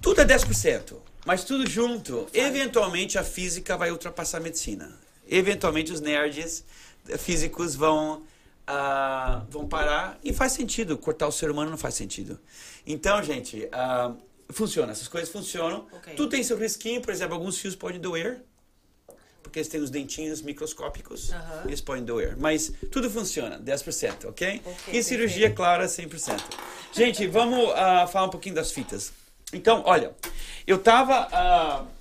tudo 0.00 0.20
é 0.20 0.24
10%. 0.24 0.96
Mas 1.24 1.42
tudo 1.42 1.68
junto, 1.68 2.28
eventualmente 2.32 3.18
a 3.18 3.24
física 3.24 3.76
vai 3.76 3.90
ultrapassar 3.90 4.38
a 4.38 4.40
medicina. 4.40 4.96
Eventualmente 5.28 5.92
os 5.92 6.00
nerds 6.00 6.64
físicos 7.18 7.74
vão, 7.74 8.22
uh, 8.68 9.44
vão 9.50 9.66
parar 9.66 10.20
e 10.22 10.32
faz 10.32 10.52
sentido. 10.52 10.96
Cortar 10.96 11.26
o 11.26 11.32
ser 11.32 11.50
humano 11.50 11.70
não 11.70 11.76
faz 11.76 11.94
sentido. 11.96 12.38
Então, 12.86 13.20
gente, 13.24 13.64
uh, 13.64 14.16
funciona, 14.50 14.92
essas 14.92 15.08
coisas 15.08 15.30
funcionam. 15.30 15.86
Okay. 15.92 16.14
Tudo 16.14 16.30
tem 16.30 16.42
seu 16.42 16.56
risquinho, 16.56 17.00
por 17.00 17.12
exemplo, 17.12 17.34
alguns 17.34 17.58
fios 17.58 17.74
podem 17.74 18.00
doer, 18.00 18.42
porque 19.42 19.58
eles 19.60 19.68
têm 19.68 19.80
os 19.80 19.90
dentinhos 19.90 20.42
microscópicos, 20.42 21.30
eles 21.64 21.80
podem 21.80 22.04
doer. 22.04 22.36
Mas 22.36 22.72
tudo 22.90 23.10
funciona, 23.10 23.58
10%, 23.58 24.28
ok? 24.28 24.62
okay 24.64 24.98
e 24.98 25.02
cirurgia, 25.02 25.50
perfeito. 25.50 25.56
claro, 25.56 25.84
100%. 25.84 26.40
Gente, 26.92 27.26
vamos 27.28 27.70
uh, 27.70 28.08
falar 28.08 28.26
um 28.26 28.30
pouquinho 28.30 28.54
das 28.54 28.72
fitas. 28.72 29.12
Então, 29.52 29.82
olha, 29.86 30.14
eu 30.66 30.78
tava... 30.78 31.28
Uh, 31.28 31.96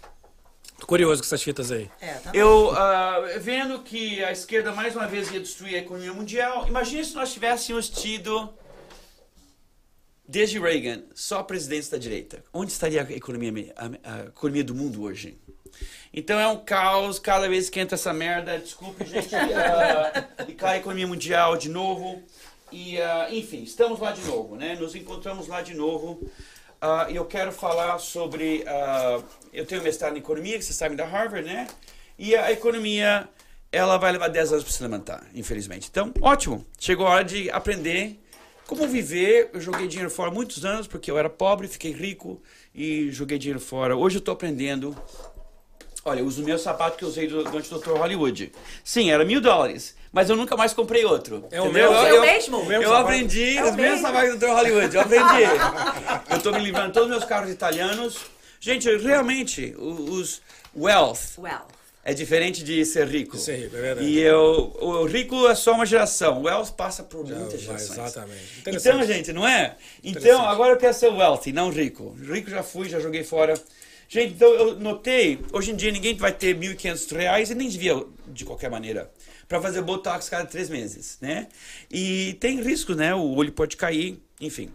Tô 0.80 0.88
curioso 0.88 1.22
com 1.22 1.26
essas 1.26 1.42
fitas 1.42 1.72
aí. 1.72 1.90
É, 2.02 2.14
tá 2.16 2.32
eu 2.34 2.72
uh, 2.72 3.40
vendo 3.40 3.80
que 3.80 4.22
a 4.24 4.32
esquerda 4.32 4.74
mais 4.74 4.94
uma 4.94 5.08
vez 5.08 5.32
ia 5.32 5.40
destruir 5.40 5.76
a 5.76 5.78
economia 5.80 6.12
mundial. 6.12 6.68
Imagine 6.68 7.06
se 7.06 7.16
nós 7.16 7.32
tivéssemos 7.32 7.90
tido 7.90 8.54
Desde 10.28 10.60
Reagan, 10.60 11.04
só 11.14 11.44
presidentes 11.44 11.90
da 11.90 11.98
direita. 11.98 12.44
Onde 12.52 12.72
estaria 12.72 13.04
a 13.04 13.12
economia, 13.12 13.74
a, 13.76 14.14
a 14.14 14.20
economia 14.26 14.64
do 14.64 14.74
mundo 14.74 15.04
hoje? 15.04 15.38
Então 16.14 16.40
é 16.40 16.48
um 16.48 16.58
caos, 16.58 17.20
cada 17.20 17.48
vez 17.48 17.70
que 17.70 17.80
entra 17.80 17.96
essa 17.96 18.14
merda, 18.14 18.58
desculpe, 18.58 19.06
gente, 19.06 19.36
uh, 19.36 20.48
e 20.48 20.54
cai 20.54 20.76
a 20.76 20.78
economia 20.78 21.06
mundial 21.06 21.58
de 21.58 21.70
novo. 21.70 22.24
E, 22.72 22.98
uh, 22.98 23.34
enfim, 23.34 23.64
estamos 23.64 24.00
lá 24.00 24.12
de 24.12 24.22
novo, 24.22 24.56
né? 24.56 24.76
Nos 24.76 24.96
encontramos 24.96 25.48
lá 25.48 25.62
de 25.62 25.76
novo. 25.76 26.22
Uh, 26.82 27.12
eu 27.12 27.26
quero 27.26 27.52
falar 27.52 28.00
sobre. 28.00 28.64
eu 29.54 29.66
tenho 29.66 29.84
mestrado 29.84 30.16
em 30.16 30.20
economia, 30.20 30.58
que 30.58 30.64
vocês 30.66 30.76
sabem 30.76 30.98
da 30.98 31.06
Harvard, 31.06 31.48
né? 31.48 31.68
E 32.18 32.36
a 32.36 32.52
economia, 32.52 33.28
ela 33.72 33.98
vai 33.98 34.12
levar 34.12 34.30
10 34.30 34.54
anos 34.54 34.64
para 34.64 34.74
se 34.74 34.82
levantar, 34.82 35.28
infelizmente. 35.34 35.88
Então, 35.90 36.14
ótimo. 36.22 36.66
Chegou 36.80 37.06
a 37.06 37.12
hora 37.12 37.24
de 37.24 37.50
aprender 37.52 38.20
como 38.68 38.88
viver? 38.88 39.50
Eu 39.54 39.62
joguei 39.62 39.88
dinheiro 39.88 40.10
fora 40.10 40.32
muitos 40.32 40.66
anos 40.66 40.88
porque 40.88 41.10
eu 41.10 41.18
era 41.18 41.30
pobre, 41.30 41.68
fiquei 41.68 41.92
rico 41.92 42.42
e 42.74 43.12
joguei 43.12 43.38
dinheiro 43.38 43.60
fora. 43.60 43.96
Hoje 43.96 44.18
eu 44.18 44.20
estou 44.20 44.34
aprendendo. 44.34 44.96
Olha, 46.04 46.20
eu 46.20 46.26
uso 46.26 46.44
o 46.44 46.46
meu 46.46 46.60
sapato 46.60 46.98
que 46.98 47.04
eu 47.04 47.10
usei 47.10 47.28
durante 47.28 47.74
o 47.74 47.80
Dr. 47.80 47.92
Hollywood. 47.92 48.52
Sim, 48.84 49.10
era 49.10 49.26
mil 49.26 49.42
dólares, 49.42 49.96
mas 50.12 50.30
eu 50.30 50.36
nunca 50.36 50.56
mais 50.56 50.72
comprei 50.72 51.04
outro. 51.04 51.46
É 51.50 51.60
o 51.60 51.72
meu, 51.72 51.92
é 51.94 52.12
eu, 52.12 52.22
mesmo? 52.22 52.72
Eu, 52.72 52.82
eu 52.84 52.94
aprendi 52.94 53.58
é 53.58 53.64
os 53.64 53.76
meus 53.76 54.02
sapatos 54.02 54.32
do 54.34 54.38
Dr. 54.38 54.52
Hollywood. 54.52 54.96
Eu 54.96 55.02
aprendi. 55.02 55.44
eu 56.30 56.38
estou 56.38 56.54
me 56.54 56.60
livrando 56.60 56.88
de 56.88 56.94
todos 56.94 57.10
os 57.10 57.16
meus 57.18 57.26
carros 57.26 57.50
italianos. 57.50 58.20
Gente, 58.60 58.88
realmente, 58.98 59.76
os 59.80 60.42
wealth. 60.76 61.40
Wealth 61.40 61.75
é 62.08 62.14
diferente 62.14 62.64
de 62.64 62.86
ser 62.86 63.08
rico. 63.08 63.36
De 63.36 63.42
ser 63.42 63.56
rico, 63.56 63.76
é 63.76 63.82
verdade. 63.82 64.08
E 64.08 64.20
eu, 64.20 64.78
o 64.80 65.06
rico 65.06 65.48
é 65.48 65.56
só 65.56 65.74
uma 65.74 65.88
geração. 65.88 66.40
O 66.40 66.44
wealth 66.44 66.74
passa 66.78 67.02
por 67.02 67.26
Já, 67.26 67.36
muitas 67.36 67.60
gerações. 67.60 67.98
Exatamente. 67.98 68.62
Então, 68.68 69.04
gente, 69.04 69.34
não 69.34 69.48
é? 69.48 69.76
Então, 70.04 70.46
agora 70.46 70.74
eu 70.74 70.78
quero 70.78 70.94
ser 70.94 71.08
wealthy, 71.08 71.52
não 71.52 71.72
rico. 71.72 72.16
Rico 72.22 72.52
já 72.52 72.62
fui, 72.62 72.88
já 72.88 73.00
joguei 73.00 73.24
fora. 73.24 73.60
Gente, 74.08 74.36
então 74.36 74.48
eu 74.54 74.80
notei, 74.80 75.40
hoje 75.52 75.72
em 75.72 75.76
dia 75.76 75.92
ninguém 75.92 76.16
vai 76.16 76.32
ter 76.32 76.56
1.500 76.56 77.16
reais 77.18 77.50
e 77.50 77.56
nem 77.56 77.68
devia 77.68 78.06
de 78.28 78.46
qualquer 78.46 78.70
maneira 78.70 79.10
para 79.48 79.60
fazer 79.60 79.82
botox 79.82 80.30
cada 80.30 80.46
três 80.46 80.70
meses, 80.70 81.18
né? 81.20 81.48
E 81.90 82.38
tem 82.40 82.62
risco, 82.62 82.94
né? 82.94 83.16
O 83.16 83.34
olho 83.34 83.52
pode 83.52 83.76
cair, 83.78 84.22
enfim. 84.40 84.70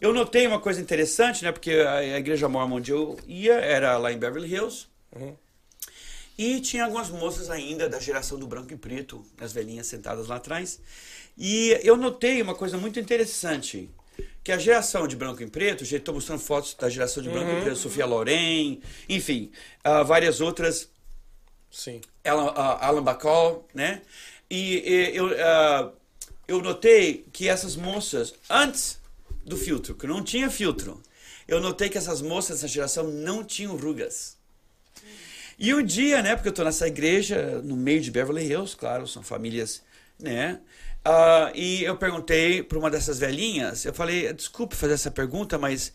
Eu 0.00 0.12
notei 0.12 0.46
uma 0.46 0.60
coisa 0.60 0.80
interessante, 0.80 1.42
né? 1.42 1.50
Porque 1.50 1.72
a, 1.72 1.94
a 1.96 2.18
igreja 2.18 2.48
mormon 2.48 2.76
onde 2.76 2.92
eu 2.92 3.18
ia 3.26 3.54
era 3.54 3.98
lá 3.98 4.12
em 4.12 4.18
Beverly 4.18 4.54
Hills. 4.54 4.86
Uhum. 5.12 5.34
E 6.38 6.60
tinha 6.60 6.84
algumas 6.84 7.08
moças 7.08 7.48
ainda 7.48 7.88
da 7.88 7.98
geração 7.98 8.38
do 8.38 8.46
branco 8.46 8.72
e 8.72 8.76
preto, 8.76 9.24
as 9.40 9.52
velhinhas 9.52 9.86
sentadas 9.86 10.26
lá 10.26 10.36
atrás. 10.36 10.80
E 11.36 11.78
eu 11.82 11.96
notei 11.96 12.40
uma 12.42 12.54
coisa 12.54 12.76
muito 12.76 13.00
interessante, 13.00 13.90
que 14.44 14.52
a 14.52 14.58
geração 14.58 15.08
de 15.08 15.16
branco 15.16 15.42
e 15.42 15.46
preto, 15.46 15.82
estou 15.82 16.14
mostrando 16.14 16.40
fotos 16.40 16.74
da 16.74 16.88
geração 16.88 17.22
de 17.22 17.28
branco 17.28 17.50
uhum. 17.50 17.58
e 17.58 17.62
preto, 17.62 17.78
Sofia 17.78 18.06
Loren, 18.06 18.80
enfim, 19.08 19.50
uh, 19.84 20.04
várias 20.04 20.40
outras. 20.40 20.88
Sim. 21.70 22.00
Alan, 22.24 22.52
uh, 22.52 22.78
Alan 22.80 23.02
Bacall, 23.02 23.66
né? 23.74 24.02
E, 24.48 24.82
e 24.86 25.16
eu, 25.16 25.26
uh, 25.26 25.92
eu 26.46 26.62
notei 26.62 27.26
que 27.32 27.48
essas 27.48 27.76
moças, 27.76 28.34
antes 28.48 29.00
do 29.44 29.56
filtro, 29.56 29.94
que 29.94 30.06
não 30.06 30.22
tinha 30.22 30.50
filtro, 30.50 31.02
eu 31.48 31.60
notei 31.60 31.88
que 31.88 31.98
essas 31.98 32.20
moças 32.20 32.56
dessa 32.56 32.68
geração 32.68 33.08
não 33.08 33.44
tinham 33.44 33.76
rugas. 33.76 34.35
E 35.58 35.72
um 35.74 35.82
dia, 35.82 36.22
né, 36.22 36.34
porque 36.34 36.48
eu 36.48 36.50
estou 36.50 36.64
nessa 36.64 36.86
igreja 36.86 37.62
no 37.62 37.76
meio 37.76 38.00
de 38.00 38.10
Beverly 38.10 38.44
Hills, 38.44 38.76
claro, 38.76 39.06
são 39.06 39.22
famílias, 39.22 39.82
né? 40.18 40.60
Uh, 41.06 41.54
e 41.54 41.84
eu 41.84 41.96
perguntei 41.96 42.62
para 42.62 42.78
uma 42.78 42.90
dessas 42.90 43.18
velhinhas, 43.18 43.84
eu 43.84 43.94
falei, 43.94 44.32
desculpe 44.32 44.74
fazer 44.74 44.94
essa 44.94 45.10
pergunta, 45.10 45.56
mas 45.56 45.92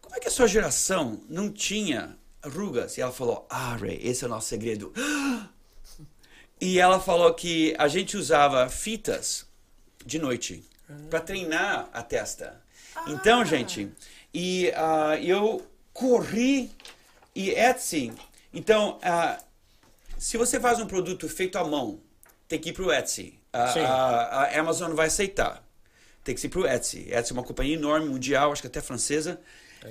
como 0.00 0.16
é 0.16 0.18
que 0.18 0.28
a 0.28 0.30
sua 0.30 0.48
geração 0.48 1.20
não 1.28 1.52
tinha 1.52 2.16
rugas? 2.42 2.96
E 2.96 3.02
ela 3.02 3.12
falou, 3.12 3.46
ah, 3.50 3.76
Ray, 3.76 4.00
esse 4.02 4.24
é 4.24 4.26
o 4.26 4.30
nosso 4.30 4.48
segredo. 4.48 4.92
E 6.58 6.80
ela 6.80 6.98
falou 6.98 7.34
que 7.34 7.74
a 7.78 7.86
gente 7.86 8.16
usava 8.16 8.66
fitas 8.70 9.44
de 10.06 10.18
noite 10.18 10.64
para 11.10 11.20
treinar 11.20 11.90
a 11.92 12.02
testa. 12.02 12.58
Então, 13.08 13.42
ah. 13.42 13.44
gente, 13.44 13.92
e 14.32 14.72
uh, 14.74 15.22
eu 15.22 15.66
corri 15.92 16.70
e 17.34 17.50
Etsy 17.50 18.10
então, 18.56 18.98
uh, 18.98 19.44
se 20.16 20.38
você 20.38 20.58
faz 20.58 20.80
um 20.80 20.86
produto 20.86 21.28
feito 21.28 21.58
à 21.58 21.64
mão, 21.64 22.00
tem 22.48 22.58
que 22.58 22.70
ir 22.70 22.72
para 22.72 22.84
o 22.84 22.92
Etsy. 22.92 23.38
A, 23.52 23.64
a, 23.64 24.44
a, 24.44 24.60
Amazon 24.60 24.94
vai 24.94 25.08
aceitar. 25.08 25.62
tem 26.24 26.34
que 26.34 26.46
ir 26.46 26.48
pro 26.48 26.66
Etsy. 26.66 27.06
Etsy 27.12 27.32
é 27.32 27.34
uma 27.34 27.42
companhia 27.42 27.76
enorme, 27.76 28.08
mundial, 28.08 28.50
acho 28.50 28.62
que 28.62 28.66
até 28.66 28.80
francesa. 28.80 29.38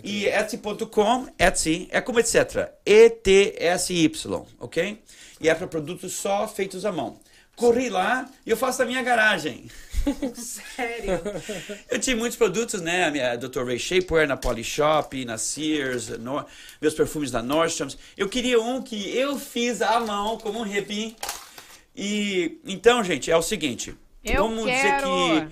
E 0.04 0.26
Etsy.com, 0.26 1.28
Etsy, 1.38 1.88
é 1.92 2.02
como 2.02 2.20
etc. 2.20 2.72
E-T-S-Y, 2.84 4.46
ok? 4.60 5.04
E 5.40 5.48
é 5.48 5.54
para 5.54 5.68
produtos 5.68 6.14
só 6.14 6.48
feitos 6.48 6.86
à 6.86 6.92
mão. 6.92 7.20
Corri 7.56 7.90
lá 7.90 8.28
e 8.46 8.50
eu 8.50 8.58
faço 8.58 8.82
a 8.82 8.86
minha 8.86 9.04
garagem. 9.04 9.70
Sério? 10.36 11.20
eu 11.90 12.00
tinha 12.00 12.16
muitos 12.16 12.38
produtos, 12.38 12.82
né? 12.82 13.06
A 13.06 13.12
minha 13.12 13.36
Dr. 13.36 13.64
Ray 13.66 13.80
Shapewear 13.80 14.28
na 14.28 14.38
Polishop, 14.38 15.24
na 15.26 15.38
Sears, 15.38 16.10
no, 16.20 16.46
meus 16.82 16.94
perfumes 16.94 17.32
da 17.32 17.42
Nordstrom. 17.42 17.88
Eu 18.18 18.30
queria 18.30 18.60
um 18.62 18.82
que 18.82 19.16
eu 19.18 19.38
fiz 19.40 19.82
à 19.82 20.00
mão, 20.00 20.38
como 20.38 20.60
um 20.60 20.64
repin. 20.64 21.16
E 21.96 22.60
então, 22.66 23.04
gente, 23.04 23.32
é 23.32 23.38
o 23.38 23.42
seguinte. 23.42 23.96
Eu 24.24 24.42
Vamos 24.42 24.66
quero. 24.66 25.08
dizer 25.08 25.50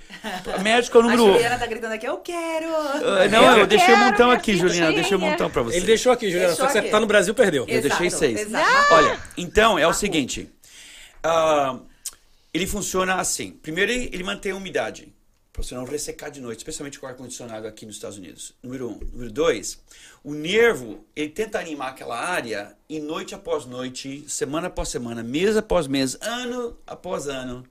que 0.56 0.60
médico 0.64 0.98
é 0.98 1.00
o 1.00 1.04
número 1.04 1.22
A 1.22 1.26
um. 1.26 1.34
Juliana 1.34 1.60
tá 1.60 1.68
gritando 1.68 1.94
aqui, 1.94 2.08
eu 2.08 2.18
quero. 2.18 2.66
Ah, 2.76 3.28
Não, 3.30 3.44
eu, 3.52 3.58
Eu 3.60 3.68
deixei 3.68 3.94
um 3.94 3.98
montão 3.98 4.32
aqui, 4.32 4.58
Juliana. 4.58 4.88
Eu 4.90 4.96
deixei 4.96 5.16
um 5.16 5.20
montão 5.20 5.48
pra 5.50 5.62
você. 5.62 5.78
Ele 5.78 5.86
deixou 5.86 6.12
aqui, 6.12 6.26
Juliana. 6.26 6.48
Deixou 6.48 6.66
Só 6.66 6.68
que 6.68 6.74
você 6.74 6.80
aqui. 6.80 6.90
tá 6.90 7.00
no 7.00 7.06
Brasil, 7.06 7.36
perdeu. 7.36 7.66
Eu 7.68 7.82
deixei 7.82 8.08
Exato, 8.08 8.20
seis. 8.20 8.42
exato. 8.42 8.94
Olha, 8.96 9.20
então 9.38 9.78
é 9.78 9.86
o 9.88 9.94
seguinte. 9.94 10.50
ah, 11.24 11.78
ele 12.54 12.68
funciona 12.68 13.16
assim. 13.16 13.52
Primeiro, 13.52 13.92
ele, 13.92 14.24
mantém 14.24 14.52
a 14.52 14.56
umidade. 14.56 15.14
Para 15.52 15.62
você 15.62 15.76
não 15.76 15.86
ressecar 15.86 16.32
de 16.32 16.42
noite, 16.42 16.60
especialmente 16.60 17.00
com 17.00 17.06
o 17.06 17.10
ar-condicionado 17.10 17.68
aqui 17.68 17.86
nos 17.86 17.96
Estados 17.96 18.18
Unidos. 18.18 18.54
Número 18.64 18.90
um. 18.90 19.00
Número 19.12 19.32
dois, 19.32 19.80
o 20.24 20.34
nervo, 20.34 21.06
ele 21.16 21.30
tenta 21.30 21.60
animar 21.60 21.90
aquela 21.90 22.20
área 22.20 22.76
e 22.90 23.00
noite 23.00 23.36
após 23.36 23.66
noite, 23.66 24.26
semana 24.28 24.68
após 24.68 24.90
semana, 24.90 25.22
mês 25.22 25.56
após 25.56 25.86
mês, 25.86 26.18
ano 26.22 26.76
após 26.88 27.28
ano, 27.28 27.64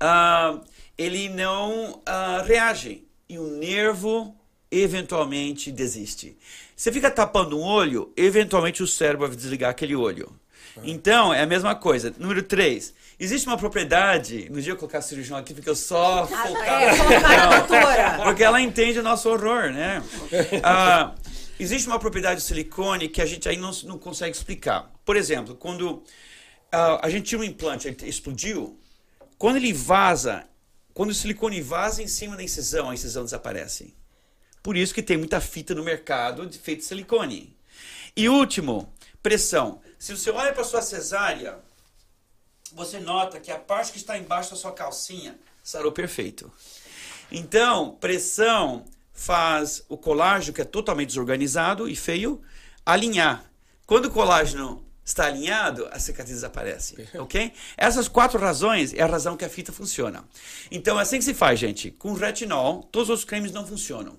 ah, 0.00 0.60
ele 0.98 1.28
não 1.28 2.02
ah, 2.04 2.42
reage. 2.44 3.06
E 3.28 3.38
o 3.38 3.46
nervo 3.46 4.36
eventualmente 4.68 5.70
desiste. 5.70 6.36
Você 6.74 6.90
fica 6.90 7.10
tapando 7.10 7.56
um 7.56 7.62
olho, 7.62 8.12
eventualmente 8.16 8.82
o 8.82 8.86
cérebro 8.86 9.28
vai 9.28 9.36
desligar 9.36 9.70
aquele 9.70 9.94
olho. 9.94 10.34
Então, 10.82 11.32
é 11.32 11.42
a 11.42 11.46
mesma 11.46 11.74
coisa. 11.74 12.12
Número 12.18 12.42
3. 12.42 12.94
Existe 13.18 13.46
uma 13.46 13.56
propriedade. 13.56 14.48
No 14.50 14.60
dia 14.60 14.72
eu 14.72 14.76
colocar 14.76 15.00
cirurgião 15.02 15.38
aqui, 15.38 15.54
fica 15.54 15.70
eu 15.70 15.76
só 15.76 16.26
focado. 16.26 16.56
É, 16.58 16.96
colocar 16.96 17.42
a 17.42 17.58
doutora. 17.58 18.24
Porque 18.24 18.42
ela 18.42 18.60
entende 18.60 18.98
o 18.98 19.02
nosso 19.02 19.28
horror, 19.28 19.70
né? 19.70 20.02
Ah, 20.62 21.14
existe 21.58 21.86
uma 21.86 21.98
propriedade 21.98 22.40
do 22.40 22.42
silicone 22.42 23.08
que 23.08 23.20
a 23.20 23.26
gente 23.26 23.48
aí 23.48 23.56
não, 23.56 23.70
não 23.84 23.98
consegue 23.98 24.36
explicar. 24.36 24.90
Por 25.04 25.16
exemplo, 25.16 25.54
quando 25.54 26.02
ah, 26.70 27.00
a 27.02 27.10
gente 27.10 27.26
tira 27.26 27.42
um 27.42 27.44
implante, 27.44 27.86
ele 27.86 27.96
explodiu, 28.08 28.78
quando 29.38 29.56
ele 29.56 29.72
vaza, 29.72 30.44
quando 30.94 31.10
o 31.10 31.14
silicone 31.14 31.60
vaza 31.60 32.02
em 32.02 32.08
cima 32.08 32.36
da 32.36 32.42
incisão, 32.42 32.90
a 32.90 32.94
incisão 32.94 33.24
desaparece. 33.24 33.94
Por 34.62 34.76
isso 34.76 34.94
que 34.94 35.02
tem 35.02 35.16
muita 35.16 35.40
fita 35.40 35.74
no 35.74 35.82
mercado 35.82 36.46
de 36.46 36.58
feito 36.58 36.80
de 36.80 36.84
silicone. 36.86 37.56
E 38.16 38.28
último, 38.28 38.92
pressão. 39.22 39.80
Se 39.98 40.16
você 40.16 40.30
olha 40.30 40.52
para 40.52 40.64
sua 40.64 40.82
cesárea, 40.82 41.58
você 42.74 42.98
nota 42.98 43.40
que 43.40 43.50
a 43.50 43.58
parte 43.58 43.92
que 43.92 43.98
está 43.98 44.18
embaixo 44.18 44.50
da 44.50 44.56
sua 44.56 44.72
calcinha 44.72 45.38
sarou 45.62 45.92
perfeito. 45.92 46.50
Então, 47.30 47.96
pressão 48.00 48.84
faz 49.12 49.84
o 49.88 49.96
colágeno, 49.96 50.54
que 50.54 50.62
é 50.62 50.64
totalmente 50.64 51.08
desorganizado 51.08 51.88
e 51.88 51.94
feio, 51.94 52.42
alinhar. 52.84 53.44
Quando 53.86 54.06
o 54.06 54.10
colágeno 54.10 54.84
está 55.04 55.26
alinhado, 55.26 55.88
a 55.90 55.98
cicatriz 55.98 56.36
desaparece, 56.36 57.08
ok? 57.18 57.52
Essas 57.76 58.08
quatro 58.08 58.38
razões 58.38 58.92
é 58.94 59.02
a 59.02 59.06
razão 59.06 59.36
que 59.36 59.44
a 59.44 59.48
fita 59.48 59.72
funciona. 59.72 60.24
Então, 60.70 60.98
é 60.98 61.02
assim 61.02 61.18
que 61.18 61.24
se 61.24 61.34
faz, 61.34 61.58
gente. 61.58 61.90
Com 61.90 62.14
retinol, 62.14 62.82
todos 62.84 63.10
os 63.10 63.24
cremes 63.24 63.52
não 63.52 63.66
funcionam. 63.66 64.16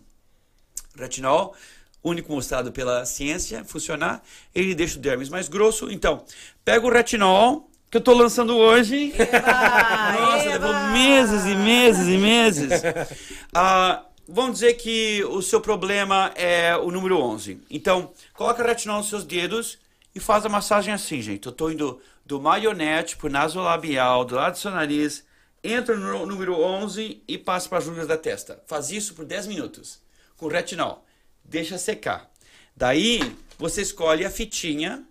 Retinol, 0.96 1.56
único 2.04 2.32
mostrado 2.32 2.72
pela 2.72 3.06
ciência, 3.06 3.64
funcionar, 3.64 4.22
ele 4.54 4.76
deixa 4.76 4.98
o 4.98 5.02
dermis 5.02 5.30
mais 5.30 5.48
grosso. 5.48 5.90
Então, 5.90 6.24
pega 6.64 6.86
o 6.86 6.92
retinol, 6.92 7.70
que 7.94 7.98
eu 7.98 8.00
estou 8.00 8.16
lançando 8.16 8.58
hoje. 8.58 9.14
Eba, 9.16 9.40
Nossa, 10.20 10.46
eba. 10.46 10.68
levou 10.68 10.74
meses 10.94 11.46
e 11.46 11.56
meses 11.56 12.08
e 12.08 12.18
meses. 12.18 12.70
Ah, 13.56 14.06
vamos 14.28 14.54
dizer 14.54 14.74
que 14.74 15.24
o 15.26 15.40
seu 15.44 15.62
problema 15.62 16.32
é 16.34 16.76
o 16.76 16.90
número 16.90 17.20
11. 17.20 17.62
Então, 17.70 18.12
coloca 18.34 18.64
retinol 18.64 18.98
nos 18.98 19.10
seus 19.10 19.24
dedos 19.24 19.78
e 20.16 20.20
faz 20.20 20.44
a 20.44 20.50
massagem 20.50 20.92
assim, 20.92 21.22
gente. 21.22 21.46
Eu 21.46 21.52
estou 21.52 21.72
indo 21.72 22.02
do 22.26 22.42
maionete 22.42 23.16
pro 23.16 23.30
nasolabial, 23.30 24.26
do 24.26 24.34
lado 24.34 24.54
do 24.54 24.58
seu 24.58 24.72
nariz, 24.72 25.24
entra 25.64 25.96
no 25.96 26.26
número 26.26 26.60
11 26.60 27.22
e 27.28 27.38
passa 27.38 27.70
para 27.70 27.78
as 27.78 27.86
rugas 27.86 28.08
da 28.08 28.18
testa. 28.18 28.60
Faz 28.66 28.90
isso 28.90 29.14
por 29.14 29.24
10 29.24 29.46
minutos 29.46 30.02
com 30.36 30.48
retinol. 30.48 31.06
Deixa 31.46 31.78
secar. 31.78 32.28
Daí, 32.76 33.20
você 33.60 33.84
escolhe 33.84 34.26
a 34.26 34.32
fitinha, 34.32 35.04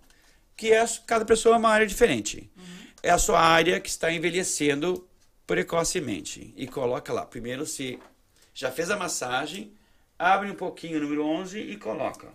que 0.57 0.73
é 0.73 0.85
cada 1.07 1.23
pessoa 1.23 1.55
uma 1.55 1.69
área 1.69 1.87
diferente. 1.87 2.51
É 3.03 3.09
a 3.09 3.17
sua 3.17 3.41
área 3.41 3.81
que 3.81 3.89
está 3.89 4.11
envelhecendo 4.11 5.05
precocemente. 5.45 6.53
E 6.55 6.65
coloca 6.67 7.11
lá. 7.11 7.25
Primeiro, 7.25 7.65
se 7.65 7.99
já 8.53 8.71
fez 8.71 8.89
a 8.89 8.95
massagem, 8.95 9.73
abre 10.17 10.49
um 10.49 10.55
pouquinho 10.55 10.97
o 10.97 11.01
número 11.01 11.25
11 11.25 11.59
e 11.59 11.75
coloca. 11.77 12.29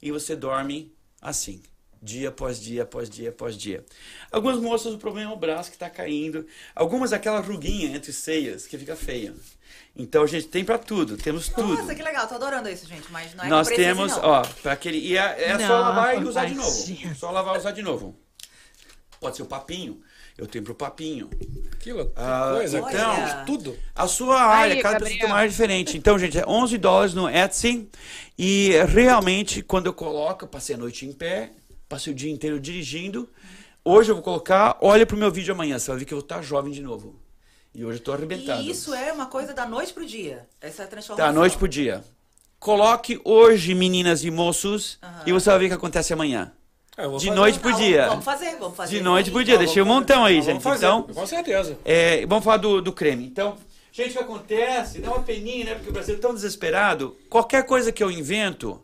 E 0.00 0.12
você 0.12 0.36
dorme 0.36 0.94
assim. 1.20 1.60
Dia 2.00 2.28
após 2.28 2.60
dia, 2.60 2.84
após 2.84 3.10
dia, 3.10 3.30
após 3.30 3.56
dia. 3.56 3.84
Algumas 4.30 4.60
moças 4.60 4.94
o 4.94 4.98
problema 4.98 5.32
é 5.32 5.34
o 5.34 5.36
braço 5.36 5.70
que 5.70 5.76
está 5.76 5.90
caindo. 5.90 6.46
Algumas 6.74 7.12
aquela 7.12 7.40
ruguinha 7.40 7.96
entre 7.96 8.12
seias 8.12 8.66
que 8.66 8.78
fica 8.78 8.94
feia. 8.94 9.34
Então 9.96 10.22
a 10.22 10.26
gente 10.26 10.46
tem 10.46 10.62
para 10.64 10.78
tudo, 10.78 11.16
temos 11.16 11.48
tudo. 11.48 11.74
Nossa, 11.74 11.94
que 11.94 12.02
legal, 12.02 12.28
tô 12.28 12.34
adorando 12.34 12.68
isso, 12.68 12.86
gente. 12.86 13.10
Mas 13.10 13.34
não 13.34 13.44
é 13.44 13.48
Nós 13.48 13.66
precisa, 13.66 13.88
temos, 13.88 14.12
não. 14.12 14.24
ó, 14.24 14.42
para 14.62 14.72
aquele. 14.72 14.98
E 14.98 15.16
é, 15.16 15.50
é 15.50 15.58
só 15.66 15.80
lavar 15.80 16.22
e 16.22 16.24
usar 16.24 16.44
de 16.44 16.54
novo. 16.54 17.14
Só 17.16 17.30
lavar 17.30 17.56
e 17.56 17.58
usar 17.58 17.72
de 17.72 17.82
novo. 17.82 18.14
Pode 19.26 19.36
ser 19.38 19.42
o 19.42 19.46
papinho. 19.46 20.00
Eu 20.38 20.46
tenho 20.46 20.62
pro 20.62 20.72
papinho. 20.74 21.28
Que 21.80 21.90
Ah, 22.14 22.52
coisa. 22.54 22.78
então- 22.78 23.44
tudo. 23.44 23.76
A 23.92 24.06
sua 24.06 24.40
área, 24.40 24.76
cada 24.80 25.00
Gabriel. 25.00 25.00
pessoa 25.00 25.18
tem 25.18 25.26
uma 25.26 25.36
área 25.38 25.50
diferente. 25.50 25.98
Então, 25.98 26.16
gente, 26.16 26.38
é 26.38 26.46
11 26.46 26.78
dólares 26.78 27.12
no 27.12 27.28
Etsy. 27.28 27.88
E 28.38 28.70
realmente, 28.88 29.62
quando 29.62 29.86
eu 29.86 29.92
coloco, 29.92 30.44
eu 30.44 30.48
passei 30.48 30.76
a 30.76 30.78
noite 30.78 31.04
em 31.04 31.12
pé, 31.12 31.50
passei 31.88 32.12
o 32.12 32.16
dia 32.16 32.30
inteiro 32.30 32.60
dirigindo. 32.60 33.28
Hoje 33.84 34.12
eu 34.12 34.14
vou 34.14 34.22
colocar, 34.22 34.76
olha 34.80 35.04
pro 35.04 35.16
meu 35.16 35.30
vídeo 35.32 35.52
amanhã, 35.52 35.76
você 35.76 35.90
vai 35.90 35.98
ver 35.98 36.04
que 36.04 36.14
eu 36.14 36.18
vou 36.18 36.24
estar 36.24 36.40
jovem 36.42 36.72
de 36.72 36.82
novo. 36.82 37.16
E 37.74 37.84
hoje 37.84 37.98
eu 37.98 38.04
tô 38.04 38.12
arrebentado. 38.12 38.62
E 38.62 38.70
isso 38.70 38.94
é 38.94 39.12
uma 39.12 39.26
coisa 39.26 39.52
da 39.52 39.66
noite 39.66 39.92
pro 39.92 40.06
dia. 40.06 40.46
Essa 40.60 40.86
transformação. 40.86 41.16
Da 41.26 41.32
noite 41.32 41.56
pro 41.58 41.66
dia. 41.66 42.04
Coloque 42.60 43.20
hoje, 43.24 43.74
meninas 43.74 44.22
e 44.22 44.30
moços, 44.30 45.00
e 45.26 45.32
você 45.32 45.50
vai 45.50 45.58
ver 45.58 45.64
o 45.64 45.68
que 45.70 45.74
acontece 45.74 46.12
amanhã. 46.12 46.52
De 46.96 47.02
fazer. 47.26 47.30
noite 47.30 47.58
pro 47.58 47.70
vamos- 47.70 47.86
dia. 47.86 48.06
Vamos 48.08 48.24
fazer, 48.24 48.56
vamos 48.58 48.76
fazer. 48.76 48.96
De 48.96 49.02
noite 49.02 49.30
pro 49.30 49.44
dia. 49.44 49.58
Deixei 49.58 49.82
um 49.82 49.86
montão 49.86 50.24
aí, 50.24 50.36
Vamos 50.40 50.46
gente. 50.54 50.62
fazer, 50.62 50.86
Então, 50.86 51.02
Com 51.02 51.26
certeza. 51.26 51.78
é, 51.84 52.24
vamos 52.26 52.44
falar 52.44 52.56
do, 52.56 52.80
do 52.80 52.92
creme. 52.92 53.26
Então, 53.26 53.56
gente, 53.92 54.10
o 54.10 54.12
que 54.14 54.18
acontece? 54.18 55.00
Dá 55.00 55.10
uma 55.10 55.22
peninha, 55.22 55.66
né? 55.66 55.74
Porque 55.74 55.90
o 55.90 55.92
Brasil 55.92 56.14
é 56.14 56.18
tão 56.18 56.32
desesperado. 56.34 57.16
Qualquer 57.28 57.64
coisa 57.66 57.92
que 57.92 58.02
eu 58.02 58.10
invento, 58.10 58.82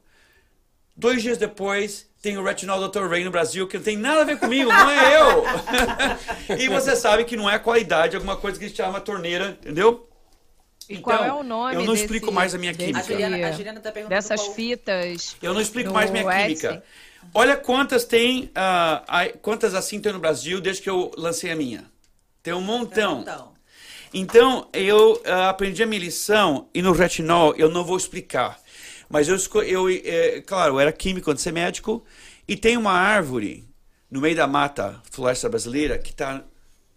dois 0.94 1.22
dias 1.22 1.38
depois, 1.38 2.06
tem 2.20 2.36
o 2.36 2.44
retinol 2.44 2.86
Dr. 2.88 3.08
Ray 3.08 3.24
no 3.24 3.30
Brasil, 3.30 3.66
que 3.66 3.76
não 3.78 3.84
tem 3.84 3.96
nada 3.96 4.20
a 4.20 4.24
ver 4.24 4.38
comigo, 4.38 4.70
não 4.70 4.90
é 4.90 5.20
eu. 5.20 5.44
e 6.58 6.68
você 6.68 6.94
sabe 6.94 7.24
que 7.24 7.36
não 7.36 7.48
é 7.48 7.58
qualidade, 7.58 8.14
é 8.14 8.16
alguma 8.16 8.36
coisa 8.36 8.58
que 8.60 8.68
chama 8.68 9.00
torneira, 9.00 9.56
entendeu? 9.60 10.06
E 10.88 10.94
Então, 10.94 11.02
qual 11.04 11.24
é 11.24 11.32
o 11.32 11.42
nome 11.42 11.74
eu 11.76 11.80
não 11.84 11.92
desse- 11.92 12.04
explico 12.04 12.30
mais 12.30 12.54
a 12.54 12.58
minha 12.58 12.74
química. 12.74 12.98
A 12.98 13.02
Juliana, 13.02 13.48
a 13.48 13.52
Juliana 13.52 13.80
tá 13.80 13.90
perguntando 13.90 14.14
Dessas 14.16 14.40
qual- 14.42 14.54
fitas. 14.54 15.36
Eu 15.42 15.54
não 15.54 15.60
explico 15.60 15.92
mais 15.92 16.10
minha 16.10 16.24
química. 16.24 16.82
Olha 17.34 17.56
quantas 17.56 18.04
tem, 18.04 18.50
ai- 19.08 19.32
quantas 19.40 19.74
assim 19.74 20.00
tem 20.00 20.12
no 20.12 20.18
Brasil 20.18 20.60
desde 20.60 20.82
que 20.82 20.90
eu 20.90 21.10
lancei 21.16 21.50
a 21.50 21.56
minha. 21.56 21.84
Tem 22.42 22.52
um 22.52 22.60
montão. 22.60 23.20
Então, 23.20 23.52
Então, 24.12 24.68
eu 24.72 25.20
ah, 25.24 25.48
aprendi 25.50 25.82
a 25.82 25.86
minha 25.86 26.00
lição 26.00 26.68
e 26.74 26.82
no 26.82 26.92
retinol 26.92 27.54
eu 27.56 27.70
não 27.70 27.84
vou 27.84 27.96
explicar. 27.96 28.60
Mas 29.08 29.28
eu, 29.28 29.36
eu 29.62 29.88
eh, 29.90 30.42
claro, 30.46 30.74
eu 30.74 30.80
era 30.80 30.92
químico 30.92 31.30
antes 31.30 31.42
de 31.42 31.44
ser 31.44 31.52
médico 31.52 32.04
e 32.46 32.56
tem 32.56 32.76
uma 32.76 32.92
árvore 32.92 33.68
no 34.10 34.20
meio 34.20 34.36
da 34.36 34.46
mata 34.46 35.00
floresta 35.10 35.48
brasileira 35.48 35.98
que 35.98 36.10
está 36.10 36.42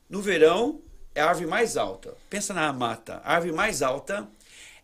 no 0.10 0.22
verão 0.22 0.81
é 1.14 1.22
a 1.22 1.30
árvore 1.30 1.47
mais 1.47 1.77
alta. 1.77 2.14
Pensa 2.30 2.53
na 2.53 2.72
mata, 2.73 3.22
a 3.23 3.35
árvore 3.35 3.53
mais 3.53 3.81
alta. 3.81 4.27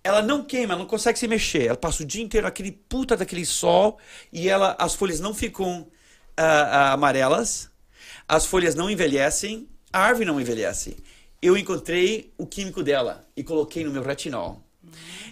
Ela 0.03 0.21
não 0.21 0.43
queima, 0.43 0.73
ela 0.73 0.81
não 0.81 0.87
consegue 0.87 1.19
se 1.19 1.27
mexer. 1.27 1.67
Ela 1.67 1.77
passa 1.77 2.03
o 2.03 2.05
dia 2.05 2.23
inteiro 2.23 2.47
aquele 2.47 2.71
puta 2.71 3.15
daquele 3.15 3.45
sol 3.45 3.99
e 4.31 4.49
ela, 4.49 4.75
as 4.79 4.95
folhas 4.95 5.19
não 5.19 5.33
ficam 5.33 5.87
ah, 6.35 6.43
ah, 6.43 6.93
amarelas, 6.93 7.69
as 8.27 8.45
folhas 8.45 8.73
não 8.73 8.89
envelhecem, 8.89 9.67
a 9.93 9.99
árvore 9.99 10.25
não 10.25 10.41
envelhece. 10.41 10.97
Eu 11.41 11.57
encontrei 11.57 12.33
o 12.37 12.45
químico 12.45 12.81
dela 12.81 13.27
e 13.35 13.43
coloquei 13.43 13.83
no 13.83 13.91
meu 13.91 14.03
retinol. 14.03 14.63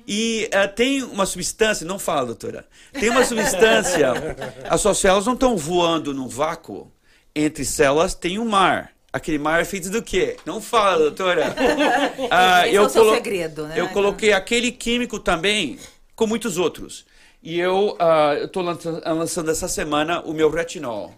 E 0.07 0.49
ah, 0.53 0.67
tem 0.67 1.03
uma 1.03 1.25
substância, 1.25 1.85
não 1.85 1.97
fala, 1.97 2.27
doutora. 2.27 2.65
Tem 2.93 3.09
uma 3.09 3.25
substância. 3.25 4.13
as 4.69 4.81
suas 4.81 4.97
células 4.97 5.25
não 5.25 5.33
estão 5.33 5.57
voando 5.57 6.13
num 6.13 6.27
vácuo. 6.27 6.91
Entre 7.35 7.63
células 7.65 8.13
tem 8.13 8.37
um 8.37 8.45
mar. 8.45 8.91
Aquele 9.11 9.39
mar 9.39 9.59
é 9.59 9.65
feito 9.65 9.89
do 9.89 10.03
quê? 10.03 10.37
Não 10.45 10.61
fala, 10.61 10.99
doutora. 11.05 11.55
ah, 12.29 12.67
Esse 12.67 12.75
eu 12.75 12.83
é 12.83 12.85
o 12.85 12.89
seu 12.89 13.13
segredo, 13.15 13.67
né? 13.67 13.79
Eu 13.79 13.89
coloquei 13.89 14.33
aquele 14.33 14.71
químico 14.71 15.19
também, 15.19 15.79
com 16.15 16.27
muitos 16.27 16.57
outros. 16.57 17.05
E 17.41 17.59
eu 17.59 17.97
uh, 17.99 18.43
estou 18.43 18.61
lançando 18.61 19.49
essa 19.49 19.67
semana 19.67 20.21
o 20.21 20.33
meu 20.33 20.49
retinol. 20.49 21.13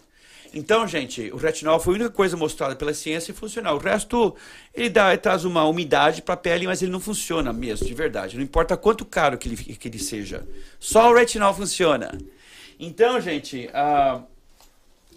Então, 0.54 0.86
gente, 0.86 1.32
o 1.32 1.38
retinol 1.38 1.80
foi 1.80 1.94
a 1.94 1.96
única 1.96 2.10
coisa 2.10 2.36
mostrada 2.36 2.76
pela 2.76 2.94
ciência 2.94 3.32
e 3.32 3.36
funcional. 3.36 3.76
O 3.76 3.80
resto, 3.80 4.36
ele, 4.74 4.90
dá, 4.90 5.10
ele 5.10 5.18
traz 5.18 5.46
uma 5.46 5.66
umidade 5.66 6.22
para 6.22 6.34
a 6.34 6.38
pele, 6.38 6.68
mas 6.68 6.82
ele 6.82 6.92
não 6.92 7.00
funciona 7.00 7.54
mesmo, 7.54 7.88
de 7.88 7.94
verdade. 7.94 8.36
Não 8.36 8.44
importa 8.44 8.76
quanto 8.76 9.06
caro 9.06 9.38
que 9.38 9.48
ele, 9.48 9.56
que 9.58 9.88
ele 9.88 10.00
seja. 10.00 10.46
Só 10.80 11.10
o 11.10 11.16
retinol 11.16 11.54
funciona. 11.54 12.18
Então, 12.78 13.20
gente, 13.22 13.70
uh, 13.70 14.22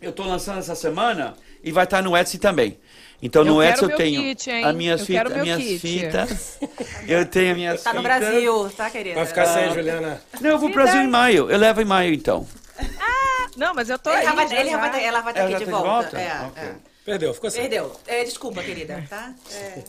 eu 0.00 0.10
estou 0.10 0.26
lançando 0.26 0.58
essa 0.58 0.76
semana 0.76 1.34
e 1.64 1.72
vai 1.72 1.84
estar 1.84 1.96
tá 1.96 2.02
no 2.02 2.16
Etsy 2.16 2.38
também. 2.38 2.78
Então 3.22 3.42
eu 3.42 3.54
no 3.54 3.62
Etsy 3.62 3.82
eu 3.82 3.96
tenho 3.96 4.20
kit, 4.20 4.50
as 4.50 4.74
minhas, 4.74 5.06
fita, 5.06 5.22
as 5.22 5.42
minhas 5.42 5.62
kit. 5.62 5.78
fitas. 5.78 6.58
eu 7.08 7.24
tenho 7.24 7.50
as 7.52 7.56
minhas 7.56 7.82
tá 7.82 7.90
fitas. 7.90 7.92
Tá 7.92 7.94
no 7.94 8.02
Brasil, 8.02 8.70
tá, 8.76 8.90
querida? 8.90 9.16
Vai 9.16 9.26
ficar 9.26 9.46
sem, 9.46 9.72
Juliana. 9.72 10.22
Não, 10.40 10.50
eu 10.50 10.58
vou 10.58 10.70
pro 10.70 10.82
Brasil 10.82 11.00
em 11.00 11.08
maio. 11.08 11.50
Eu 11.50 11.58
levo 11.58 11.80
em 11.80 11.86
maio, 11.86 12.12
então. 12.12 12.46
Ah, 12.78 13.48
não, 13.56 13.72
mas 13.74 13.88
eu 13.88 13.98
tô 13.98 14.10
ele 14.10 14.26
aí. 14.26 14.36
Vai, 14.36 14.60
ele 14.60 14.70
já 14.70 14.76
vai, 14.76 15.04
ela 15.04 15.20
vai 15.22 15.32
estar 15.32 15.44
aqui 15.44 15.54
de, 15.54 15.58
tá 15.60 15.64
de 15.64 15.70
volta. 15.70 15.88
volta? 15.88 16.20
É, 16.20 16.46
okay. 16.48 16.62
é. 16.62 16.74
Perdeu, 17.04 17.34
ficou 17.34 17.48
assim. 17.48 17.60
Perdeu. 17.60 17.94
É, 18.06 18.24
desculpa, 18.24 18.62
querida, 18.62 19.04
tá? 19.08 19.34
É. 19.52 19.82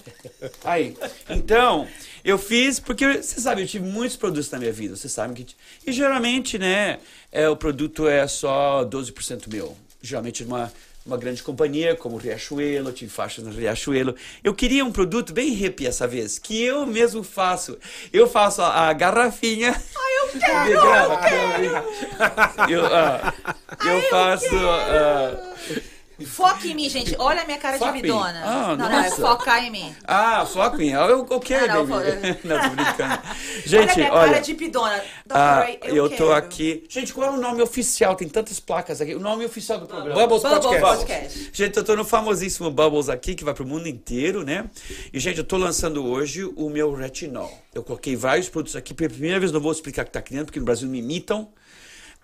Aí, 0.66 0.98
então, 1.30 1.88
eu 2.26 2.38
fiz, 2.38 2.78
porque 2.78 3.22
você 3.22 3.40
sabe, 3.40 3.62
eu 3.62 3.68
tive 3.68 3.86
muitos 3.86 4.18
produtos 4.18 4.52
na 4.52 4.60
minha 4.60 4.74
vida, 4.74 4.98
você 4.98 5.08
sabe 5.08 5.34
que. 5.34 5.56
E 5.88 5.94
geralmente, 5.94 6.60
né, 6.60 7.00
é, 7.32 7.48
o 7.48 7.56
produto 7.56 8.06
é 8.06 8.28
só 8.28 8.84
12% 8.84 9.48
meu. 9.48 9.78
Geralmente 10.02 10.44
uma 10.44 10.72
uma 11.06 11.18
grande 11.18 11.44
companhia 11.44 11.96
como 11.96 12.18
Riachuelo, 12.18 12.92
tive 12.92 13.12
faixas 13.12 13.46
na 13.46 13.52
Riachuelo. 13.52 14.16
Eu 14.44 14.56
queria 14.56 14.84
um 14.84 14.92
produto 14.92 15.34
bem 15.34 15.52
hippie 15.52 15.86
essa 15.86 16.08
vez, 16.08 16.40
que 16.40 16.64
eu 16.64 16.86
mesmo 16.86 17.24
faço. 17.24 17.78
Eu 18.12 18.28
faço 18.28 18.62
a, 18.62 18.90
a 18.90 18.94
garrafinha. 18.94 19.72
Ai, 19.72 20.18
eu 20.20 20.28
quero! 20.40 20.72
eu, 20.72 21.18
quero. 21.20 22.72
eu, 22.72 22.84
uh, 22.86 23.88
eu 23.88 24.02
faço. 24.10 24.56
Uh, 24.56 25.95
Foque 26.24 26.72
em 26.72 26.76
mim, 26.76 26.88
gente. 26.88 27.16
Olha 27.20 27.42
a 27.42 27.46
minha 27.46 27.58
cara 27.58 27.78
Foca 27.78 27.92
de 27.92 28.02
vidona. 28.02 28.42
Ah, 28.44 28.76
não, 28.78 28.90
não, 28.90 29.00
é 29.00 29.12
focar 29.12 29.64
em 29.66 29.72
mim. 29.72 29.96
Ah, 30.06 30.46
foca 30.46 30.76
em 30.78 30.80
mim. 30.80 30.90
Eu, 30.92 31.28
eu 31.30 31.40
quero, 31.40 31.68
não, 31.68 31.86
não, 31.86 31.98
não, 32.44 32.62
tô 32.62 32.70
brincando. 32.70 33.20
Gente, 33.66 33.76
olha. 33.76 33.92
A 33.92 33.96
minha 33.96 34.14
olha, 34.14 34.32
cara 34.32 34.40
de 34.42 34.54
pidona. 34.54 35.04
Ah, 35.30 35.68
eu, 35.84 35.96
eu 35.96 36.10
tô 36.10 36.32
aqui. 36.32 36.86
Gente, 36.88 37.14
qual 37.14 37.28
é 37.28 37.32
o 37.32 37.38
nome 37.38 37.62
oficial? 37.62 38.16
Tem 38.16 38.30
tantas 38.30 38.60
placas 38.60 39.02
aqui. 39.02 39.14
O 39.14 39.20
nome 39.20 39.46
oficial 39.46 39.80
do 39.80 39.88
programa. 39.88 40.16
Bubbles, 40.22 40.44
Bubbles 40.44 40.66
Podcast. 40.66 41.06
Podcast. 41.06 41.50
Gente, 41.52 41.78
eu 41.78 41.84
tô 41.84 41.96
no 41.96 42.06
famosíssimo 42.06 42.72
Bubbles 42.72 43.10
aqui, 43.10 43.36
que 43.36 43.44
vai 43.44 43.54
pro 43.54 43.66
mundo 43.66 43.88
inteiro, 43.88 44.44
né? 44.44 44.70
E, 45.12 45.20
gente, 45.20 45.40
eu 45.40 45.44
tô 45.44 45.58
lançando 45.58 46.06
hoje 46.06 46.46
o 46.56 46.70
meu 46.70 46.94
retinol. 46.94 47.52
Eu 47.74 47.84
coloquei 47.84 48.16
vários 48.16 48.48
produtos 48.48 48.76
aqui. 48.76 48.94
Pela 48.94 49.10
primeira 49.10 49.40
vez 49.40 49.52
não 49.52 49.60
vou 49.60 49.72
explicar 49.72 50.04
o 50.04 50.06
que 50.06 50.12
tá 50.12 50.22
criando, 50.22 50.46
porque 50.46 50.60
no 50.60 50.66
Brasil 50.66 50.88
me 50.88 51.00
imitam. 51.00 51.50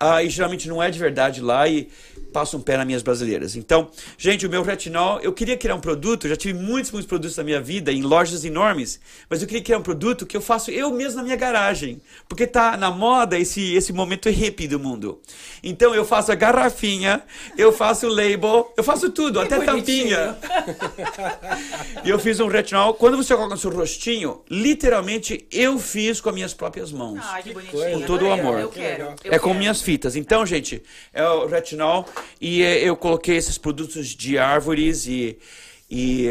Ah, 0.04 0.20
e 0.20 0.28
geralmente 0.28 0.68
não 0.68 0.82
é 0.82 0.90
de 0.90 0.98
verdade 0.98 1.40
lá 1.40 1.68
e 1.68 1.88
passa 2.32 2.56
um 2.56 2.60
pé 2.60 2.76
nas 2.76 2.86
minhas 2.86 3.02
brasileiras. 3.02 3.54
Então, 3.54 3.88
gente, 4.16 4.46
o 4.46 4.50
meu 4.50 4.62
retinol, 4.62 5.20
eu 5.20 5.32
queria 5.32 5.56
criar 5.56 5.74
um 5.74 5.80
produto, 5.80 6.26
já 6.26 6.34
tive 6.34 6.58
muitos, 6.58 6.90
muitos 6.90 7.06
produtos 7.06 7.36
na 7.36 7.44
minha 7.44 7.60
vida, 7.60 7.92
em 7.92 8.02
lojas 8.02 8.44
enormes, 8.44 8.98
mas 9.28 9.42
eu 9.42 9.46
queria 9.46 9.62
criar 9.62 9.78
um 9.78 9.82
produto 9.82 10.26
que 10.26 10.36
eu 10.36 10.40
faço 10.40 10.70
eu 10.70 10.90
mesmo 10.90 11.18
na 11.18 11.22
minha 11.22 11.36
garagem, 11.36 12.00
porque 12.28 12.46
tá 12.46 12.76
na 12.76 12.90
moda 12.90 13.38
esse, 13.38 13.74
esse 13.74 13.92
momento 13.92 14.28
hippie 14.28 14.66
do 14.66 14.80
mundo. 14.80 15.20
Então, 15.62 15.94
eu 15.94 16.04
faço 16.04 16.32
a 16.32 16.34
garrafinha, 16.34 17.22
eu 17.56 17.72
faço 17.72 18.06
o 18.06 18.10
label, 18.10 18.72
eu 18.76 18.82
faço 18.82 19.10
tudo, 19.10 19.38
que 19.40 19.54
até 19.54 19.64
bonitinho. 19.64 20.16
tampinha. 20.16 20.36
e 22.02 22.10
eu 22.10 22.18
fiz 22.18 22.40
um 22.40 22.48
retinol, 22.48 22.94
quando 22.94 23.16
você 23.16 23.34
coloca 23.34 23.54
no 23.54 23.60
seu 23.60 23.70
rostinho, 23.70 24.40
literalmente 24.50 25.46
eu 25.52 25.78
fiz 25.78 26.20
com 26.20 26.30
as 26.30 26.34
minhas 26.34 26.54
próprias 26.54 26.90
mãos. 26.90 27.20
Ah, 27.22 27.40
que 27.42 27.52
bonitinho. 27.52 28.00
Com 28.00 28.06
todo 28.06 28.24
o 28.24 28.32
amor. 28.32 28.58
Eu 28.58 28.68
quero. 28.70 29.14
Eu 29.22 29.32
é 29.32 29.38
com 29.38 29.52
minhas 29.52 29.82
fitas. 29.92 30.16
Então, 30.16 30.46
gente, 30.46 30.82
é 31.12 31.22
o 31.26 31.46
retinol 31.46 32.08
e 32.40 32.62
é, 32.62 32.78
eu 32.82 32.96
coloquei 32.96 33.36
esses 33.36 33.58
produtos 33.58 34.08
de 34.08 34.38
árvores 34.38 35.06
e, 35.06 35.38
e 35.90 36.30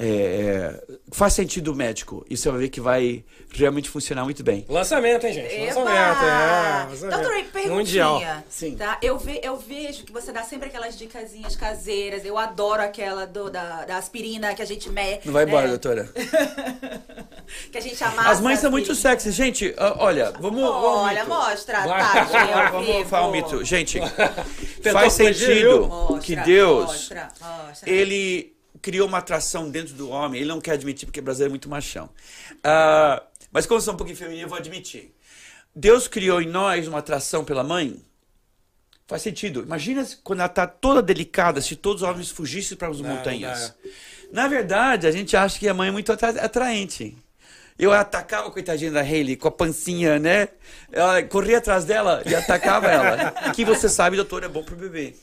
é, 0.00 0.06
é, 0.06 0.96
faz 1.12 1.34
sentido 1.34 1.74
médico. 1.74 2.24
E 2.28 2.36
você 2.36 2.50
vai 2.50 2.60
ver 2.60 2.68
que 2.70 2.80
vai 2.80 3.22
realmente 3.52 3.90
funcionar 3.90 4.24
muito 4.24 4.42
bem. 4.42 4.64
Lançamento, 4.66 5.26
hein, 5.26 5.34
gente? 5.34 5.54
Eba! 5.54 5.80
Lançamento, 5.80 6.24
é. 6.24 6.86
Lançamento. 6.88 7.20
Doutor, 7.20 7.44
perguntinha. 7.52 7.74
Mundial. 7.74 8.22
Sim. 8.48 8.76
Tá? 8.76 8.98
Eu, 9.02 9.18
ve, 9.18 9.40
eu 9.42 9.56
vejo 9.58 10.04
que 10.04 10.12
você 10.12 10.32
dá 10.32 10.42
sempre 10.42 10.68
aquelas 10.68 10.96
dicasinhas 10.96 11.54
caseiras. 11.54 12.24
Eu 12.24 12.38
adoro 12.38 12.80
aquela 12.80 13.26
do, 13.26 13.50
da, 13.50 13.84
da 13.84 13.98
aspirina 13.98 14.54
que 14.54 14.62
a 14.62 14.66
gente 14.66 14.88
mete. 14.88 15.26
Não 15.26 15.34
vai 15.34 15.44
embora, 15.44 15.64
né? 15.64 15.68
doutora. 15.68 16.08
que 17.70 17.76
a 17.76 17.80
gente 17.82 18.02
amassa. 18.02 18.30
As 18.30 18.40
mães 18.40 18.58
são 18.58 18.70
muito 18.70 18.94
sexy. 18.94 19.30
Gente, 19.32 19.74
olha, 19.98 20.32
vamos. 20.40 20.62
Olha, 20.62 21.26
mostra. 21.26 21.82
Tá, 21.82 22.70
vamos 22.72 23.08
falar 23.08 23.28
um 23.28 23.32
mito. 23.32 23.62
Gente, 23.64 24.00
faz 24.92 25.12
sentido 25.12 25.88
mostra, 25.88 26.20
que 26.20 26.36
Deus, 26.36 26.86
mostra, 26.86 27.28
mostra. 27.40 27.90
ele 27.90 28.54
criou 28.80 29.08
uma 29.08 29.18
atração 29.18 29.70
dentro 29.70 29.94
do 29.94 30.10
homem. 30.10 30.40
Ele 30.40 30.48
não 30.48 30.60
quer 30.60 30.72
admitir 30.72 31.06
porque 31.06 31.20
o 31.20 31.22
brasileiro 31.22 31.50
é 31.50 31.54
muito 31.54 31.68
machão. 31.68 32.10
Uh, 32.56 33.22
mas 33.50 33.66
como 33.66 33.78
eu 33.78 33.82
sou 33.82 33.94
um 33.94 33.96
pouquinho 33.96 34.16
feminino, 34.16 34.44
eu 34.44 34.48
vou 34.48 34.58
admitir. 34.58 35.14
Deus 35.74 36.08
criou 36.08 36.40
em 36.40 36.48
nós 36.48 36.88
uma 36.88 36.98
atração 36.98 37.44
pela 37.44 37.62
mãe. 37.62 38.02
Faz 39.06 39.22
sentido. 39.22 39.62
Imagina 39.62 40.06
quando 40.22 40.40
ela 40.40 40.48
está 40.48 40.66
toda 40.66 41.02
delicada, 41.02 41.60
se 41.60 41.74
todos 41.74 42.02
os 42.02 42.08
homens 42.08 42.30
fugissem 42.30 42.76
para 42.76 42.88
as 42.88 43.00
montanhas. 43.00 43.74
Na 44.32 44.46
verdade, 44.46 45.06
a 45.06 45.10
gente 45.10 45.36
acha 45.36 45.58
que 45.58 45.68
a 45.68 45.74
mãe 45.74 45.88
é 45.88 45.90
muito 45.90 46.12
atraente. 46.12 47.16
Eu 47.76 47.92
atacava 47.92 48.48
a 48.48 48.50
coitadinha 48.50 48.90
da 48.90 49.00
Hayley 49.00 49.36
com 49.36 49.48
a 49.48 49.50
pancinha, 49.50 50.18
né? 50.18 50.48
Ela 50.92 51.22
corria 51.22 51.58
atrás 51.58 51.84
dela 51.84 52.22
e 52.26 52.34
atacava 52.34 52.86
ela. 52.88 53.30
que 53.52 53.64
você 53.64 53.88
sabe, 53.88 54.16
doutor, 54.16 54.44
é 54.44 54.48
bom 54.48 54.62
pro 54.62 54.76
bebê. 54.76 55.14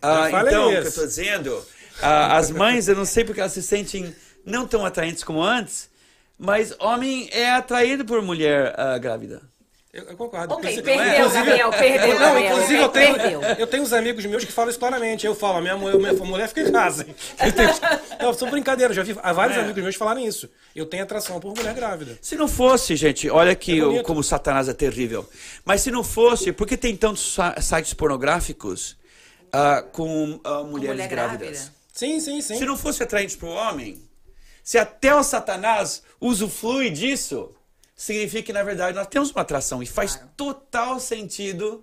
Ah, 0.00 0.28
então, 0.30 0.68
o 0.68 0.70
que 0.70 0.76
eu 0.76 0.82
estou 0.82 1.06
dizendo, 1.06 1.66
as 2.02 2.50
mães, 2.50 2.88
eu 2.88 2.96
não 2.96 3.04
sei 3.04 3.24
porque 3.24 3.40
elas 3.40 3.52
se 3.52 3.62
sentem 3.62 4.14
não 4.44 4.66
tão 4.66 4.84
atraentes 4.84 5.24
como 5.24 5.42
antes, 5.42 5.90
mas 6.38 6.74
homem 6.78 7.28
é 7.32 7.50
atraído 7.50 8.04
por 8.04 8.22
mulher 8.22 8.74
uh, 8.74 9.00
grávida. 9.00 9.42
Eu, 9.96 10.04
eu, 10.04 10.16
concordo. 10.16 10.52
Ok, 10.52 10.70
inclusive, 10.70 10.82
perdeu, 10.82 11.30
Gabriel, 11.30 11.70
perdeu. 11.70 12.20
Não, 12.20 12.38
inclusive 12.38 12.82
eu 12.82 12.88
tenho, 12.90 13.42
eu 13.58 13.66
tenho 13.66 13.82
uns 13.82 13.94
amigos 13.94 14.26
meus 14.26 14.44
que 14.44 14.52
falam 14.52 14.68
isso 14.68 14.78
claramente. 14.78 15.24
Eu 15.24 15.34
falo, 15.34 15.56
a 15.56 15.60
minha, 15.62 15.74
minha 15.74 16.12
mulher 16.12 16.48
fica 16.48 16.60
em 16.60 16.70
casa. 16.70 17.06
Não, 18.20 18.34
são 18.34 18.50
brincadeira, 18.50 18.92
já 18.92 19.02
vi 19.02 19.14
vários 19.14 19.56
é. 19.56 19.60
amigos 19.62 19.82
meus 19.82 19.96
falarem 19.96 20.26
isso. 20.26 20.50
Eu 20.74 20.84
tenho 20.84 21.02
atração 21.02 21.40
por 21.40 21.56
mulher 21.56 21.72
grávida. 21.72 22.18
Se 22.20 22.36
não 22.36 22.46
fosse, 22.46 22.94
gente, 22.94 23.30
olha 23.30 23.54
que 23.54 23.80
é 23.80 24.02
como 24.02 24.22
Satanás 24.22 24.68
é 24.68 24.74
terrível. 24.74 25.26
Mas 25.64 25.80
se 25.80 25.90
não 25.90 26.04
fosse, 26.04 26.52
por 26.52 26.66
que 26.66 26.76
tem 26.76 26.94
tantos 26.94 27.34
sites 27.62 27.94
pornográficos 27.94 28.98
uh, 29.46 29.82
com 29.92 30.32
uh, 30.44 30.64
mulheres 30.66 30.96
mulher 30.96 31.08
grávidas? 31.08 31.48
Grávida. 31.48 31.75
Sim, 31.96 32.20
sim, 32.20 32.42
sim. 32.42 32.58
Se 32.58 32.66
não 32.66 32.76
fosse 32.76 33.02
atraente 33.02 33.38
para 33.38 33.48
o 33.48 33.52
homem, 33.52 33.98
se 34.62 34.76
até 34.76 35.14
o 35.14 35.24
Satanás 35.24 36.02
usufrui 36.20 36.90
disso, 36.90 37.54
significa 37.96 38.42
que, 38.42 38.52
na 38.52 38.62
verdade, 38.62 38.94
nós 38.94 39.06
temos 39.06 39.30
uma 39.30 39.40
atração. 39.40 39.82
E 39.82 39.86
faz 39.86 40.14
claro. 40.14 40.30
total 40.36 41.00
sentido 41.00 41.82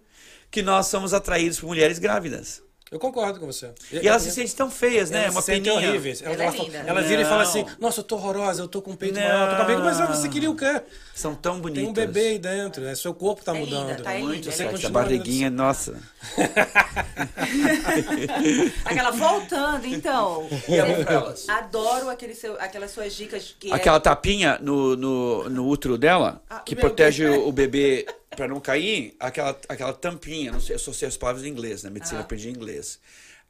que 0.51 0.61
nós 0.61 0.85
somos 0.85 1.15
atraídos 1.15 1.59
por 1.59 1.65
mulheres 1.65 1.97
grávidas. 1.97 2.61
Eu 2.93 2.99
concordo 2.99 3.39
com 3.39 3.47
você. 3.47 3.71
E 3.91 4.07
elas 4.07 4.21
se 4.21 4.29
sentem 4.29 4.55
tão 4.55 4.69
feias, 4.69 5.09
né? 5.09 5.27
Uma 5.31 5.41
peninha. 5.41 5.73
horríveis. 5.73 6.21
Ela, 6.21 6.35
ela, 6.35 6.55
ela, 6.55 6.89
ela 6.89 7.01
vira 7.01 7.23
e 7.23 7.25
fala 7.25 7.41
assim: 7.41 7.65
Nossa, 7.79 8.01
eu 8.01 8.03
tô 8.03 8.17
horrorosa, 8.17 8.61
eu 8.61 8.67
tô 8.67 8.83
com 8.83 8.91
o 8.91 8.95
peito 8.95 9.15
não. 9.15 9.23
maior, 9.23 9.49
tô 9.49 9.55
com 9.55 9.61
a 9.63 9.65
peito. 9.65 9.81
Mas 9.81 9.97
você 9.97 10.29
queria 10.29 10.51
o 10.51 10.55
quê? 10.55 10.79
São 11.15 11.33
tão 11.33 11.59
bonitas. 11.59 11.81
Tem 11.81 11.89
um 11.89 11.93
bebê 11.93 12.27
aí 12.27 12.37
dentro, 12.37 12.83
né? 12.83 12.93
seu 12.93 13.11
corpo 13.11 13.43
tá 13.43 13.55
é 13.55 13.59
mudando. 13.59 13.89
Linda, 13.89 14.03
tá 14.03 14.13
Muito 14.19 14.51
sexy. 14.51 14.85
A 14.85 14.89
barriguinha, 14.89 15.49
nossa. 15.49 15.97
Aquela 18.85 19.09
voltando, 19.09 19.87
então. 19.87 20.47
Adoro 21.47 22.09
aquele 22.09 22.35
seu, 22.35 22.61
aquelas 22.61 22.91
suas 22.91 23.13
dicas. 23.13 23.55
Que 23.59 23.71
é 23.71 23.73
Aquela 23.73 23.97
é... 23.97 24.01
tapinha 24.01 24.59
no, 24.61 24.95
no, 24.95 25.49
no 25.49 25.67
útero 25.67 25.97
dela, 25.97 26.43
ah, 26.47 26.59
que 26.59 26.75
protege 26.75 27.27
Deus. 27.27 27.47
o 27.47 27.51
bebê 27.51 28.05
para 28.35 28.47
não 28.47 28.59
cair, 28.59 29.15
aquela, 29.19 29.59
aquela 29.67 29.93
tampinha, 29.93 30.51
não 30.51 30.59
sei, 30.59 30.75
eu 30.75 30.79
só 30.79 30.93
sei 30.93 31.07
as 31.07 31.17
palavras 31.17 31.45
em 31.45 31.49
inglês, 31.49 31.83
na 31.83 31.89
né? 31.89 31.95
medicina 31.95 32.19
ah. 32.19 32.23
aprendi 32.23 32.49
em 32.49 32.53
inglês. 32.53 32.99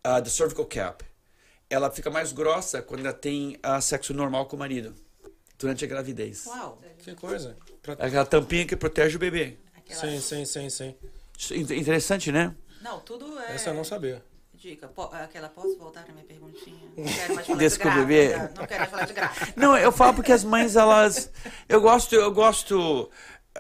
Uh, 0.06 0.22
the 0.22 0.30
cervical 0.30 0.66
cap. 0.66 1.04
Ela 1.70 1.90
fica 1.90 2.10
mais 2.10 2.32
grossa 2.32 2.82
quando 2.82 3.02
ela 3.02 3.14
tem 3.14 3.58
uh, 3.66 3.82
sexo 3.82 4.14
normal 4.14 4.46
com 4.46 4.56
o 4.56 4.60
marido, 4.60 4.94
durante 5.58 5.84
a 5.86 5.88
gravidez. 5.88 6.46
Uau, 6.46 6.80
que 7.00 7.16
coisa. 7.16 7.58
Pra... 7.82 7.94
Aquela 7.94 8.26
tampinha 8.26 8.66
que 8.66 8.76
protege 8.76 9.16
o 9.16 9.20
bebê. 9.20 9.58
Aquela... 9.76 10.02
Sim, 10.02 10.20
sim, 10.20 10.46
sim, 10.46 10.70
sim. 10.70 10.96
Interessante, 11.52 12.32
né? 12.32 12.56
Não, 12.82 13.00
tudo 13.00 13.40
é... 13.40 13.56
Essa 13.56 13.70
eu 13.70 13.74
não 13.74 13.84
sabia. 13.84 14.24
Dica, 14.54 14.90
aquela, 15.12 15.50
posso 15.50 15.78
voltar 15.78 16.06
na 16.08 16.14
minha 16.14 16.26
perguntinha? 16.26 16.80
Não 16.96 17.04
quero 17.04 17.36
mais 17.36 17.48
falar 17.48 17.68
de 17.68 17.78
grávida. 17.78 18.54
Não 18.56 18.66
quero 18.66 18.80
mais 18.80 18.90
falar 18.92 19.06
de 19.06 19.14
grávida. 19.14 19.54
Não, 19.58 19.78
eu 19.78 19.92
falo 19.92 20.14
porque 20.14 20.32
as 20.32 20.44
mães, 20.46 20.78
elas... 20.78 21.30
Eu 21.68 21.82
gosto, 21.82 22.16
eu 22.16 22.32
gosto 22.32 23.10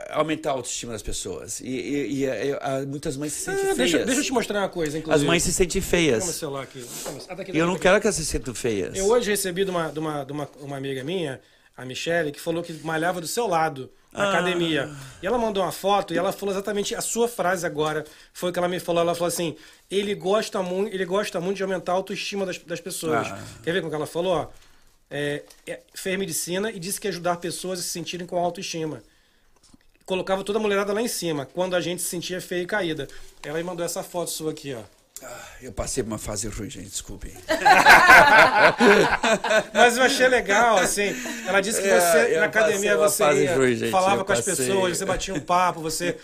aumentar 0.09 0.49
a 0.49 0.53
autoestima 0.53 0.91
das 0.91 1.03
pessoas. 1.03 1.59
E, 1.59 1.67
e, 1.67 2.23
e, 2.23 2.25
e 2.25 2.85
muitas 2.87 3.15
mães 3.15 3.33
se 3.33 3.41
sentem 3.41 3.71
ah, 3.71 3.75
feias. 3.75 3.77
Deixa, 3.77 4.05
deixa, 4.05 4.21
eu 4.21 4.25
te 4.25 4.33
mostrar 4.33 4.59
uma 4.59 4.69
coisa, 4.69 4.97
inclusive. 4.97 5.23
As 5.23 5.27
mães 5.27 5.43
se 5.43 5.53
sentem 5.53 5.81
feias. 5.81 6.19
Vamos 6.19 6.35
celular 6.35 6.63
aqui. 6.63 6.85
Ah, 7.29 7.35
daqui, 7.35 7.57
eu 7.57 7.67
não 7.67 7.77
quero 7.77 7.99
que 8.01 8.07
elas 8.07 8.15
se 8.15 8.25
sintam 8.25 8.55
feias. 8.55 8.97
Eu 8.97 9.07
hoje 9.07 9.29
recebi 9.29 9.63
de 9.63 9.71
uma, 9.71 9.89
de 9.89 9.99
uma, 9.99 10.23
de 10.23 10.31
uma, 10.31 10.49
uma 10.61 10.77
amiga 10.77 11.03
minha, 11.03 11.39
a 11.77 11.85
Michelle, 11.85 12.31
que 12.31 12.39
falou 12.39 12.63
que 12.63 12.73
malhava 12.83 13.21
do 13.21 13.27
seu 13.27 13.47
lado 13.47 13.89
na 14.11 14.25
ah. 14.25 14.29
academia. 14.29 14.89
E 15.21 15.27
ela 15.27 15.37
mandou 15.37 15.61
uma 15.61 15.71
foto 15.71 16.13
e 16.13 16.17
ela 16.17 16.31
falou 16.31 16.55
exatamente 16.55 16.95
a 16.95 17.01
sua 17.01 17.27
frase 17.27 17.65
agora. 17.65 18.03
Foi 18.33 18.49
o 18.49 18.53
que 18.53 18.57
ela 18.57 18.67
me 18.67 18.79
falou. 18.79 19.01
Ela 19.01 19.13
falou 19.13 19.27
assim: 19.27 19.55
ele 19.91 20.15
gosta 20.15 20.63
muito, 20.63 20.93
ele 20.93 21.05
gosta 21.05 21.39
muito 21.39 21.57
de 21.57 21.63
aumentar 21.63 21.91
a 21.91 21.95
autoestima 21.95 22.47
das, 22.47 22.57
das 22.57 22.81
pessoas. 22.81 23.27
Ah. 23.27 23.39
Quer 23.63 23.73
ver 23.73 23.81
como 23.81 23.91
que 23.91 23.95
ela 23.95 24.07
falou? 24.07 24.51
É, 25.11 25.43
é, 25.67 25.81
fez 25.93 26.17
medicina 26.17 26.71
e 26.71 26.79
disse 26.79 26.99
que 26.99 27.07
ajudar 27.07 27.37
pessoas 27.37 27.77
a 27.77 27.83
se 27.83 27.89
sentirem 27.89 28.25
com 28.25 28.35
autoestima 28.35 29.03
colocava 30.05 30.43
toda 30.43 30.59
a 30.59 30.61
mulherada 30.61 30.93
lá 30.93 31.01
em 31.01 31.07
cima, 31.07 31.45
quando 31.45 31.75
a 31.75 31.81
gente 31.81 32.01
se 32.01 32.09
sentia 32.09 32.41
feia 32.41 32.63
e 32.63 32.65
caída. 32.65 33.07
Ela 33.43 33.57
me 33.57 33.63
mandou 33.63 33.85
essa 33.85 34.03
foto 34.03 34.29
sua 34.29 34.51
aqui, 34.51 34.73
ó. 34.73 34.81
Ah, 35.25 35.41
eu 35.61 35.71
passei 35.71 36.03
uma 36.03 36.17
fase 36.17 36.49
ruim, 36.49 36.69
gente, 36.69 36.89
desculpe. 36.89 37.33
Mas 39.73 39.95
eu 39.95 40.03
achei 40.03 40.27
legal, 40.27 40.77
assim. 40.77 41.15
Ela 41.47 41.61
disse 41.61 41.81
que 41.81 41.87
é, 41.87 41.99
você, 41.99 42.17
é, 42.33 42.39
na 42.39 42.47
academia, 42.47 42.97
você 42.97 43.23
ia, 43.43 43.55
ruim, 43.55 43.89
falava 43.89 44.25
com 44.25 44.33
as 44.33 44.41
pessoas, 44.41 44.97
você 44.97 45.05
batia 45.05 45.33
um 45.33 45.39
papo, 45.39 45.79
você. 45.79 46.17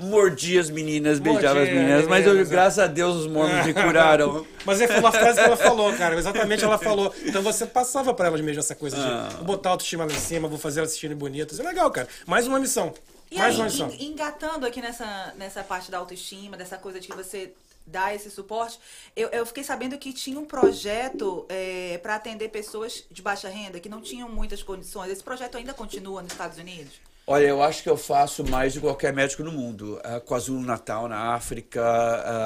Mordia 0.00 0.60
as 0.60 0.68
meninas, 0.68 1.18
beijava 1.18 1.60
Mordia, 1.60 1.72
as 1.72 1.78
meninas, 1.78 2.06
mas 2.06 2.26
eu, 2.26 2.46
graças 2.46 2.78
a 2.78 2.86
Deus 2.86 3.16
os 3.16 3.26
mormons 3.26 3.64
me 3.64 3.72
curaram. 3.72 4.44
Mas 4.64 4.80
foi 4.80 4.98
uma 5.00 5.10
frase 5.10 5.40
que 5.40 5.44
ela 5.44 5.56
falou, 5.56 5.92
cara. 5.94 6.14
Exatamente 6.14 6.62
ela 6.62 6.78
falou. 6.78 7.12
Então 7.24 7.42
você 7.42 7.66
passava 7.66 8.14
para 8.14 8.28
elas 8.28 8.40
mesmo 8.40 8.60
essa 8.60 8.76
coisa 8.76 8.94
de 8.96 9.02
ah. 9.02 9.28
vou 9.38 9.44
botar 9.44 9.70
a 9.70 9.72
autoestima 9.72 10.04
lá 10.04 10.12
em 10.12 10.18
cima, 10.18 10.46
vou 10.46 10.58
fazer 10.58 10.78
elas 10.78 10.90
assistirem 10.90 11.16
bonitas. 11.16 11.58
É 11.58 11.64
legal, 11.64 11.90
cara. 11.90 12.06
Mais 12.26 12.46
uma 12.46 12.60
missão. 12.60 12.94
E 13.32 13.38
Mais 13.38 13.58
aí, 13.58 14.04
engatando 14.04 14.66
aqui 14.66 14.82
nessa, 14.82 15.32
nessa 15.38 15.64
parte 15.64 15.90
da 15.90 15.96
autoestima, 15.96 16.54
dessa 16.54 16.76
coisa 16.76 17.00
de 17.00 17.08
que 17.08 17.16
você 17.16 17.54
dá 17.86 18.14
esse 18.14 18.30
suporte, 18.30 18.78
eu, 19.16 19.30
eu 19.30 19.46
fiquei 19.46 19.64
sabendo 19.64 19.96
que 19.96 20.12
tinha 20.12 20.38
um 20.38 20.44
projeto 20.44 21.46
é, 21.48 21.96
para 22.02 22.16
atender 22.16 22.50
pessoas 22.50 23.04
de 23.10 23.22
baixa 23.22 23.48
renda 23.48 23.80
que 23.80 23.88
não 23.88 24.02
tinham 24.02 24.28
muitas 24.28 24.62
condições. 24.62 25.10
Esse 25.10 25.24
projeto 25.24 25.56
ainda 25.56 25.72
continua 25.72 26.20
nos 26.20 26.32
Estados 26.32 26.58
Unidos? 26.58 26.92
Olha, 27.26 27.46
eu 27.46 27.62
acho 27.62 27.82
que 27.82 27.88
eu 27.88 27.96
faço 27.96 28.44
mais 28.44 28.74
de 28.74 28.80
qualquer 28.80 29.14
médico 29.14 29.42
no 29.42 29.50
mundo. 29.50 29.98
Uh, 30.04 30.20
KwaZulu 30.20 30.60
Natal 30.60 31.08
na 31.08 31.32
África, 31.32 31.80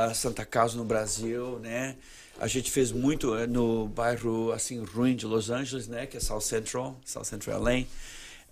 uh, 0.09 0.15
Santa 0.15 0.45
Casa 0.45 0.77
no 0.77 0.85
Brasil, 0.85 1.59
né? 1.59 1.97
A 2.39 2.47
gente 2.47 2.71
fez 2.71 2.93
muito 2.93 3.35
uh, 3.35 3.45
no 3.49 3.89
bairro 3.89 4.53
assim 4.53 4.85
ruim 4.85 5.17
de 5.17 5.27
Los 5.27 5.51
Angeles, 5.51 5.89
né? 5.89 6.07
Que 6.07 6.19
é 6.19 6.21
South 6.21 6.43
Central, 6.43 6.97
South 7.05 7.25
Central 7.25 7.61
LA 7.61 7.87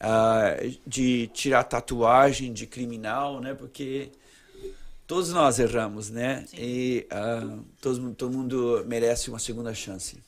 uh, 0.05 0.79
de 0.87 1.29
tirar 1.29 1.65
tatuagem 1.65 2.53
de 2.53 2.67
criminal, 2.67 3.41
né? 3.41 3.55
Porque 3.55 4.11
todos 5.07 5.31
nós 5.31 5.59
erramos, 5.59 6.11
né? 6.11 6.45
Sim. 6.47 6.57
E 6.59 7.09
uh, 7.13 7.65
todo, 7.81 8.15
todo 8.15 8.37
mundo 8.37 8.85
merece 8.87 9.31
uma 9.31 9.39
segunda 9.39 9.75
chance. 9.75 10.19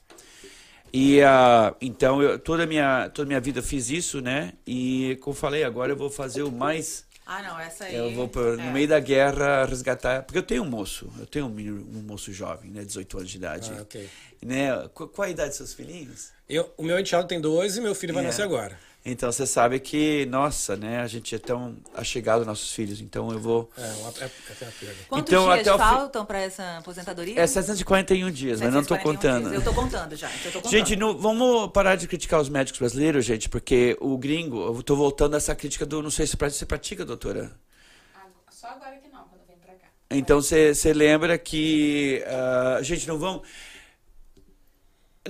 E 0.93 1.21
uh, 1.21 1.77
então 1.81 2.23
eu, 2.23 2.39
toda 2.39 2.63
a 2.63 2.67
minha 2.67 3.11
toda 3.11 3.27
minha 3.27 3.41
vida 3.41 3.63
fiz 3.63 3.91
isso, 3.91 4.21
né? 4.21 4.53
E 4.67 5.19
como 5.21 5.37
falei, 5.37 5.65
agora 5.65 5.93
eu 5.93 5.97
vou 5.97 6.09
fazer 6.09 6.43
o 6.43 6.51
mais 6.51 7.07
ah, 7.27 7.43
não, 7.43 7.59
essa 7.59 7.87
aí. 7.87 7.97
Eu 7.97 8.13
vou 8.13 8.29
pra, 8.29 8.53
no 8.53 8.61
é. 8.61 8.73
meio 8.73 8.87
da 8.87 9.01
guerra 9.01 9.65
resgatar. 9.65 10.23
Porque 10.23 10.39
eu 10.39 10.45
tenho 10.45 10.63
um 10.63 10.71
moço, 10.71 11.13
eu 11.19 11.27
tenho 11.27 11.47
um, 11.47 11.99
um 11.99 12.03
moço 12.03 12.33
jovem, 12.33 12.71
né? 12.71 12.85
18 12.85 13.19
anos 13.19 13.31
de 13.31 13.37
idade. 13.37 13.73
Ah, 13.77 13.83
ok. 13.83 14.09
Né? 14.41 14.89
Qual, 14.95 15.09
qual 15.09 15.27
a 15.27 15.31
idade 15.31 15.49
dos 15.49 15.57
seus 15.57 15.75
filhinhos? 15.75 16.31
Eu, 16.49 16.73
o 16.77 16.85
meu 16.85 16.97
enteado 16.97 17.27
tem 17.27 17.41
dois 17.41 17.77
e 17.77 17.81
meu 17.81 17.97
filho 17.97 18.15
vai 18.15 18.23
é. 18.23 18.29
nascer 18.29 18.43
agora. 18.43 18.79
Então 19.09 19.31
você 19.31 19.47
sabe 19.47 19.79
que, 19.79 20.27
nossa, 20.27 20.77
né, 20.77 21.01
a 21.01 21.07
gente 21.07 21.33
é 21.33 21.39
tão 21.39 21.77
achegado 21.95 22.39
aos 22.39 22.47
nossos 22.47 22.73
filhos, 22.73 23.01
então 23.01 23.31
eu 23.31 23.39
vou. 23.39 23.71
É, 23.79 23.81
uma, 24.01 24.13
é, 24.21 24.25
é 24.25 24.95
Quantos 25.09 25.33
então, 25.33 25.45
dias 25.45 25.69
até 25.69 25.79
faltam 25.79 26.23
fi... 26.23 26.27
para 26.27 26.41
essa 26.41 26.79
aposentadoria? 26.79 27.41
É 27.41 27.47
741 27.47 28.29
dias, 28.33 28.59
741 28.59 28.65
mas 28.65 28.75
não 28.75 28.81
estou 28.81 28.99
contando. 28.99 29.43
Dias. 29.43 29.53
Eu 29.53 29.59
estou 29.61 29.75
contando 29.75 30.17
já. 30.17 30.29
Então 30.35 30.51
contando. 30.61 30.71
Gente, 30.73 30.97
não, 30.97 31.17
vamos 31.17 31.71
parar 31.71 31.95
de 31.95 32.09
criticar 32.09 32.41
os 32.41 32.49
médicos 32.49 32.81
brasileiros, 32.81 33.25
gente, 33.25 33.49
porque 33.49 33.97
o 34.01 34.19
gringo, 34.19 34.61
eu 34.61 34.81
estou 34.81 34.97
voltando 34.97 35.35
a 35.35 35.37
essa 35.37 35.55
crítica 35.55 35.87
do. 35.87 36.03
Não 36.03 36.11
sei 36.11 36.27
se 36.27 36.37
você 36.37 36.67
pratica, 36.67 37.05
doutora. 37.05 37.53
Só 38.51 38.67
agora 38.67 38.97
que 38.97 39.09
não, 39.09 39.23
quando 39.29 39.47
vem 39.47 39.57
para 39.59 39.75
cá. 39.75 39.87
Então 40.11 40.43
você 40.43 40.93
lembra 40.93 41.39
que. 41.39 42.25
Uh, 42.27 42.83
gente, 42.83 43.07
não 43.07 43.21
vão. 43.21 43.41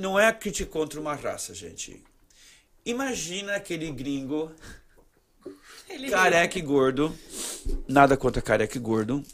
Não 0.00 0.18
é 0.18 0.32
crítica 0.32 0.70
contra 0.70 0.98
uma 0.98 1.14
raça, 1.14 1.54
gente 1.54 2.02
Imagina 2.86 3.56
aquele 3.56 3.90
gringo 3.90 4.52
Ele 5.90 6.08
careca 6.08 6.56
e 6.56 6.62
gordo, 6.62 7.12
nada 7.88 8.16
contra 8.16 8.40
careca 8.40 8.78
e 8.78 8.80
gordo, 8.80 9.24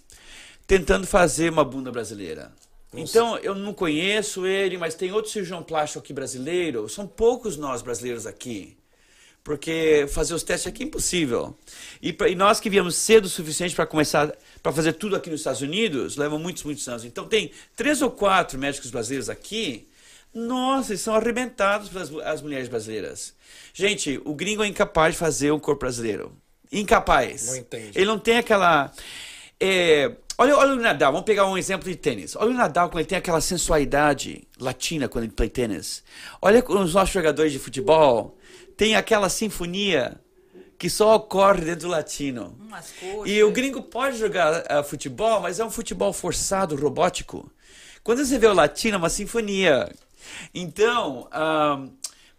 tentando 0.67 1.07
fazer 1.07 1.51
uma 1.51 1.63
bunda 1.63 1.93
brasileira. 1.93 2.51
Nossa. 2.93 3.05
Então, 3.05 3.37
eu 3.39 3.55
não 3.55 3.75
conheço 3.75 4.47
ele, 4.47 4.79
mas 4.79 4.95
tem 4.95 5.13
outro 5.13 5.31
cirurgião 5.31 5.63
plástico 5.63 5.99
aqui 5.99 6.15
brasileiro. 6.15 6.89
São 6.89 7.07
poucos 7.07 7.59
nós 7.59 7.83
brasileiros 7.83 8.27
aqui. 8.27 8.77
Porque 9.45 10.07
fazer 10.09 10.35
os 10.35 10.43
testes 10.43 10.69
aqui 10.69 10.83
é 10.83 10.87
impossível. 10.87 11.57
E, 12.01 12.13
pra, 12.13 12.29
e 12.29 12.35
nós 12.35 12.61
que 12.61 12.71
viemos 12.71 12.97
cedo 12.97 13.27
o 13.27 13.29
suficiente 13.29 13.75
para 13.75 13.87
começar, 13.87 14.35
para 14.63 14.73
fazer 14.73 14.95
tudo 14.95 15.17
aqui 15.17 15.29
nos 15.29 15.41
Estados 15.41 15.61
Unidos, 15.63 16.17
levam 16.17 16.39
muitos, 16.39 16.63
muitos 16.63 16.87
anos. 16.89 17.05
Então, 17.05 17.27
tem 17.27 17.51
três 17.77 18.01
ou 18.01 18.11
quatro 18.11 18.59
médicos 18.59 18.91
brasileiros 18.91 19.29
aqui 19.29 19.89
nossa, 20.35 20.93
eles 20.93 21.01
são 21.01 21.15
arrebentados 21.15 21.89
pelas 21.89 22.13
as 22.27 22.41
mulheres 22.41 22.69
brasileiras. 22.69 23.35
Gente, 23.75 24.21
o 24.25 24.35
gringo 24.35 24.63
é 24.63 24.67
incapaz 24.67 25.15
de 25.15 25.19
fazer 25.19 25.53
um 25.53 25.59
corpo 25.59 25.81
brasileiro. 25.81 26.33
Incapaz. 26.71 27.49
Não 27.49 27.57
entende. 27.57 27.91
Ele 27.95 28.07
não 28.07 28.19
tem 28.19 28.39
aquela. 28.39 28.91
É, 29.61 30.13
olha, 30.39 30.57
olha 30.57 30.73
o 30.73 30.77
Nadal, 30.77 31.13
vamos 31.13 31.27
pegar 31.27 31.47
um 31.47 31.57
exemplo 31.57 31.89
de 31.89 31.97
tênis. 31.97 32.35
Olha 32.35 32.51
o 32.51 32.55
Nadal 32.55 32.89
quando 32.89 33.01
ele 33.01 33.09
tem 33.09 33.19
aquela 33.19 33.41
sensualidade 33.41 34.47
latina 34.59 35.09
quando 35.09 35.25
ele 35.25 35.33
play 35.33 35.51
tênis. 35.51 36.03
Olha 36.41 36.65
os 36.67 36.95
nossos 36.95 37.13
jogadores 37.13 37.53
de 37.53 37.59
futebol, 37.59 38.37
tem 38.77 38.97
aquela 38.97 39.29
sinfonia 39.29 40.19
que 40.79 40.91
só 40.91 41.15
ocorre 41.15 41.61
dentro 41.61 41.83
do 41.83 41.89
latino. 41.89 42.59
E 43.25 43.41
o 43.45 43.53
gringo 43.53 43.83
pode 43.83 44.19
jogar 44.19 44.65
uh, 44.65 44.83
futebol, 44.83 45.41
mas 45.41 45.61
é 45.61 45.65
um 45.65 45.71
futebol 45.71 46.13
forçado, 46.13 46.75
robótico. 46.75 47.49
Quando 48.03 48.25
você 48.25 48.37
vê 48.37 48.49
o 48.49 48.53
latino, 48.53 48.97
é 48.97 48.99
uma 48.99 49.09
sinfonia. 49.09 49.89
Então, 50.55 51.29
um, 51.33 51.91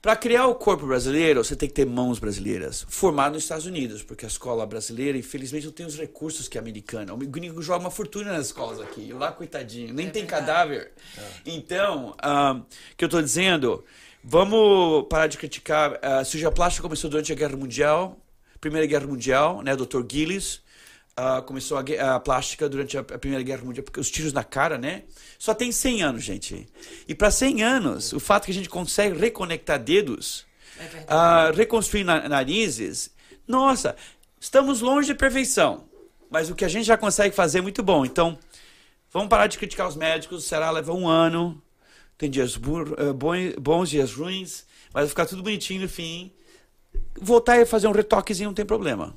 para 0.04 0.18
criar 0.18 0.48
o 0.48 0.56
corpo 0.56 0.86
brasileiro, 0.86 1.42
você 1.42 1.56
tem 1.56 1.70
que 1.70 1.76
ter 1.76 1.86
mãos 1.86 2.20
brasileiras, 2.20 2.86
formado 2.90 3.36
nos 3.36 3.44
Estados 3.44 3.66
Unidos, 3.66 4.04
porque 4.04 4.26
a 4.26 4.28
escola 4.28 4.66
brasileira, 4.66 5.18
infelizmente, 5.18 5.66
não 5.66 5.72
tem 5.72 5.86
os 5.86 5.98
recursos 5.98 6.50
que 6.50 6.58
a 6.58 6.62
americana. 6.62 7.14
O 7.14 7.18
gringo 7.18 7.62
joga 7.62 7.86
uma 7.86 7.90
fortuna 7.90 8.34
nas 8.34 8.48
escolas 8.48 8.82
aqui, 8.82 9.14
lá, 9.14 9.32
coitadinho, 9.32 9.94
nem 9.94 10.08
é 10.08 10.10
tem 10.10 10.24
verdade. 10.24 10.46
cadáver. 10.46 10.92
É. 11.18 11.22
Então, 11.46 12.16
o 12.22 12.56
um, 12.58 12.66
que 12.98 13.06
eu 13.06 13.08
estou 13.08 13.22
dizendo, 13.22 13.84
vamos 14.22 15.08
parar 15.10 15.28
de 15.28 15.38
criticar. 15.38 15.98
A 16.02 16.26
cirurgia 16.26 16.52
plástica 16.52 16.84
começou 16.84 17.10
durante 17.10 17.32
a 17.32 17.36
Guerra 17.36 17.56
Mundial, 17.56 18.20
Primeira 18.60 18.86
Guerra 18.88 19.08
Mundial, 19.08 19.62
né, 19.62 19.76
Dr. 19.76 20.02
Gillis, 20.10 20.63
uh, 21.20 21.42
começou 21.44 21.78
a, 21.78 22.16
a, 22.16 22.20
plástica 22.20 22.68
durante 22.68 22.98
a, 22.98 23.02
a, 23.02 23.18
Primeira 23.18 23.44
Guerra 23.44 23.64
Mundial, 23.64 23.84
porque 23.84 24.00
os 24.00 24.10
tiros 24.10 24.34
na 24.34 24.44
cara, 24.44 24.78
né? 24.78 25.04
Só 25.38 25.54
tem 25.54 25.72
100 25.72 26.04
anos, 26.04 26.24
gente. 26.24 26.68
E 27.08 27.16
para 27.16 27.32
100 27.32 27.64
anos, 27.64 28.14
o 28.14 28.20
fato 28.20 28.46
que 28.46 28.52
a 28.52 28.54
gente 28.54 28.70
consegue 28.70 29.18
reconectar 29.18 29.80
dedos, 29.80 30.46
é 30.78 31.14
uh, 31.14 31.56
reconstruir 31.56 32.04
na, 32.04 32.28
narizes, 32.28 33.12
nossa, 33.48 33.96
estamos 34.40 34.82
longe 34.82 35.08
de 35.08 35.16
perfeição. 35.16 35.86
Mas 36.30 36.50
o 36.50 36.56
que 36.56 36.66
a 36.66 36.68
gente 36.68 36.86
já 36.86 36.98
consegue 36.98 37.36
fazer 37.36 37.60
é 37.60 37.62
muito 37.62 37.84
bom. 37.84 38.04
Então, 38.04 38.38
vamos 39.12 39.30
parar 39.30 39.48
de 39.48 39.58
criticar 39.58 39.88
os 39.88 39.96
médicos. 39.96 40.46
Será 40.46 40.72
leva 40.72 40.92
um 40.92 41.08
ano. 41.08 41.62
Tem 42.18 42.28
dias 42.28 42.56
eh, 42.56 43.60
bons, 43.60 43.90
dias 43.90 44.14
ruins. 44.14 44.66
Mas 44.92 45.04
vai 45.04 45.08
ficar 45.10 45.26
tudo 45.28 45.44
bonitinho 45.44 45.82
no 45.82 45.90
fim. 45.90 46.32
Voltar 47.22 47.60
e 47.60 47.66
fazer 47.66 47.88
um 47.88 47.92
retoquezinho 47.92 48.50
não 48.50 48.54
tem 48.56 48.66
problema. 48.66 49.16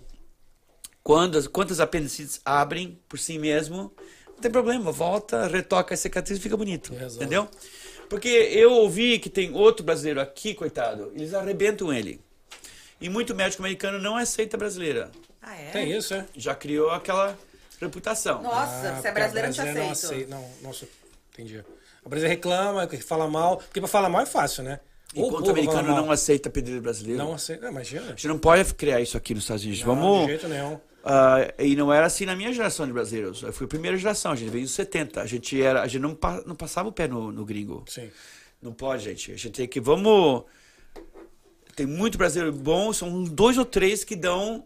Quando, 1.06 1.48
quantas 1.50 1.78
apendicites 1.78 2.40
abrem 2.44 2.98
por 3.08 3.16
si 3.16 3.38
mesmo, 3.38 3.94
não 4.26 4.40
tem 4.40 4.50
problema, 4.50 4.90
volta, 4.90 5.46
retoca 5.46 5.94
a 5.94 5.96
cicatriz 5.96 6.36
e 6.36 6.42
fica 6.42 6.56
bonito. 6.56 6.92
Resolve. 6.92 7.16
Entendeu? 7.18 7.48
Porque 8.10 8.26
eu 8.26 8.72
ouvi 8.72 9.20
que 9.20 9.30
tem 9.30 9.54
outro 9.54 9.84
brasileiro 9.84 10.20
aqui, 10.20 10.52
coitado, 10.52 11.12
eles 11.14 11.32
arrebentam 11.32 11.92
ele. 11.92 12.20
E 13.00 13.08
muito 13.08 13.36
médico 13.36 13.62
americano 13.62 14.00
não 14.00 14.16
aceita 14.16 14.56
brasileira. 14.56 15.12
Ah, 15.40 15.54
é? 15.54 15.70
Tem 15.70 15.96
isso, 15.96 16.12
é? 16.12 16.26
Já 16.36 16.56
criou 16.56 16.90
aquela 16.90 17.38
reputação. 17.80 18.42
Nossa, 18.42 18.90
ah, 18.90 19.00
se 19.00 19.06
é 19.06 19.12
brasileiro, 19.12 19.46
não 19.46 19.54
te 19.54 19.60
aceito. 19.60 19.78
Não, 19.78 19.90
aceita, 19.92 20.28
não, 20.28 20.50
nossa, 20.60 20.88
entendi. 21.32 21.64
A 22.04 22.08
brasileira 22.08 22.34
reclama, 22.34 22.88
fala 23.06 23.30
mal, 23.30 23.58
porque 23.58 23.78
para 23.78 23.88
falar 23.88 24.08
mal 24.08 24.22
é 24.22 24.26
fácil, 24.26 24.64
né? 24.64 24.80
Enquanto 25.14 25.46
o 25.46 25.50
americano 25.50 25.94
não 25.94 26.10
aceita 26.10 26.50
pedido 26.50 26.80
brasileiro. 26.80 27.22
Não 27.22 27.32
aceita, 27.32 27.68
imagina. 27.68 28.06
A 28.06 28.08
gente 28.08 28.26
não 28.26 28.40
pode 28.40 28.74
criar 28.74 29.00
isso 29.00 29.16
aqui 29.16 29.34
nos 29.34 29.44
Estados 29.44 29.62
Unidos. 29.62 29.84
Não, 29.84 29.94
Vamos. 29.94 30.22
De 30.22 30.32
jeito 30.32 30.48
nenhum. 30.48 30.80
Uh, 31.06 31.62
e 31.62 31.76
não 31.76 31.92
era 31.92 32.06
assim 32.06 32.24
na 32.26 32.34
minha 32.34 32.52
geração 32.52 32.84
de 32.84 32.92
brasileiros. 32.92 33.40
Eu 33.40 33.52
fui 33.52 33.66
a 33.66 33.68
primeira 33.68 33.96
geração, 33.96 34.32
a 34.32 34.34
gente 34.34 34.50
veio 34.50 34.64
dos 34.64 34.74
70. 34.74 35.20
A 35.22 35.26
gente, 35.26 35.62
era, 35.62 35.80
a 35.82 35.86
gente 35.86 36.02
não, 36.02 36.18
não 36.44 36.56
passava 36.56 36.88
o 36.88 36.92
pé 36.92 37.06
no, 37.06 37.30
no 37.30 37.44
gringo. 37.44 37.84
Sim. 37.86 38.10
Não 38.60 38.72
pode, 38.72 39.04
gente. 39.04 39.30
A 39.30 39.36
gente 39.36 39.50
tem 39.50 39.68
que. 39.68 39.80
Vamos. 39.80 40.42
Tem 41.76 41.86
muito 41.86 42.18
brasileiro 42.18 42.52
bom, 42.52 42.92
são 42.92 43.22
dois 43.22 43.56
ou 43.56 43.64
três 43.64 44.02
que 44.02 44.16
dão 44.16 44.64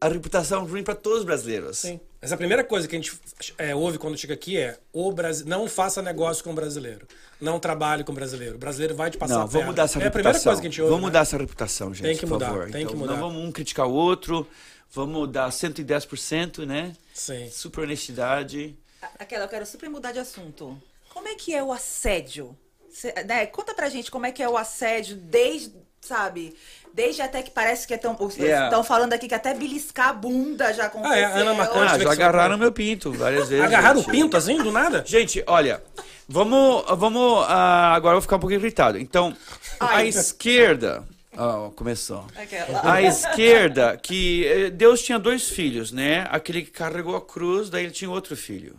a 0.00 0.08
reputação 0.08 0.64
ruim 0.64 0.82
para 0.82 0.94
todos 0.94 1.18
os 1.18 1.24
brasileiros. 1.24 1.78
Sim. 1.78 2.00
Mas 2.22 2.32
a 2.32 2.36
primeira 2.36 2.64
coisa 2.64 2.88
que 2.88 2.96
a 2.96 2.98
gente 2.98 3.12
é, 3.58 3.74
ouve 3.74 3.98
quando 3.98 4.16
chega 4.16 4.34
aqui 4.34 4.56
é 4.56 4.78
o 4.92 5.12
Brasil, 5.12 5.46
não 5.46 5.68
faça 5.68 6.00
negócio 6.00 6.42
com 6.42 6.50
o 6.50 6.54
brasileiro. 6.54 7.06
Não 7.40 7.60
trabalhe 7.60 8.04
com 8.04 8.12
o 8.12 8.14
brasileiro. 8.14 8.54
O 8.54 8.58
brasileiro 8.58 8.94
vai 8.94 9.10
te 9.10 9.18
passar 9.18 9.34
Não, 9.34 9.46
vamos 9.46 9.68
mudar 9.68 9.82
essa 9.84 9.98
é 9.98 10.02
reputação. 10.04 10.08
a 10.08 10.12
primeira 10.12 10.44
coisa 10.44 10.60
que 10.60 10.66
a 10.66 10.70
gente 10.70 10.80
ouve. 10.80 10.90
Vamos 10.90 11.02
né? 11.02 11.08
mudar 11.08 11.20
essa 11.20 11.36
reputação, 11.36 11.94
gente, 11.94 12.06
Tem 12.06 12.16
que 12.16 12.26
por 12.26 12.34
mudar, 12.34 12.46
favor. 12.46 12.62
tem 12.70 12.72
que 12.72 12.78
Então, 12.92 12.96
mudar. 12.96 13.12
Não 13.14 13.20
vamos 13.20 13.44
um 13.44 13.52
criticar 13.52 13.86
o 13.86 13.92
outro, 13.92 14.46
vamos 14.92 15.30
dar 15.30 15.48
110%, 15.50 16.64
né? 16.66 16.94
Sim. 17.12 17.48
Super 17.50 17.82
honestidade. 17.84 18.76
Aquela, 19.18 19.44
eu 19.44 19.48
quero 19.48 19.66
super 19.66 19.88
mudar 19.88 20.12
de 20.12 20.18
assunto. 20.18 20.80
Como 21.10 21.28
é 21.28 21.34
que 21.34 21.54
é 21.54 21.62
o 21.62 21.72
assédio? 21.72 22.56
Cê, 22.90 23.12
né, 23.24 23.46
Conta 23.46 23.74
pra 23.74 23.88
gente 23.88 24.10
como 24.10 24.26
é 24.26 24.32
que 24.32 24.42
é 24.42 24.48
o 24.48 24.56
assédio 24.56 25.16
desde, 25.16 25.72
sabe? 26.00 26.56
Desde 26.92 27.22
até 27.22 27.42
que 27.42 27.50
parece 27.50 27.86
que 27.86 27.94
estão 27.94 28.16
Yeah. 28.36 28.82
falando 28.82 29.12
aqui 29.12 29.28
que 29.28 29.34
até 29.34 29.54
beliscar 29.54 30.08
a 30.08 30.12
bunda 30.12 30.72
já 30.72 30.86
aconteceu. 30.86 31.12
Ah, 31.12 31.18
é, 31.18 31.24
a 31.24 31.34
Ana 31.36 31.54
Marcante 31.54 31.86
Ah, 31.86 31.92
teve 31.92 32.04
já 32.04 32.12
agarraram 32.12 32.56
meu 32.58 32.72
pinto 32.72 33.12
várias 33.12 33.48
vezes. 33.48 33.64
Agarraram 33.64 34.00
o 34.00 34.04
pinto 34.04 34.36
assim, 34.36 34.56
do 34.56 34.72
nada? 34.72 35.04
Gente, 35.06 35.44
olha, 35.46 35.82
vamos, 36.26 36.84
vamos, 36.96 37.44
ah, 37.46 37.92
agora 37.94 38.12
eu 38.14 38.20
vou 38.20 38.22
ficar 38.22 38.36
um 38.36 38.40
pouquinho 38.40 38.60
irritado. 38.60 38.98
Então, 38.98 39.36
a 39.78 39.96
Ai. 39.96 40.08
esquerda, 40.08 41.06
ó, 41.36 41.70
começou. 41.70 42.26
Aquela. 42.36 42.92
A 42.94 43.02
esquerda, 43.02 43.96
que 43.96 44.46
eh, 44.46 44.70
Deus 44.70 45.02
tinha 45.02 45.18
dois 45.18 45.48
filhos, 45.48 45.92
né? 45.92 46.26
Aquele 46.30 46.62
que 46.62 46.70
carregou 46.70 47.16
a 47.16 47.20
cruz, 47.20 47.70
daí 47.70 47.84
ele 47.84 47.92
tinha 47.92 48.10
outro 48.10 48.36
filho. 48.36 48.76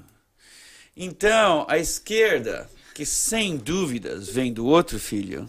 Então, 0.96 1.66
a 1.70 1.78
esquerda, 1.78 2.70
que 2.94 3.06
sem 3.06 3.56
dúvidas 3.58 4.28
vem 4.28 4.52
do 4.52 4.66
outro 4.66 5.00
filho, 5.00 5.48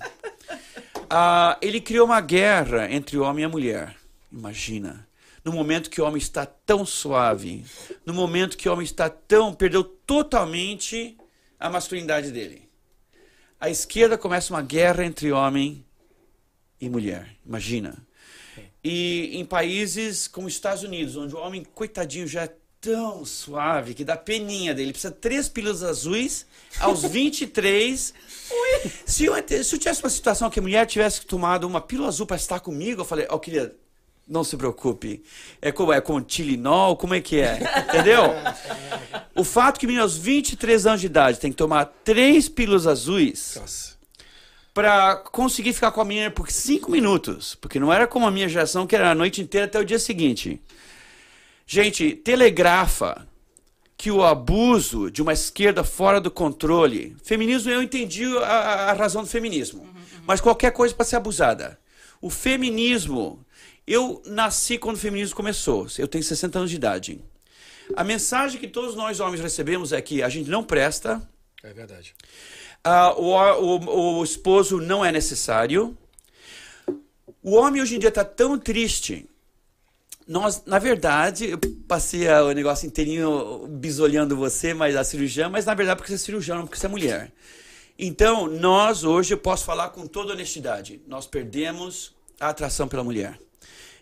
ah, 1.10 1.58
ele 1.60 1.80
criou 1.80 2.06
uma 2.06 2.20
guerra 2.20 2.90
entre 2.90 3.16
o 3.16 3.22
homem 3.22 3.42
e 3.42 3.46
a 3.46 3.48
mulher. 3.48 3.96
Imagina. 4.30 5.08
No 5.44 5.52
momento 5.52 5.90
que 5.90 6.00
o 6.00 6.04
homem 6.04 6.18
está 6.18 6.44
tão 6.44 6.84
suave, 6.84 7.64
no 8.04 8.12
momento 8.12 8.56
que 8.56 8.68
o 8.68 8.72
homem 8.72 8.84
está 8.84 9.08
tão. 9.08 9.54
perdeu 9.54 9.82
totalmente 9.82 11.16
a 11.58 11.68
masculinidade 11.68 12.30
dele. 12.30 12.68
A 13.58 13.68
esquerda 13.68 14.16
começa 14.16 14.52
uma 14.54 14.62
guerra 14.62 15.04
entre 15.04 15.32
homem 15.32 15.84
e 16.80 16.88
mulher. 16.88 17.36
Imagina. 17.46 17.96
E 18.82 19.30
em 19.34 19.44
países 19.44 20.26
como 20.26 20.46
os 20.46 20.54
Estados 20.54 20.82
Unidos, 20.82 21.16
onde 21.16 21.34
o 21.34 21.38
homem, 21.38 21.64
coitadinho, 21.74 22.26
já 22.26 22.44
é 22.44 22.54
tão 22.80 23.24
suave 23.26 23.92
que 23.92 24.04
dá 24.04 24.16
peninha 24.16 24.74
dele. 24.74 24.92
Precisa 24.92 25.12
três 25.12 25.48
pílulas 25.48 25.82
azuis 25.82 26.46
aos 26.78 27.02
23. 27.04 28.14
Se 29.04 29.26
eu, 29.26 29.34
se 29.64 29.74
eu 29.74 29.78
tivesse 29.78 30.02
uma 30.02 30.08
situação 30.10 30.48
que 30.48 30.58
a 30.58 30.62
mulher 30.62 30.86
tivesse 30.86 31.26
tomado 31.26 31.64
uma 31.66 31.80
pílula 31.80 32.08
azul 32.08 32.26
para 32.26 32.36
estar 32.36 32.60
comigo, 32.60 33.02
eu 33.02 33.04
falei, 33.04 33.26
ó, 33.28 33.38
querida, 33.38 33.76
não 34.26 34.42
se 34.44 34.56
preocupe. 34.56 35.22
É 35.60 35.70
como 35.70 35.92
é 35.92 36.00
com 36.00 36.22
Tilinol, 36.22 36.96
como 36.96 37.14
é 37.14 37.20
que 37.20 37.40
é? 37.40 37.58
Entendeu? 37.88 38.24
O 39.32 39.44
fato 39.44 39.78
que 39.80 39.86
menino 39.86 40.02
aos 40.02 40.18
23 40.18 40.86
anos 40.86 41.00
de 41.00 41.06
idade 41.06 41.38
tem 41.38 41.50
que 41.50 41.56
tomar 41.56 41.86
três 42.04 42.46
pílulas 42.48 42.86
azuis 42.86 43.56
Nossa. 43.58 43.89
Para 44.72 45.16
conseguir 45.16 45.72
ficar 45.72 45.90
com 45.90 46.00
a 46.00 46.04
menina 46.04 46.30
por 46.30 46.50
cinco 46.50 46.90
minutos, 46.90 47.54
porque 47.60 47.80
não 47.80 47.92
era 47.92 48.06
como 48.06 48.26
a 48.26 48.30
minha 48.30 48.48
geração 48.48 48.86
que 48.86 48.94
era 48.94 49.10
a 49.10 49.14
noite 49.14 49.40
inteira 49.42 49.66
até 49.66 49.78
o 49.80 49.84
dia 49.84 49.98
seguinte. 49.98 50.60
Gente, 51.66 52.12
telegrafa 52.12 53.26
que 53.96 54.10
o 54.10 54.24
abuso 54.24 55.10
de 55.10 55.20
uma 55.20 55.32
esquerda 55.32 55.84
fora 55.84 56.20
do 56.20 56.30
controle, 56.30 57.14
feminismo 57.22 57.70
eu 57.70 57.82
entendi 57.82 58.24
a, 58.38 58.40
a- 58.90 58.92
razão 58.94 59.22
do 59.22 59.28
feminismo, 59.28 59.86
mas 60.26 60.40
qualquer 60.40 60.72
coisa 60.72 60.94
para 60.94 61.04
ser 61.04 61.16
abusada. 61.16 61.78
O 62.20 62.30
feminismo, 62.30 63.44
eu 63.86 64.22
nasci 64.26 64.78
quando 64.78 64.96
o 64.96 65.00
feminismo 65.00 65.36
começou. 65.36 65.86
Eu 65.98 66.08
tenho 66.08 66.24
60 66.24 66.58
anos 66.58 66.70
de 66.70 66.76
idade. 66.76 67.20
A 67.96 68.04
mensagem 68.04 68.58
que 68.60 68.68
todos 68.68 68.94
nós 68.94 69.20
homens 69.20 69.40
recebemos 69.40 69.92
é 69.92 70.00
que 70.00 70.22
a 70.22 70.28
gente 70.28 70.48
não 70.48 70.62
presta, 70.64 71.20
É 71.62 71.72
verdade. 71.74 72.14
Ah, 72.82 73.12
o, 73.12 73.30
o, 73.30 74.18
o 74.18 74.24
esposo 74.24 74.80
não 74.80 75.04
é 75.04 75.12
necessário. 75.12 75.96
O 77.42 77.52
homem 77.52 77.80
hoje 77.80 77.96
em 77.96 77.98
dia 77.98 78.08
está 78.08 78.24
tão 78.24 78.58
triste. 78.58 79.28
Nós, 80.26 80.64
na 80.64 80.78
verdade, 80.78 81.50
eu 81.50 81.58
passei 81.88 82.28
o 82.28 82.52
negócio 82.52 82.86
inteirinho 82.86 83.66
bisolhando 83.68 84.36
você, 84.36 84.72
mas 84.72 84.94
a 84.94 85.02
cirurgiã, 85.02 85.48
mas 85.48 85.64
na 85.64 85.74
verdade 85.74 85.98
porque 85.98 86.10
você 86.12 86.14
é 86.14 86.18
cirurgião, 86.18 86.58
não 86.58 86.66
porque 86.66 86.78
você 86.78 86.86
é 86.86 86.88
mulher. 86.88 87.32
Então, 87.98 88.46
nós 88.46 89.04
hoje, 89.04 89.34
eu 89.34 89.38
posso 89.38 89.64
falar 89.64 89.90
com 89.90 90.06
toda 90.06 90.32
honestidade, 90.32 91.02
nós 91.06 91.26
perdemos 91.26 92.14
a 92.38 92.48
atração 92.48 92.88
pela 92.88 93.04
mulher. 93.04 93.38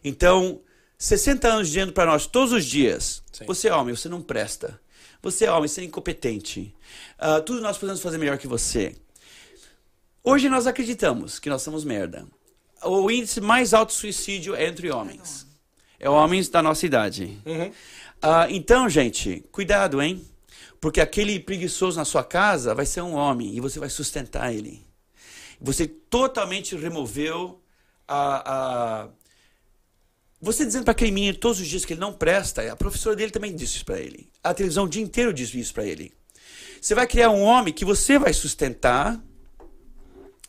Então, 0.05 0.61
60 0.97 1.49
anos 1.49 1.69
dizendo 1.69 1.93
para 1.93 2.07
nós 2.07 2.27
todos 2.27 2.53
os 2.53 2.65
dias: 2.65 3.23
Sim. 3.33 3.45
você 3.47 3.69
é 3.69 3.75
homem, 3.75 3.97
você 3.97 4.09
não 4.09 4.21
presta. 4.21 4.81
Você 5.23 5.45
é 5.47 5.53
homem, 5.53 5.69
você 5.69 5.81
é 5.81 5.85
incompetente. 5.85 6.75
Ah, 7.19 7.41
tudo 7.41 7.61
nós 7.61 7.77
podemos 7.77 8.01
fazer 8.01 8.19
melhor 8.19 8.39
que 8.39 8.47
você. 8.47 8.95
Hoje 10.23 10.49
nós 10.49 10.67
acreditamos 10.67 11.39
que 11.39 11.49
nós 11.51 11.63
somos 11.63 11.85
merda. 11.85 12.27
O 12.85 13.11
índice 13.11 13.41
mais 13.41 13.75
alto 13.75 13.91
de 13.91 13.97
suicídio 13.97 14.55
é 14.55 14.67
entre 14.67 14.91
homens. 14.91 15.47
É 15.99 16.09
homens 16.09 16.49
da 16.49 16.63
nossa 16.63 16.87
idade. 16.87 17.39
Uhum. 17.45 17.73
Ah, 18.23 18.47
então, 18.49 18.89
gente, 18.89 19.45
cuidado, 19.51 20.01
hein? 20.01 20.25
Porque 20.81 21.01
aquele 21.01 21.41
preguiçoso 21.41 21.99
na 21.99 22.05
sua 22.05 22.23
casa 22.23 22.75
vai 22.75 22.87
ser 22.87 23.03
um 23.03 23.15
homem 23.15 23.55
e 23.55 23.61
você 23.61 23.81
vai 23.81 23.91
sustentar 23.91 24.53
ele. 24.55 24.87
Você 25.61 25.87
totalmente 25.87 26.77
removeu 26.77 27.61
a. 28.07 28.53
a... 29.05 29.09
Você 30.41 30.65
dizendo 30.65 30.85
para 30.85 30.93
aquele 30.93 31.11
menino 31.11 31.37
todos 31.37 31.61
os 31.61 31.67
dias 31.67 31.85
que 31.85 31.95
ele 31.95 32.01
não 32.01 32.13
presta, 32.13 32.73
a 32.73 32.77
professora 32.77 33.17
dele 33.17 33.33
também 33.33 33.55
disse 33.55 33.77
isso 33.77 33.85
para 33.85 33.99
ele. 33.99 34.31
A 34.43 34.55
televisão 34.55 34.85
o 34.85 34.89
dia 34.89 35.03
inteiro 35.03 35.33
diz 35.33 35.53
isso 35.53 35.75
para 35.75 35.85
ele. 35.85 36.13
Você 36.81 36.95
vai 36.95 37.07
criar 37.07 37.31
um 37.31 37.43
homem 37.43 37.75
que 37.75 37.85
você 37.85 38.19
vai 38.19 38.33
sustentar, 38.33 39.21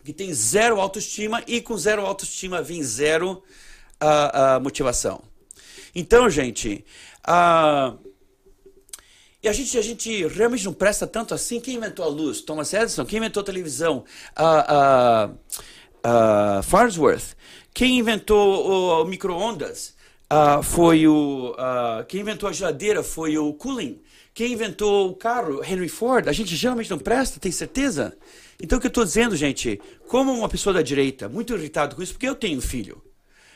que 0.04 0.14
tem 0.14 0.32
zero 0.34 0.80
autoestima 0.80 1.44
e 1.48 1.60
com 1.60 1.76
zero 1.78 2.06
autoestima 2.06 2.62
vem 2.62 2.84
zero 2.84 3.44
ah, 4.00 4.56
ah, 4.56 4.60
motivação. 4.60 5.22
Então, 5.94 6.30
gente, 6.30 6.86
ah, 7.24 7.96
e 9.42 9.50
a 9.50 9.54
gente, 9.54 9.78
a 9.78 9.82
gente 9.82 10.28
realmente 10.28 10.66
não 10.66 10.74
presta 10.74 11.08
tanto 11.08 11.34
assim. 11.34 11.60
Quem 11.60 11.76
inventou 11.76 12.06
a 12.06 12.10
luz? 12.10 12.42
Thomas 12.42 12.74
Edison. 12.74 13.06
Quem 13.06 13.18
inventou 13.18 13.42
a 13.42 13.46
televisão? 13.46 14.04
Ah, 14.36 15.32
Farnsworth. 16.64 17.36
Quem 17.80 17.98
inventou 17.98 18.70
o, 18.70 19.04
o 19.04 19.06
micro-ondas? 19.06 19.96
Ah, 20.30 20.62
foi 20.62 21.08
o. 21.08 21.56
ah, 21.58 22.04
quem 22.06 22.20
inventou 22.20 22.50
a 22.50 22.52
geladeira 22.52 23.02
foi 23.02 23.38
o 23.38 23.54
Cooling. 23.54 24.02
Quem 24.34 24.52
inventou 24.52 25.10
o 25.10 25.16
carro? 25.16 25.64
Henry 25.64 25.88
Ford. 25.88 26.28
A 26.28 26.34
gente 26.34 26.58
geralmente 26.58 26.90
não 26.90 27.00
presta, 27.00 27.40
tem 27.40 27.54
certeza? 27.54 28.18
Então 28.62 28.78
o 28.78 28.82
que 28.82 28.88
eu 28.88 28.90
estou 28.90 29.06
dizendo, 29.06 29.34
gente, 29.34 29.80
como 30.10 30.34
uma 30.34 30.50
pessoa 30.50 30.74
da 30.74 30.82
direita, 30.82 31.30
muito 31.30 31.56
irritado 31.56 31.96
com 31.96 32.04
isso, 32.04 32.12
porque 32.12 32.28
eu 32.28 32.36
tenho 32.36 32.58
um 32.58 32.62
filho. 32.62 33.02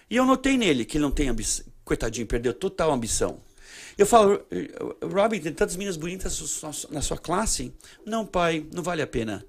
E 0.09 0.15
eu 0.15 0.25
notei 0.25 0.57
nele 0.57 0.85
que 0.85 0.95
ele 0.95 1.03
não 1.03 1.11
tem 1.11 1.27
ambição. 1.27 1.65
Coitadinho, 1.83 2.25
perdeu 2.25 2.53
total 2.53 2.93
ambição. 2.93 3.41
Eu 3.97 4.05
falo, 4.05 4.41
Robin, 5.01 5.41
tem 5.41 5.51
tantas 5.51 5.75
meninas 5.75 5.97
bonitas 5.97 6.63
na 6.89 7.01
sua 7.01 7.17
classe. 7.17 7.73
Não, 8.05 8.25
pai, 8.25 8.65
não 8.73 8.83
vale 8.83 9.01
a 9.01 9.07
pena. 9.07 9.45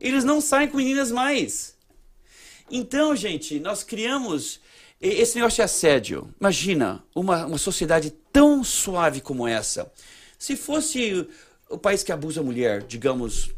Eles 0.00 0.24
não 0.24 0.40
saem 0.40 0.66
com 0.66 0.78
meninas 0.78 1.12
mais. 1.12 1.75
Então, 2.70 3.14
gente, 3.14 3.60
nós 3.60 3.82
criamos 3.82 4.60
esse 5.00 5.36
negócio 5.36 5.56
de 5.56 5.62
assédio. 5.62 6.34
Imagina 6.40 7.04
uma, 7.14 7.46
uma 7.46 7.58
sociedade 7.58 8.10
tão 8.32 8.64
suave 8.64 9.20
como 9.20 9.46
essa. 9.46 9.90
Se 10.38 10.56
fosse 10.56 11.28
o 11.68 11.78
país 11.78 12.02
que 12.02 12.12
abusa 12.12 12.40
a 12.40 12.44
mulher, 12.44 12.82
digamos, 12.82 13.50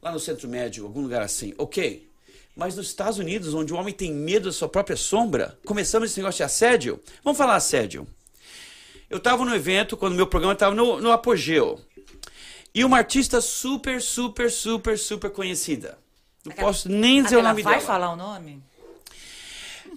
lá 0.00 0.12
no 0.12 0.20
Centro 0.20 0.48
Médio, 0.48 0.84
algum 0.84 1.02
lugar 1.02 1.22
assim, 1.22 1.54
ok. 1.58 2.08
Mas 2.54 2.76
nos 2.76 2.86
Estados 2.86 3.18
Unidos, 3.18 3.54
onde 3.54 3.72
o 3.72 3.76
homem 3.76 3.94
tem 3.94 4.12
medo 4.12 4.46
da 4.46 4.52
sua 4.52 4.68
própria 4.68 4.96
sombra, 4.96 5.58
começamos 5.64 6.10
esse 6.10 6.20
negócio 6.20 6.38
de 6.38 6.42
assédio. 6.44 7.00
Vamos 7.24 7.38
falar 7.38 7.56
assédio. 7.56 8.06
Eu 9.08 9.18
estava 9.18 9.44
no 9.44 9.54
evento, 9.54 9.96
quando 9.96 10.14
meu 10.14 10.26
programa 10.26 10.52
estava 10.52 10.74
no, 10.74 11.00
no 11.00 11.10
apogeu. 11.10 11.80
E 12.74 12.84
uma 12.84 12.98
artista 12.98 13.40
super, 13.40 14.00
super, 14.00 14.50
super, 14.50 14.98
super 14.98 15.30
conhecida. 15.30 15.98
Não 16.44 16.52
Aquela- 16.52 16.68
posso 16.68 16.88
nem 16.88 17.22
dizer 17.22 17.36
o 17.36 17.42
nome 17.42 17.62
vai 17.62 17.74
dela. 17.74 17.86
falar 17.86 18.12
o 18.12 18.16
nome? 18.16 18.62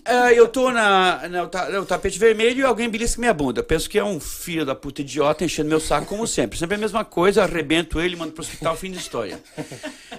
Ah, 0.07 0.31
eu 0.31 0.47
tô 0.47 0.69
na, 0.71 1.27
na- 1.27 1.69
no 1.71 1.85
tapete 1.85 2.19
vermelho 2.19 2.59
e 2.59 2.63
alguém 2.63 2.87
belisca 2.87 3.19
minha 3.19 3.33
bunda. 3.33 3.63
Penso 3.63 3.89
que 3.89 3.97
é 3.97 4.03
um 4.03 4.19
filho 4.19 4.63
da 4.63 4.75
puta 4.75 5.01
idiota 5.01 5.43
enchendo 5.43 5.67
meu 5.69 5.79
saco, 5.79 6.05
como 6.05 6.27
sempre. 6.27 6.59
Sempre 6.59 6.75
a 6.75 6.77
mesma 6.79 7.03
coisa, 7.03 7.41
arrebento 7.43 7.99
ele, 7.99 8.15
mando 8.15 8.31
pro 8.31 8.43
hospital, 8.43 8.75
fim 8.77 8.91
de 8.91 8.99
história. 8.99 9.41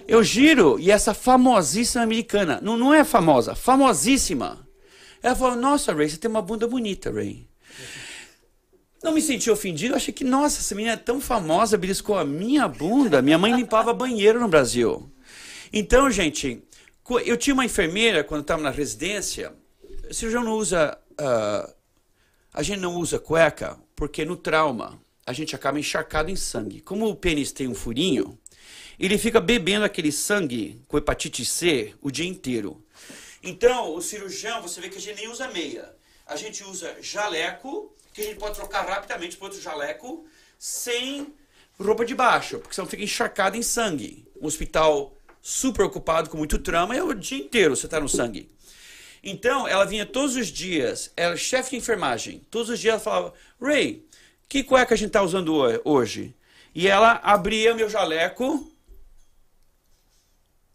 Eu 0.08 0.24
giro 0.24 0.76
e 0.80 0.90
essa 0.90 1.14
famosíssima 1.14 2.02
americana, 2.02 2.58
não, 2.60 2.76
não 2.76 2.92
é 2.92 3.04
famosa, 3.04 3.54
famosíssima. 3.54 4.66
Ela 5.22 5.36
falou: 5.36 5.54
Nossa, 5.56 5.94
Ray, 5.94 6.08
você 6.08 6.16
tem 6.16 6.28
uma 6.30 6.42
bunda 6.42 6.66
bonita, 6.66 7.12
Ray. 7.12 7.46
Não 9.04 9.12
me 9.12 9.20
senti 9.22 9.48
ofendido, 9.50 9.94
achei 9.94 10.12
que, 10.12 10.24
nossa, 10.24 10.58
essa 10.58 10.74
menina 10.74 10.94
é 10.94 10.96
tão 10.96 11.20
famosa, 11.20 11.76
beliscou 11.78 12.18
a 12.18 12.24
minha 12.24 12.66
bunda. 12.66 13.22
Minha 13.22 13.38
mãe 13.38 13.54
limpava 13.54 13.92
banheiro 13.94 14.40
no 14.40 14.48
Brasil. 14.48 15.08
Então, 15.72 16.10
gente, 16.10 16.62
eu 17.24 17.36
tinha 17.36 17.54
uma 17.54 17.64
enfermeira 17.64 18.24
quando 18.24 18.42
estava 18.42 18.62
na 18.62 18.70
residência. 18.70 19.52
O 20.08 20.14
cirurgião 20.14 20.44
não 20.44 20.52
usa 20.52 20.98
ah, 21.18 21.72
A 22.52 22.62
gente 22.62 22.80
não 22.80 22.96
usa 22.96 23.18
cueca 23.18 23.78
porque 23.94 24.24
no 24.24 24.36
trauma 24.36 25.00
a 25.26 25.32
gente 25.32 25.56
acaba 25.56 25.78
encharcado 25.78 26.30
em 26.30 26.36
sangue. 26.36 26.80
Como 26.80 27.08
o 27.08 27.16
pênis 27.16 27.50
tem 27.50 27.66
um 27.66 27.74
furinho, 27.74 28.38
ele 28.98 29.18
fica 29.18 29.40
bebendo 29.40 29.84
aquele 29.84 30.12
sangue 30.12 30.80
com 30.86 30.96
hepatite 30.96 31.44
C 31.44 31.94
o 32.00 32.10
dia 32.10 32.26
inteiro. 32.26 32.82
Então, 33.42 33.94
o 33.94 34.00
cirurgião, 34.00 34.62
você 34.62 34.80
vê 34.80 34.88
que 34.88 34.98
a 34.98 35.00
gente 35.00 35.16
nem 35.16 35.28
usa 35.28 35.48
meia. 35.48 35.94
A 36.26 36.36
gente 36.36 36.62
usa 36.64 36.96
jaleco, 37.00 37.92
que 38.12 38.20
a 38.20 38.24
gente 38.24 38.38
pode 38.38 38.54
trocar 38.54 38.86
rapidamente 38.86 39.36
para 39.36 39.46
outro 39.46 39.60
jaleco, 39.60 40.24
sem 40.58 41.34
roupa 41.78 42.04
de 42.04 42.14
baixo, 42.14 42.58
porque 42.58 42.74
senão 42.74 42.88
fica 42.88 43.02
encharcado 43.02 43.56
em 43.56 43.62
sangue. 43.62 44.26
Um 44.40 44.46
hospital 44.46 45.15
super 45.46 45.84
ocupado 45.84 46.28
com 46.28 46.36
muito 46.36 46.58
trama 46.58 46.96
é 46.96 47.00
o 47.00 47.14
dia 47.14 47.38
inteiro 47.38 47.76
você 47.76 47.86
está 47.86 48.00
no 48.00 48.08
sangue. 48.08 48.50
Então, 49.22 49.66
ela 49.68 49.84
vinha 49.84 50.04
todos 50.04 50.34
os 50.34 50.48
dias, 50.48 51.12
ela 51.16 51.34
é 51.34 51.36
chefe 51.36 51.70
de 51.70 51.76
enfermagem, 51.76 52.44
todos 52.50 52.68
os 52.68 52.80
dias 52.80 52.94
ela 52.94 53.00
falava, 53.00 53.34
Ray, 53.60 54.04
que 54.48 54.64
cueca 54.64 54.94
a 54.94 54.96
gente 54.96 55.06
está 55.08 55.22
usando 55.22 55.54
hoje? 55.84 56.34
E 56.74 56.88
ela 56.88 57.20
abria 57.22 57.74
meu 57.74 57.88
jaleco, 57.88 58.72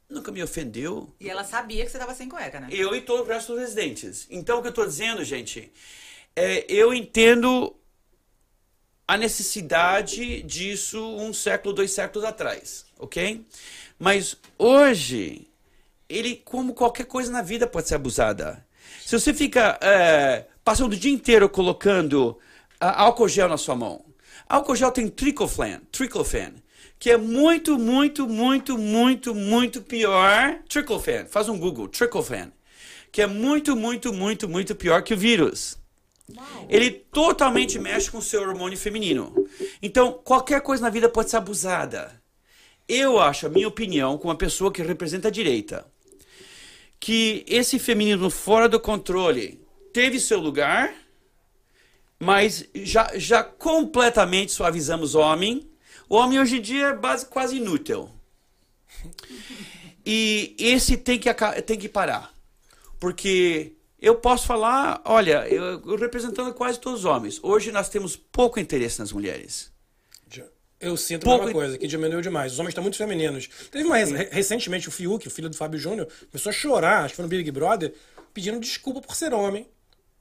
nunca 0.09 0.31
me 0.31 0.41
ofendeu. 0.41 1.13
E 1.19 1.29
ela 1.29 1.43
sabia 1.43 1.83
que 1.83 1.91
você 1.91 1.97
estava 1.97 2.15
sem 2.15 2.29
cueca, 2.29 2.61
né? 2.61 2.69
Eu 2.71 2.95
e 2.95 3.01
todo 3.01 3.23
o 3.23 3.27
resto 3.27 3.51
dos 3.51 3.61
residentes. 3.61 4.25
Então, 4.29 4.59
o 4.59 4.61
que 4.61 4.67
eu 4.67 4.71
estou 4.71 4.85
dizendo, 4.85 5.21
gente, 5.25 5.69
é, 6.33 6.65
eu 6.69 6.93
entendo 6.93 7.75
a 9.05 9.17
necessidade 9.17 10.41
disso 10.43 10.97
um 11.17 11.33
século, 11.33 11.73
dois 11.73 11.91
séculos 11.91 12.23
atrás, 12.25 12.85
ok? 12.97 13.45
Mas 14.01 14.35
hoje, 14.57 15.47
ele, 16.09 16.41
como 16.43 16.73
qualquer 16.73 17.05
coisa 17.05 17.31
na 17.31 17.43
vida, 17.43 17.67
pode 17.67 17.87
ser 17.87 17.93
abusada. 17.93 18.65
Se 19.05 19.11
você 19.19 19.31
fica 19.31 19.77
é, 19.79 20.47
passando 20.63 20.93
o 20.93 20.97
dia 20.97 21.11
inteiro 21.11 21.47
colocando 21.47 22.29
uh, 22.31 22.37
álcool 22.79 23.27
gel 23.27 23.47
na 23.47 23.57
sua 23.57 23.75
mão, 23.75 24.03
álcool 24.49 24.75
gel 24.75 24.91
tem 24.91 25.07
triclofan, 25.07 25.81
triclofan, 25.91 26.53
que 26.97 27.11
é 27.11 27.17
muito, 27.17 27.77
muito, 27.77 28.27
muito, 28.27 28.75
muito, 28.75 29.35
muito 29.35 29.83
pior. 29.83 30.57
Triclofan, 30.67 31.27
faz 31.27 31.47
um 31.47 31.59
Google, 31.59 31.87
triclofan, 31.87 32.51
que 33.11 33.21
é 33.21 33.27
muito, 33.27 33.75
muito, 33.75 34.11
muito, 34.11 34.49
muito 34.49 34.73
pior 34.73 35.03
que 35.03 35.13
o 35.13 35.17
vírus. 35.17 35.77
Ele 36.67 36.89
totalmente 36.89 37.77
mexe 37.77 38.09
com 38.09 38.17
o 38.17 38.21
seu 38.21 38.41
hormônio 38.41 38.79
feminino. 38.79 39.47
Então, 39.79 40.19
qualquer 40.23 40.61
coisa 40.61 40.81
na 40.81 40.89
vida 40.89 41.07
pode 41.07 41.29
ser 41.29 41.37
abusada. 41.37 42.20
Eu 42.87 43.19
acho, 43.19 43.47
a 43.47 43.49
minha 43.49 43.67
opinião, 43.67 44.17
como 44.17 44.29
uma 44.29 44.37
pessoa 44.37 44.71
que 44.71 44.81
representa 44.81 45.29
a 45.29 45.31
direita, 45.31 45.85
que 46.99 47.43
esse 47.47 47.79
feminismo 47.79 48.29
fora 48.29 48.69
do 48.69 48.79
controle 48.79 49.59
teve 49.91 50.19
seu 50.19 50.39
lugar, 50.39 50.93
mas 52.19 52.65
já, 52.75 53.11
já 53.17 53.43
completamente 53.43 54.51
suavizamos 54.51 55.15
o 55.15 55.19
homem. 55.19 55.67
O 56.07 56.15
homem 56.15 56.39
hoje 56.39 56.57
em 56.57 56.61
dia 56.61 56.87
é 56.87 56.95
base, 56.95 57.25
quase 57.25 57.57
inútil. 57.57 58.09
E 60.05 60.55
esse 60.57 60.97
tem 60.97 61.19
que, 61.19 61.31
tem 61.63 61.77
que 61.77 61.87
parar. 61.89 62.33
Porque 62.99 63.73
eu 63.99 64.15
posso 64.15 64.47
falar, 64.47 65.01
olha, 65.05 65.47
eu, 65.47 65.81
eu 65.85 65.95
representando 65.95 66.53
quase 66.53 66.79
todos 66.79 67.01
os 67.01 67.05
homens. 67.05 67.39
Hoje 67.43 67.71
nós 67.71 67.89
temos 67.89 68.15
pouco 68.15 68.59
interesse 68.59 68.99
nas 68.99 69.11
mulheres. 69.11 69.71
Eu 70.81 70.97
sinto 70.97 71.23
Pouco... 71.23 71.43
a 71.43 71.45
mesma 71.45 71.59
coisa, 71.59 71.77
que 71.77 71.87
diminuiu 71.87 72.21
demais. 72.21 72.53
Os 72.53 72.59
homens 72.59 72.71
estão 72.71 72.83
muito 72.83 72.97
femininos. 72.97 73.47
Teve 73.69 73.85
uma 73.85 73.97
recentemente 73.97 74.87
o 74.87 74.91
Fiuk, 74.91 75.27
o 75.27 75.31
filho 75.31 75.49
do 75.49 75.55
Fábio 75.55 75.79
Júnior, 75.79 76.07
começou 76.31 76.49
a 76.49 76.53
chorar, 76.53 77.03
acho 77.03 77.09
que 77.09 77.15
foi 77.17 77.23
no 77.23 77.29
Big 77.29 77.49
Brother, 77.51 77.93
pedindo 78.33 78.59
desculpa 78.59 79.01
por 79.01 79.15
ser 79.15 79.33
homem, 79.33 79.67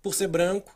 por 0.02 0.14
ser 0.14 0.28
branco, 0.28 0.74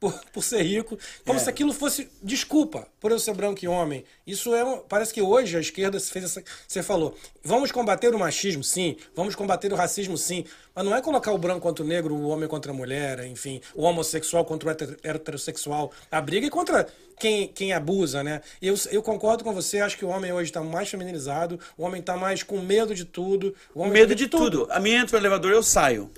por, 0.00 0.12
por 0.32 0.42
ser 0.42 0.62
rico, 0.62 0.98
como 1.24 1.38
é. 1.38 1.42
se 1.42 1.50
aquilo 1.50 1.72
fosse 1.72 2.08
desculpa 2.22 2.86
por 3.00 3.10
eu 3.10 3.18
ser 3.18 3.34
branco 3.34 3.64
e 3.64 3.68
homem. 3.68 4.04
Isso 4.26 4.54
é 4.54 4.64
um, 4.64 4.78
parece 4.78 5.12
que 5.12 5.20
hoje 5.20 5.56
a 5.56 5.60
esquerda 5.60 5.98
fez 5.98 6.24
essa, 6.24 6.42
você 6.66 6.82
falou, 6.82 7.16
vamos 7.42 7.72
combater 7.72 8.14
o 8.14 8.18
machismo, 8.18 8.62
sim, 8.62 8.96
vamos 9.14 9.34
combater 9.34 9.72
o 9.72 9.76
racismo, 9.76 10.16
sim, 10.16 10.44
mas 10.74 10.84
não 10.84 10.94
é 10.94 11.02
colocar 11.02 11.32
o 11.32 11.38
branco 11.38 11.60
contra 11.60 11.84
o 11.84 11.88
negro, 11.88 12.14
o 12.14 12.28
homem 12.28 12.48
contra 12.48 12.70
a 12.70 12.74
mulher, 12.74 13.24
enfim, 13.26 13.60
o 13.74 13.82
homossexual 13.82 14.44
contra 14.44 14.68
o 14.68 14.72
heterossexual. 15.02 15.90
A 16.10 16.20
briga 16.20 16.46
é 16.46 16.50
contra 16.50 16.86
quem, 17.18 17.48
quem 17.48 17.72
abusa, 17.72 18.22
né? 18.22 18.40
Eu, 18.62 18.74
eu 18.90 19.02
concordo 19.02 19.42
com 19.42 19.52
você, 19.52 19.80
acho 19.80 19.98
que 19.98 20.04
o 20.04 20.08
homem 20.08 20.32
hoje 20.32 20.50
está 20.50 20.62
mais 20.62 20.88
feminilizado, 20.88 21.58
o 21.76 21.82
homem 21.82 22.00
está 22.00 22.16
mais 22.16 22.42
com 22.42 22.60
medo 22.60 22.94
de 22.94 23.04
tudo. 23.04 23.54
Homem 23.74 23.92
medo 23.92 24.14
de, 24.14 24.24
de 24.24 24.30
tudo. 24.30 24.60
tudo. 24.60 24.72
A 24.72 24.78
minha 24.78 25.00
entra 25.00 25.18
no 25.18 25.26
elevador, 25.26 25.52
eu 25.52 25.62
saio. 25.62 26.10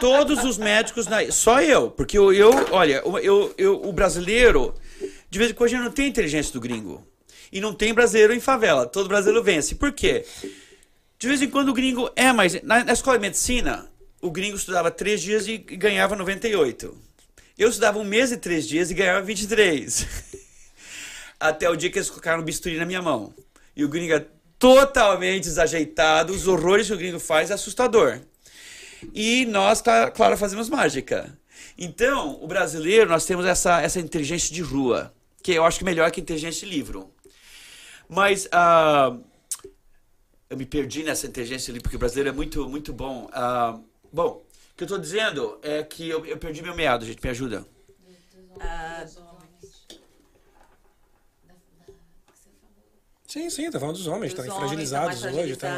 Todos 0.00 0.44
os 0.44 0.58
médicos, 0.58 1.06
na... 1.06 1.30
só 1.30 1.60
eu, 1.62 1.90
porque 1.90 2.18
eu, 2.18 2.32
eu 2.32 2.50
olha, 2.72 3.02
eu, 3.22 3.54
eu, 3.56 3.82
o 3.82 3.92
brasileiro, 3.92 4.74
de 5.30 5.38
vez 5.38 5.50
em 5.50 5.54
quando, 5.54 5.72
não 5.72 5.90
tem 5.90 6.08
inteligência 6.08 6.52
do 6.52 6.60
gringo. 6.60 7.06
E 7.52 7.60
não 7.60 7.72
tem 7.72 7.94
brasileiro 7.94 8.34
em 8.34 8.40
favela. 8.40 8.86
Todo 8.86 9.08
brasileiro 9.08 9.42
vence. 9.42 9.76
Por 9.76 9.92
quê? 9.92 10.24
De 11.18 11.28
vez 11.28 11.40
em 11.40 11.48
quando 11.48 11.68
o 11.68 11.72
gringo 11.72 12.10
é 12.16 12.32
mais. 12.32 12.60
Na, 12.62 12.84
na 12.84 12.92
escola 12.92 13.16
de 13.16 13.22
medicina, 13.22 13.88
o 14.20 14.30
gringo 14.30 14.56
estudava 14.56 14.90
três 14.90 15.22
dias 15.22 15.46
e 15.46 15.58
ganhava 15.58 16.16
98. 16.16 16.96
Eu 17.56 17.68
estudava 17.68 17.98
um 17.98 18.04
mês 18.04 18.32
e 18.32 18.36
três 18.36 18.66
dias 18.66 18.90
e 18.90 18.94
ganhava 18.94 19.22
23. 19.22 20.06
Até 21.38 21.70
o 21.70 21.76
dia 21.76 21.90
que 21.90 21.98
eles 21.98 22.10
colocaram 22.10 22.42
o 22.42 22.44
bisturi 22.44 22.76
na 22.76 22.84
minha 22.84 23.00
mão. 23.00 23.32
E 23.76 23.84
o 23.84 23.88
gringo 23.88 24.14
é 24.14 24.26
totalmente 24.58 25.44
desajeitado. 25.44 26.32
Os 26.32 26.48
horrores 26.48 26.88
que 26.88 26.94
o 26.94 26.96
gringo 26.96 27.20
faz 27.20 27.50
é 27.50 27.54
assustador. 27.54 28.20
E 29.12 29.44
nós, 29.46 29.82
claro, 29.82 30.36
fazemos 30.36 30.68
mágica. 30.68 31.36
Então, 31.76 32.42
o 32.42 32.46
brasileiro, 32.46 33.10
nós 33.10 33.26
temos 33.26 33.44
essa, 33.44 33.80
essa 33.80 34.00
inteligência 34.00 34.54
de 34.54 34.62
rua, 34.62 35.12
que 35.42 35.52
eu 35.52 35.64
acho 35.64 35.78
que 35.78 35.84
melhor 35.84 36.10
que 36.10 36.20
inteligência 36.20 36.66
de 36.66 36.74
livro. 36.74 37.12
Mas 38.08 38.46
uh, 38.46 39.22
eu 40.48 40.56
me 40.56 40.66
perdi 40.66 41.02
nessa 41.02 41.26
inteligência 41.26 41.72
ali, 41.72 41.80
porque 41.80 41.96
o 41.96 41.98
brasileiro 41.98 42.30
é 42.30 42.32
muito, 42.32 42.68
muito 42.68 42.92
bom. 42.92 43.26
Uh, 43.26 43.84
bom, 44.12 44.44
o 44.72 44.76
que 44.76 44.84
eu 44.84 44.86
estou 44.86 44.98
dizendo 44.98 45.58
é 45.62 45.82
que 45.82 46.08
eu, 46.08 46.24
eu, 46.26 46.38
perdi 46.38 46.62
meu 46.62 46.74
meado, 46.74 47.04
gente, 47.04 47.22
me 47.22 47.30
ajuda. 47.30 47.66
Uh, 48.56 49.33
Sim, 53.34 53.50
sim, 53.50 53.68
tá 53.68 53.80
falando 53.80 53.96
dos 53.96 54.06
homens, 54.06 54.30
estão 54.30 54.44
fragilizados 54.44 55.24
hoje, 55.24 55.54
estão 55.54 55.68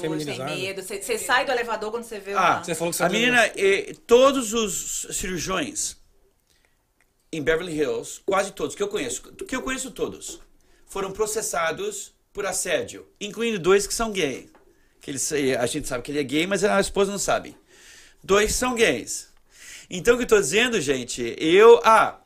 feminizados. 0.00 0.54
Tem 0.54 0.62
medo. 0.62 0.82
Você, 0.82 1.02
você 1.02 1.18
sai 1.18 1.44
do 1.44 1.52
elevador 1.52 1.90
quando 1.90 2.04
você 2.04 2.18
vê 2.18 2.32
ah, 2.32 2.54
uma... 2.54 2.64
você 2.64 2.74
falou 2.74 2.90
que 2.90 2.96
você 2.96 3.04
A 3.04 3.08
menina, 3.10 3.44
eh, 3.54 3.94
todos 4.06 4.54
os 4.54 5.06
cirurgiões 5.10 5.98
em 7.30 7.42
Beverly 7.42 7.76
Hills, 7.78 8.22
quase 8.24 8.50
todos 8.50 8.74
que 8.74 8.82
eu 8.82 8.88
conheço, 8.88 9.20
que 9.20 9.54
eu 9.54 9.60
conheço 9.60 9.90
todos, 9.90 10.40
foram 10.86 11.12
processados 11.12 12.14
por 12.32 12.46
assédio, 12.46 13.06
incluindo 13.20 13.58
dois 13.58 13.86
que 13.86 13.92
são 13.92 14.10
gay. 14.10 14.48
Que 15.02 15.10
eles, 15.10 15.30
a 15.60 15.66
gente 15.66 15.86
sabe 15.86 16.02
que 16.02 16.10
ele 16.10 16.20
é 16.20 16.24
gay, 16.24 16.46
mas 16.46 16.64
a 16.64 16.80
esposa 16.80 17.12
não 17.12 17.18
sabe. 17.18 17.54
Dois 18.24 18.54
são 18.54 18.74
gays. 18.74 19.28
Então 19.90 20.14
o 20.14 20.16
que 20.16 20.22
eu 20.22 20.24
estou 20.24 20.40
dizendo, 20.40 20.80
gente, 20.80 21.36
eu, 21.36 21.78
ah, 21.84 22.18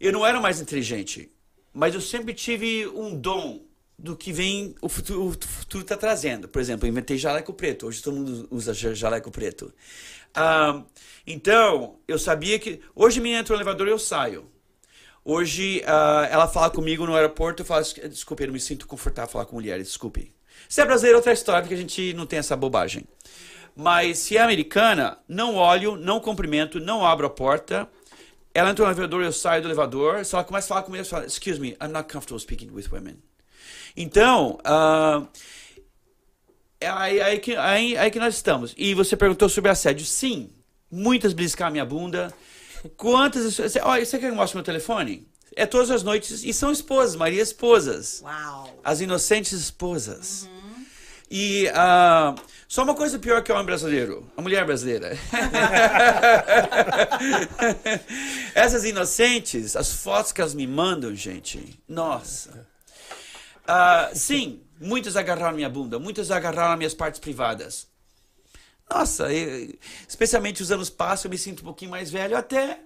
eu 0.00 0.10
não 0.12 0.24
era 0.24 0.40
mais 0.40 0.62
inteligente, 0.62 1.30
mas 1.74 1.94
eu 1.94 2.00
sempre 2.00 2.32
tive 2.32 2.86
um 2.86 3.14
dom 3.14 3.67
do 3.98 4.16
que 4.16 4.32
vem 4.32 4.76
o 4.80 4.88
futuro 4.88 5.82
está 5.82 5.96
trazendo. 5.96 6.46
Por 6.48 6.60
exemplo, 6.60 6.86
eu 6.86 6.90
inventei 6.90 7.18
jaleco 7.18 7.52
preto. 7.52 7.86
Hoje 7.86 8.00
todo 8.00 8.14
mundo 8.14 8.46
usa 8.50 8.72
jaleco 8.72 9.30
preto. 9.30 9.72
Ah, 10.32 10.84
então, 11.26 11.98
eu 12.06 12.18
sabia 12.18 12.58
que... 12.58 12.80
Hoje 12.94 13.20
me 13.20 13.30
entra 13.30 13.54
no 13.54 13.60
elevador 13.60 13.88
e 13.88 13.90
eu 13.90 13.98
saio. 13.98 14.48
Hoje, 15.24 15.82
uh, 15.84 16.24
ela 16.30 16.46
fala 16.46 16.70
comigo 16.70 17.04
no 17.04 17.14
aeroporto, 17.14 17.62
eu 17.62 17.66
falo, 17.66 17.84
desculpe, 18.08 18.44
eu 18.44 18.46
não 18.46 18.54
me 18.54 18.60
sinto 18.60 18.86
confortável 18.86 19.30
falar 19.30 19.44
com 19.44 19.56
mulheres, 19.56 19.88
desculpe. 19.88 20.32
Se 20.68 20.80
é 20.80 20.86
brasileiro, 20.86 21.16
é 21.16 21.18
outra 21.18 21.32
história, 21.32 21.60
porque 21.60 21.74
a 21.74 21.78
gente 21.78 22.14
não 22.14 22.24
tem 22.24 22.38
essa 22.38 22.56
bobagem. 22.56 23.04
Mas 23.76 24.18
se 24.18 24.36
é 24.36 24.40
americana, 24.40 25.18
não 25.28 25.54
olho, 25.56 25.96
não 25.96 26.18
cumprimento, 26.18 26.80
não 26.80 27.04
abro 27.04 27.26
a 27.26 27.30
porta. 27.30 27.88
Ela 28.54 28.70
entra 28.70 28.86
no 28.86 28.90
elevador, 28.90 29.22
eu 29.22 29.32
saio 29.32 29.60
do 29.60 29.68
elevador. 29.68 30.24
Se 30.24 30.34
ela 30.34 30.44
começa 30.44 30.66
a 30.66 30.68
falar 30.68 30.82
comigo, 30.82 31.02
eu 31.02 31.08
falo, 31.08 31.26
excuse 31.26 31.60
me, 31.60 31.76
I'm 31.80 31.92
not 31.92 32.10
comfortable 32.10 32.40
speaking 32.40 32.70
with 32.70 32.86
women. 32.90 33.27
Então, 34.00 34.60
uh, 34.60 35.26
é 36.80 36.88
aí, 36.88 37.20
aí, 37.20 37.38
que, 37.40 37.56
aí, 37.56 37.96
aí 37.96 38.10
que 38.12 38.20
nós 38.20 38.36
estamos. 38.36 38.72
E 38.78 38.94
você 38.94 39.16
perguntou 39.16 39.48
sobre 39.48 39.72
assédio. 39.72 40.06
Sim, 40.06 40.50
muitas 40.88 41.32
beliscar 41.32 41.66
a 41.66 41.70
minha 41.72 41.84
bunda. 41.84 42.32
Quantas. 42.96 43.56
Você, 43.56 43.80
olha, 43.80 44.06
você 44.06 44.16
quer 44.16 44.26
que 44.26 44.32
eu 44.32 44.36
mostre 44.36 44.56
meu 44.56 44.64
telefone? 44.64 45.26
É 45.56 45.66
todas 45.66 45.90
as 45.90 46.04
noites. 46.04 46.44
E 46.44 46.52
são 46.52 46.70
esposas, 46.70 47.16
Maria 47.16 47.42
esposas. 47.42 48.20
Uau. 48.22 48.78
As 48.84 49.00
inocentes 49.00 49.50
esposas. 49.50 50.44
Uhum. 50.44 50.86
E 51.28 51.66
uh, 51.66 52.40
só 52.68 52.84
uma 52.84 52.94
coisa 52.94 53.18
pior 53.18 53.42
que 53.42 53.50
o 53.50 53.54
homem 53.56 53.66
brasileiro, 53.66 54.30
a 54.36 54.40
mulher 54.40 54.64
brasileira. 54.64 55.18
Essas 58.54 58.84
inocentes, 58.84 59.74
as 59.74 59.90
fotos 59.90 60.30
que 60.30 60.40
elas 60.40 60.54
me 60.54 60.68
mandam, 60.68 61.12
gente, 61.16 61.80
nossa. 61.88 62.67
Uh, 63.68 64.16
sim, 64.16 64.60
muitos 64.80 65.16
agarraram 65.16 65.54
minha 65.56 65.68
bunda, 65.68 65.98
muitos 65.98 66.30
agarraram 66.30 66.76
minhas 66.76 66.94
partes 66.94 67.20
privadas. 67.20 67.86
Nossa, 68.90 69.30
eu, 69.32 69.74
especialmente 70.08 70.62
os 70.62 70.72
anos 70.72 70.88
passam, 70.88 71.28
eu 71.28 71.30
me 71.30 71.36
sinto 71.38 71.60
um 71.60 71.64
pouquinho 71.64 71.90
mais 71.90 72.10
velho, 72.10 72.36
até 72.36 72.80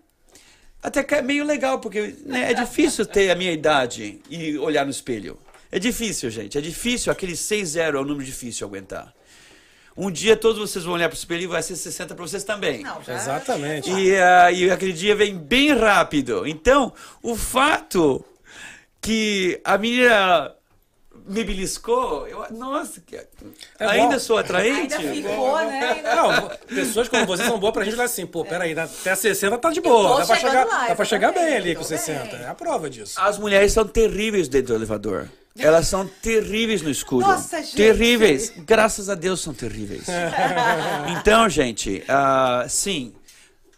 até 0.82 1.04
que 1.04 1.14
é 1.14 1.22
meio 1.22 1.44
legal, 1.44 1.78
porque 1.78 2.16
né, 2.26 2.50
é 2.50 2.54
difícil 2.54 3.06
ter 3.06 3.30
a 3.30 3.36
minha 3.36 3.52
idade 3.52 4.20
e 4.28 4.58
olhar 4.58 4.84
no 4.84 4.90
espelho. 4.90 5.38
É 5.70 5.78
difícil, 5.78 6.28
gente. 6.28 6.58
É 6.58 6.60
difícil. 6.60 7.12
Aquele 7.12 7.34
6-0 7.34 7.94
é 7.94 7.98
um 8.00 8.04
número 8.04 8.24
difícil 8.24 8.66
aguentar. 8.66 9.14
Um 9.96 10.10
dia 10.10 10.36
todos 10.36 10.58
vocês 10.58 10.84
vão 10.84 10.94
olhar 10.94 11.08
para 11.08 11.14
o 11.14 11.18
espelho 11.18 11.42
e 11.44 11.46
vai 11.46 11.62
ser 11.62 11.76
60 11.76 12.16
para 12.16 12.26
vocês 12.26 12.42
também. 12.42 12.82
Não, 12.82 13.00
já- 13.02 13.14
Exatamente. 13.14 13.90
E, 13.92 14.16
ah, 14.16 14.50
e 14.50 14.70
aquele 14.72 14.92
dia 14.92 15.14
vem 15.14 15.38
bem 15.38 15.72
rápido. 15.72 16.46
Então, 16.48 16.92
o 17.22 17.36
fato 17.36 18.24
que 19.00 19.60
a 19.64 19.78
menina 19.78 20.52
me 21.26 21.44
beliscou, 21.44 22.26
eu, 22.26 22.44
nossa, 22.50 23.00
que, 23.00 23.16
ainda 23.78 24.14
bom. 24.14 24.18
sou 24.18 24.38
atraente? 24.38 24.94
Ainda 24.94 25.14
ficou, 25.14 25.56
né? 25.58 26.02
Não, 26.02 26.48
pessoas 26.66 27.08
como 27.08 27.26
vocês 27.26 27.48
são 27.48 27.58
boas 27.58 27.72
pra 27.72 27.84
gente 27.84 27.94
falar 27.94 28.06
assim, 28.06 28.26
pô, 28.26 28.44
peraí, 28.44 28.78
até 28.78 29.14
60 29.14 29.58
tá 29.58 29.70
de 29.70 29.80
boa. 29.80 30.18
Dá 30.20 30.26
pra 30.26 30.36
chegar, 30.36 30.66
lá, 30.66 30.88
dá 30.88 30.94
pra 30.94 31.04
chegar 31.04 31.32
bem 31.32 31.56
ali 31.56 31.74
com 31.74 31.82
tô 31.82 31.88
60. 31.88 32.36
bem. 32.36 32.44
É 32.44 32.48
a 32.48 32.54
prova 32.54 32.90
disso. 32.90 33.20
As 33.20 33.38
mulheres 33.38 33.72
são 33.72 33.86
terríveis 33.86 34.48
dentro 34.48 34.68
do 34.68 34.74
elevador. 34.74 35.28
Elas 35.58 35.86
são 35.86 36.06
terríveis 36.06 36.82
no 36.82 36.90
escuro. 36.90 37.26
Nossa, 37.26 37.62
gente. 37.62 37.76
Terríveis. 37.76 38.52
Graças 38.64 39.08
a 39.10 39.14
Deus 39.14 39.40
são 39.40 39.52
terríveis. 39.52 40.06
então, 41.20 41.48
gente, 41.48 42.02
ah, 42.08 42.64
sim, 42.68 43.12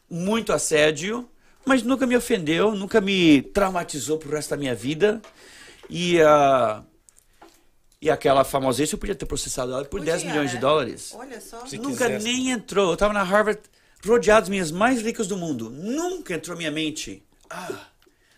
muito 0.08 0.52
assédio, 0.52 1.28
mas 1.64 1.82
nunca 1.82 2.06
me 2.06 2.16
ofendeu, 2.16 2.74
nunca 2.74 3.00
me 3.00 3.42
traumatizou 3.42 4.18
pro 4.18 4.30
resto 4.30 4.50
da 4.50 4.56
minha 4.56 4.74
vida. 4.74 5.20
E, 5.90 6.20
ah, 6.22 6.82
e 8.04 8.10
aquela 8.10 8.44
famosíssima, 8.44 8.96
eu 8.96 9.00
podia 9.00 9.14
ter 9.14 9.24
processado 9.24 9.72
ela 9.72 9.82
por 9.86 9.98
10 9.98 10.18
Podia, 10.18 10.30
milhões 10.30 10.50
de 10.50 10.56
né? 10.56 10.60
dólares. 10.60 11.14
Olha 11.16 11.40
só. 11.40 11.64
Se 11.64 11.78
Nunca 11.78 12.04
quisesse. 12.06 12.22
nem 12.22 12.50
entrou. 12.50 12.90
Eu 12.90 12.96
tava 12.98 13.14
na 13.14 13.22
Harvard, 13.22 13.58
rodeado 14.04 14.42
das 14.42 14.48
minhas 14.50 14.70
mais 14.70 15.00
ricas 15.00 15.26
do 15.26 15.38
mundo. 15.38 15.70
Nunca 15.70 16.34
entrou 16.34 16.54
na 16.54 16.58
minha 16.58 16.70
mente. 16.70 17.22
Ah, 17.48 17.86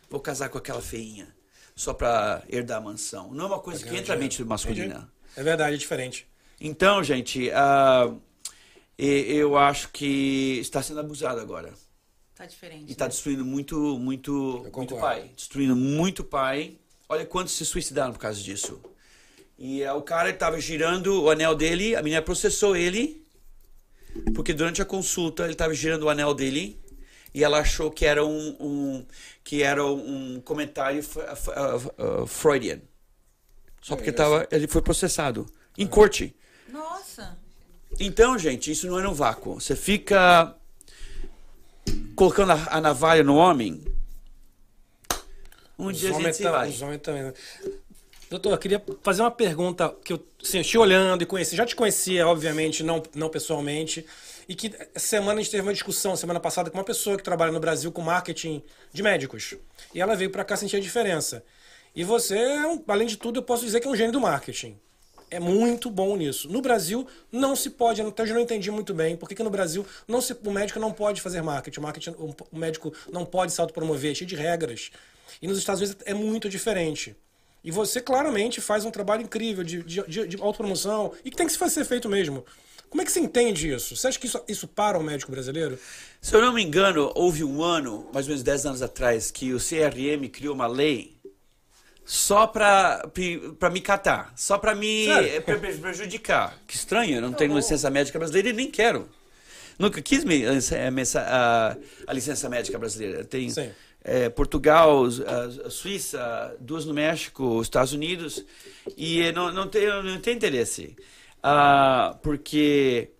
vou 0.09 0.20
casar 0.20 0.51
com 0.51 0.56
aquela 0.59 0.80
feinha. 0.80 1.34
Só 1.74 1.93
pra 1.93 2.44
herdar 2.48 2.78
a 2.78 2.80
mansão. 2.80 3.32
Não 3.34 3.47
é 3.47 3.48
uma 3.48 3.59
coisa 3.59 3.84
que 3.84 3.97
entra 3.97 4.14
na 4.14 4.20
mente 4.20 4.43
masculina. 4.44 5.10
É 5.36 5.43
verdade, 5.43 5.74
é 5.74 5.78
diferente. 5.78 6.28
Então, 6.60 7.02
gente, 7.02 7.51
e- 8.97 9.36
eu 9.36 9.56
acho 9.59 9.88
que 9.90 10.59
está 10.60 10.80
sendo 10.80 11.01
abusado 11.01 11.40
agora. 11.40 11.74
Tá 12.36 12.47
diferente. 12.47 12.84
E 12.88 12.93
está 12.93 13.06
né? 13.06 13.09
destruindo 13.09 13.44
muito, 13.44 13.98
muito, 13.98 14.64
muito 14.72 14.97
pai. 14.97 15.32
Destruindo 15.34 15.74
muito 15.74 16.22
pai. 16.22 16.78
Olha 17.09 17.26
quantos 17.26 17.52
se 17.55 17.66
suicidaram 17.66 18.12
por 18.12 18.20
causa 18.20 18.40
disso. 18.40 18.80
E 19.58 19.84
ah, 19.84 19.94
o 19.94 20.02
cara 20.02 20.30
estava 20.30 20.60
girando 20.60 21.22
o 21.22 21.30
anel 21.30 21.54
dele, 21.54 21.96
a 21.96 22.02
menina 22.02 22.20
processou 22.22 22.76
ele, 22.76 23.26
porque 24.34 24.52
durante 24.52 24.82
a 24.82 24.84
consulta 24.84 25.44
ele 25.44 25.52
estava 25.52 25.72
girando 25.74 26.04
o 26.04 26.08
anel 26.10 26.34
dele 26.34 26.78
e 27.32 27.42
ela 27.44 27.58
achou 27.60 27.90
que 27.90 28.04
era 28.04 28.24
um, 28.24 28.56
um- 28.60 29.06
que 29.44 29.62
era 29.62 29.84
um 29.84 30.40
comentário 30.40 31.00
f- 31.02 31.20
f- 31.20 31.50
uh, 31.50 32.22
uh, 32.22 32.26
freudian. 32.26 32.80
Só 33.80 33.94
porque 33.96 34.10
tava, 34.12 34.46
ele 34.50 34.66
foi 34.66 34.82
processado 34.82 35.46
em 35.78 35.86
corte. 35.86 36.34
Nossa. 36.68 37.38
Então, 38.00 38.38
gente, 38.38 38.70
isso 38.70 38.86
não 38.88 38.98
é 38.98 39.02
no 39.02 39.14
vácuo. 39.14 39.54
Você 39.60 39.76
fica 39.76 40.54
colocando 42.14 42.52
a, 42.52 42.76
a 42.76 42.80
navalha 42.80 43.22
no 43.22 43.36
homem. 43.36 43.82
Um 45.78 45.86
Os 45.88 45.98
dia 45.98 46.10
a 46.10 46.20
gente 46.20 46.36
se 46.36 46.42
vai. 46.42 46.68
os 46.68 46.82
homens 46.82 47.00
também. 47.02 47.32
Doutor, 48.28 48.53
eu 48.53 48.59
queria 48.59 48.82
fazer 49.03 49.23
uma 49.23 49.31
pergunta 49.31 49.94
que 50.05 50.12
eu 50.12 50.27
assim, 50.43 50.61
te 50.61 50.77
olhando 50.77 51.23
e 51.23 51.27
conheci. 51.27 51.55
Já 51.55 51.65
te 51.65 51.77
conhecia, 51.77 52.27
obviamente, 52.27 52.82
não, 52.82 53.01
não 53.15 53.28
pessoalmente. 53.28 54.05
E 54.48 54.55
que 54.55 54.73
semana 54.97 55.39
a 55.39 55.43
gente 55.43 55.51
teve 55.51 55.62
uma 55.62 55.73
discussão, 55.73 56.16
semana 56.16 56.40
passada, 56.40 56.69
com 56.69 56.77
uma 56.77 56.85
pessoa 56.85 57.16
que 57.16 57.23
trabalha 57.23 57.53
no 57.53 57.61
Brasil 57.61 57.93
com 57.93 58.03
marketing 58.03 58.62
de 58.93 59.03
médicos. 59.03 59.55
E 59.94 60.01
ela 60.01 60.16
veio 60.16 60.31
para 60.31 60.44
cá 60.44 60.57
sentir 60.57 60.77
a 60.77 60.81
diferença. 60.81 61.44
E 61.94 62.03
você, 62.03 62.36
além 62.89 63.07
de 63.07 63.16
tudo, 63.16 63.39
eu 63.39 63.43
posso 63.44 63.65
dizer 63.65 63.81
que 63.81 63.86
é 63.86 63.90
um 63.90 63.97
gênio 63.97 64.12
do 64.12 64.20
marketing. 64.20 64.77
É 65.31 65.39
muito 65.39 65.89
bom 65.89 66.16
nisso. 66.16 66.48
No 66.48 66.61
Brasil, 66.61 67.07
não 67.31 67.55
se 67.55 67.70
pode, 67.70 68.01
até 68.03 68.23
hoje 68.23 68.32
eu 68.32 68.36
não 68.36 68.43
entendi 68.43 68.70
muito 68.70 68.93
bem, 68.93 69.16
por 69.16 69.28
que 69.28 69.43
no 69.43 69.51
Brasil 69.51 69.85
não 70.07 70.20
se, 70.20 70.36
o 70.44 70.51
médico 70.51 70.78
não 70.78 70.93
pode 70.93 71.20
fazer 71.20 71.43
marketing, 71.43 71.81
o, 71.81 71.82
marketing, 71.82 72.11
o 72.11 72.59
médico 72.59 72.93
não 73.11 73.24
pode 73.24 73.53
se 73.53 73.61
autopromover, 73.61 74.12
é 74.12 74.15
cheio 74.15 74.28
de 74.28 74.36
regras. 74.36 74.90
E 75.43 75.48
nos 75.48 75.59
Estados 75.59 75.81
Unidos 75.81 76.03
é 76.05 76.15
muito 76.15 76.48
diferente. 76.48 77.16
E 77.66 77.70
você 77.72 78.01
claramente 78.01 78.60
faz 78.60 78.84
um 78.84 78.93
trabalho 78.93 79.22
incrível 79.22 79.64
de, 79.64 79.82
de, 79.82 80.01
de, 80.06 80.28
de 80.28 80.36
autopromoção 80.40 81.12
e 81.24 81.30
que 81.32 81.36
tem 81.36 81.47
que 81.47 81.52
se 81.52 81.59
fazer 81.59 81.84
feito 81.84 82.09
mesmo. 82.09 82.47
Como 82.88 83.02
é 83.02 83.05
que 83.05 83.10
você 83.10 83.18
entende 83.18 83.68
isso? 83.72 83.97
Você 83.97 84.06
acha 84.06 84.18
que 84.20 84.26
isso, 84.28 84.40
isso 84.47 84.68
para 84.68 84.97
o 84.97 85.02
médico 85.02 85.32
brasileiro? 85.32 85.76
Se 86.20 86.32
eu 86.32 86.40
não 86.40 86.52
me 86.52 86.62
engano, 86.62 87.10
houve 87.16 87.43
um 87.43 87.64
ano, 87.64 88.09
mais 88.14 88.26
ou 88.26 88.30
menos 88.30 88.44
10 88.44 88.66
anos 88.66 88.82
atrás, 88.82 89.32
que 89.32 89.52
o 89.52 89.59
CRM 89.59 90.28
criou 90.30 90.55
uma 90.55 90.68
lei 90.68 91.16
só 92.05 92.47
pra 92.47 93.02
me 93.72 93.80
catar, 93.80 94.32
só 94.36 94.56
pra 94.59 94.72
me 94.72 95.09
eh, 95.09 95.40
pre- 95.40 95.56
pre- 95.59 95.74
prejudicar. 95.74 96.56
Que 96.68 96.76
estranho, 96.76 97.16
eu 97.16 97.20
não 97.20 97.32
tenho 97.32 97.52
licença 97.56 97.90
médica 97.90 98.16
brasileira 98.16 98.51
e 98.51 98.52
nem 98.52 98.70
quero. 98.70 99.09
Nunca 99.76 100.01
quis 100.01 100.22
me, 100.22 100.44
eh, 100.44 100.90
me- 100.93 101.02
a, 101.16 101.76
a 102.06 102.12
licença 102.12 102.48
médica 102.48 102.78
brasileira. 102.78 103.24
Tem 103.24 103.51
Sim. 103.51 103.72
Eh, 104.08 104.28
Portugal, 104.30 105.02
a, 105.26 105.66
a 105.66 105.70
Suíça, 105.70 106.56
duas 106.60 106.84
no 106.86 106.94
México, 106.94 107.60
Estados 107.60 107.92
Unidos, 107.92 108.44
e 108.96 109.32
não, 109.32 109.52
não, 109.52 109.66
tenho, 109.68 110.00
não 110.02 110.20
tenho 110.20 110.36
interesse. 110.36 110.96
Ah, 111.42 112.16
porque 112.22 113.10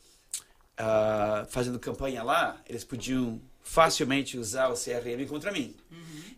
ah, 0.78 1.44
fazendo 1.50 1.78
campanha 1.78 2.22
lá, 2.22 2.56
eles 2.68 2.84
podiam 2.84 3.40
facilmente 3.62 4.38
usar 4.38 4.68
o 4.68 4.74
CRM 4.74 5.26
contra 5.28 5.50
mim. 5.50 5.74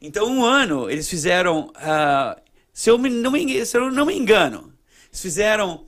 Então, 0.00 0.26
um 0.26 0.44
ano, 0.44 0.88
eles 0.88 1.08
fizeram, 1.08 1.70
ah, 1.74 2.40
se, 2.72 2.88
eu 2.90 2.96
me- 2.98 3.10
não 3.10 3.30
me, 3.30 3.66
se 3.66 3.76
eu 3.76 3.90
não 3.90 4.06
me 4.06 4.14
engano, 4.16 4.72
eles 5.08 5.20
fizeram 5.20 5.84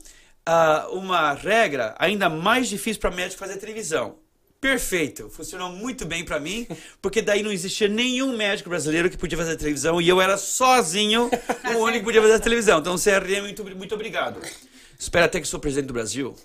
uma 0.91 1.33
regra 1.33 1.95
ainda 1.97 2.29
mais 2.29 2.67
difícil 2.67 2.99
para 2.99 3.09
médico 3.11 3.39
fazer 3.39 3.57
televisão. 3.57 4.17
Perfeito, 4.61 5.27
funcionou 5.27 5.71
muito 5.71 6.05
bem 6.05 6.23
para 6.23 6.39
mim, 6.39 6.67
porque 7.01 7.19
daí 7.19 7.41
não 7.41 7.51
existia 7.51 7.87
nenhum 7.87 8.37
médico 8.37 8.69
brasileiro 8.69 9.09
que 9.09 9.17
podia 9.17 9.35
fazer 9.35 9.57
televisão 9.57 9.99
e 9.99 10.07
eu 10.07 10.21
era 10.21 10.37
sozinho 10.37 11.31
o 11.75 11.79
único 11.79 11.97
que 11.99 12.05
podia 12.05 12.21
fazer 12.21 12.39
televisão. 12.39 12.77
Então, 12.77 12.95
CRM, 12.95 13.41
muito, 13.41 13.65
muito 13.75 13.95
obrigado. 13.95 14.39
Espero 14.99 15.25
até 15.25 15.41
que 15.41 15.47
sou 15.47 15.59
presidente 15.59 15.87
do 15.87 15.93
Brasil. 15.93 16.35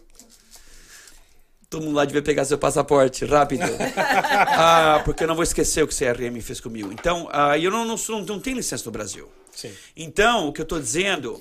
Todo 1.68 1.84
mundo 1.84 1.96
lá 1.96 2.06
devia 2.06 2.22
pegar 2.22 2.46
seu 2.46 2.56
passaporte, 2.56 3.22
rápido. 3.26 3.64
ah, 3.98 5.02
porque 5.04 5.24
eu 5.24 5.28
não 5.28 5.34
vou 5.34 5.44
esquecer 5.44 5.82
o 5.84 5.86
que 5.86 5.92
o 5.92 5.96
CRM 5.96 6.40
fez 6.40 6.58
comigo. 6.58 6.90
Então, 6.90 7.28
ah, 7.30 7.58
eu 7.58 7.70
não, 7.70 7.84
não, 7.84 7.98
sou- 7.98 8.24
não 8.24 8.40
tenho 8.40 8.56
licença 8.56 8.82
no 8.86 8.92
Brasil. 8.92 9.28
Sim. 9.54 9.70
Então, 9.94 10.48
o 10.48 10.52
que 10.54 10.60
eu 10.62 10.64
estou 10.64 10.80
dizendo 10.80 11.38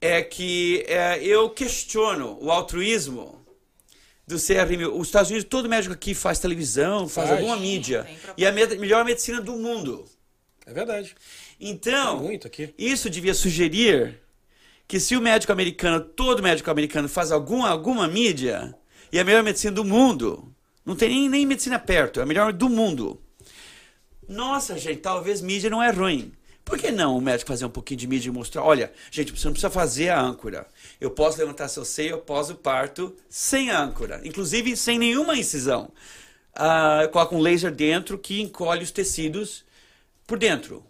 é 0.00 0.22
que 0.22 0.86
é, 0.88 1.22
eu 1.22 1.50
questiono 1.50 2.38
o 2.40 2.50
altruísmo 2.50 3.43
do 4.26 4.36
CRM. 4.38 4.86
Os 4.92 5.08
Estados 5.08 5.30
Unidos, 5.30 5.48
todo 5.48 5.68
médico 5.68 5.92
aqui 5.94 6.14
faz 6.14 6.38
televisão, 6.38 7.08
faz, 7.08 7.28
Faz. 7.28 7.40
alguma 7.40 7.56
mídia. 7.56 8.06
E 8.36 8.44
é 8.44 8.48
a 8.48 8.52
me- 8.52 8.66
melhor 8.76 9.04
medicina 9.04 9.40
do 9.40 9.52
mundo. 9.52 10.04
É 10.66 10.72
verdade. 10.72 11.14
Então, 11.60 12.18
Tem 12.18 12.26
muito 12.26 12.46
aqui. 12.46 12.74
isso 12.78 13.10
devia 13.10 13.34
sugerir 13.34 14.20
que 14.88 14.98
se 14.98 15.16
o 15.16 15.20
médico 15.20 15.52
americano, 15.52 16.00
todo 16.00 16.42
médico 16.42 16.70
americano 16.70 17.08
faz 17.08 17.30
alguma, 17.32 17.68
alguma 17.68 18.06
mídia, 18.08 18.74
e 19.12 19.18
é 19.18 19.20
a 19.20 19.24
melhor 19.24 19.42
medicina 19.42 19.72
do 19.72 19.84
mundo, 19.84 20.52
não 20.84 20.94
tem 20.96 21.08
nem, 21.08 21.28
nem 21.28 21.46
medicina 21.46 21.78
perto, 21.78 22.20
é 22.20 22.22
a 22.22 22.26
melhor 22.26 22.52
do 22.52 22.68
mundo. 22.68 23.20
Nossa, 24.28 24.78
gente, 24.78 25.00
talvez 25.00 25.40
mídia 25.42 25.68
não 25.70 25.82
é 25.82 25.90
ruim. 25.90 26.32
Por 26.64 26.78
que 26.78 26.90
não 26.90 27.16
o 27.16 27.20
médico 27.20 27.48
fazer 27.48 27.66
um 27.66 27.70
pouquinho 27.70 28.00
de 28.00 28.06
mídia 28.06 28.28
e 28.28 28.32
mostrar, 28.32 28.62
olha, 28.62 28.90
gente, 29.10 29.32
você 29.32 29.46
não 29.46 29.52
precisa 29.52 29.70
fazer 29.70 30.08
a 30.08 30.20
âncora. 30.20 30.66
Eu 31.00 31.10
posso 31.10 31.38
levantar 31.38 31.68
seu 31.68 31.84
seio 31.84 32.14
após 32.14 32.48
o 32.48 32.54
parto 32.54 33.14
sem 33.28 33.70
âncora, 33.70 34.20
inclusive 34.24 34.76
sem 34.76 34.98
nenhuma 34.98 35.36
incisão. 35.36 35.90
Ah, 36.54 37.00
eu 37.02 37.08
coloco 37.10 37.36
um 37.36 37.40
laser 37.40 37.70
dentro 37.70 38.16
que 38.16 38.40
encolhe 38.40 38.82
os 38.82 38.90
tecidos 38.90 39.64
por 40.26 40.38
dentro. 40.38 40.82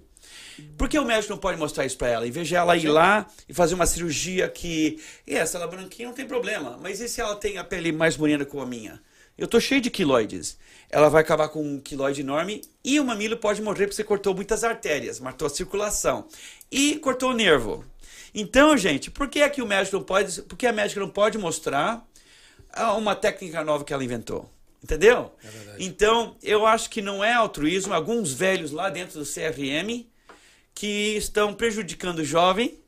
Por 0.79 0.89
que 0.89 0.99
o 0.99 1.05
médico 1.05 1.33
não 1.33 1.41
pode 1.41 1.59
mostrar 1.59 1.85
isso 1.85 1.97
para 1.97 2.09
ela? 2.09 2.27
Em 2.27 2.31
vez 2.31 2.47
de 2.47 2.55
ela 2.55 2.77
ir 2.77 2.87
lá 2.87 3.27
e 3.49 3.55
fazer 3.55 3.75
uma 3.75 3.87
cirurgia 3.87 4.49
que. 4.49 5.01
E 5.27 5.35
essa 5.35 5.59
ela 5.59 5.67
é 5.67 5.69
branquinha 5.69 6.09
não 6.09 6.15
tem 6.15 6.27
problema. 6.27 6.79
Mas 6.81 7.01
e 7.01 7.09
se 7.09 7.21
ela 7.21 7.35
tem 7.35 7.59
a 7.59 7.65
pele 7.65 7.91
mais 7.91 8.17
morena 8.17 8.45
como 8.45 8.63
a 8.63 8.67
minha? 8.67 9.03
Eu 9.37 9.49
tô 9.49 9.61
cheio 9.61 9.81
de 9.81 9.91
quiloides. 9.91 10.57
Ela 10.89 11.09
vai 11.09 11.23
acabar 11.23 11.49
com 11.49 11.61
um 11.61 11.81
quiloide 11.81 12.21
enorme 12.21 12.63
e 12.85 13.01
o 13.01 13.05
mamilo 13.05 13.37
pode 13.37 13.61
morrer 13.61 13.87
porque 13.87 13.97
você 13.97 14.05
cortou 14.05 14.35
muitas 14.35 14.63
artérias, 14.63 15.19
matou 15.19 15.47
a 15.47 15.51
circulação 15.51 16.29
e 16.71 16.97
cortou 16.97 17.31
o 17.31 17.35
nervo. 17.35 17.85
Então, 18.33 18.77
gente, 18.77 19.11
por 19.11 19.29
que 19.29 19.41
é 19.41 19.49
que 19.49 19.63
o 19.63 19.67
médico 19.67 19.97
não 19.97 20.05
pode. 20.05 20.43
Por 20.43 20.57
que 20.57 20.67
a 20.67 20.73
médica 20.73 21.01
não 21.01 21.09
pode 21.09 21.37
mostrar 21.37 22.07
ah, 22.73 22.95
uma 22.95 23.17
técnica 23.17 23.65
nova 23.65 23.85
que 23.85 23.93
ela 23.93 24.05
inventou? 24.05 24.49
Entendeu? 24.83 25.33
então, 25.79 26.37
eu 26.43 26.67
acho 26.67 26.91
que 26.91 27.01
não 27.01 27.25
é 27.25 27.33
altruísmo. 27.33 27.95
Alguns 27.95 28.33
velhos 28.33 28.71
lá 28.71 28.91
dentro 28.91 29.19
do 29.19 29.25
CRM 29.25 30.05
que 30.75 31.17
estão 31.17 31.55
prejudicando 31.55 32.19
o 32.19 32.25
jovem 32.25 32.79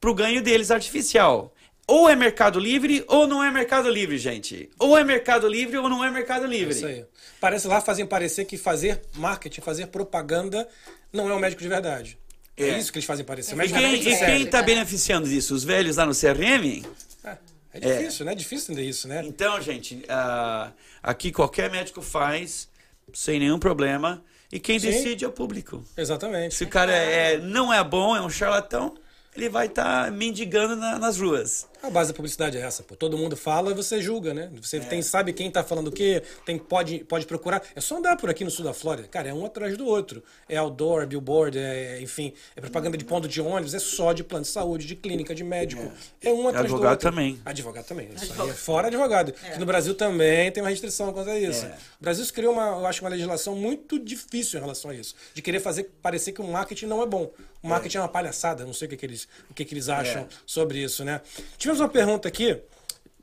para 0.00 0.10
o 0.10 0.14
ganho 0.14 0.42
deles 0.42 0.70
artificial. 0.70 1.54
Ou 1.88 2.06
é 2.08 2.14
mercado 2.14 2.60
livre 2.60 3.02
ou 3.08 3.26
não 3.26 3.42
é 3.42 3.50
mercado 3.50 3.88
livre, 3.88 4.18
gente. 4.18 4.68
Ou 4.78 4.96
é 4.96 5.02
mercado 5.02 5.48
livre 5.48 5.78
ou 5.78 5.88
não 5.88 6.04
é 6.04 6.10
mercado 6.10 6.44
É 6.44 6.48
livre. 6.48 6.74
isso 6.74 6.86
aí. 6.86 7.04
Parece 7.40 7.66
lá 7.66 7.80
fazem 7.80 8.06
parecer 8.06 8.44
que 8.44 8.58
fazer 8.58 9.00
marketing, 9.16 9.62
fazer 9.62 9.86
propaganda 9.86 10.68
não 11.10 11.30
é 11.30 11.34
um 11.34 11.38
médico 11.38 11.62
de 11.62 11.68
verdade. 11.68 12.18
É, 12.54 12.68
é 12.68 12.78
isso 12.78 12.92
que 12.92 12.98
eles 12.98 13.06
fazem 13.06 13.24
parecer. 13.24 13.58
É. 13.58 13.64
E 13.64 13.68
quem, 13.72 13.94
e 13.94 14.18
quem 14.18 14.46
tá 14.46 14.62
beneficiando 14.62 15.26
disso? 15.26 15.54
Os 15.54 15.64
velhos 15.64 15.96
lá 15.96 16.04
no 16.04 16.12
CRM? 16.12 16.84
É, 17.24 17.38
é 17.72 17.80
difícil, 17.80 18.26
né? 18.26 18.32
É 18.32 18.34
difícil 18.34 18.72
entender 18.72 18.88
isso, 18.88 19.08
né? 19.08 19.22
Então, 19.24 19.58
gente, 19.62 19.94
uh, 19.94 20.70
aqui 21.02 21.32
qualquer 21.32 21.70
médico 21.70 22.02
faz 22.02 22.68
sem 23.14 23.38
nenhum 23.38 23.58
problema. 23.58 24.22
E 24.52 24.58
quem 24.58 24.78
Sim. 24.78 24.90
decide 24.90 25.24
é 25.24 25.28
o 25.28 25.32
público. 25.32 25.82
Exatamente. 25.96 26.54
Se 26.54 26.64
o 26.64 26.68
cara 26.68 26.92
é, 26.92 27.38
não 27.38 27.72
é 27.72 27.82
bom, 27.84 28.16
é 28.16 28.20
um 28.20 28.30
charlatão, 28.30 28.94
ele 29.36 29.48
vai 29.48 29.66
estar 29.66 30.06
tá 30.06 30.10
mendigando 30.10 30.74
na, 30.74 30.98
nas 30.98 31.18
ruas. 31.18 31.66
A 31.82 31.90
base 31.90 32.10
da 32.10 32.16
publicidade 32.16 32.56
é 32.56 32.60
essa, 32.60 32.82
pô. 32.82 32.96
Todo 32.96 33.16
mundo 33.16 33.36
fala 33.36 33.70
e 33.70 33.74
você 33.74 34.02
julga, 34.02 34.34
né? 34.34 34.50
Você 34.60 34.78
é. 34.78 34.80
tem, 34.80 35.00
sabe 35.00 35.32
quem 35.32 35.50
tá 35.50 35.62
falando 35.62 35.88
o 35.88 35.92
quê, 35.92 36.22
tem, 36.44 36.58
pode, 36.58 37.00
pode 37.04 37.24
procurar. 37.24 37.62
É 37.74 37.80
só 37.80 37.96
andar 37.96 38.16
por 38.16 38.28
aqui 38.28 38.44
no 38.44 38.50
sul 38.50 38.64
da 38.64 38.74
Flórida. 38.74 39.06
Cara, 39.08 39.28
é 39.28 39.34
um 39.34 39.46
atrás 39.46 39.76
do 39.76 39.86
outro. 39.86 40.22
É 40.48 40.56
outdoor, 40.56 41.06
billboard, 41.06 41.56
é, 41.58 42.00
enfim, 42.00 42.32
é 42.56 42.60
propaganda 42.60 42.96
de 42.96 43.04
ponto 43.04 43.28
de 43.28 43.40
ônibus, 43.40 43.74
é 43.74 43.78
só 43.78 44.12
de 44.12 44.24
plano 44.24 44.44
de 44.44 44.50
saúde, 44.50 44.86
de 44.86 44.96
clínica, 44.96 45.34
de 45.34 45.44
médico. 45.44 45.90
É, 46.22 46.30
é 46.30 46.32
um 46.32 46.48
atrás 46.48 46.66
do 46.66 46.74
outro. 46.74 46.96
também. 46.96 47.40
Advogado 47.44 47.86
também. 47.86 48.08
Isso 48.08 48.24
advogado. 48.24 48.46
aí 48.46 48.50
é 48.50 48.54
fora 48.54 48.86
advogado. 48.88 49.34
É. 49.44 49.50
Que 49.50 49.58
no 49.60 49.66
Brasil 49.66 49.94
também 49.94 50.50
tem 50.50 50.62
uma 50.62 50.70
restrição 50.70 51.12
quanto 51.12 51.30
a 51.30 51.38
isso. 51.38 51.64
É. 51.64 51.76
O 52.00 52.02
Brasil 52.02 52.26
criou 52.32 52.52
uma, 52.52 52.68
eu 52.68 52.86
acho, 52.86 53.02
uma 53.02 53.10
legislação 53.10 53.54
muito 53.54 53.98
difícil 53.98 54.58
em 54.58 54.62
relação 54.62 54.90
a 54.90 54.94
isso. 54.94 55.14
De 55.32 55.40
querer 55.40 55.60
fazer 55.60 55.84
parecer 56.02 56.32
que 56.32 56.40
o 56.40 56.44
marketing 56.44 56.86
não 56.86 57.02
é 57.02 57.06
bom. 57.06 57.30
O 57.62 57.68
marketing 57.68 57.98
é, 57.98 58.00
uma 58.00 58.08
palhaçada. 58.08 58.64
Não 58.64 58.72
sei 58.72 58.86
o 58.86 58.88
que, 58.90 58.96
que 58.96 59.06
eles, 59.06 59.28
o 59.50 59.54
que, 59.54 59.64
que 59.64 59.74
eles 59.74 59.88
acham 59.88 60.26
sobre 60.46 60.82
isso, 60.82 61.04
né? 61.04 61.20
Tivemos 61.68 61.80
uma 61.82 61.88
pergunta 61.90 62.26
aqui 62.26 62.58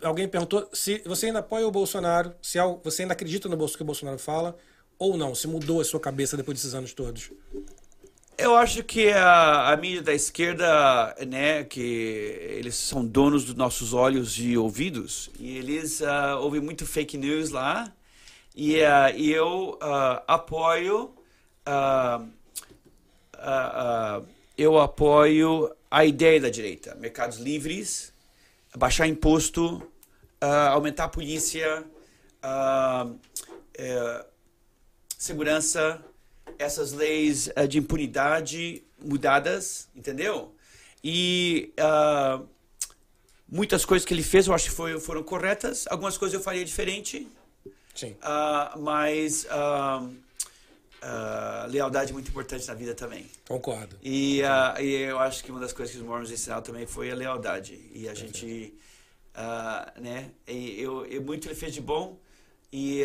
alguém 0.03 0.27
perguntou 0.27 0.69
se 0.71 1.01
você 1.03 1.25
ainda 1.25 1.39
apoia 1.39 1.67
o 1.67 1.71
Bolsonaro, 1.71 2.31
se 2.39 2.59
você 2.83 3.01
ainda 3.01 3.15
acredita 3.15 3.49
no 3.49 3.57
que 3.67 3.81
o 3.81 3.85
Bolsonaro 3.85 4.19
fala, 4.19 4.55
ou 4.99 5.17
não, 5.17 5.33
se 5.33 5.47
mudou 5.47 5.81
a 5.81 5.83
sua 5.83 5.99
cabeça 5.99 6.37
depois 6.37 6.59
desses 6.59 6.75
anos 6.75 6.93
todos. 6.93 7.31
Eu 8.37 8.55
acho 8.55 8.83
que 8.83 9.09
a, 9.09 9.71
a, 9.71 9.77
mídia 9.77 10.03
da 10.03 10.13
esquerda, 10.13 11.15
né, 11.27 11.63
que 11.63 11.79
eles 11.79 12.75
são 12.75 13.03
donos 13.03 13.45
dos 13.45 13.55
nossos 13.55 13.93
olhos 13.93 14.37
e 14.37 14.55
ouvidos, 14.55 15.31
e 15.39 15.57
eles 15.57 16.01
uh, 16.01 16.37
ouvem 16.39 16.61
muito 16.61 16.85
fake 16.85 17.17
news 17.17 17.49
lá, 17.49 17.91
e, 18.55 18.75
uh, 18.75 19.09
e 19.15 19.31
eu 19.31 19.71
uh, 19.81 20.21
apoio, 20.27 21.15
eu 24.55 24.77
apoio 24.79 25.71
a 25.89 26.05
ideia 26.05 26.39
da 26.39 26.49
direita, 26.49 26.93
mercados 26.93 27.39
livres, 27.39 28.13
baixar 28.75 29.07
imposto, 29.07 29.77
uh, 30.41 30.69
aumentar 30.71 31.05
a 31.05 31.09
polícia, 31.09 31.83
uh, 32.43 33.19
segurança, 35.17 36.03
essas 36.59 36.91
leis 36.91 37.47
uh, 37.47 37.67
de 37.67 37.79
impunidade 37.79 38.83
mudadas, 38.99 39.89
entendeu? 39.95 40.53
E 41.03 41.71
muitas 43.47 43.85
coisas 43.85 44.05
que 44.05 44.13
ele 44.13 44.23
fez 44.23 44.47
eu 44.47 44.53
acho 44.53 44.69
que 44.69 44.75
foi, 44.75 44.99
foram 44.99 45.21
corretas, 45.21 45.85
algumas 45.87 46.17
coisas 46.17 46.33
eu 46.33 46.41
faria 46.41 46.65
diferente. 46.65 47.27
Sim. 47.93 48.15
Mas 48.77 49.45
Uh, 51.05 51.67
lealdade 51.67 52.11
muito 52.11 52.29
importante 52.29 52.67
na 52.67 52.73
vida 52.73 52.95
também. 52.95 53.29
Concordo. 53.47 53.95
E, 54.01 54.41
uh, 54.41 54.81
e, 54.81 55.03
eu 55.03 55.19
acho 55.19 55.43
que 55.43 55.51
uma 55.51 55.59
das 55.59 55.71
coisas 55.71 55.93
que 55.93 56.01
os 56.01 56.07
mormons 56.07 56.31
ensinaram 56.31 56.63
também 56.63 56.87
foi 56.87 57.11
a 57.11 57.15
lealdade. 57.15 57.79
E 57.93 58.09
a 58.09 58.11
Perfeito. 58.13 58.39
gente, 58.39 58.73
uh, 59.35 60.01
né? 60.01 60.31
E 60.47 60.81
eu, 60.81 61.05
eu, 61.05 61.21
muito 61.21 61.47
ele 61.47 61.53
fez 61.53 61.75
de 61.75 61.81
bom 61.81 62.17
e, 62.73 63.03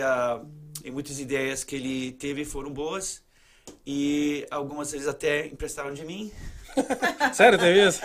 e 0.82 0.90
muitas 0.90 1.20
ideias 1.20 1.62
que 1.62 1.76
ele 1.76 2.12
teve 2.12 2.46
foram 2.46 2.72
boas 2.72 3.22
e 3.86 4.46
algumas 4.50 4.94
eles 4.94 5.06
até 5.06 5.46
emprestaram 5.46 5.92
de 5.92 6.02
mim. 6.02 6.32
Sério, 7.34 7.58
teve 7.58 7.86
isso? 7.86 8.00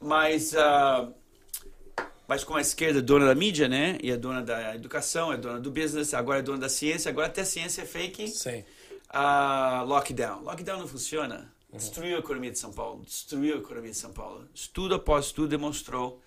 mas 0.00 0.52
mas 2.26 2.42
com 2.42 2.54
a 2.54 2.60
esquerda 2.60 3.02
dona 3.02 3.26
da 3.26 3.34
mídia, 3.34 3.68
né? 3.68 3.98
E 4.02 4.10
é 4.10 4.16
dona 4.16 4.42
da 4.42 4.74
educação, 4.74 5.32
é 5.32 5.36
dona 5.36 5.60
do 5.60 5.70
business, 5.70 6.14
agora 6.14 6.38
é 6.38 6.42
dona 6.42 6.58
da 6.58 6.68
ciência, 6.68 7.10
agora 7.10 7.26
até 7.26 7.42
a 7.42 7.44
ciência 7.44 7.82
é 7.82 7.86
fake. 7.86 8.28
Sim. 8.28 8.64
Uh, 9.10 9.84
lockdown. 9.86 10.42
Lockdown 10.42 10.80
não 10.80 10.88
funciona. 10.88 11.52
Uhum. 11.70 11.78
Destruiu 11.78 12.16
a 12.16 12.18
economia 12.20 12.50
de 12.50 12.58
São 12.58 12.72
Paulo. 12.72 13.02
Destruiu 13.04 13.56
a 13.56 13.58
economia 13.58 13.90
de 13.90 13.96
São 13.96 14.12
Paulo. 14.12 14.48
Estudo 14.54 14.94
após 14.94 15.26
estudo 15.26 15.48
demonstrou 15.48 16.20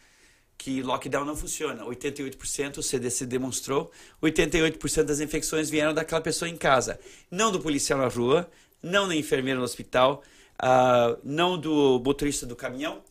que 0.58 0.82
lockdown 0.82 1.26
não 1.26 1.36
funciona. 1.36 1.84
88% 1.84 2.78
o 2.78 2.84
CDC 2.84 3.26
demonstrou. 3.26 3.92
88% 4.22 5.04
das 5.04 5.20
infecções 5.20 5.70
vieram 5.70 5.94
daquela 5.94 6.22
pessoa 6.22 6.50
em 6.50 6.58
casa. 6.58 7.00
Não 7.30 7.52
do 7.52 7.60
policial 7.60 8.00
na 8.00 8.08
rua, 8.08 8.50
não 8.82 9.08
da 9.08 9.16
enfermeira 9.16 9.60
no 9.60 9.66
hospital, 9.66 10.24
uh, 10.62 11.20
não 11.24 11.58
do 11.58 12.02
motorista 12.04 12.46
do 12.46 12.56
caminhão 12.56 13.02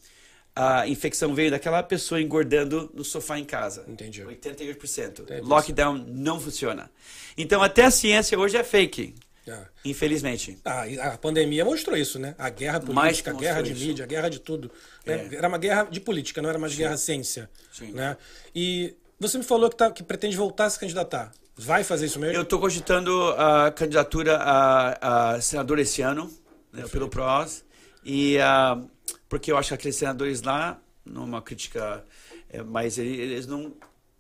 a 0.57 0.89
infecção 0.89 1.35
veio 1.35 1.51
daquela 1.51 1.83
pessoa 1.83 2.21
engordando 2.21 2.91
no 2.95 3.05
sofá 3.05 3.39
em 3.39 3.45
casa. 3.45 3.85
Entendi. 3.87 4.23
88%. 4.23 5.21
Entendi. 5.21 5.41
Lockdown 5.43 6.03
não 6.09 6.41
funciona. 6.41 6.91
Então, 7.37 7.63
até 7.63 7.85
a 7.85 7.91
ciência 7.91 8.39
hoje 8.39 8.57
é 8.57 8.65
fake. 8.65 9.15
Ah. 9.47 9.67
Infelizmente. 9.85 10.59
Ah, 10.65 10.85
a 11.13 11.19
pandemia 11.19 11.63
mostrou 11.63 11.95
isso, 11.95 12.19
né? 12.19 12.35
A 12.39 12.49
guerra 12.49 12.81
política, 12.81 13.31
a 13.31 13.35
guerra 13.35 13.63
de 13.63 13.73
isso. 13.73 13.87
mídia, 13.87 14.05
a 14.05 14.09
guerra 14.09 14.31
de 14.31 14.41
tudo. 14.41 14.71
Né? 15.05 15.29
É. 15.31 15.37
Era 15.37 15.47
uma 15.47 15.59
guerra 15.59 15.85
de 15.85 16.01
política, 16.01 16.41
não 16.41 16.49
era 16.49 16.59
mais 16.59 16.73
Sim. 16.73 16.79
guerra 16.79 16.97
ciência. 16.97 17.51
Sim. 17.71 17.93
Né? 17.93 18.17
E 18.55 18.97
você 19.21 19.37
me 19.37 19.45
falou 19.45 19.69
que, 19.69 19.77
tá, 19.77 19.91
que 19.91 20.03
pretende 20.03 20.37
voltar 20.37 20.65
a 20.65 20.71
se 20.71 20.81
candidatar. 20.81 21.33
Vai 21.55 21.85
fazer 21.85 22.07
isso 22.07 22.19
mesmo? 22.19 22.35
Eu 22.35 22.43
estou 22.43 22.59
cogitando 22.59 23.31
a 23.39 23.71
candidatura 23.71 24.37
a, 24.37 25.35
a 25.35 25.41
senador 25.41 25.79
esse 25.79 26.03
ano, 26.03 26.31
né, 26.73 26.85
pelo 26.89 27.09
PROS. 27.09 27.65
E 28.05 28.37
uh, 28.39 28.87
porque 29.29 29.51
eu 29.51 29.57
acho 29.57 29.69
que 29.69 29.75
aqueles 29.75 29.97
senadores 29.97 30.43
lá, 30.43 30.81
numa 31.05 31.43
crítica, 31.43 32.05
é, 32.49 32.63
mas 32.63 32.99
eles 32.99 33.47
não. 33.47 33.73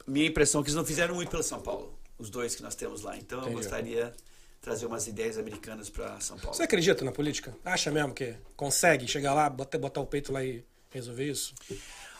Minha 0.07 0.27
impressão 0.27 0.61
é 0.61 0.65
que 0.65 0.69
eles 0.69 0.77
não 0.77 0.85
fizeram 0.85 1.15
muito 1.15 1.31
pelo 1.31 1.43
São 1.43 1.61
Paulo, 1.61 1.99
os 2.19 2.31
dois 2.31 2.55
que 2.55 2.63
nós 2.63 2.75
temos 2.75 3.03
lá. 3.03 3.17
Então 3.17 3.39
Entendi. 3.39 3.55
eu 3.55 3.59
gostaria 3.59 4.05
de 4.07 4.13
trazer 4.61 4.87
umas 4.87 5.07
ideias 5.07 5.39
americanas 5.39 5.91
para 5.91 6.19
São 6.21 6.39
Paulo. 6.39 6.57
Você 6.57 6.63
acredita 6.63 7.05
na 7.05 7.13
política? 7.13 7.55
Acha 7.65 7.91
mesmo 7.91 8.15
que 8.15 8.35
consegue 8.57 9.07
chegar 9.09 9.35
lá, 9.35 9.51
botar, 9.51 9.79
botar 9.79 10.01
o 10.01 10.07
peito 10.07 10.33
lá 10.33 10.45
e 10.45 10.65
resolver 10.91 11.29
isso? 11.29 11.55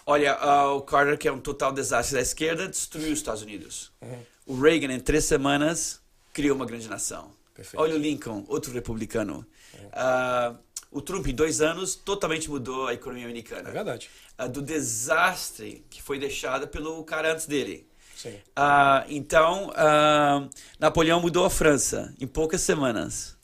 Olha, 0.05 0.37
uh, 0.37 0.77
o 0.77 0.83
Carter, 0.83 1.19
que 1.19 1.27
é 1.27 1.33
um 1.33 1.41
total 1.41 1.73
desastre 1.73 2.15
da 2.15 2.23
esquerda, 2.23 2.69
destruiu 2.69 3.13
os 3.13 3.19
Estados 3.19 3.43
Unidos. 3.43 3.93
Uhum. 4.01 4.23
O 4.47 4.61
Reagan, 4.61 4.93
em 4.93 5.01
três 5.01 5.25
semanas, 5.25 6.01
criou 6.33 6.55
uma 6.55 6.65
grande 6.65 6.89
nação. 6.89 7.33
Perfeito. 7.53 7.83
Olha 7.83 7.97
o 7.97 7.99
Lincoln, 7.99 8.45
outro 8.47 8.73
republicano. 8.73 9.45
Uhum. 9.75 9.87
Uh, 9.89 10.59
o 10.91 11.01
Trump, 11.01 11.27
em 11.27 11.35
dois 11.35 11.61
anos, 11.61 11.95
totalmente 11.95 12.49
mudou 12.49 12.87
a 12.87 12.95
economia 12.95 13.25
americana. 13.25 13.69
É 13.69 13.73
verdade. 13.73 14.11
Uh, 14.39 14.49
do 14.49 14.63
desastre 14.63 15.85
que 15.91 16.03
foi 16.03 16.19
deixado 16.19 16.69
pelo 16.69 17.03
cara 17.05 17.33
antes 17.33 17.47
dele. 17.47 17.87
Sim. 18.17 18.35
Uh, 18.59 19.05
então, 19.09 19.69
uh, 19.71 20.49
Napoleão 20.79 21.21
mudou 21.21 21.45
a 21.45 21.51
França 21.51 22.15
em 22.21 22.27
poucas 22.27 22.61
semanas. 22.61 23.37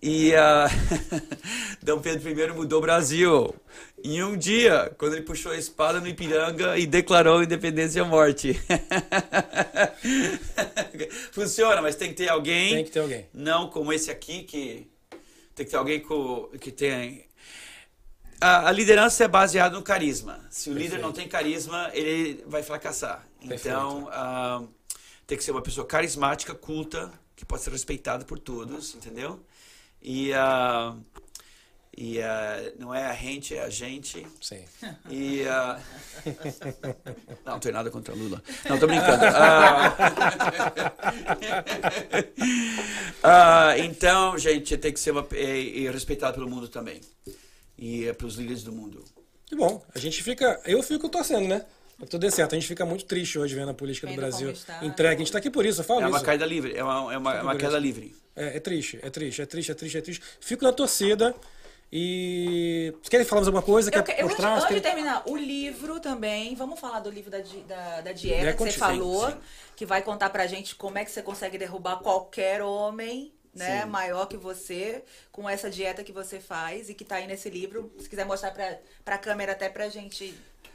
E 0.00 0.32
Dom 1.82 2.00
Pedro 2.00 2.28
I 2.30 2.52
mudou 2.52 2.78
o 2.78 2.82
Brasil 2.82 3.52
em 4.04 4.22
um 4.22 4.36
dia, 4.36 4.92
quando 4.96 5.14
ele 5.14 5.22
puxou 5.22 5.50
a 5.50 5.56
espada 5.56 6.00
no 6.00 6.06
Ipiranga 6.06 6.78
e 6.78 6.86
declarou 6.86 7.42
independência 7.42 8.00
e 8.00 8.04
morte. 8.04 8.56
Funciona, 11.32 11.82
mas 11.82 11.96
tem 11.96 12.10
que 12.10 12.14
ter 12.14 12.28
alguém. 12.28 12.76
Tem 12.76 12.84
que 12.84 12.90
ter 12.92 13.00
alguém. 13.00 13.26
Não 13.34 13.68
como 13.68 13.92
esse 13.92 14.08
aqui 14.08 14.44
que 14.44 14.86
tem 15.58 15.66
que 15.66 15.72
ter 15.72 15.76
alguém 15.76 16.00
com, 16.00 16.48
que 16.60 16.70
tem. 16.70 17.26
A, 18.40 18.68
a, 18.68 18.72
liderança 18.72 19.24
é 19.24 19.28
baseada 19.28 19.76
no 19.76 19.82
carisma. 19.82 20.46
Se 20.50 20.70
o 20.70 20.72
Perfeito. 20.72 20.94
líder 20.94 21.02
não 21.02 21.12
tem 21.12 21.26
carisma, 21.26 21.90
ele 21.92 22.44
vai 22.46 22.62
fracassar. 22.62 23.26
Perfeito. 23.40 23.68
Então, 23.68 24.04
uh, 24.04 24.68
tem 25.26 25.36
que 25.36 25.42
ser 25.42 25.50
uma 25.50 25.60
pessoa 25.60 25.84
carismática, 25.84 26.54
culta, 26.54 27.12
que 27.34 27.44
pode 27.44 27.62
ser 27.62 27.70
respeitada 27.70 28.24
por 28.24 28.38
todos, 28.38 28.94
entendeu? 28.94 29.44
E. 30.00 30.30
Uh, 30.30 31.02
e 32.00 32.20
uh, 32.20 32.22
não 32.78 32.94
é 32.94 33.06
a 33.06 33.12
gente, 33.12 33.56
é 33.56 33.64
a 33.64 33.68
gente. 33.68 34.24
Sim. 34.40 34.64
E. 35.10 35.42
Uh... 35.42 35.80
não, 37.44 37.54
não 37.54 37.58
tenho 37.58 37.74
nada 37.74 37.90
contra 37.90 38.14
Lula. 38.14 38.40
Não, 38.68 38.78
tô 38.78 38.86
brincando. 38.86 39.24
Uh... 43.24 43.82
então, 43.84 44.38
gente, 44.38 44.76
tem 44.76 44.92
que 44.92 45.00
ser 45.00 45.10
uma... 45.10 45.26
e, 45.32 45.80
e 45.80 45.90
respeitado 45.90 46.34
pelo 46.34 46.48
mundo 46.48 46.68
também. 46.68 47.00
E 47.76 48.04
é 48.06 48.12
pelos 48.12 48.36
líderes 48.36 48.62
do 48.62 48.70
mundo. 48.70 49.02
Que 49.44 49.56
bom. 49.56 49.84
A 49.92 49.98
gente 49.98 50.22
fica. 50.22 50.60
Eu 50.64 50.80
fico 50.84 51.08
torcendo, 51.08 51.48
né? 51.48 51.66
Tudo 52.08 52.26
é 52.26 52.30
certo. 52.30 52.52
A 52.52 52.58
gente 52.58 52.68
fica 52.68 52.86
muito 52.86 53.06
triste 53.06 53.40
hoje 53.40 53.56
vendo 53.56 53.72
a 53.72 53.74
política 53.74 54.06
do 54.06 54.14
Brasil 54.14 54.54
entregue. 54.82 55.16
A 55.16 55.18
gente 55.18 55.26
está 55.26 55.38
aqui 55.38 55.50
por 55.50 55.66
isso, 55.66 55.80
eu 55.80 55.84
falo 55.84 56.02
É 56.02 56.06
uma 56.06 56.18
isso. 56.18 56.24
queda 56.24 56.46
livre. 56.46 56.76
É 56.76 56.84
uma, 56.84 57.12
é 57.12 57.18
uma, 57.18 57.34
é 57.34 57.42
uma 57.42 57.56
queda 57.56 57.76
livre. 57.76 58.14
É, 58.36 58.58
é 58.58 58.60
triste, 58.60 59.00
é 59.02 59.10
triste, 59.10 59.42
é 59.42 59.46
triste, 59.46 59.72
é 59.72 59.74
triste, 59.74 59.98
é 59.98 60.00
triste. 60.00 60.24
Fico 60.40 60.62
na 60.62 60.72
torcida. 60.72 61.34
E. 61.92 62.94
Você 63.02 63.10
quer 63.10 63.24
falar 63.24 63.40
mais 63.40 63.48
alguma 63.48 63.62
coisa? 63.62 63.90
Eu, 63.92 64.02
quer 64.02 64.20
eu, 64.20 64.28
mostrar? 64.28 64.52
antes, 64.52 64.64
antes 64.64 64.76
de 64.76 64.82
terminar, 64.82 65.22
o 65.26 65.36
livro 65.36 66.00
também, 66.00 66.54
vamos 66.54 66.78
falar 66.78 67.00
do 67.00 67.10
livro 67.10 67.30
da, 67.30 67.38
da, 67.66 68.00
da 68.02 68.12
dieta 68.12 68.50
É, 68.50 68.52
que 68.52 68.58
você 68.58 68.72
sim, 68.72 68.78
falou, 68.78 69.30
sim. 69.30 69.36
que 69.74 69.86
vai 69.86 70.02
contar 70.02 70.28
pra 70.30 70.46
gente 70.46 70.74
como 70.74 70.98
é 70.98 71.04
que 71.04 71.10
você 71.10 71.22
consegue 71.22 71.56
derrubar 71.56 71.96
qualquer 72.00 72.60
homem, 72.62 73.32
né, 73.54 73.82
Sim. 73.82 73.88
maior 73.88 74.26
que 74.26 74.36
você, 74.36 75.02
com 75.32 75.48
essa 75.48 75.70
dieta 75.70 76.04
que 76.04 76.12
você 76.12 76.38
faz 76.38 76.90
e 76.90 76.94
que 76.94 77.04
tá 77.04 77.16
aí 77.16 77.26
nesse 77.26 77.48
livro. 77.48 77.90
Se 77.98 78.08
quiser 78.08 78.26
mostrar 78.26 78.50
pra, 78.52 78.78
pra 79.04 79.18
câmera 79.18 79.52
até 79.52 79.68
pra 79.68 79.88
gente 79.88 80.34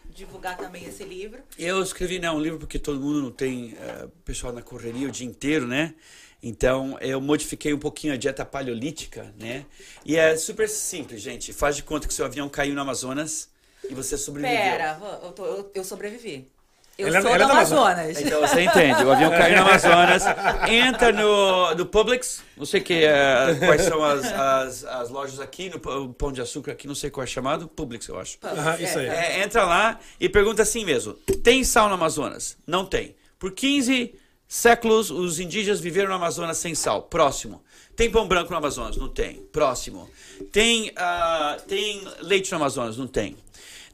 divulgar 0.10 0.58
também 0.58 0.84
esse 0.86 1.04
livro. 1.04 1.42
Eu 1.58 1.82
escrevi 1.82 2.20
né, 2.20 2.30
um 2.30 2.40
livro 2.40 2.60
porque 2.60 2.78
todo 2.78 3.00
mundo 3.00 3.22
não 3.22 3.32
tem 3.32 3.76
eh, 3.80 4.08
pessoal 4.26 4.52
na 4.52 4.62
correria 4.62 5.08
o 5.08 5.12
dia 5.12 5.26
inteiro, 5.26 5.68
né? 5.68 5.96
Então 6.46 6.98
eu 7.00 7.22
modifiquei 7.22 7.74
um 7.74 7.80
pouquinho 7.80 8.14
a 8.14 8.18
dieta 8.18 8.44
paleolítica, 8.44 9.34
né? 9.40 9.66
E 10.06 10.18
é 10.18 10.36
super 10.36 10.68
simples, 10.68 11.22
gente. 11.22 11.54
Faz 11.54 11.76
de 11.78 11.84
conta 11.84 12.06
que 12.08 12.14
seu 12.14 12.26
avião 12.26 12.50
caiu 12.50 12.76
no 12.76 12.82
Amazonas 12.82 13.50
e 13.90 13.94
você 13.96 14.18
sobreviveu. 14.18 14.58
Pera, 14.60 15.00
eu, 15.24 15.32
tô- 15.32 15.46
eu, 15.46 15.72
eu 15.74 15.84
sobrevivi. 15.86 16.52
Eu 16.96 17.08
Ela- 17.08 17.22
sou 17.22 17.32
ela 17.32 17.38
é 17.38 17.40
do 17.40 17.48
da 17.48 17.54
Amazonas. 17.60 17.94
Amazonas. 18.00 18.22
Então 18.22 18.42
você 18.42 18.62
entende, 18.62 19.04
o 19.04 19.12
avião 19.12 19.32
caiu 19.32 19.56
no 19.56 19.62
Amazonas, 19.64 20.24
entra 20.70 21.12
no, 21.12 21.74
no 21.74 21.86
Publix, 21.88 22.44
não 22.56 22.68
sei 22.68 22.82
que, 22.82 23.04
eh, 23.06 23.56
quais 23.66 23.82
são 23.82 24.04
as, 24.04 24.24
as, 24.32 24.86
as 24.86 25.10
lojas 25.10 25.40
aqui, 25.40 25.72
no 25.72 26.14
Pão 26.14 26.32
de 26.32 26.40
Açúcar 26.40 26.74
aqui, 26.74 26.86
não 26.88 26.94
sei 26.94 27.10
qual 27.10 27.24
é 27.24 27.28
chamado, 27.28 27.68
Publix 27.68 28.08
eu 28.10 28.20
acho. 28.20 28.38
Aham, 28.44 28.78
isso 28.80 29.00
aí. 29.00 29.08
É, 29.08 29.42
entra 29.44 29.64
lá 29.66 30.00
e 30.20 30.30
pergunta 30.30 30.62
assim 30.62 30.86
mesmo: 30.86 31.14
tem 31.44 31.64
sal 31.64 31.88
no 31.88 31.96
Amazonas? 31.96 32.58
Não 32.68 32.86
tem. 32.86 33.16
Por 33.40 33.54
15 33.54 34.14
séculos 34.54 35.10
os 35.10 35.40
indígenas 35.40 35.80
viveram 35.80 36.10
no 36.10 36.16
Amazonas 36.16 36.60
sem 36.60 36.76
sal. 36.76 37.02
Próximo. 37.02 37.64
Tem 37.96 38.12
pão 38.12 38.28
branco 38.28 38.52
no 38.52 38.58
Amazonas? 38.58 38.96
Não 38.98 39.10
tem. 39.10 39.42
Próximo. 39.52 40.08
Tem, 40.52 40.92
ah, 40.96 41.58
tem 41.68 42.04
leite 42.22 42.52
no 42.52 42.58
Amazonas? 42.58 42.96
Não 42.96 43.08
tem. 43.08 43.36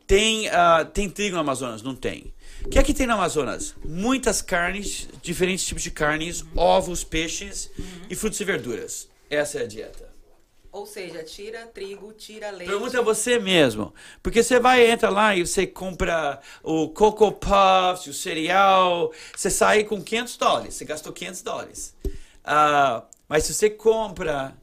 Tem, 0.05 0.49
ah, 0.49 0.83
tem 0.83 1.09
trigo 1.09 1.35
no 1.35 1.41
Amazonas? 1.41 1.81
Não 1.81 1.95
tem. 1.95 2.33
O 2.65 2.67
que 2.67 2.77
é 2.77 2.83
que 2.83 2.93
tem 2.93 3.07
no 3.07 3.13
Amazonas? 3.13 3.73
Muitas 3.85 4.41
carnes, 4.41 5.07
diferentes 5.21 5.65
tipos 5.65 5.81
de 5.81 5.91
carnes, 5.91 6.43
ovos, 6.53 7.05
peixes 7.05 7.71
e 8.09 8.15
frutos 8.15 8.37
e 8.41 8.43
verduras. 8.43 9.07
Essa 9.29 9.59
é 9.59 9.63
a 9.63 9.67
dieta. 9.67 10.08
Ou 10.79 10.85
seja, 10.85 11.21
tira 11.23 11.67
trigo, 11.67 12.13
tira 12.13 12.51
leite. 12.51 12.69
Pergunta 12.69 13.01
você 13.01 13.37
mesmo. 13.37 13.93
Porque 14.23 14.41
você 14.41 14.61
vai, 14.61 14.89
entra 14.89 15.09
lá 15.09 15.35
e 15.35 15.45
você 15.45 15.67
compra 15.67 16.39
o 16.63 16.87
Coco 16.87 17.33
Puffs, 17.33 18.07
o 18.07 18.13
cereal, 18.13 19.11
você 19.35 19.49
sai 19.49 19.83
com 19.83 20.01
500 20.01 20.37
dólares, 20.37 20.75
você 20.75 20.85
gastou 20.85 21.11
500 21.11 21.41
dólares. 21.41 21.95
Ah, 22.45 23.03
mas 23.27 23.43
se 23.43 23.53
você 23.53 23.69
compra 23.69 24.55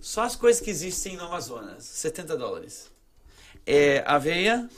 só 0.00 0.22
as 0.22 0.36
coisas 0.36 0.62
que 0.62 0.70
existem 0.70 1.16
no 1.16 1.24
Amazonas, 1.24 1.82
70 1.82 2.36
dólares. 2.36 2.88
É 3.66 4.04
aveia, 4.06 4.68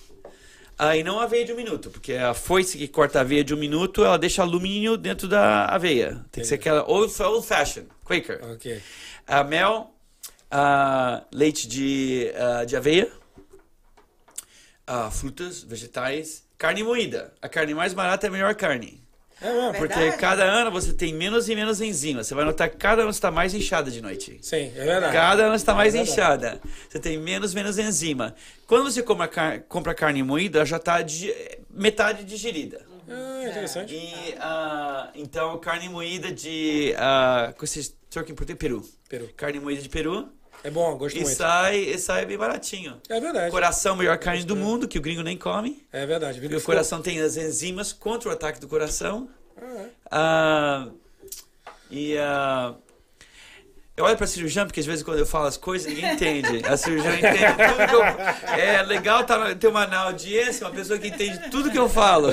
ah, 0.79 0.97
e 0.97 1.05
não 1.05 1.21
aveia 1.21 1.45
de 1.45 1.53
um 1.53 1.57
minuto, 1.57 1.91
porque 1.91 2.15
a 2.15 2.33
foice 2.33 2.79
que 2.79 2.89
corta 2.89 3.19
a 3.19 3.21
aveia 3.21 3.45
de 3.45 3.55
um 3.55 3.59
minuto, 3.59 4.03
ela 4.03 4.17
deixa 4.19 4.41
alumínio 4.41 4.97
dentro 4.97 5.29
da 5.29 5.67
aveia. 5.67 6.25
Tem 6.33 6.41
que 6.41 6.49
ser 6.49 6.55
aquela 6.55 6.91
old, 6.91 7.13
old 7.23 7.47
fashion, 7.47 7.85
Quaker. 8.03 8.41
Ok. 8.55 8.81
Ah, 9.27 9.45
mel, 9.45 9.95
ah, 10.51 11.23
leite 11.33 11.69
de, 11.69 12.33
ah, 12.37 12.65
de 12.65 12.77
aveia, 12.77 13.11
ah, 14.87 15.11
frutas, 15.11 15.63
vegetais, 15.63 16.45
carne 16.59 16.83
moída. 16.83 17.33
A 17.41 17.49
carne 17.49 17.75
mais 17.75 17.95
barata 17.95 18.27
é 18.27 18.29
a 18.29 18.33
melhor 18.33 18.55
carne. 18.55 19.01
É? 19.43 19.73
Porque 19.73 19.95
Verdade? 19.95 20.19
cada 20.21 20.45
ano 20.45 20.71
você 20.71 20.93
tem 20.93 21.15
menos 21.15 21.49
e 21.49 21.55
menos 21.55 21.81
enzimas. 21.81 22.27
Você 22.27 22.35
vai 22.35 22.45
notar 22.45 22.69
que 22.69 22.77
cada 22.77 23.03
ano 23.03 23.13
você 23.13 23.17
está 23.17 23.31
mais 23.31 23.55
inchada 23.55 23.91
de 23.91 24.03
noite. 24.03 24.39
Sim, 24.43 24.71
é 24.77 24.85
verdade. 24.85 25.15
Cada 25.15 25.45
ano 25.45 25.55
está 25.55 25.75
mais 25.75 25.95
É 25.95 25.99
verdade. 25.99 26.13
inchada. 26.13 26.61
Você 26.87 26.99
tem 26.99 27.17
menos 27.17 27.55
menos 27.55 27.79
enzima. 27.79 28.35
Quando 28.67 28.85
você 28.93 29.03
compra, 29.03 29.29
car 29.29 29.61
compra 29.63 29.95
carne 29.95 30.23
moída, 30.23 30.59
ela 30.59 30.67
já 30.67 30.77
está 30.77 30.99
metade 31.71 32.25
digerida. 32.25 32.85
Ah, 33.09 33.49
interessante. 33.49 33.95
E 33.95 34.35
ah, 34.39 35.11
então 35.15 35.59
carne 35.59 35.89
moída 35.89 36.31
de 36.31 36.95
uh, 36.97 37.55
com 37.55 37.65
esse 37.65 37.95
protein 38.37 38.57
Peru. 38.57 38.87
Peru. 39.09 39.29
Carne 39.39 39.59
moída 39.59 39.81
de 39.81 39.89
Peru. 39.89 40.29
É 40.63 40.71
bom, 40.71 40.97
gosto 40.99 41.17
E 41.17 41.23
muito. 41.23 41.37
sai, 41.37 41.77
e 41.79 41.99
sai 41.99 42.27
bem 42.27 42.37
baratinho. 42.37 43.01
É 43.09 43.19
verdade. 43.19 43.51
Coração, 43.51 43.97
melhor 43.97 44.19
carne 44.19 44.45
do 44.45 44.55
mundo, 44.55 44.87
que 44.87 44.99
o 44.99 45.01
gringo 45.01 45.23
nem 45.23 45.37
come. 45.37 45.87
É 45.93 46.05
verdade. 46.05 46.39
Porque 46.41 46.57
o 46.57 46.61
coração 46.63 47.01
tem 47.01 47.21
as 47.21 47.37
enzimas 47.37 47.93
contra 47.93 48.29
o 48.29 48.33
ataque 48.33 48.61
do 48.61 48.69
coração. 48.69 49.29
Ah, 49.57 49.67
é. 49.77 49.91
Ah, 50.11 50.89
e 51.91 52.17
ah, 52.19 52.75
eu 54.01 54.05
olho 54.07 54.17
pra 54.17 54.27
cirurgião, 54.27 54.67
porque 54.67 54.81
às 54.81 54.87
vezes 54.87 55.03
quando 55.03 55.19
eu 55.19 55.27
falo 55.27 55.47
as 55.47 55.57
coisas, 55.57 55.87
ninguém 55.93 56.13
entende. 56.15 56.63
A 56.67 56.77
cirurgião 56.77 57.13
entende 57.15 57.37
tudo 57.39 57.87
que 57.87 57.95
eu 57.95 58.59
É 58.59 58.83
legal 58.83 59.25
tá, 59.25 59.55
ter 59.55 59.67
uma 59.67 59.87
na 59.87 59.99
audiência, 60.05 60.67
uma 60.67 60.73
pessoa 60.75 60.99
que 60.99 61.09
entende 61.09 61.51
tudo 61.51 61.71
que 61.71 61.79
eu 61.79 61.89
falo. 61.89 62.29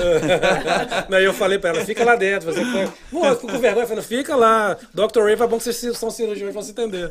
Não, 1.08 1.18
eu 1.18 1.32
falei 1.34 1.58
pra 1.58 1.70
ela, 1.70 1.84
fica 1.84 2.04
lá 2.04 2.16
dentro. 2.16 2.52
Você 2.52 2.64
foi. 2.64 2.88
Pô, 3.10 3.36
com 3.36 3.58
vergonha, 3.58 3.86
falando, 3.86 4.04
fica 4.04 4.34
lá. 4.34 4.76
Dr. 4.94 5.22
Ray, 5.22 5.34
é 5.34 5.36
bom 5.36 5.58
que 5.58 5.64
vocês 5.64 5.96
são 5.98 6.10
cirurgiões 6.10 6.52
pra 6.52 6.62
se 6.62 6.70
entender. 6.70 7.10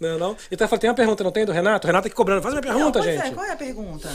Não, 0.00 0.18
não? 0.18 0.36
Então, 0.50 0.64
eu 0.64 0.68
falei, 0.68 0.80
tem 0.80 0.90
uma 0.90 0.96
pergunta, 0.96 1.24
não 1.24 1.32
tem, 1.32 1.44
do 1.44 1.52
Renato? 1.52 1.86
Renato 1.86 2.06
aqui 2.06 2.16
cobrando. 2.16 2.42
Faz 2.42 2.54
uma 2.54 2.62
pergunta, 2.62 3.00
Pois 3.00 3.06
é, 3.14 3.22
gente. 3.24 3.34
qual 3.34 3.46
é 3.46 3.52
a 3.52 3.56
pergunta? 3.56 4.08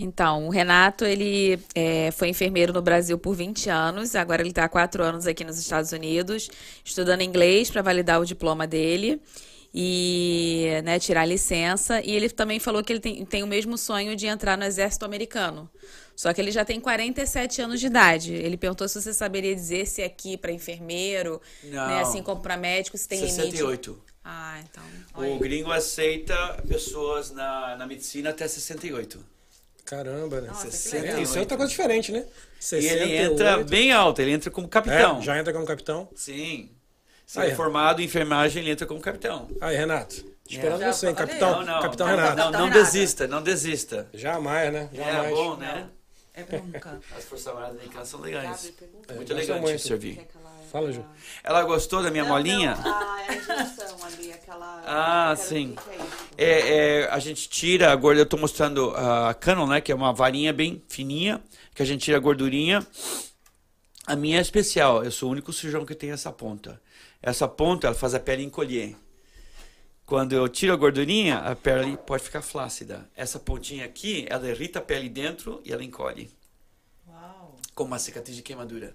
Então, 0.00 0.46
o 0.46 0.50
Renato, 0.50 1.04
ele 1.04 1.58
é, 1.74 2.12
foi 2.12 2.28
enfermeiro 2.28 2.72
no 2.72 2.80
Brasil 2.80 3.18
por 3.18 3.34
20 3.34 3.68
anos, 3.68 4.14
agora 4.14 4.40
ele 4.40 4.50
está 4.50 4.64
há 4.64 4.68
4 4.68 5.02
anos 5.02 5.26
aqui 5.26 5.42
nos 5.42 5.58
Estados 5.58 5.90
Unidos, 5.90 6.48
estudando 6.84 7.22
inglês 7.22 7.68
para 7.68 7.82
validar 7.82 8.20
o 8.20 8.24
diploma 8.24 8.64
dele 8.64 9.20
e 9.74 10.68
né, 10.84 11.00
tirar 11.00 11.22
a 11.22 11.24
licença. 11.24 12.00
E 12.00 12.12
ele 12.12 12.30
também 12.30 12.60
falou 12.60 12.82
que 12.84 12.92
ele 12.92 13.00
tem, 13.00 13.24
tem 13.24 13.42
o 13.42 13.46
mesmo 13.46 13.76
sonho 13.76 14.14
de 14.14 14.28
entrar 14.28 14.56
no 14.56 14.64
exército 14.64 15.04
americano. 15.04 15.68
Só 16.14 16.32
que 16.32 16.40
ele 16.40 16.52
já 16.52 16.64
tem 16.64 16.80
47 16.80 17.62
anos 17.62 17.80
de 17.80 17.86
idade. 17.86 18.34
Ele 18.34 18.56
perguntou 18.56 18.88
se 18.88 19.00
você 19.00 19.12
saberia 19.12 19.54
dizer 19.54 19.86
se 19.86 20.02
aqui 20.02 20.36
para 20.36 20.52
enfermeiro, 20.52 21.40
Não. 21.64 21.88
né, 21.88 22.00
assim 22.00 22.22
como 22.22 22.40
para 22.40 22.56
médico, 22.56 22.96
se 22.96 23.08
tem 23.08 23.18
limite. 23.18 23.34
68. 23.34 24.02
Ah, 24.24 24.60
então. 24.62 24.82
O 25.14 25.38
gringo 25.38 25.72
aceita 25.72 26.62
pessoas 26.68 27.30
na, 27.30 27.76
na 27.76 27.86
medicina 27.86 28.30
até 28.30 28.46
68. 28.46 29.37
Caramba, 29.88 30.40
né? 30.40 30.48
Nossa, 30.48 30.66
que 30.66 30.72
68. 30.72 31.02
legal. 31.06 31.22
Isso 31.22 31.36
é 31.36 31.40
outra 31.40 31.56
coisa 31.56 31.70
diferente, 31.70 32.12
né? 32.12 32.26
E 32.72 32.86
ele 32.86 33.16
entra 33.16 33.64
bem 33.64 33.92
alto, 33.92 34.20
ele 34.20 34.32
entra 34.32 34.50
como 34.50 34.68
capitão. 34.68 35.18
É, 35.18 35.22
já 35.22 35.38
entra 35.38 35.52
como 35.52 35.64
capitão. 35.64 36.08
Sim. 36.14 36.70
Se 37.24 37.40
Aí, 37.40 37.50
é 37.50 37.54
formado 37.54 38.00
em 38.00 38.04
enfermagem, 38.04 38.62
ele 38.62 38.70
entra 38.72 38.86
como 38.86 39.00
capitão. 39.00 39.48
Aí, 39.60 39.76
Renato. 39.76 40.24
Esperando 40.48 40.80
Já 40.80 40.92
você, 40.92 41.08
hein? 41.08 41.14
Capitão, 41.14 41.50
Não, 41.60 41.64
não. 41.66 41.82
capitão 41.82 42.06
não, 42.06 42.14
Renato. 42.16 42.36
Não, 42.36 42.50
não 42.52 42.70
desista, 42.70 43.26
não 43.26 43.42
desista. 43.42 44.08
Jamais, 44.14 44.72
né? 44.72 44.88
Jamais. 44.92 45.26
É 45.26 45.30
bom, 45.30 45.56
né? 45.56 45.88
É 46.34 46.56
nunca. 46.56 47.00
As 47.16 47.24
Forças 47.24 47.46
Armadas 47.48 47.70
Americanas 47.72 48.08
são 48.08 48.20
legais. 48.20 48.72
É, 49.08 49.14
Muito 49.14 49.34
legal 49.34 49.58
de 49.58 49.64
muito. 49.64 49.82
servir. 49.82 50.26
Fala, 50.70 50.92
Ju. 50.92 51.04
Ela 51.42 51.62
gostou 51.64 52.02
da 52.02 52.10
minha 52.10 52.24
molinha? 52.24 52.76
Ah, 52.84 53.22
é 53.26 53.32
a 53.32 53.36
injeção 53.36 54.04
ali, 54.04 54.32
aquela. 54.32 54.82
Ah, 54.86 55.34
sim. 55.36 55.74
é. 56.36 56.44
É, 56.44 56.76
é, 56.76 57.08
a 57.10 57.18
gente 57.18 57.48
tira 57.48 57.90
a 57.90 57.96
gordura. 57.96 58.20
Eu 58.20 58.26
tô 58.26 58.36
mostrando 58.36 58.90
a 58.90 59.32
Canon, 59.34 59.66
né? 59.66 59.80
Que 59.80 59.90
é 59.90 59.94
uma 59.94 60.12
varinha 60.12 60.52
bem 60.52 60.82
fininha, 60.88 61.42
que 61.74 61.82
a 61.82 61.86
gente 61.86 62.02
tira 62.02 62.18
a 62.18 62.20
gordurinha. 62.20 62.86
A 64.06 64.14
minha 64.14 64.38
é 64.38 64.40
especial. 64.40 65.02
Eu 65.02 65.10
sou 65.10 65.28
o 65.28 65.32
único 65.32 65.52
cirurgião 65.52 65.86
que 65.86 65.94
tem 65.94 66.10
essa 66.10 66.30
ponta. 66.30 66.80
Essa 67.22 67.48
ponta, 67.48 67.86
ela 67.86 67.96
faz 67.96 68.14
a 68.14 68.20
pele 68.20 68.42
encolher. 68.42 68.96
Quando 70.04 70.32
eu 70.32 70.48
tiro 70.48 70.72
a 70.72 70.76
gordurinha, 70.76 71.38
a 71.38 71.54
pele 71.56 71.96
pode 71.96 72.22
ficar 72.22 72.40
flácida. 72.40 73.08
Essa 73.14 73.38
pontinha 73.38 73.84
aqui, 73.84 74.26
ela 74.30 74.48
irrita 74.48 74.78
a 74.78 74.82
pele 74.82 75.08
dentro 75.08 75.60
e 75.64 75.72
ela 75.72 75.84
encolhe. 75.84 76.30
Uau. 77.06 77.56
Como 77.74 77.88
uma 77.88 77.98
cicatriz 77.98 78.36
de 78.36 78.42
queimadura. 78.42 78.94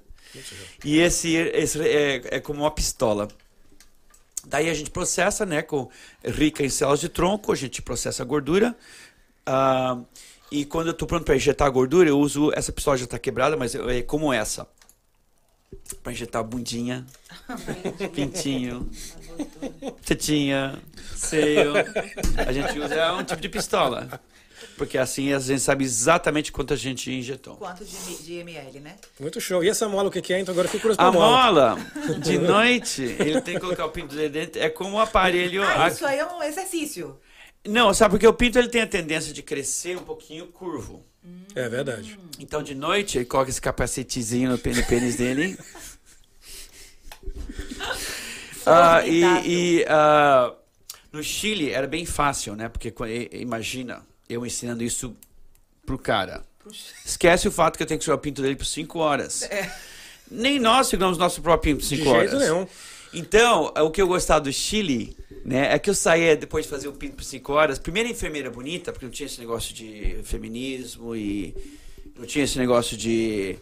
E 0.84 1.00
esse, 1.00 1.36
esse 1.36 1.82
é, 1.82 2.22
é 2.38 2.40
como 2.40 2.62
uma 2.62 2.72
pistola. 2.72 3.28
Daí 4.46 4.70
a 4.70 4.74
gente 4.74 4.92
processa, 4.92 5.46
né, 5.46 5.62
com 5.62 5.90
rica 6.24 6.64
em 6.64 6.70
células 6.70 7.00
de 7.00 7.10
tronco, 7.10 7.52
a 7.52 7.56
gente 7.56 7.82
processa 7.82 8.24
a 8.24 8.26
gordura. 8.26 8.76
Ah, 9.46 10.00
e 10.52 10.66
quando 10.66 10.88
eu 10.88 10.92
estou 10.92 11.08
pronto 11.08 11.24
para 11.24 11.36
injetar 11.36 11.68
a 11.68 11.72
gordura, 11.72 12.10
eu 12.10 12.20
uso 12.20 12.52
essa 12.54 12.72
pistola 12.72 12.98
já 12.98 13.06
está 13.06 13.18
quebrada, 13.18 13.56
mas 13.56 13.74
é 13.74 14.02
como 14.02 14.32
essa, 14.32 14.68
para 16.04 16.12
injetar 16.12 16.42
a 16.42 16.44
bundinha, 16.44 17.06
pintinho, 18.14 18.90
tetinha, 20.06 20.78
seio. 21.16 21.74
A 22.46 22.52
gente 22.52 22.78
usa 22.80 22.94
é 22.94 23.12
um 23.14 23.24
tipo 23.24 23.42
de 23.42 23.50
pistola, 23.50 24.22
porque 24.78 24.98
assim 24.98 25.34
a 25.34 25.40
gente 25.40 25.62
sabe 25.62 25.84
exatamente 25.84 26.52
quanto 26.52 26.74
a 26.74 26.76
gente 26.78 27.12
injetou. 27.12 27.56
Quanto 27.58 27.84
de, 27.86 28.24
de 28.24 28.34
ml, 28.36 28.80
né? 28.80 28.96
Muito 29.20 29.40
show. 29.42 29.64
E 29.64 29.70
essa 29.70 29.88
mola, 29.88 30.10
o 30.10 30.12
que 30.12 30.22
que 30.22 30.34
é? 30.34 30.40
Então 30.40 30.52
agora 30.54 30.68
eu 30.68 30.72
fico 30.72 30.82
curioso 30.82 30.98
pra 30.98 31.08
A 31.08 31.12
mola. 31.12 31.76
mola, 31.76 31.86
de 32.20 32.38
noite, 32.38 33.02
ele 33.04 33.42
tem 33.42 33.56
que 33.56 33.60
colocar 33.62 33.86
o 33.86 33.90
pinto 33.90 34.16
dele 34.16 34.30
dentro. 34.30 34.62
É 34.62 34.70
como 34.70 34.96
um 34.96 35.00
aparelho. 35.00 35.64
Ah, 35.64 35.86
a- 35.86 35.88
isso 35.90 36.06
aí 36.06 36.20
é 36.20 36.26
um 36.26 36.42
exercício. 36.44 37.20
Não, 37.66 37.94
sabe 37.94 38.12
porque 38.14 38.28
o 38.28 38.34
pinto 38.34 38.60
ele 38.60 38.68
tem 38.68 38.82
a 38.82 38.88
tendência 38.88 39.32
de 39.34 39.42
crescer 39.42 39.98
um 39.98 40.04
pouquinho 40.04 40.48
curvo. 40.48 41.06
É 41.56 41.70
verdade. 41.70 42.20
Então 42.40 42.62
de 42.62 42.76
noite 42.76 43.18
ele 43.18 43.26
coloca 43.26 43.50
esse 43.50 43.62
capacetezinho 43.62 44.50
no 44.52 44.58
pênis, 44.58 44.86
pênis 44.86 45.16
dele. 45.16 45.58
ah, 48.66 49.06
e 49.08 49.22
e, 49.80 49.86
ah, 49.88 50.54
No 51.12 51.24
Chile 51.24 51.70
era 51.72 51.88
bem 51.88 52.06
fácil, 52.06 52.56
né? 52.56 52.68
Porque 52.70 52.94
imagina, 53.32 54.04
eu 54.34 54.46
ensinando 54.46 54.84
isso 54.84 55.16
pro 55.86 55.98
cara. 55.98 56.44
Esquece 57.06 57.48
o 57.48 57.52
fato 57.52 57.78
que 57.78 57.84
eu 57.84 57.88
tenho 57.88 57.98
que 58.00 58.06
segurar 58.06 58.18
o 58.20 58.22
pinto 58.22 58.42
dele 58.42 58.56
por 58.56 58.66
5 58.66 58.98
horas. 59.00 59.48
Nem 60.32 60.60
nós 60.60 60.88
seguramos 60.88 61.18
nosso 61.18 61.42
próprio 61.42 61.76
pinto 61.76 61.84
por 61.86 61.90
De 61.90 61.98
5 61.98 62.10
horas. 62.10 62.32
jeito 62.32 62.44
nenhum. 62.44 62.68
Então, 63.14 63.72
o 63.78 63.92
que 63.92 64.02
eu 64.02 64.08
gostava 64.08 64.42
do 64.42 64.52
Chile, 64.52 65.16
né, 65.46 65.74
é 65.74 65.78
que 65.78 65.90
eu 65.90 65.94
saía 65.94 66.36
depois 66.36 66.66
de 66.66 66.72
fazer 66.72 66.88
o 66.88 66.94
pinto 66.94 67.16
por 67.18 67.24
5 67.24 67.52
horas, 67.54 67.78
primeira 67.78 68.10
enfermeira 68.10 68.50
bonita, 68.50 68.92
porque 68.92 69.06
não 69.06 69.12
tinha 69.12 69.28
esse 69.28 69.40
negócio 69.40 69.74
de 69.76 70.18
feminismo 70.24 71.16
e 71.16 71.54
não 72.18 72.26
tinha 72.26 72.44
esse 72.46 72.58
negócio 72.58 72.96
de 72.98 73.58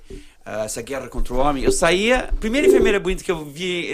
ah, 0.46 0.64
essa 0.66 0.82
guerra 0.82 1.10
contra 1.10 1.34
o 1.34 1.38
homem. 1.38 1.64
Eu 1.66 1.72
saía, 1.72 2.32
primeira 2.40 2.68
enfermeira 2.68 3.00
bonita 3.00 3.24
que 3.24 3.32
eu 3.32 3.44
vi 3.44 3.92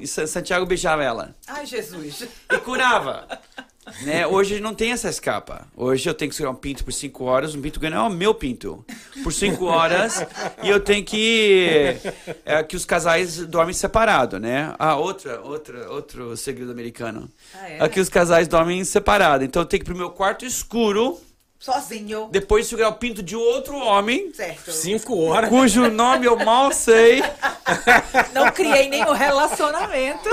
em 0.00 0.06
Sa- 0.06 0.26
Santiago 0.28 0.64
beijava 0.66 1.02
ela 1.02 1.34
Ai, 1.48 1.66
Jesus. 1.66 2.28
e 2.52 2.58
curava. 2.58 3.26
Né? 4.02 4.26
Hoje 4.26 4.60
não 4.60 4.74
tem 4.74 4.92
essa 4.92 5.08
escapa. 5.08 5.66
Hoje 5.76 6.08
eu 6.08 6.14
tenho 6.14 6.28
que 6.28 6.36
segurar 6.36 6.52
um 6.52 6.56
pinto 6.58 6.84
por 6.84 6.92
5 6.92 7.24
horas, 7.24 7.54
um 7.54 7.62
pinto 7.62 7.80
grande 7.80 7.96
é 7.96 8.00
o 8.00 8.10
meu 8.10 8.34
pinto. 8.34 8.84
Por 9.22 9.32
5 9.32 9.64
horas 9.64 10.24
e 10.62 10.68
eu 10.68 10.78
tenho 10.78 11.04
que 11.04 11.96
é, 12.44 12.62
que 12.62 12.76
os 12.76 12.84
casais 12.84 13.38
dormem 13.46 13.74
separado, 13.74 14.38
né? 14.38 14.74
Ah, 14.78 14.96
outra, 14.96 15.40
outra, 15.40 15.90
outro 15.90 16.36
segredo 16.36 16.70
americano. 16.70 17.28
Ah, 17.54 17.68
é? 17.70 17.82
Aqui 17.82 17.98
os 17.98 18.08
casais 18.08 18.46
dormem 18.46 18.84
separado. 18.84 19.42
Então 19.44 19.62
eu 19.62 19.66
tenho 19.66 19.82
que 19.82 19.84
ir 19.90 19.92
pro 19.92 19.96
meu 19.96 20.10
quarto 20.10 20.44
escuro, 20.44 21.18
Sozinho. 21.58 22.28
depois 22.30 22.66
segurar 22.66 22.90
o 22.90 22.94
pinto 22.94 23.22
de 23.22 23.34
outro 23.34 23.76
homem, 23.76 24.30
Certo. 24.34 24.70
Cinco 24.72 25.18
horas. 25.24 25.48
cujo 25.50 25.90
nome 25.90 26.26
eu 26.26 26.36
mal 26.36 26.70
sei. 26.72 27.22
Não 28.34 28.50
criei 28.52 28.88
nenhum 28.88 29.12
relacionamento. 29.12 30.28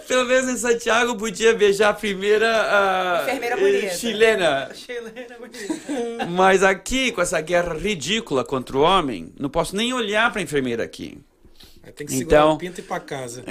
Pelo 0.08 0.24
menos 0.24 0.48
em 0.50 0.56
Santiago 0.56 1.12
eu 1.12 1.16
podia 1.16 1.54
beijar 1.54 1.90
a 1.90 1.94
primeira 1.94 3.20
Enfermeira 3.24 3.56
bonita. 3.56 3.94
chilena. 3.94 4.70
Chilena 4.74 5.36
bonita. 5.38 6.26
Mas 6.30 6.62
aqui, 6.62 7.12
com 7.12 7.20
essa 7.22 7.40
guerra 7.40 7.74
ridícula 7.74 8.44
contra 8.44 8.76
o 8.76 8.80
homem, 8.80 9.32
não 9.38 9.48
posso 9.48 9.74
nem 9.76 9.92
olhar 9.92 10.30
pra 10.32 10.40
enfermeira 10.42 10.82
aqui. 10.84 11.18
Tem 11.96 12.06
que 12.06 12.12
segurar 12.12 12.38
Então- 12.38 12.52
o 12.54 12.58
pinto 12.58 12.80
e 12.80 12.84
ir 12.84 12.86
pra 12.86 13.00
casa. 13.00 13.42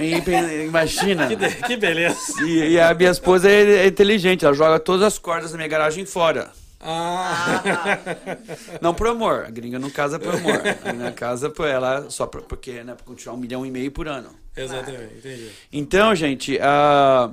Imagina. 0.64 1.26
Que, 1.28 1.36
de- 1.36 1.54
que 1.66 1.76
beleza. 1.76 2.16
E, 2.44 2.70
e 2.72 2.80
a 2.80 2.92
minha 2.94 3.10
esposa 3.10 3.50
é, 3.50 3.84
é 3.84 3.86
inteligente, 3.86 4.44
ela 4.44 4.54
joga 4.54 4.80
todas 4.80 5.02
as 5.06 5.18
cordas 5.18 5.50
da 5.52 5.56
minha 5.58 5.68
garagem 5.68 6.06
fora. 6.06 6.50
Ah, 6.82 7.62
Não 8.80 8.92
por 8.92 9.06
amor, 9.06 9.44
a 9.46 9.50
gringa 9.50 9.78
não 9.78 9.88
casa 9.90 10.18
por 10.18 10.34
amor. 10.34 10.60
A 10.66 10.90
gringa 10.90 11.12
casa 11.12 11.48
por 11.48 11.66
ela 11.68 12.10
só 12.10 12.26
por, 12.26 12.42
porque, 12.42 12.82
né, 12.84 12.94
pra 12.94 13.04
continuar 13.04 13.36
um 13.36 13.38
milhão 13.40 13.64
e 13.64 13.70
meio 13.70 13.90
por 13.92 14.08
ano. 14.08 14.30
exatamente, 14.56 15.14
entendi. 15.18 15.50
Então, 15.72 16.14
gente, 16.14 16.58
ah, 16.60 17.30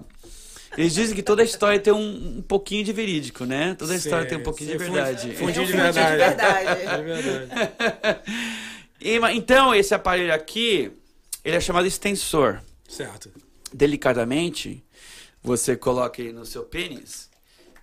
eles 0.77 0.93
dizem 0.93 1.15
que 1.15 1.23
toda 1.23 1.43
história 1.43 1.79
tem 1.79 1.91
um, 1.91 2.37
um 2.37 2.41
pouquinho 2.43 2.83
de 2.83 2.93
verídico, 2.93 3.43
né? 3.45 3.75
Toda 3.77 3.95
história 3.95 4.23
Sim, 4.23 4.29
tem 4.29 4.37
um 4.37 4.43
pouquinho 4.43 4.71
sim, 4.71 4.77
de 4.77 4.83
verdade. 4.83 5.35
Fundinho 5.35 5.65
de 5.65 5.73
É 5.73 5.89
um 5.89 5.93
fundinho 5.93 5.93
de 5.93 5.99
verdade. 6.01 6.17
verdade. 6.17 6.81
É 6.89 7.01
verdade. 7.01 8.21
E, 9.01 9.15
então, 9.37 9.73
esse 9.73 9.93
aparelho 9.95 10.33
aqui, 10.33 10.91
ele 11.43 11.55
é 11.55 11.59
chamado 11.59 11.87
extensor. 11.87 12.61
Certo. 12.87 13.31
delicadamente, 13.73 14.83
você 15.43 15.75
coloca 15.75 16.21
ele 16.21 16.33
no 16.33 16.45
seu 16.45 16.63
pênis 16.63 17.28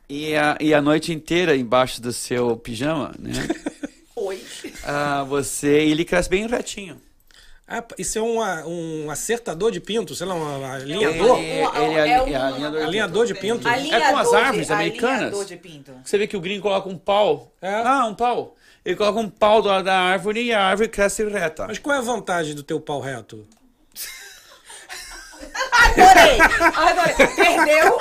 e 0.09 0.35
a, 0.37 0.57
e 0.61 0.73
a 0.75 0.81
noite 0.81 1.13
inteira 1.13 1.57
embaixo 1.57 2.01
do 2.01 2.13
seu 2.13 2.57
pijama, 2.57 3.13
né? 3.19 3.33
Oi. 4.17 4.43
ah, 4.85 5.25
você 5.25 5.69
ele 5.69 6.05
cresce 6.05 6.29
bem 6.29 6.47
retinho. 6.47 7.01
Ah, 7.69 7.85
isso 7.99 8.17
é 8.19 8.23
uma- 8.23 8.65
um 8.65 9.11
acertador 9.11 9.73
de 9.73 9.81
pinto, 9.81 10.15
sei 10.15 10.25
lá, 10.27 10.35
um 10.37 10.65
alinhador? 10.65 11.39
Ele, 11.39 11.67
Um- 11.67 11.77
ele 11.77 11.95
é, 11.99 12.09
é 12.13 12.23
um- 12.23 12.29
é 12.29 12.37
alinhador. 12.37 12.83
Alinhador 12.83 13.27
de 13.27 13.35
pinto? 13.35 13.69
Alinhador 13.69 14.07
É 14.07 14.11
como 14.11 14.19
as 14.23 14.31
de- 14.31 14.37
árvores 14.37 14.71
americanas. 14.71 15.17
Alinhador 15.19 15.45
de 15.45 15.57
pinto. 15.57 15.93
Você 16.05 16.17
vê 16.17 16.27
que 16.29 16.37
o 16.37 16.41
gringo 16.41 16.63
coloca 16.63 16.89
um 16.89 16.97
pau. 16.97 17.53
É. 17.61 17.75
Ah, 17.75 18.07
um 18.07 18.15
pau. 18.15 18.55
Ele 18.85 18.95
coloca 18.95 19.19
um 19.19 19.29
pau 19.29 19.61
do 19.61 19.67
lado 19.69 19.85
da 19.85 19.99
árvore 19.99 20.45
e 20.45 20.53
a 20.53 20.63
árvore 20.63 20.89
cresce 20.89 21.25
reta. 21.29 21.67
Mas 21.67 21.81
qual 21.81 21.97
é 21.97 21.99
a 21.99 22.03
vantagem 22.03 22.55
do 22.55 22.63
teu 22.63 22.81
pau 22.81 23.01
reto? 23.01 23.45
Adorei! 25.85 26.39
Adorei! 26.77 27.15
Perdeu! 27.37 27.99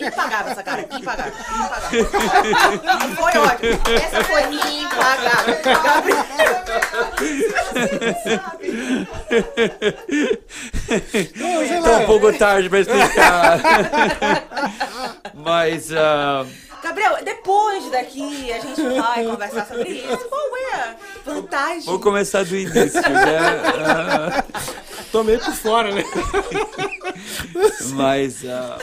Impagável 0.00 0.52
essa 0.52 0.62
cara. 0.62 0.82
Impagável. 0.90 1.32
Impagável. 1.52 2.06
Foi 3.16 3.38
ótimo. 3.38 3.80
Essa 3.94 4.24
foi 4.24 4.42
impagável. 4.42 5.56
Gabriel. 5.82 6.24
Tá 11.82 11.98
um 11.98 12.06
pouco 12.06 12.32
tarde 12.38 12.68
pra 12.68 12.80
explicar. 12.80 13.60
Mas 15.34 15.92
ah, 15.92 16.44
Gabriel, 16.82 17.24
depois 17.24 17.90
daqui 17.90 18.52
a 18.52 18.58
gente 18.58 18.82
vai 18.82 19.24
conversar 19.24 19.66
sobre 19.66 19.88
isso. 19.90 20.18
Qual 20.28 20.56
é 20.56 20.74
a 20.74 20.96
vantagem? 21.24 21.84
vou 21.84 22.00
começar 22.00 22.44
do 22.44 22.56
início, 22.56 23.00
né? 23.00 24.42
Tô 25.12 25.22
meio 25.22 25.38
por 25.38 25.54
fora, 25.54 25.94
né? 25.94 26.02
Mas. 27.94 28.44
ah, 28.46 28.78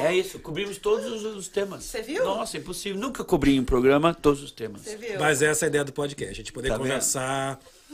é 0.00 0.14
isso, 0.14 0.38
cobrimos 0.38 0.76
todos 0.76 1.06
os, 1.10 1.24
os 1.24 1.48
temas. 1.48 1.84
Você 1.84 2.02
viu? 2.02 2.24
Nossa, 2.24 2.58
impossível. 2.58 3.00
Nunca 3.00 3.24
cobri 3.24 3.56
em 3.56 3.60
um 3.60 3.64
programa 3.64 4.14
todos 4.14 4.42
os 4.42 4.52
temas. 4.52 4.82
Você 4.82 4.96
viu? 4.96 5.18
Mas 5.18 5.42
essa 5.42 5.64
é 5.64 5.66
a 5.66 5.68
ideia 5.68 5.84
do 5.84 5.92
podcast, 5.92 6.32
a 6.32 6.36
gente 6.36 6.52
poder 6.52 6.68
Tá 6.68 6.76
vendo? 6.76 7.02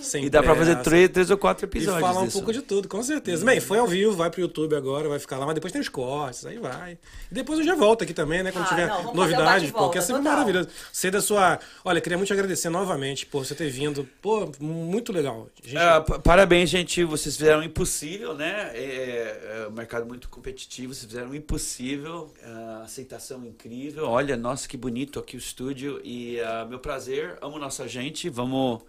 Sem 0.02 0.24
E 0.24 0.30
dá 0.30 0.42
pra 0.42 0.54
fazer 0.54 0.76
três, 0.82 1.08
três 1.08 1.30
ou 1.30 1.38
quatro 1.38 1.64
E 1.64 1.68
episódios. 1.68 2.00
falar 2.00 2.20
um 2.20 2.24
disso. 2.26 2.38
pouco 2.38 2.52
de 2.52 2.62
tudo, 2.62 2.88
com 2.88 3.02
certeza. 3.02 3.44
Bem, 3.44 3.60
foi 3.60 3.78
ao 3.78 3.86
vivo, 3.86 4.12
vai 4.12 4.30
pro 4.30 4.40
YouTube 4.40 4.74
agora, 4.76 5.08
vai 5.08 5.18
ficar 5.18 5.38
lá, 5.38 5.46
mas 5.46 5.54
depois 5.54 5.72
tem 5.72 5.80
os 5.80 5.88
cortes, 5.88 6.44
aí 6.44 6.58
vai. 6.58 6.98
E 7.30 7.34
depois 7.34 7.58
eu 7.58 7.64
já 7.64 7.74
volto 7.74 8.02
aqui 8.04 8.12
também, 8.12 8.42
né? 8.42 8.52
Quando 8.52 8.64
Ah, 8.64 8.68
tiver 8.68 8.86
não, 8.88 9.14
novidades, 9.14 9.62
bate-volta, 9.62 9.78
porque 9.86 9.98
é 9.98 10.00
sempre 10.02 10.22
total. 10.22 10.32
maravilhoso. 10.38 10.68
Ser 10.92 11.10
da 11.10 11.20
sua. 11.20 11.58
Olha, 11.84 12.00
queria 12.00 12.18
muito 12.18 12.28
te 12.28 12.32
agradecer 12.32 12.68
novamente 12.68 13.26
por 13.26 13.44
você 13.44 13.54
ter 13.54 13.70
vindo. 13.70 14.08
Pô, 14.20 14.50
muito 14.60 15.12
legal. 15.12 15.48
Gente, 15.62 15.76
Ah, 15.78 16.00
pa- 16.00 16.18
parabéns, 16.18 16.68
gente. 16.70 17.02
Vocês 17.04 17.36
fizeram 17.36 17.60
o 17.60 17.64
impossível, 17.64 18.34
né? 18.34 18.70
É, 18.74 19.62
é 19.64 19.68
um 19.68 19.72
mercado 19.72 20.06
muito 20.06 20.28
competitivo. 20.28 20.94
Vocês 20.94 21.06
fizeram 21.06 21.30
o 21.30 21.34
impossível. 21.34 22.32
aceitação 22.84 23.44
incrível. 23.44 24.06
Olha, 24.08 24.36
nossa, 24.36 24.66
que 24.68 24.76
bonito 24.76 25.18
aqui 25.18 25.36
o 25.36 25.38
estúdio. 25.38 26.00
E 26.04 26.40
ah, 26.40 26.66
meu 26.68 26.78
prazer. 26.78 27.36
Amo 27.40 27.58
nossa 27.58 27.86
gente. 27.88 28.28
Vamos. 28.28 28.82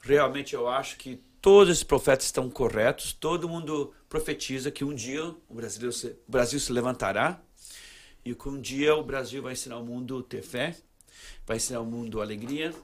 Realmente, 0.00 0.54
eu 0.54 0.68
acho 0.68 0.96
que 0.96 1.20
todos 1.40 1.70
esses 1.72 1.84
profetas 1.84 2.26
estão 2.26 2.48
corretos. 2.48 3.12
Todo 3.12 3.48
mundo 3.48 3.92
profetiza 4.08 4.70
que 4.70 4.84
um 4.84 4.94
dia 4.94 5.24
o 5.48 5.54
Brasil 5.54 5.92
se, 5.92 6.08
o 6.08 6.30
Brasil 6.30 6.58
se 6.58 6.72
levantará. 6.72 7.40
E 8.24 8.34
que 8.34 8.48
um 8.48 8.60
dia 8.60 8.94
o 8.94 9.02
Brasil 9.02 9.42
vai 9.42 9.52
ensinar 9.52 9.78
o 9.78 9.84
mundo 9.84 10.18
a 10.18 10.22
ter 10.22 10.42
fé. 10.42 10.76
Vai 11.46 11.56
ensinar 11.56 11.80
o 11.80 11.86
mundo 11.86 12.20
a 12.20 12.24
alegria 12.24 12.74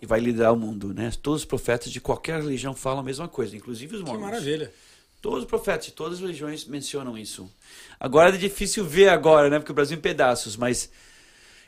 e 0.00 0.06
vai 0.06 0.20
liderar 0.20 0.52
o 0.52 0.56
mundo, 0.56 0.92
né? 0.92 1.10
Todos 1.22 1.42
os 1.42 1.44
profetas 1.46 1.90
de 1.90 2.00
qualquer 2.00 2.40
religião 2.40 2.74
falam 2.74 3.00
a 3.00 3.02
mesma 3.02 3.28
coisa, 3.28 3.56
inclusive 3.56 3.96
os 3.96 4.02
que 4.02 4.06
mormons. 4.06 4.30
maravilha. 4.30 4.72
Todos 5.20 5.40
os 5.40 5.44
profetas 5.46 5.86
de 5.86 5.92
todas 5.92 6.14
as 6.14 6.20
religiões 6.20 6.66
mencionam 6.66 7.16
isso. 7.16 7.50
Agora 7.98 8.34
é 8.34 8.38
difícil 8.38 8.84
ver 8.84 9.08
agora, 9.08 9.48
né? 9.48 9.58
Porque 9.58 9.72
o 9.72 9.74
Brasil 9.74 9.96
é 9.96 9.98
em 9.98 10.02
pedaços, 10.02 10.56
mas 10.56 10.90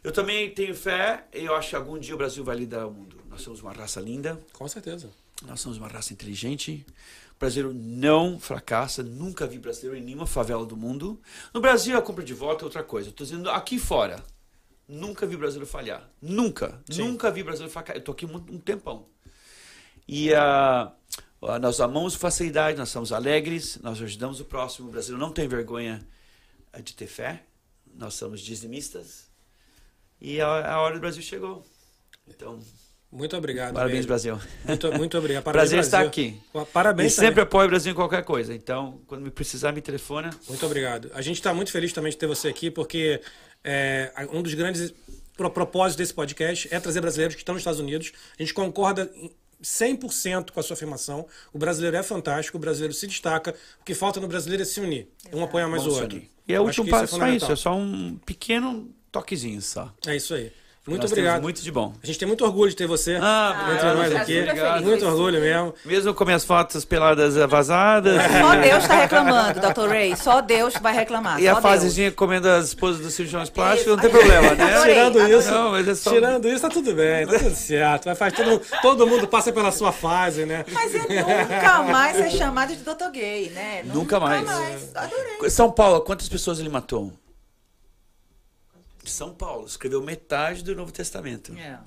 eu 0.05 0.13
também 0.13 0.51
tenho 0.51 0.75
fé 0.75 1.25
e 1.33 1.47
eu 1.47 1.55
acho 1.55 1.71
que 1.71 1.77
algum 1.77 1.99
dia 1.99 2.15
o 2.15 2.19
Brasil 2.19 2.45
vai 2.45 2.57
liderar 2.57 2.87
o 2.87 2.93
mundo. 2.93 3.16
Nós 3.37 3.43
somos 3.43 3.61
uma 3.61 3.73
raça 3.73 4.01
linda, 4.01 4.41
Com 4.55 4.67
certeza. 4.67 5.11
nós 5.43 5.61
somos 5.61 5.77
uma 5.77 5.89
raça 5.89 6.11
inteligente. 6.11 6.87
O 7.35 7.39
brasileiro 7.39 7.75
não 7.75 8.41
fracassa, 8.41 9.03
nunca 9.03 9.47
vi 9.47 9.59
brasileiro 9.59 9.95
em 9.95 10.03
nenhuma 10.03 10.27
favela 10.27 10.65
do 10.65 10.75
mundo. 10.75 11.21
No 11.53 11.61
Brasil, 11.61 11.99
a 11.99 12.01
compra 12.01 12.25
de 12.25 12.33
voto 12.33 12.63
é 12.63 12.65
outra 12.65 12.83
coisa. 12.83 13.11
Estou 13.11 13.27
dizendo 13.27 13.51
aqui 13.51 13.79
fora. 13.79 14.25
Nunca 14.89 15.27
vi 15.27 15.37
brasileiro 15.37 15.71
falhar. 15.71 16.09
Nunca. 16.23 16.83
Sim. 16.91 17.03
Nunca 17.09 17.31
vi 17.31 17.43
brasileiro 17.43 17.71
falhar. 17.71 17.97
Eu 17.97 17.99
estou 17.99 18.15
aqui 18.15 18.25
um, 18.25 18.37
um 18.37 18.59
tempão. 18.59 19.07
E 20.09 20.33
ah, 20.33 20.91
nós 21.61 21.79
amamos 21.79 22.15
facilidade, 22.15 22.79
nós 22.79 22.89
somos 22.89 23.13
alegres, 23.13 23.79
nós 23.83 24.01
ajudamos 24.01 24.41
o 24.41 24.47
próximo. 24.47 24.89
O 24.89 24.93
brasileiro 24.93 25.23
não 25.23 25.31
tem 25.31 25.47
vergonha 25.47 26.09
de 26.83 26.95
ter 26.95 27.07
fé. 27.07 27.45
Nós 27.95 28.15
somos 28.15 28.41
dizimistas. 28.41 29.27
E 30.19 30.41
a, 30.41 30.73
a 30.73 30.81
hora 30.81 30.95
do 30.95 31.01
Brasil 31.01 31.21
chegou. 31.21 31.63
Então, 32.27 32.59
Muito 33.11 33.37
obrigado. 33.37 33.73
parabéns, 33.75 33.99
mesmo. 33.99 34.09
Brasil. 34.09 34.39
Muito, 34.65 34.93
muito 34.93 35.17
obrigado. 35.19 35.45
Parabéns, 35.45 35.71
Prazer 35.71 35.81
estar 35.81 35.99
Brasil. 36.05 36.09
aqui. 36.53 36.67
Parabéns. 36.73 37.13
E 37.13 37.15
sempre 37.15 37.31
também. 37.31 37.43
apoio 37.45 37.67
o 37.67 37.69
Brasil 37.71 37.93
em 37.93 37.95
qualquer 37.95 38.25
coisa. 38.25 38.55
Então, 38.55 39.01
quando 39.07 39.23
me 39.23 39.31
precisar, 39.31 39.73
me 39.73 39.81
telefona. 39.81 40.31
Muito 40.49 40.67
obrigado. 40.67 41.11
A 41.15 41.23
gente 41.23 41.37
está 41.37 41.55
muito 41.55 41.71
feliz 41.73 41.93
também 41.93 42.11
de 42.11 42.17
ter 42.19 42.27
você 42.27 42.49
aqui, 42.49 42.71
porque 42.71 43.21
é, 43.65 44.13
um 44.33 44.43
dos 44.43 44.53
grandes 44.55 44.93
pro- 45.37 45.51
propósitos 45.51 45.97
desse 45.97 46.13
podcast 46.15 46.69
é 46.71 46.79
trazer 46.81 47.01
brasileiros 47.01 47.35
que 47.37 47.43
estão 47.43 47.55
nos 47.55 47.61
Estados 47.61 47.81
Unidos. 47.81 48.13
A 48.39 48.43
gente 48.43 48.53
concorda 48.53 49.11
em 49.15 49.31
100% 49.63 50.51
com 50.51 50.61
a 50.61 50.63
sua 50.63 50.75
afirmação. 50.75 51.27
O 51.53 51.59
brasileiro 51.59 51.97
é 51.97 52.03
fantástico, 52.03 52.59
o 52.59 52.61
brasileiro 52.61 52.93
se 52.93 53.07
destaca. 53.07 53.55
O 53.81 53.85
que 53.85 53.95
falta 53.95 54.21
no 54.21 54.29
brasileiro 54.29 54.63
é 54.63 54.67
se 54.67 54.81
unir. 54.81 55.09
Um 55.33 55.43
apoia 55.43 55.67
mais 55.69 55.83
o 55.83 55.87
Vamos 55.91 56.01
outro. 56.03 56.23
E 56.47 56.53
é 56.53 56.61
o 56.61 56.65
último 56.65 56.85
isso 56.85 56.91
passo 56.91 57.03
é 57.03 57.05
isso. 57.07 57.15
fundamental. 57.15 57.53
É 57.53 57.57
só 57.57 57.75
um 57.75 58.17
pequeno 58.27 58.91
toquezinho 59.11 59.63
só. 59.63 59.93
É 60.07 60.15
isso 60.17 60.35
aí. 60.35 60.53
Muito 60.87 61.03
Nós 61.03 61.11
obrigado. 61.11 61.43
muito 61.43 61.61
de 61.63 61.73
bom. 61.73 61.93
A 62.01 62.07
gente 62.07 62.17
tem 62.17 62.29
muito 62.29 62.45
orgulho 62.45 62.71
de 62.71 62.77
ter 62.77 62.87
você 62.87 63.19
Ah, 63.21 63.71
entre 63.75 63.87
nós 63.87 63.97
obrigado, 63.99 64.23
aqui. 64.23 64.41
obrigado. 64.41 64.83
Muito 64.85 65.05
orgulho 65.07 65.41
mesmo. 65.41 65.75
Mesmo 65.85 66.15
com 66.15 66.25
minhas 66.25 66.45
fotos 66.45 66.85
peladas 66.85 67.37
eh, 67.37 67.45
vazadas. 67.45 68.15
Só 68.23 68.55
Deus 68.61 68.83
está 68.85 68.95
reclamando, 68.95 69.59
Dr. 69.61 69.89
Ray. 69.89 70.17
Só 70.17 70.41
Deus 70.41 70.75
vai 70.81 70.95
reclamar. 70.95 71.41
E 71.41 71.47
só 71.51 71.59
a 71.59 71.61
fasezinha 71.61 72.13
comendo 72.13 72.49
as 72.49 72.67
esposas 72.67 73.01
dos 73.01 73.13
cirurgiões 73.15 73.51
plásticos, 73.51 73.97
não 73.97 74.01
tem 74.01 74.11
problema, 74.11 74.55
né? 74.55 74.75
Adorei, 74.77 74.95
Tirando 74.95 75.19
adorei. 75.19 75.39
isso, 75.39 75.51
Não, 75.51 75.71
mas 75.73 75.89
é 75.89 75.95
só- 75.97 76.11
tirando 76.13 76.49
isso, 76.49 76.61
tá 76.61 76.69
tudo 76.69 76.95
bem, 76.95 77.27
tá 77.27 77.39
tudo 77.39 77.55
certo. 77.57 78.05
Vai, 78.05 78.15
faz 78.15 78.33
todo, 78.35 78.63
todo 78.81 79.07
mundo 79.09 79.27
passa 79.27 79.53
pela 79.53 79.73
sua 79.73 79.91
fase, 79.91 80.47
né? 80.47 80.65
Mas 80.73 80.95
é 80.95 80.99
nunca 81.01 81.83
mais 81.83 82.17
ser 82.17 82.31
chamado 82.31 82.69
de 82.77 82.83
Dr. 82.85 83.11
Gay, 83.13 83.51
né? 83.51 83.83
Nunca 83.93 84.21
mais. 84.21 84.49
Adorei. 84.95 85.51
São 85.51 85.69
Paulo, 85.69 86.01
quantas 86.03 86.29
pessoas 86.29 86.61
ele 86.61 86.69
matou? 86.69 87.13
São 89.11 89.35
Paulo, 89.35 89.67
escreveu 89.67 90.03
metade 90.03 90.63
do 90.63 90.75
Novo 90.75 90.93
Testamento. 90.93 91.53
É. 91.57 91.79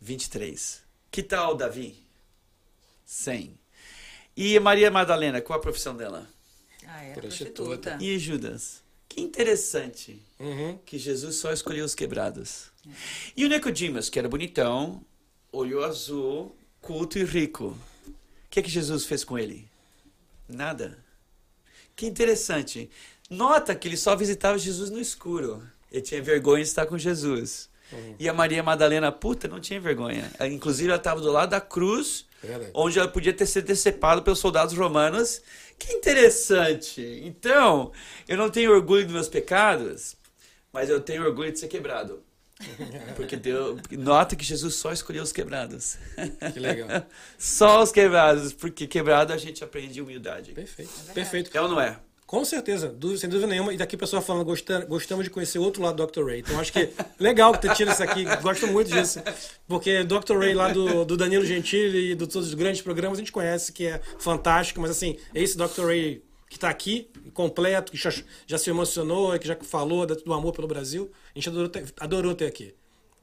23. 0.00 0.82
Que 1.10 1.22
tal, 1.22 1.54
Davi? 1.56 1.96
100. 3.04 3.58
E 4.36 4.58
Maria 4.58 4.90
Madalena, 4.90 5.40
qual 5.40 5.58
a 5.58 5.62
profissão 5.62 5.96
dela? 5.96 6.26
Ah, 6.86 7.02
é, 7.04 7.12
Prostituta. 7.14 7.62
prostituta. 7.62 7.98
E 8.04 8.18
Judas? 8.18 8.82
Que 9.08 9.20
interessante 9.20 10.20
Uhum. 10.40 10.76
que 10.84 10.98
Jesus 10.98 11.36
só 11.36 11.52
escolheu 11.52 11.84
os 11.84 11.94
quebrados. 11.94 12.72
E 13.36 13.44
o 13.44 13.48
Nicodemos, 13.48 14.08
que 14.10 14.18
era 14.18 14.28
bonitão, 14.28 15.04
olho 15.52 15.84
azul, 15.84 16.54
culto 16.80 17.18
e 17.18 17.24
rico. 17.24 17.78
O 18.06 18.14
que 18.50 18.58
é 18.60 18.62
que 18.62 18.70
Jesus 18.70 19.04
fez 19.06 19.22
com 19.24 19.38
ele? 19.38 19.68
Nada. 20.48 20.98
Que 21.96 22.06
interessante. 22.06 22.90
Nota 23.30 23.74
que 23.74 23.88
ele 23.88 23.96
só 23.96 24.14
visitava 24.14 24.58
Jesus 24.58 24.90
no 24.90 25.00
escuro. 25.00 25.62
Ele 25.90 26.02
tinha 26.02 26.20
vergonha 26.22 26.62
de 26.62 26.68
estar 26.68 26.86
com 26.86 26.98
Jesus. 26.98 27.68
E 28.18 28.28
a 28.28 28.32
Maria 28.32 28.62
Madalena, 28.62 29.12
puta, 29.12 29.46
não 29.46 29.60
tinha 29.60 29.80
vergonha. 29.80 30.30
Ela, 30.38 30.48
Inclusive, 30.48 30.88
ela 30.88 30.96
estava 30.96 31.20
do 31.20 31.30
lado 31.30 31.50
da 31.50 31.60
cruz, 31.60 32.26
Verdade. 32.42 32.70
onde 32.74 32.98
ela 32.98 33.08
podia 33.08 33.32
ter 33.32 33.46
sido 33.46 33.66
decepada 33.66 34.20
pelos 34.20 34.38
soldados 34.38 34.76
romanos. 34.76 35.40
Que 35.78 35.92
interessante. 35.92 37.00
Então, 37.24 37.92
eu 38.26 38.36
não 38.36 38.50
tenho 38.50 38.72
orgulho 38.72 39.04
dos 39.04 39.12
meus 39.12 39.28
pecados, 39.28 40.16
mas 40.72 40.88
eu 40.88 41.00
tenho 41.00 41.24
orgulho 41.24 41.52
de 41.52 41.58
ser 41.60 41.68
quebrado. 41.68 42.22
Porque 43.16 43.36
Deus, 43.36 43.80
nota 43.90 44.36
que 44.36 44.44
Jesus 44.44 44.74
só 44.76 44.92
escolheu 44.92 45.22
os 45.22 45.32
quebrados. 45.32 45.96
Que 46.52 46.60
legal. 46.60 46.88
Só 47.36 47.82
os 47.82 47.90
quebrados, 47.90 48.52
porque 48.52 48.86
quebrado 48.86 49.32
a 49.32 49.36
gente 49.36 49.62
aprende 49.64 50.00
humildade. 50.00 50.52
Perfeito. 50.52 50.92
Perfeito. 51.12 51.50
É 51.52 51.60
ou 51.60 51.68
não 51.68 51.80
é? 51.80 51.98
Com 52.26 52.44
certeza, 52.44 52.94
sem 53.18 53.28
dúvida 53.28 53.46
nenhuma. 53.46 53.72
E 53.72 53.76
daqui 53.76 53.96
a 53.96 53.98
pessoa 53.98 54.22
falando, 54.22 54.44
"Gosta- 54.46 54.84
gostamos 54.86 55.24
de 55.24 55.30
conhecer 55.30 55.58
o 55.58 55.62
outro 55.62 55.82
lado 55.82 55.96
do 55.96 56.06
Dr. 56.10 56.24
Ray. 56.26 56.40
Então 56.40 56.58
acho 56.58 56.72
que 56.72 56.88
legal 57.20 57.52
que 57.52 57.60
ter 57.60 57.74
tido 57.74 57.92
isso 57.92 58.02
aqui. 58.02 58.24
Gosto 58.42 58.66
muito 58.66 58.90
disso. 58.90 59.20
Porque 59.68 60.02
Dr. 60.04 60.38
Ray 60.38 60.54
lá 60.54 60.68
do, 60.72 61.04
do 61.04 61.16
Danilo 61.16 61.44
Gentili 61.44 62.12
e 62.12 62.14
de 62.14 62.26
todos 62.26 62.48
os 62.48 62.54
grandes 62.54 62.80
programas 62.80 63.18
a 63.18 63.20
gente 63.20 63.30
conhece, 63.32 63.72
que 63.72 63.86
é 63.86 64.00
fantástico. 64.18 64.80
Mas 64.80 64.90
assim, 64.90 65.16
esse 65.34 65.56
Dr. 65.56 65.84
Ray 65.86 66.22
que 66.48 66.56
está 66.56 66.68
aqui, 66.68 67.10
completo, 67.32 67.90
que 67.90 67.98
já, 67.98 68.12
já 68.46 68.56
se 68.58 68.70
emocionou, 68.70 69.36
que 69.38 69.46
já 69.48 69.56
falou 69.62 70.06
do 70.06 70.32
amor 70.32 70.52
pelo 70.52 70.68
Brasil. 70.68 71.10
A 71.34 71.38
gente 71.38 71.48
adorou 71.48 71.68
ter, 71.68 71.84
adorou 71.98 72.34
ter 72.34 72.46
aqui. 72.46 72.74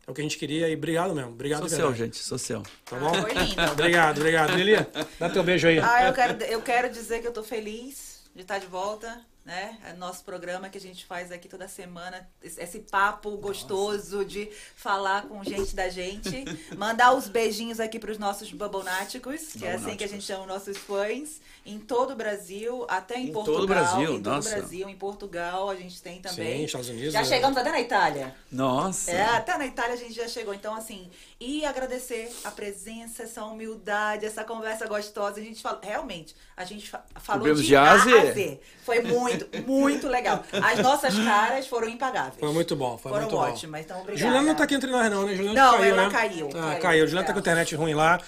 É 0.05 0.11
o 0.11 0.13
que 0.13 0.19
a 0.19 0.23
gente 0.23 0.37
queria 0.37 0.67
e 0.67 0.75
obrigado 0.75 1.15
mesmo. 1.15 1.31
Obrigado, 1.31 1.59
Sou 1.59 1.67
de 1.69 1.75
seu, 1.75 1.85
verdade. 1.91 2.03
gente, 2.03 2.17
sou 2.17 2.37
seu. 2.37 2.61
Tá 2.85 2.97
bom? 2.97 3.13
Foi 3.13 3.33
lindo. 3.33 3.61
Obrigado, 3.71 4.17
obrigado. 4.17 4.53
Lili, 4.55 4.75
dá 5.17 5.29
teu 5.29 5.43
beijo 5.43 5.67
aí. 5.67 5.79
Ah, 5.79 6.07
eu 6.07 6.13
quero, 6.13 6.43
eu 6.43 6.61
quero 6.61 6.89
dizer 6.91 7.21
que 7.21 7.27
eu 7.27 7.31
tô 7.31 7.41
feliz 7.43 8.10
de 8.35 8.41
estar 8.41 8.59
de 8.59 8.67
volta, 8.67 9.25
né? 9.43 9.77
É 9.83 9.93
nosso 9.93 10.23
programa 10.23 10.69
que 10.69 10.77
a 10.77 10.81
gente 10.81 11.05
faz 11.05 11.31
aqui 11.31 11.49
toda 11.49 11.67
semana, 11.67 12.29
esse 12.41 12.79
papo 12.79 13.35
gostoso 13.37 14.23
de 14.23 14.49
falar 14.75 15.23
com 15.23 15.43
gente 15.43 15.75
da 15.75 15.89
gente, 15.89 16.45
mandar 16.77 17.13
os 17.13 17.27
beijinhos 17.27 17.79
aqui 17.79 17.97
para 17.97 18.11
os 18.11 18.17
nossos 18.17 18.51
babonáticos, 18.53 19.53
que 19.53 19.65
é 19.65 19.73
assim 19.73 19.97
que 19.97 20.03
a 20.03 20.07
gente 20.07 20.23
chama 20.23 20.41
os 20.41 20.47
nossos 20.47 20.77
fãs, 20.77 21.41
em 21.63 21.77
todo 21.77 22.11
o 22.13 22.15
Brasil, 22.15 22.85
até 22.89 23.17
em, 23.17 23.27
Em 23.27 23.31
Portugal, 23.31 23.53
todo 23.61 23.63
o 23.63 23.67
Brasil, 23.67 24.13
em 24.15 24.21
todo 24.23 24.33
nossa. 24.35 24.49
o 24.49 24.51
Brasil, 24.53 24.89
em 24.89 24.95
Portugal 24.95 25.69
a 25.69 25.75
gente 25.75 26.01
tem 26.01 26.19
também. 26.19 26.57
Sim, 26.57 26.63
Estados 26.65 26.89
Unidos. 26.89 27.13
Já 27.13 27.21
é. 27.21 27.23
chegamos 27.25 27.55
até 27.55 27.71
na 27.71 27.79
Itália. 27.79 28.35
Nossa. 28.51 29.11
É, 29.11 29.21
até 29.25 29.57
na 29.57 29.65
Itália 29.67 29.93
a 29.93 29.97
gente 29.97 30.13
já 30.13 30.27
chegou. 30.27 30.53
Então, 30.55 30.73
assim, 30.75 31.09
e 31.39 31.63
agradecer 31.63 32.31
a 32.43 32.49
presença, 32.49 33.23
essa 33.23 33.43
humildade, 33.45 34.25
essa 34.25 34.43
conversa 34.43 34.87
gostosa. 34.87 35.39
A 35.39 35.43
gente 35.43 35.61
fala, 35.61 35.79
realmente, 35.83 36.35
a 36.57 36.65
gente 36.65 36.89
fa- 36.89 37.03
falou 37.17 37.41
Cobrimos 37.41 37.61
de, 37.61 37.67
de 37.67 37.75
A 37.75 37.83
A 37.83 37.89
a 37.91 37.93
a 37.93 37.97
Z. 37.99 38.33
Z. 38.33 38.59
Foi 38.83 39.01
muito, 39.03 39.47
muito 39.67 40.07
legal. 40.07 40.43
As 40.51 40.79
nossas 40.79 41.13
caras 41.15 41.67
foram 41.67 41.87
impagáveis. 41.87 42.39
Foi 42.39 42.51
muito 42.51 42.75
bom, 42.75 42.97
foi 42.97 43.11
foram 43.11 43.25
muito 43.25 43.35
bom. 43.35 43.43
ótimas, 43.43 43.81
então 43.81 44.01
obrigada. 44.01 44.25
Juliana 44.25 44.47
não 44.47 44.55
tá 44.55 44.63
aqui 44.63 44.73
entre 44.73 44.89
nós, 44.89 45.11
não, 45.11 45.27
né? 45.27 45.35
Juliana 45.35 45.61
Não, 45.63 45.77
caiu, 45.77 45.93
ela 45.93 46.03
né? 46.05 46.09
caiu, 46.11 46.49
Ah, 46.49 46.51
caiu, 46.51 46.81
caiu. 46.81 47.07
Juliana 47.07 47.27
tá 47.27 47.33
com 47.33 47.39
a 47.39 47.41
internet 47.41 47.75
ruim 47.75 47.93
lá. 47.93 48.19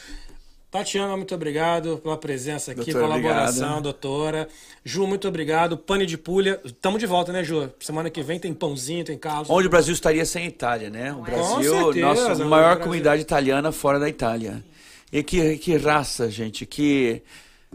Tatiana, 0.74 1.16
muito 1.16 1.36
obrigado 1.36 2.00
pela 2.00 2.18
presença 2.18 2.72
aqui, 2.72 2.92
Doutora, 2.92 3.06
colaboração, 3.06 3.64
obrigado. 3.64 3.84
doutora. 3.84 4.50
Ju, 4.84 5.06
muito 5.06 5.28
obrigado. 5.28 5.78
Pane 5.78 6.04
de 6.04 6.18
Pulha. 6.18 6.60
Tamo 6.82 6.98
de 6.98 7.06
volta, 7.06 7.32
né, 7.32 7.44
Ju? 7.44 7.70
Semana 7.80 8.10
que 8.10 8.24
vem 8.24 8.40
tem 8.40 8.52
pãozinho, 8.56 9.06
tem 9.06 9.16
Carlos. 9.16 9.52
Onde 9.52 9.68
o 9.68 9.70
Brasil 9.70 9.94
estaria 9.94 10.26
sem 10.26 10.46
a 10.46 10.48
Itália, 10.48 10.90
né? 10.90 11.14
O 11.14 11.22
Brasil, 11.22 11.46
Com 11.76 11.94
certeza, 11.94 12.02
nossa 12.30 12.46
maior 12.46 12.64
Brasil. 12.70 12.84
comunidade 12.86 13.22
italiana 13.22 13.72
fora 13.72 14.00
da 14.00 14.10
Itália. 14.10 14.64
E 15.12 15.22
que, 15.22 15.58
que 15.58 15.78
raça, 15.78 16.28
gente, 16.32 16.66
que 16.66 17.22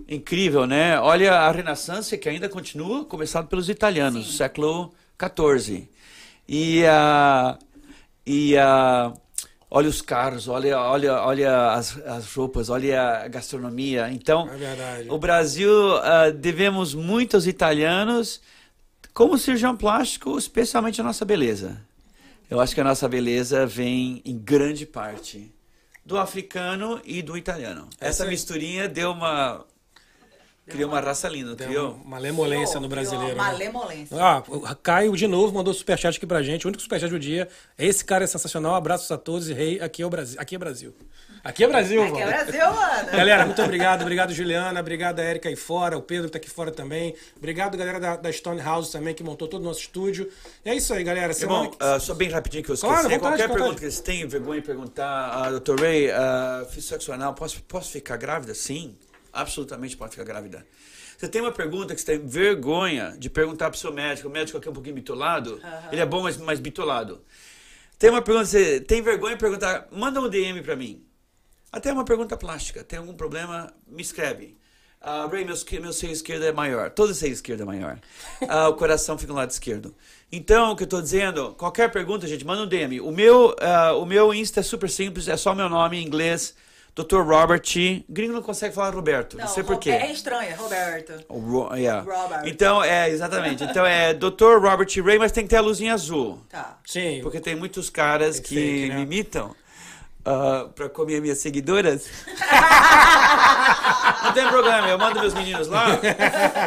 incrível, 0.09 0.67
né? 0.67 0.99
Olha 0.99 1.35
a 1.35 1.53
Renascença 1.53 2.17
que 2.19 2.29
ainda 2.29 2.49
continua, 2.49 3.05
começado 3.05 3.47
pelos 3.47 3.69
italianos, 3.69 4.37
século 4.37 4.93
XIV. 5.17 5.89
E 6.49 6.85
a 6.85 7.57
e 8.27 8.57
a 8.59 9.13
olha 9.71 9.89
os 9.89 10.01
carros, 10.03 10.49
olha 10.49 10.79
olha 10.79 11.15
olha 11.23 11.73
as, 11.73 11.97
as 12.07 12.33
roupas, 12.35 12.69
olha 12.71 13.01
a 13.25 13.29
gastronomia. 13.29 14.09
Então, 14.11 14.49
É 14.49 15.07
o 15.09 15.19
Brasil 15.19 15.71
ah, 15.99 16.31
devemos 16.31 16.95
muito 16.95 17.35
aos 17.37 17.47
italianos 17.47 18.41
como 19.15 19.37
cirurgião 19.39 19.77
plástico, 19.77 20.39
especialmente 20.39 21.01
a 21.01 21.05
nossa 21.05 21.25
beleza. 21.25 21.81
Eu 22.51 22.61
acho 22.61 22.75
que 22.75 22.81
a 22.81 22.85
nossa 22.85 23.09
beleza 23.09 23.67
vem 23.67 24.23
em 24.25 24.39
grande 24.39 24.87
parte 24.87 25.53
do 26.05 26.17
africano 26.17 27.01
e 27.05 27.21
do 27.21 27.37
italiano. 27.37 27.89
Essa 28.01 28.23
Essa- 28.23 28.27
misturinha 28.27 28.89
deu 28.89 29.11
uma 29.11 29.65
criou 30.69 30.91
uma 30.91 31.01
raça 31.01 31.29
linda, 31.29 31.55
Deu 31.55 31.67
criou? 31.67 31.93
uma 32.05 32.11
malemolência 32.11 32.79
no 32.79 32.89
brasileiro. 32.89 33.35
Uma 33.35 33.45
né? 33.45 33.53
malemolência. 33.53 34.17
Ah, 34.21 34.43
o 34.47 34.77
Caio 34.77 35.17
de 35.17 35.27
novo 35.27 35.55
mandou 35.55 35.73
superchat 35.75 36.17
aqui 36.17 36.27
pra 36.27 36.43
gente. 36.43 36.67
O 36.67 36.69
único 36.69 36.83
superchat 36.83 37.11
do 37.11 37.19
dia. 37.19 37.49
Esse 37.79 38.05
cara 38.05 38.25
é 38.25 38.27
sensacional. 38.27 38.75
Abraços 38.75 39.11
a 39.11 39.19
todos 39.19 39.49
e 39.49 39.53
rei. 39.53 39.81
Aqui 39.81 40.03
é 40.03 40.07
o 40.07 40.11
Brasil. 40.11 40.41
Aqui 40.41 40.55
é 40.55 40.59
Brasil. 40.59 40.95
Aqui 41.45 41.65
é 41.65 41.69
Brasil, 41.69 42.03
Aqui 42.03 42.21
é. 42.21 42.27
Brasil, 42.27 42.73
mano. 42.73 43.11
Galera, 43.11 43.47
muito 43.47 43.63
obrigado. 43.63 44.03
Obrigado, 44.03 44.35
Juliana. 44.35 44.81
Obrigado 44.81 45.21
a 45.21 45.25
Erika 45.25 45.49
aí 45.49 45.57
fora. 45.57 45.97
O 45.97 46.03
Pedro 46.03 46.27
que 46.27 46.33
tá 46.33 46.39
aqui 46.39 46.51
fora 46.51 46.71
também. 46.71 47.15
Obrigado, 47.37 47.77
galera 47.77 48.01
da, 48.01 48.17
da 48.17 48.33
Stone 48.33 48.61
House 48.61 48.91
também, 48.91 49.15
que 49.15 49.23
montou 49.23 49.49
todo 49.49 49.63
o 49.63 49.65
nosso 49.65 49.81
estúdio. 49.81 50.29
E 50.65 50.71
é 50.71 50.75
isso 50.75 50.93
aí, 50.93 51.05
galera. 51.05 51.33
Semana 51.33 51.65
Irmão, 51.65 51.77
ah, 51.81 51.99
só 52.01 52.15
bem 52.15 52.29
rapidinho 52.29 52.65
que 52.65 52.71
eu 52.71 52.75
esqueci. 52.75 52.93
Claro, 52.93 53.09
Qualquer 53.09 53.47
vontade. 53.49 53.53
pergunta 53.53 53.75
que 53.77 53.81
vocês 53.81 54.01
tenham 54.01 54.29
vergonha 54.29 54.61
de 54.61 54.67
perguntar, 54.67 55.31
ah, 55.33 55.51
Dr. 55.59 55.81
Ray, 55.81 56.11
ah, 56.11 56.67
fiz 56.71 56.85
sexo 56.85 57.13
anal, 57.13 57.35
posso, 57.35 57.63
posso 57.63 57.93
ficar 57.93 58.17
grávida? 58.17 58.55
Sim, 58.55 58.95
absolutamente 59.33 59.97
pode 59.97 60.13
ficar 60.13 60.25
grávida. 60.25 60.67
Você 61.17 61.29
tem 61.29 61.41
uma 61.41 61.53
pergunta 61.53 61.95
que 61.95 62.01
você 62.01 62.19
tem 62.19 62.27
vergonha 62.27 63.17
de 63.19 63.29
perguntar 63.29 63.71
pro 63.71 63.79
seu 63.79 63.93
médico, 63.93 64.29
o 64.29 64.31
médico 64.31 64.57
aqui 64.59 64.69
é 64.69 64.71
um 64.71 64.75
pouquinho 64.75 64.95
bitolado, 64.95 65.61
ele 65.91 66.01
é 66.01 66.07
bom, 66.07 66.23
mas 66.23 66.37
mais 66.37 66.61
bitolado. 66.61 67.25
Tem 67.99 68.09
uma 68.11 68.23
pergunta, 68.23 68.47
você 68.47 68.81
tem 68.81 69.03
vergonha 69.03 69.35
de 69.35 69.41
perguntar, 69.41 69.89
manda 69.91 70.21
um 70.21 70.29
DM 70.29 70.63
pra 70.63 70.77
mim. 70.77 71.05
Até 71.73 71.93
uma 71.93 72.05
pergunta 72.05 72.37
plástica, 72.37 72.85
tem 72.85 72.99
algum 72.99 73.15
problema, 73.15 73.75
me 73.87 74.01
escreve. 74.01 74.57
Ah, 75.01 75.29
Ray, 75.31 75.45
meu, 75.45 75.55
meu 75.81 75.93
seio 75.93 76.13
esquerdo 76.13 76.45
é 76.45 76.53
maior. 76.53 76.91
Todo 76.91 77.15
seio 77.15 77.33
esquerdo 77.33 77.63
é 77.63 77.65
maior. 77.65 77.99
Ah, 78.49 78.69
o 78.69 78.75
coração 78.75 79.19
fica 79.19 79.33
no 79.33 79.39
lado 79.39 79.51
esquerdo. 79.51 79.95
Então, 80.31 80.73
o 80.73 80.77
que 80.77 80.83
eu 80.83 80.87
estou 80.87 81.03
dizendo, 81.03 81.55
qualquer 81.55 81.91
pergunta, 81.91 82.27
gente, 82.27 82.45
manda 82.45 82.63
um 82.63 82.67
DM. 82.67 83.01
O 83.01 83.11
meu, 83.11 83.55
ah, 83.61 83.93
o 83.95 84.05
meu 84.05 84.33
Insta 84.33 84.61
é 84.61 84.63
super 84.63 84.89
simples, 84.89 85.29
é 85.29 85.37
só 85.37 85.55
meu 85.55 85.69
nome 85.69 85.99
em 85.99 86.07
inglês, 86.07 86.55
Dr. 87.05 87.21
Robert. 87.23 87.63
Gringo 88.09 88.33
não 88.33 88.43
consegue 88.43 88.75
falar 88.75 88.91
Roberto, 88.95 89.37
não, 89.37 89.47
sei 89.47 89.63
Ro- 89.63 89.69
porquê. 89.69 89.91
É 89.91 90.11
estranho, 90.11 90.57
Roberto. 90.57 91.13
O 91.29 91.39
Ro- 91.39 91.75
yeah. 91.77 92.01
Robert. 92.03 92.43
Então, 92.47 92.83
é, 92.83 93.09
exatamente. 93.11 93.63
Então, 93.65 93.85
é 93.87 94.13
Dr. 94.15 94.59
Robert 94.61 94.89
Ray, 95.05 95.19
mas 95.19 95.31
tem 95.33 95.45
que 95.45 95.51
ter 95.51 95.57
a 95.57 95.61
luzinha 95.61 95.95
azul. 95.95 96.39
Tá. 96.49 96.79
Sim. 96.85 97.21
Porque 97.23 97.41
tem 97.41 97.55
muitos 97.55 97.89
caras 97.91 98.37
Tem 98.41 98.43
que 98.45 98.55
fake, 98.55 98.89
né? 98.89 98.95
me 98.97 99.03
imitam 99.03 99.55
ah, 100.25 100.67
pra 100.75 100.89
comer 100.89 101.21
minhas 101.21 101.39
seguidoras. 101.39 102.07
Não 104.25 104.33
tem 104.33 104.47
problema, 104.49 104.89
eu 104.89 104.99
mando 104.99 105.21
meus 105.21 105.35
meninos 105.35 105.69
lá, 105.69 105.87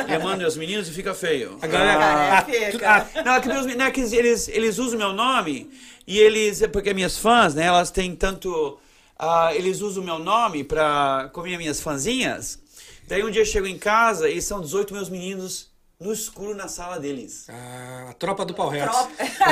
eu 0.07 0.19
mando 0.21 0.37
meus 0.37 0.55
meninos 0.57 0.87
e 0.87 0.91
fica 0.91 1.13
feio. 1.13 1.57
A 1.61 1.67
galera. 1.67 2.45
Fica. 2.71 2.89
ah, 3.15 3.23
Não, 3.23 3.33
é 3.35 3.41
que, 3.41 3.47
meus, 3.47 3.65
não, 3.75 3.85
é 3.85 3.91
que 3.91 4.01
eles, 4.01 4.47
eles 4.47 4.77
usam 4.79 4.97
meu 4.97 5.13
nome 5.13 5.69
e 6.07 6.17
eles, 6.19 6.65
porque 6.71 6.93
minhas 6.93 7.17
fãs, 7.17 7.53
né, 7.53 7.65
elas 7.65 7.91
têm 7.91 8.15
tanto, 8.15 8.79
ah, 9.23 9.53
eles 9.53 9.81
usam 9.81 10.03
meu 10.03 10.17
nome 10.17 10.63
pra 10.63 11.29
comer 11.31 11.55
minhas 11.55 11.79
fãzinhas. 11.79 12.59
Daí 13.07 13.23
um 13.23 13.29
dia 13.29 13.43
eu 13.43 13.45
chego 13.45 13.67
em 13.67 13.77
casa 13.77 14.27
e 14.27 14.41
são 14.41 14.59
18 14.59 14.91
meus 14.93 15.09
meninos 15.09 15.70
no 16.01 16.11
escuro 16.11 16.55
na 16.55 16.67
sala 16.67 16.99
deles. 16.99 17.45
Ah, 17.49 18.07
a 18.09 18.13
tropa 18.13 18.43
do 18.43 18.53
pau 18.55 18.67
reto. 18.69 18.91
Tropa- 18.91 19.11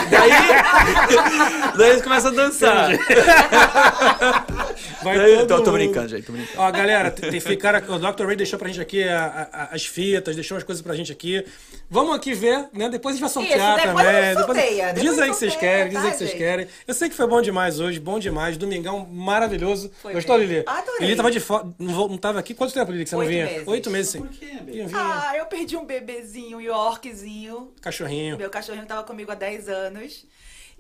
Daí, 0.10 0.32
daí 1.78 1.90
eles 1.92 2.02
começam 2.02 2.32
a 2.32 2.34
dançar. 2.34 2.90
Vai 5.04 5.18
Daí- 5.18 5.38
todo 5.38 5.48
tô, 5.58 5.64
tô 5.64 5.72
brincando, 5.72 6.08
gente, 6.10 6.26
tô 6.26 6.32
brincando. 6.34 6.60
Ó, 6.60 6.72
galera, 6.72 7.12
tem, 7.12 7.30
tem, 7.30 7.40
ficaram, 7.40 7.80
o 7.96 8.00
Dr. 8.00 8.26
Ray 8.26 8.36
deixou 8.36 8.58
pra 8.60 8.68
gente 8.68 8.82
aqui 8.82 9.04
a- 9.04 9.48
a- 9.52 9.70
as 9.76 9.86
fitas, 9.86 10.36
deixou 10.36 10.58
as 10.58 10.64
coisas 10.64 10.82
pra 10.82 10.96
gente 10.96 11.12
aqui. 11.12 11.46
Vamos 11.90 12.16
aqui 12.16 12.34
ver, 12.34 12.68
né? 12.74 12.90
Depois 12.90 13.14
a 13.14 13.18
gente 13.18 13.22
vai 13.22 13.30
sortear 13.30 13.78
Isso, 13.78 13.88
depois 13.88 14.06
também. 14.06 14.24
gente 14.34 14.46
sorteia, 14.46 14.94
diz 14.94 15.02
depois 15.04 15.20
aí 15.20 15.30
que 15.30 15.36
vocês 15.36 15.56
querem, 15.56 15.90
diz 15.90 15.98
aí 15.98 16.04
tá, 16.06 16.12
que 16.12 16.18
vocês 16.18 16.34
querem. 16.34 16.68
Eu 16.88 16.94
sei 16.94 17.10
que 17.10 17.16
foi 17.16 17.28
bom 17.28 17.42
demais 17.42 17.80
hoje, 17.80 18.00
bom 18.00 18.20
demais. 18.20 18.58
Domingão 18.58 19.06
maravilhoso. 19.12 19.92
Foi 20.02 20.14
Gostou, 20.14 20.38
mesmo. 20.38 20.52
Lili? 20.54 20.64
Adorei. 20.68 21.00
Lili 21.02 21.16
tava 21.16 21.32
de 21.32 21.40
fora, 21.40 21.66
não, 21.80 22.08
não 22.10 22.18
tava 22.18 22.40
aqui. 22.40 22.54
Quanto 22.54 22.74
tempo, 22.74 22.92
Lili, 22.92 23.04
que 23.04 23.10
você 23.10 23.16
não 23.16 23.22
Oito 23.22 23.30
vinha? 23.32 23.46
meses. 23.46 23.68
Oito 23.68 23.90
meses, 23.90 24.12
sim. 24.12 24.20
Por 24.20 24.30
quê, 24.30 24.58
vinha. 24.66 24.88
Ah, 24.94 25.34
eu 25.38 25.46
perdi 25.46 25.76
um 25.78 25.86
bebezinho, 25.86 26.39
Yorkzinho. 26.62 27.74
Cachorrinho. 27.82 28.38
Meu 28.38 28.50
cachorrinho 28.50 28.84
estava 28.84 29.04
comigo 29.04 29.32
há 29.32 29.36
10 29.36 29.70
anos. 29.70 30.26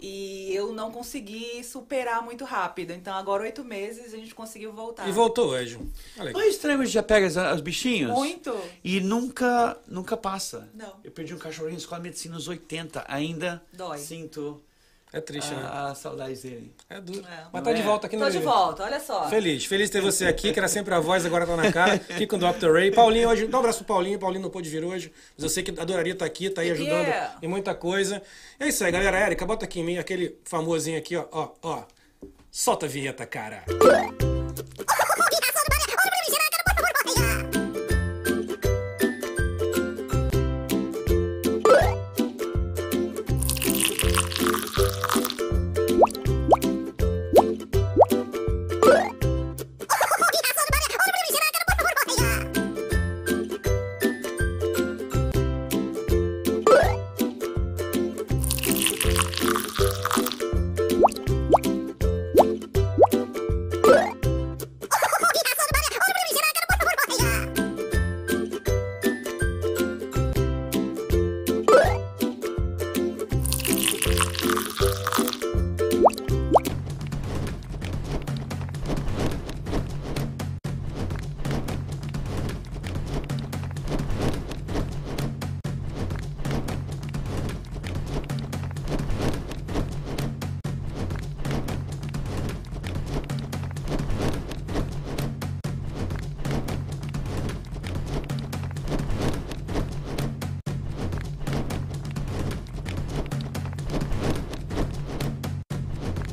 E 0.02 0.54
eu 0.56 0.72
não 0.72 0.92
consegui 0.92 1.62
superar 1.62 2.24
muito 2.24 2.46
rápido. 2.46 2.92
Então, 2.92 3.14
agora, 3.16 3.44
oito 3.44 3.66
meses, 3.66 4.14
a 4.14 4.18
gente 4.18 4.34
conseguiu 4.34 4.72
voltar. 4.72 5.08
E 5.10 5.12
voltou 5.12 5.50
hoje. 5.50 5.78
Olha 6.18 6.32
Não 6.32 6.40
é 6.40 6.48
estranho 6.48 6.80
gente 6.86 6.94
já 6.94 7.04
pega 7.04 7.28
os, 7.28 7.36
os 7.36 7.62
bichinhos? 7.62 8.12
Muito. 8.12 8.58
E 8.82 9.02
nunca, 9.02 9.78
nunca 9.86 10.16
passa. 10.16 10.70
Não. 10.74 10.96
Eu 11.04 11.12
perdi 11.12 11.34
um 11.34 11.38
cachorrinho 11.38 11.74
na 11.74 11.80
escola 11.80 12.02
de 12.02 12.08
medicina 12.08 12.36
nos 12.36 12.48
80. 12.48 13.04
Ainda 13.10 13.62
Dói. 13.74 13.98
sinto 13.98 14.62
É 15.12 15.20
triste, 15.20 15.56
né? 15.56 15.64
a, 15.64 15.88
a 15.88 15.96
saudade 15.96 16.36
dele. 16.40 16.72
É 16.88 17.02
duro. 17.02 17.26
É. 17.26 17.46
Mas 17.52 17.64
tá 17.64 17.70
Não 17.72 17.74
de 17.76 17.82
é? 17.82 17.84
volta 17.84 18.06
aqui 18.06 18.16
no 18.16 18.26
Tô 18.26 18.30
de 18.30 18.38
volta, 18.38 18.84
olha 18.84 19.00
só. 19.00 19.28
Feliz, 19.28 19.66
feliz 19.66 19.88
de 19.90 19.94
ter 19.94 20.02
você 20.02 20.28
aqui, 20.28 20.54
que 20.54 20.60
era 20.60 20.68
sempre 20.68 20.94
a 20.94 21.00
voz, 21.00 21.26
agora 21.26 21.48
tá 21.48 21.56
na 21.56 21.72
cara. 21.72 21.94
Aqui 22.10 22.28
com 22.28 22.36
o 22.36 22.40
Dr. 22.40 22.72
Ray. 22.72 22.92
Paulinho 22.92 23.28
hoje, 23.28 23.48
dá 23.48 23.58
um 23.58 23.60
abraço 23.60 23.80
pro 23.84 23.96
Paulinho. 23.96 24.20
Paulinho 24.20 24.44
não 24.44 24.52
pôde 24.52 24.70
vir 24.70 24.84
hoje, 24.84 25.12
mas 25.36 25.44
eu 25.44 25.50
sei 25.50 25.64
que 25.64 25.72
adoraria 25.82 26.14
estar 26.14 26.26
aqui, 26.26 26.50
tá 26.52 26.62
aí 26.62 26.70
ajudando 26.72 26.90
Yeah. 27.08 27.38
em 27.42 27.48
muita 27.48 27.74
coisa. 27.74 28.22
É 28.60 28.68
isso 28.68 28.84
aí, 28.84 28.92
galera. 28.92 29.18
Érica, 29.18 29.46
bota 29.48 29.66
aqui 29.66 29.80
em 29.80 29.84
mim 29.84 29.98
aquele 29.98 30.38
famosinho 30.44 30.98
aqui, 31.00 31.16
ó, 31.16 31.26
ó, 31.32 31.50
ó. 31.64 31.84
Solta 32.52 32.86
a 32.86 32.90
vinheta, 32.90 33.26
cara. 33.26 33.64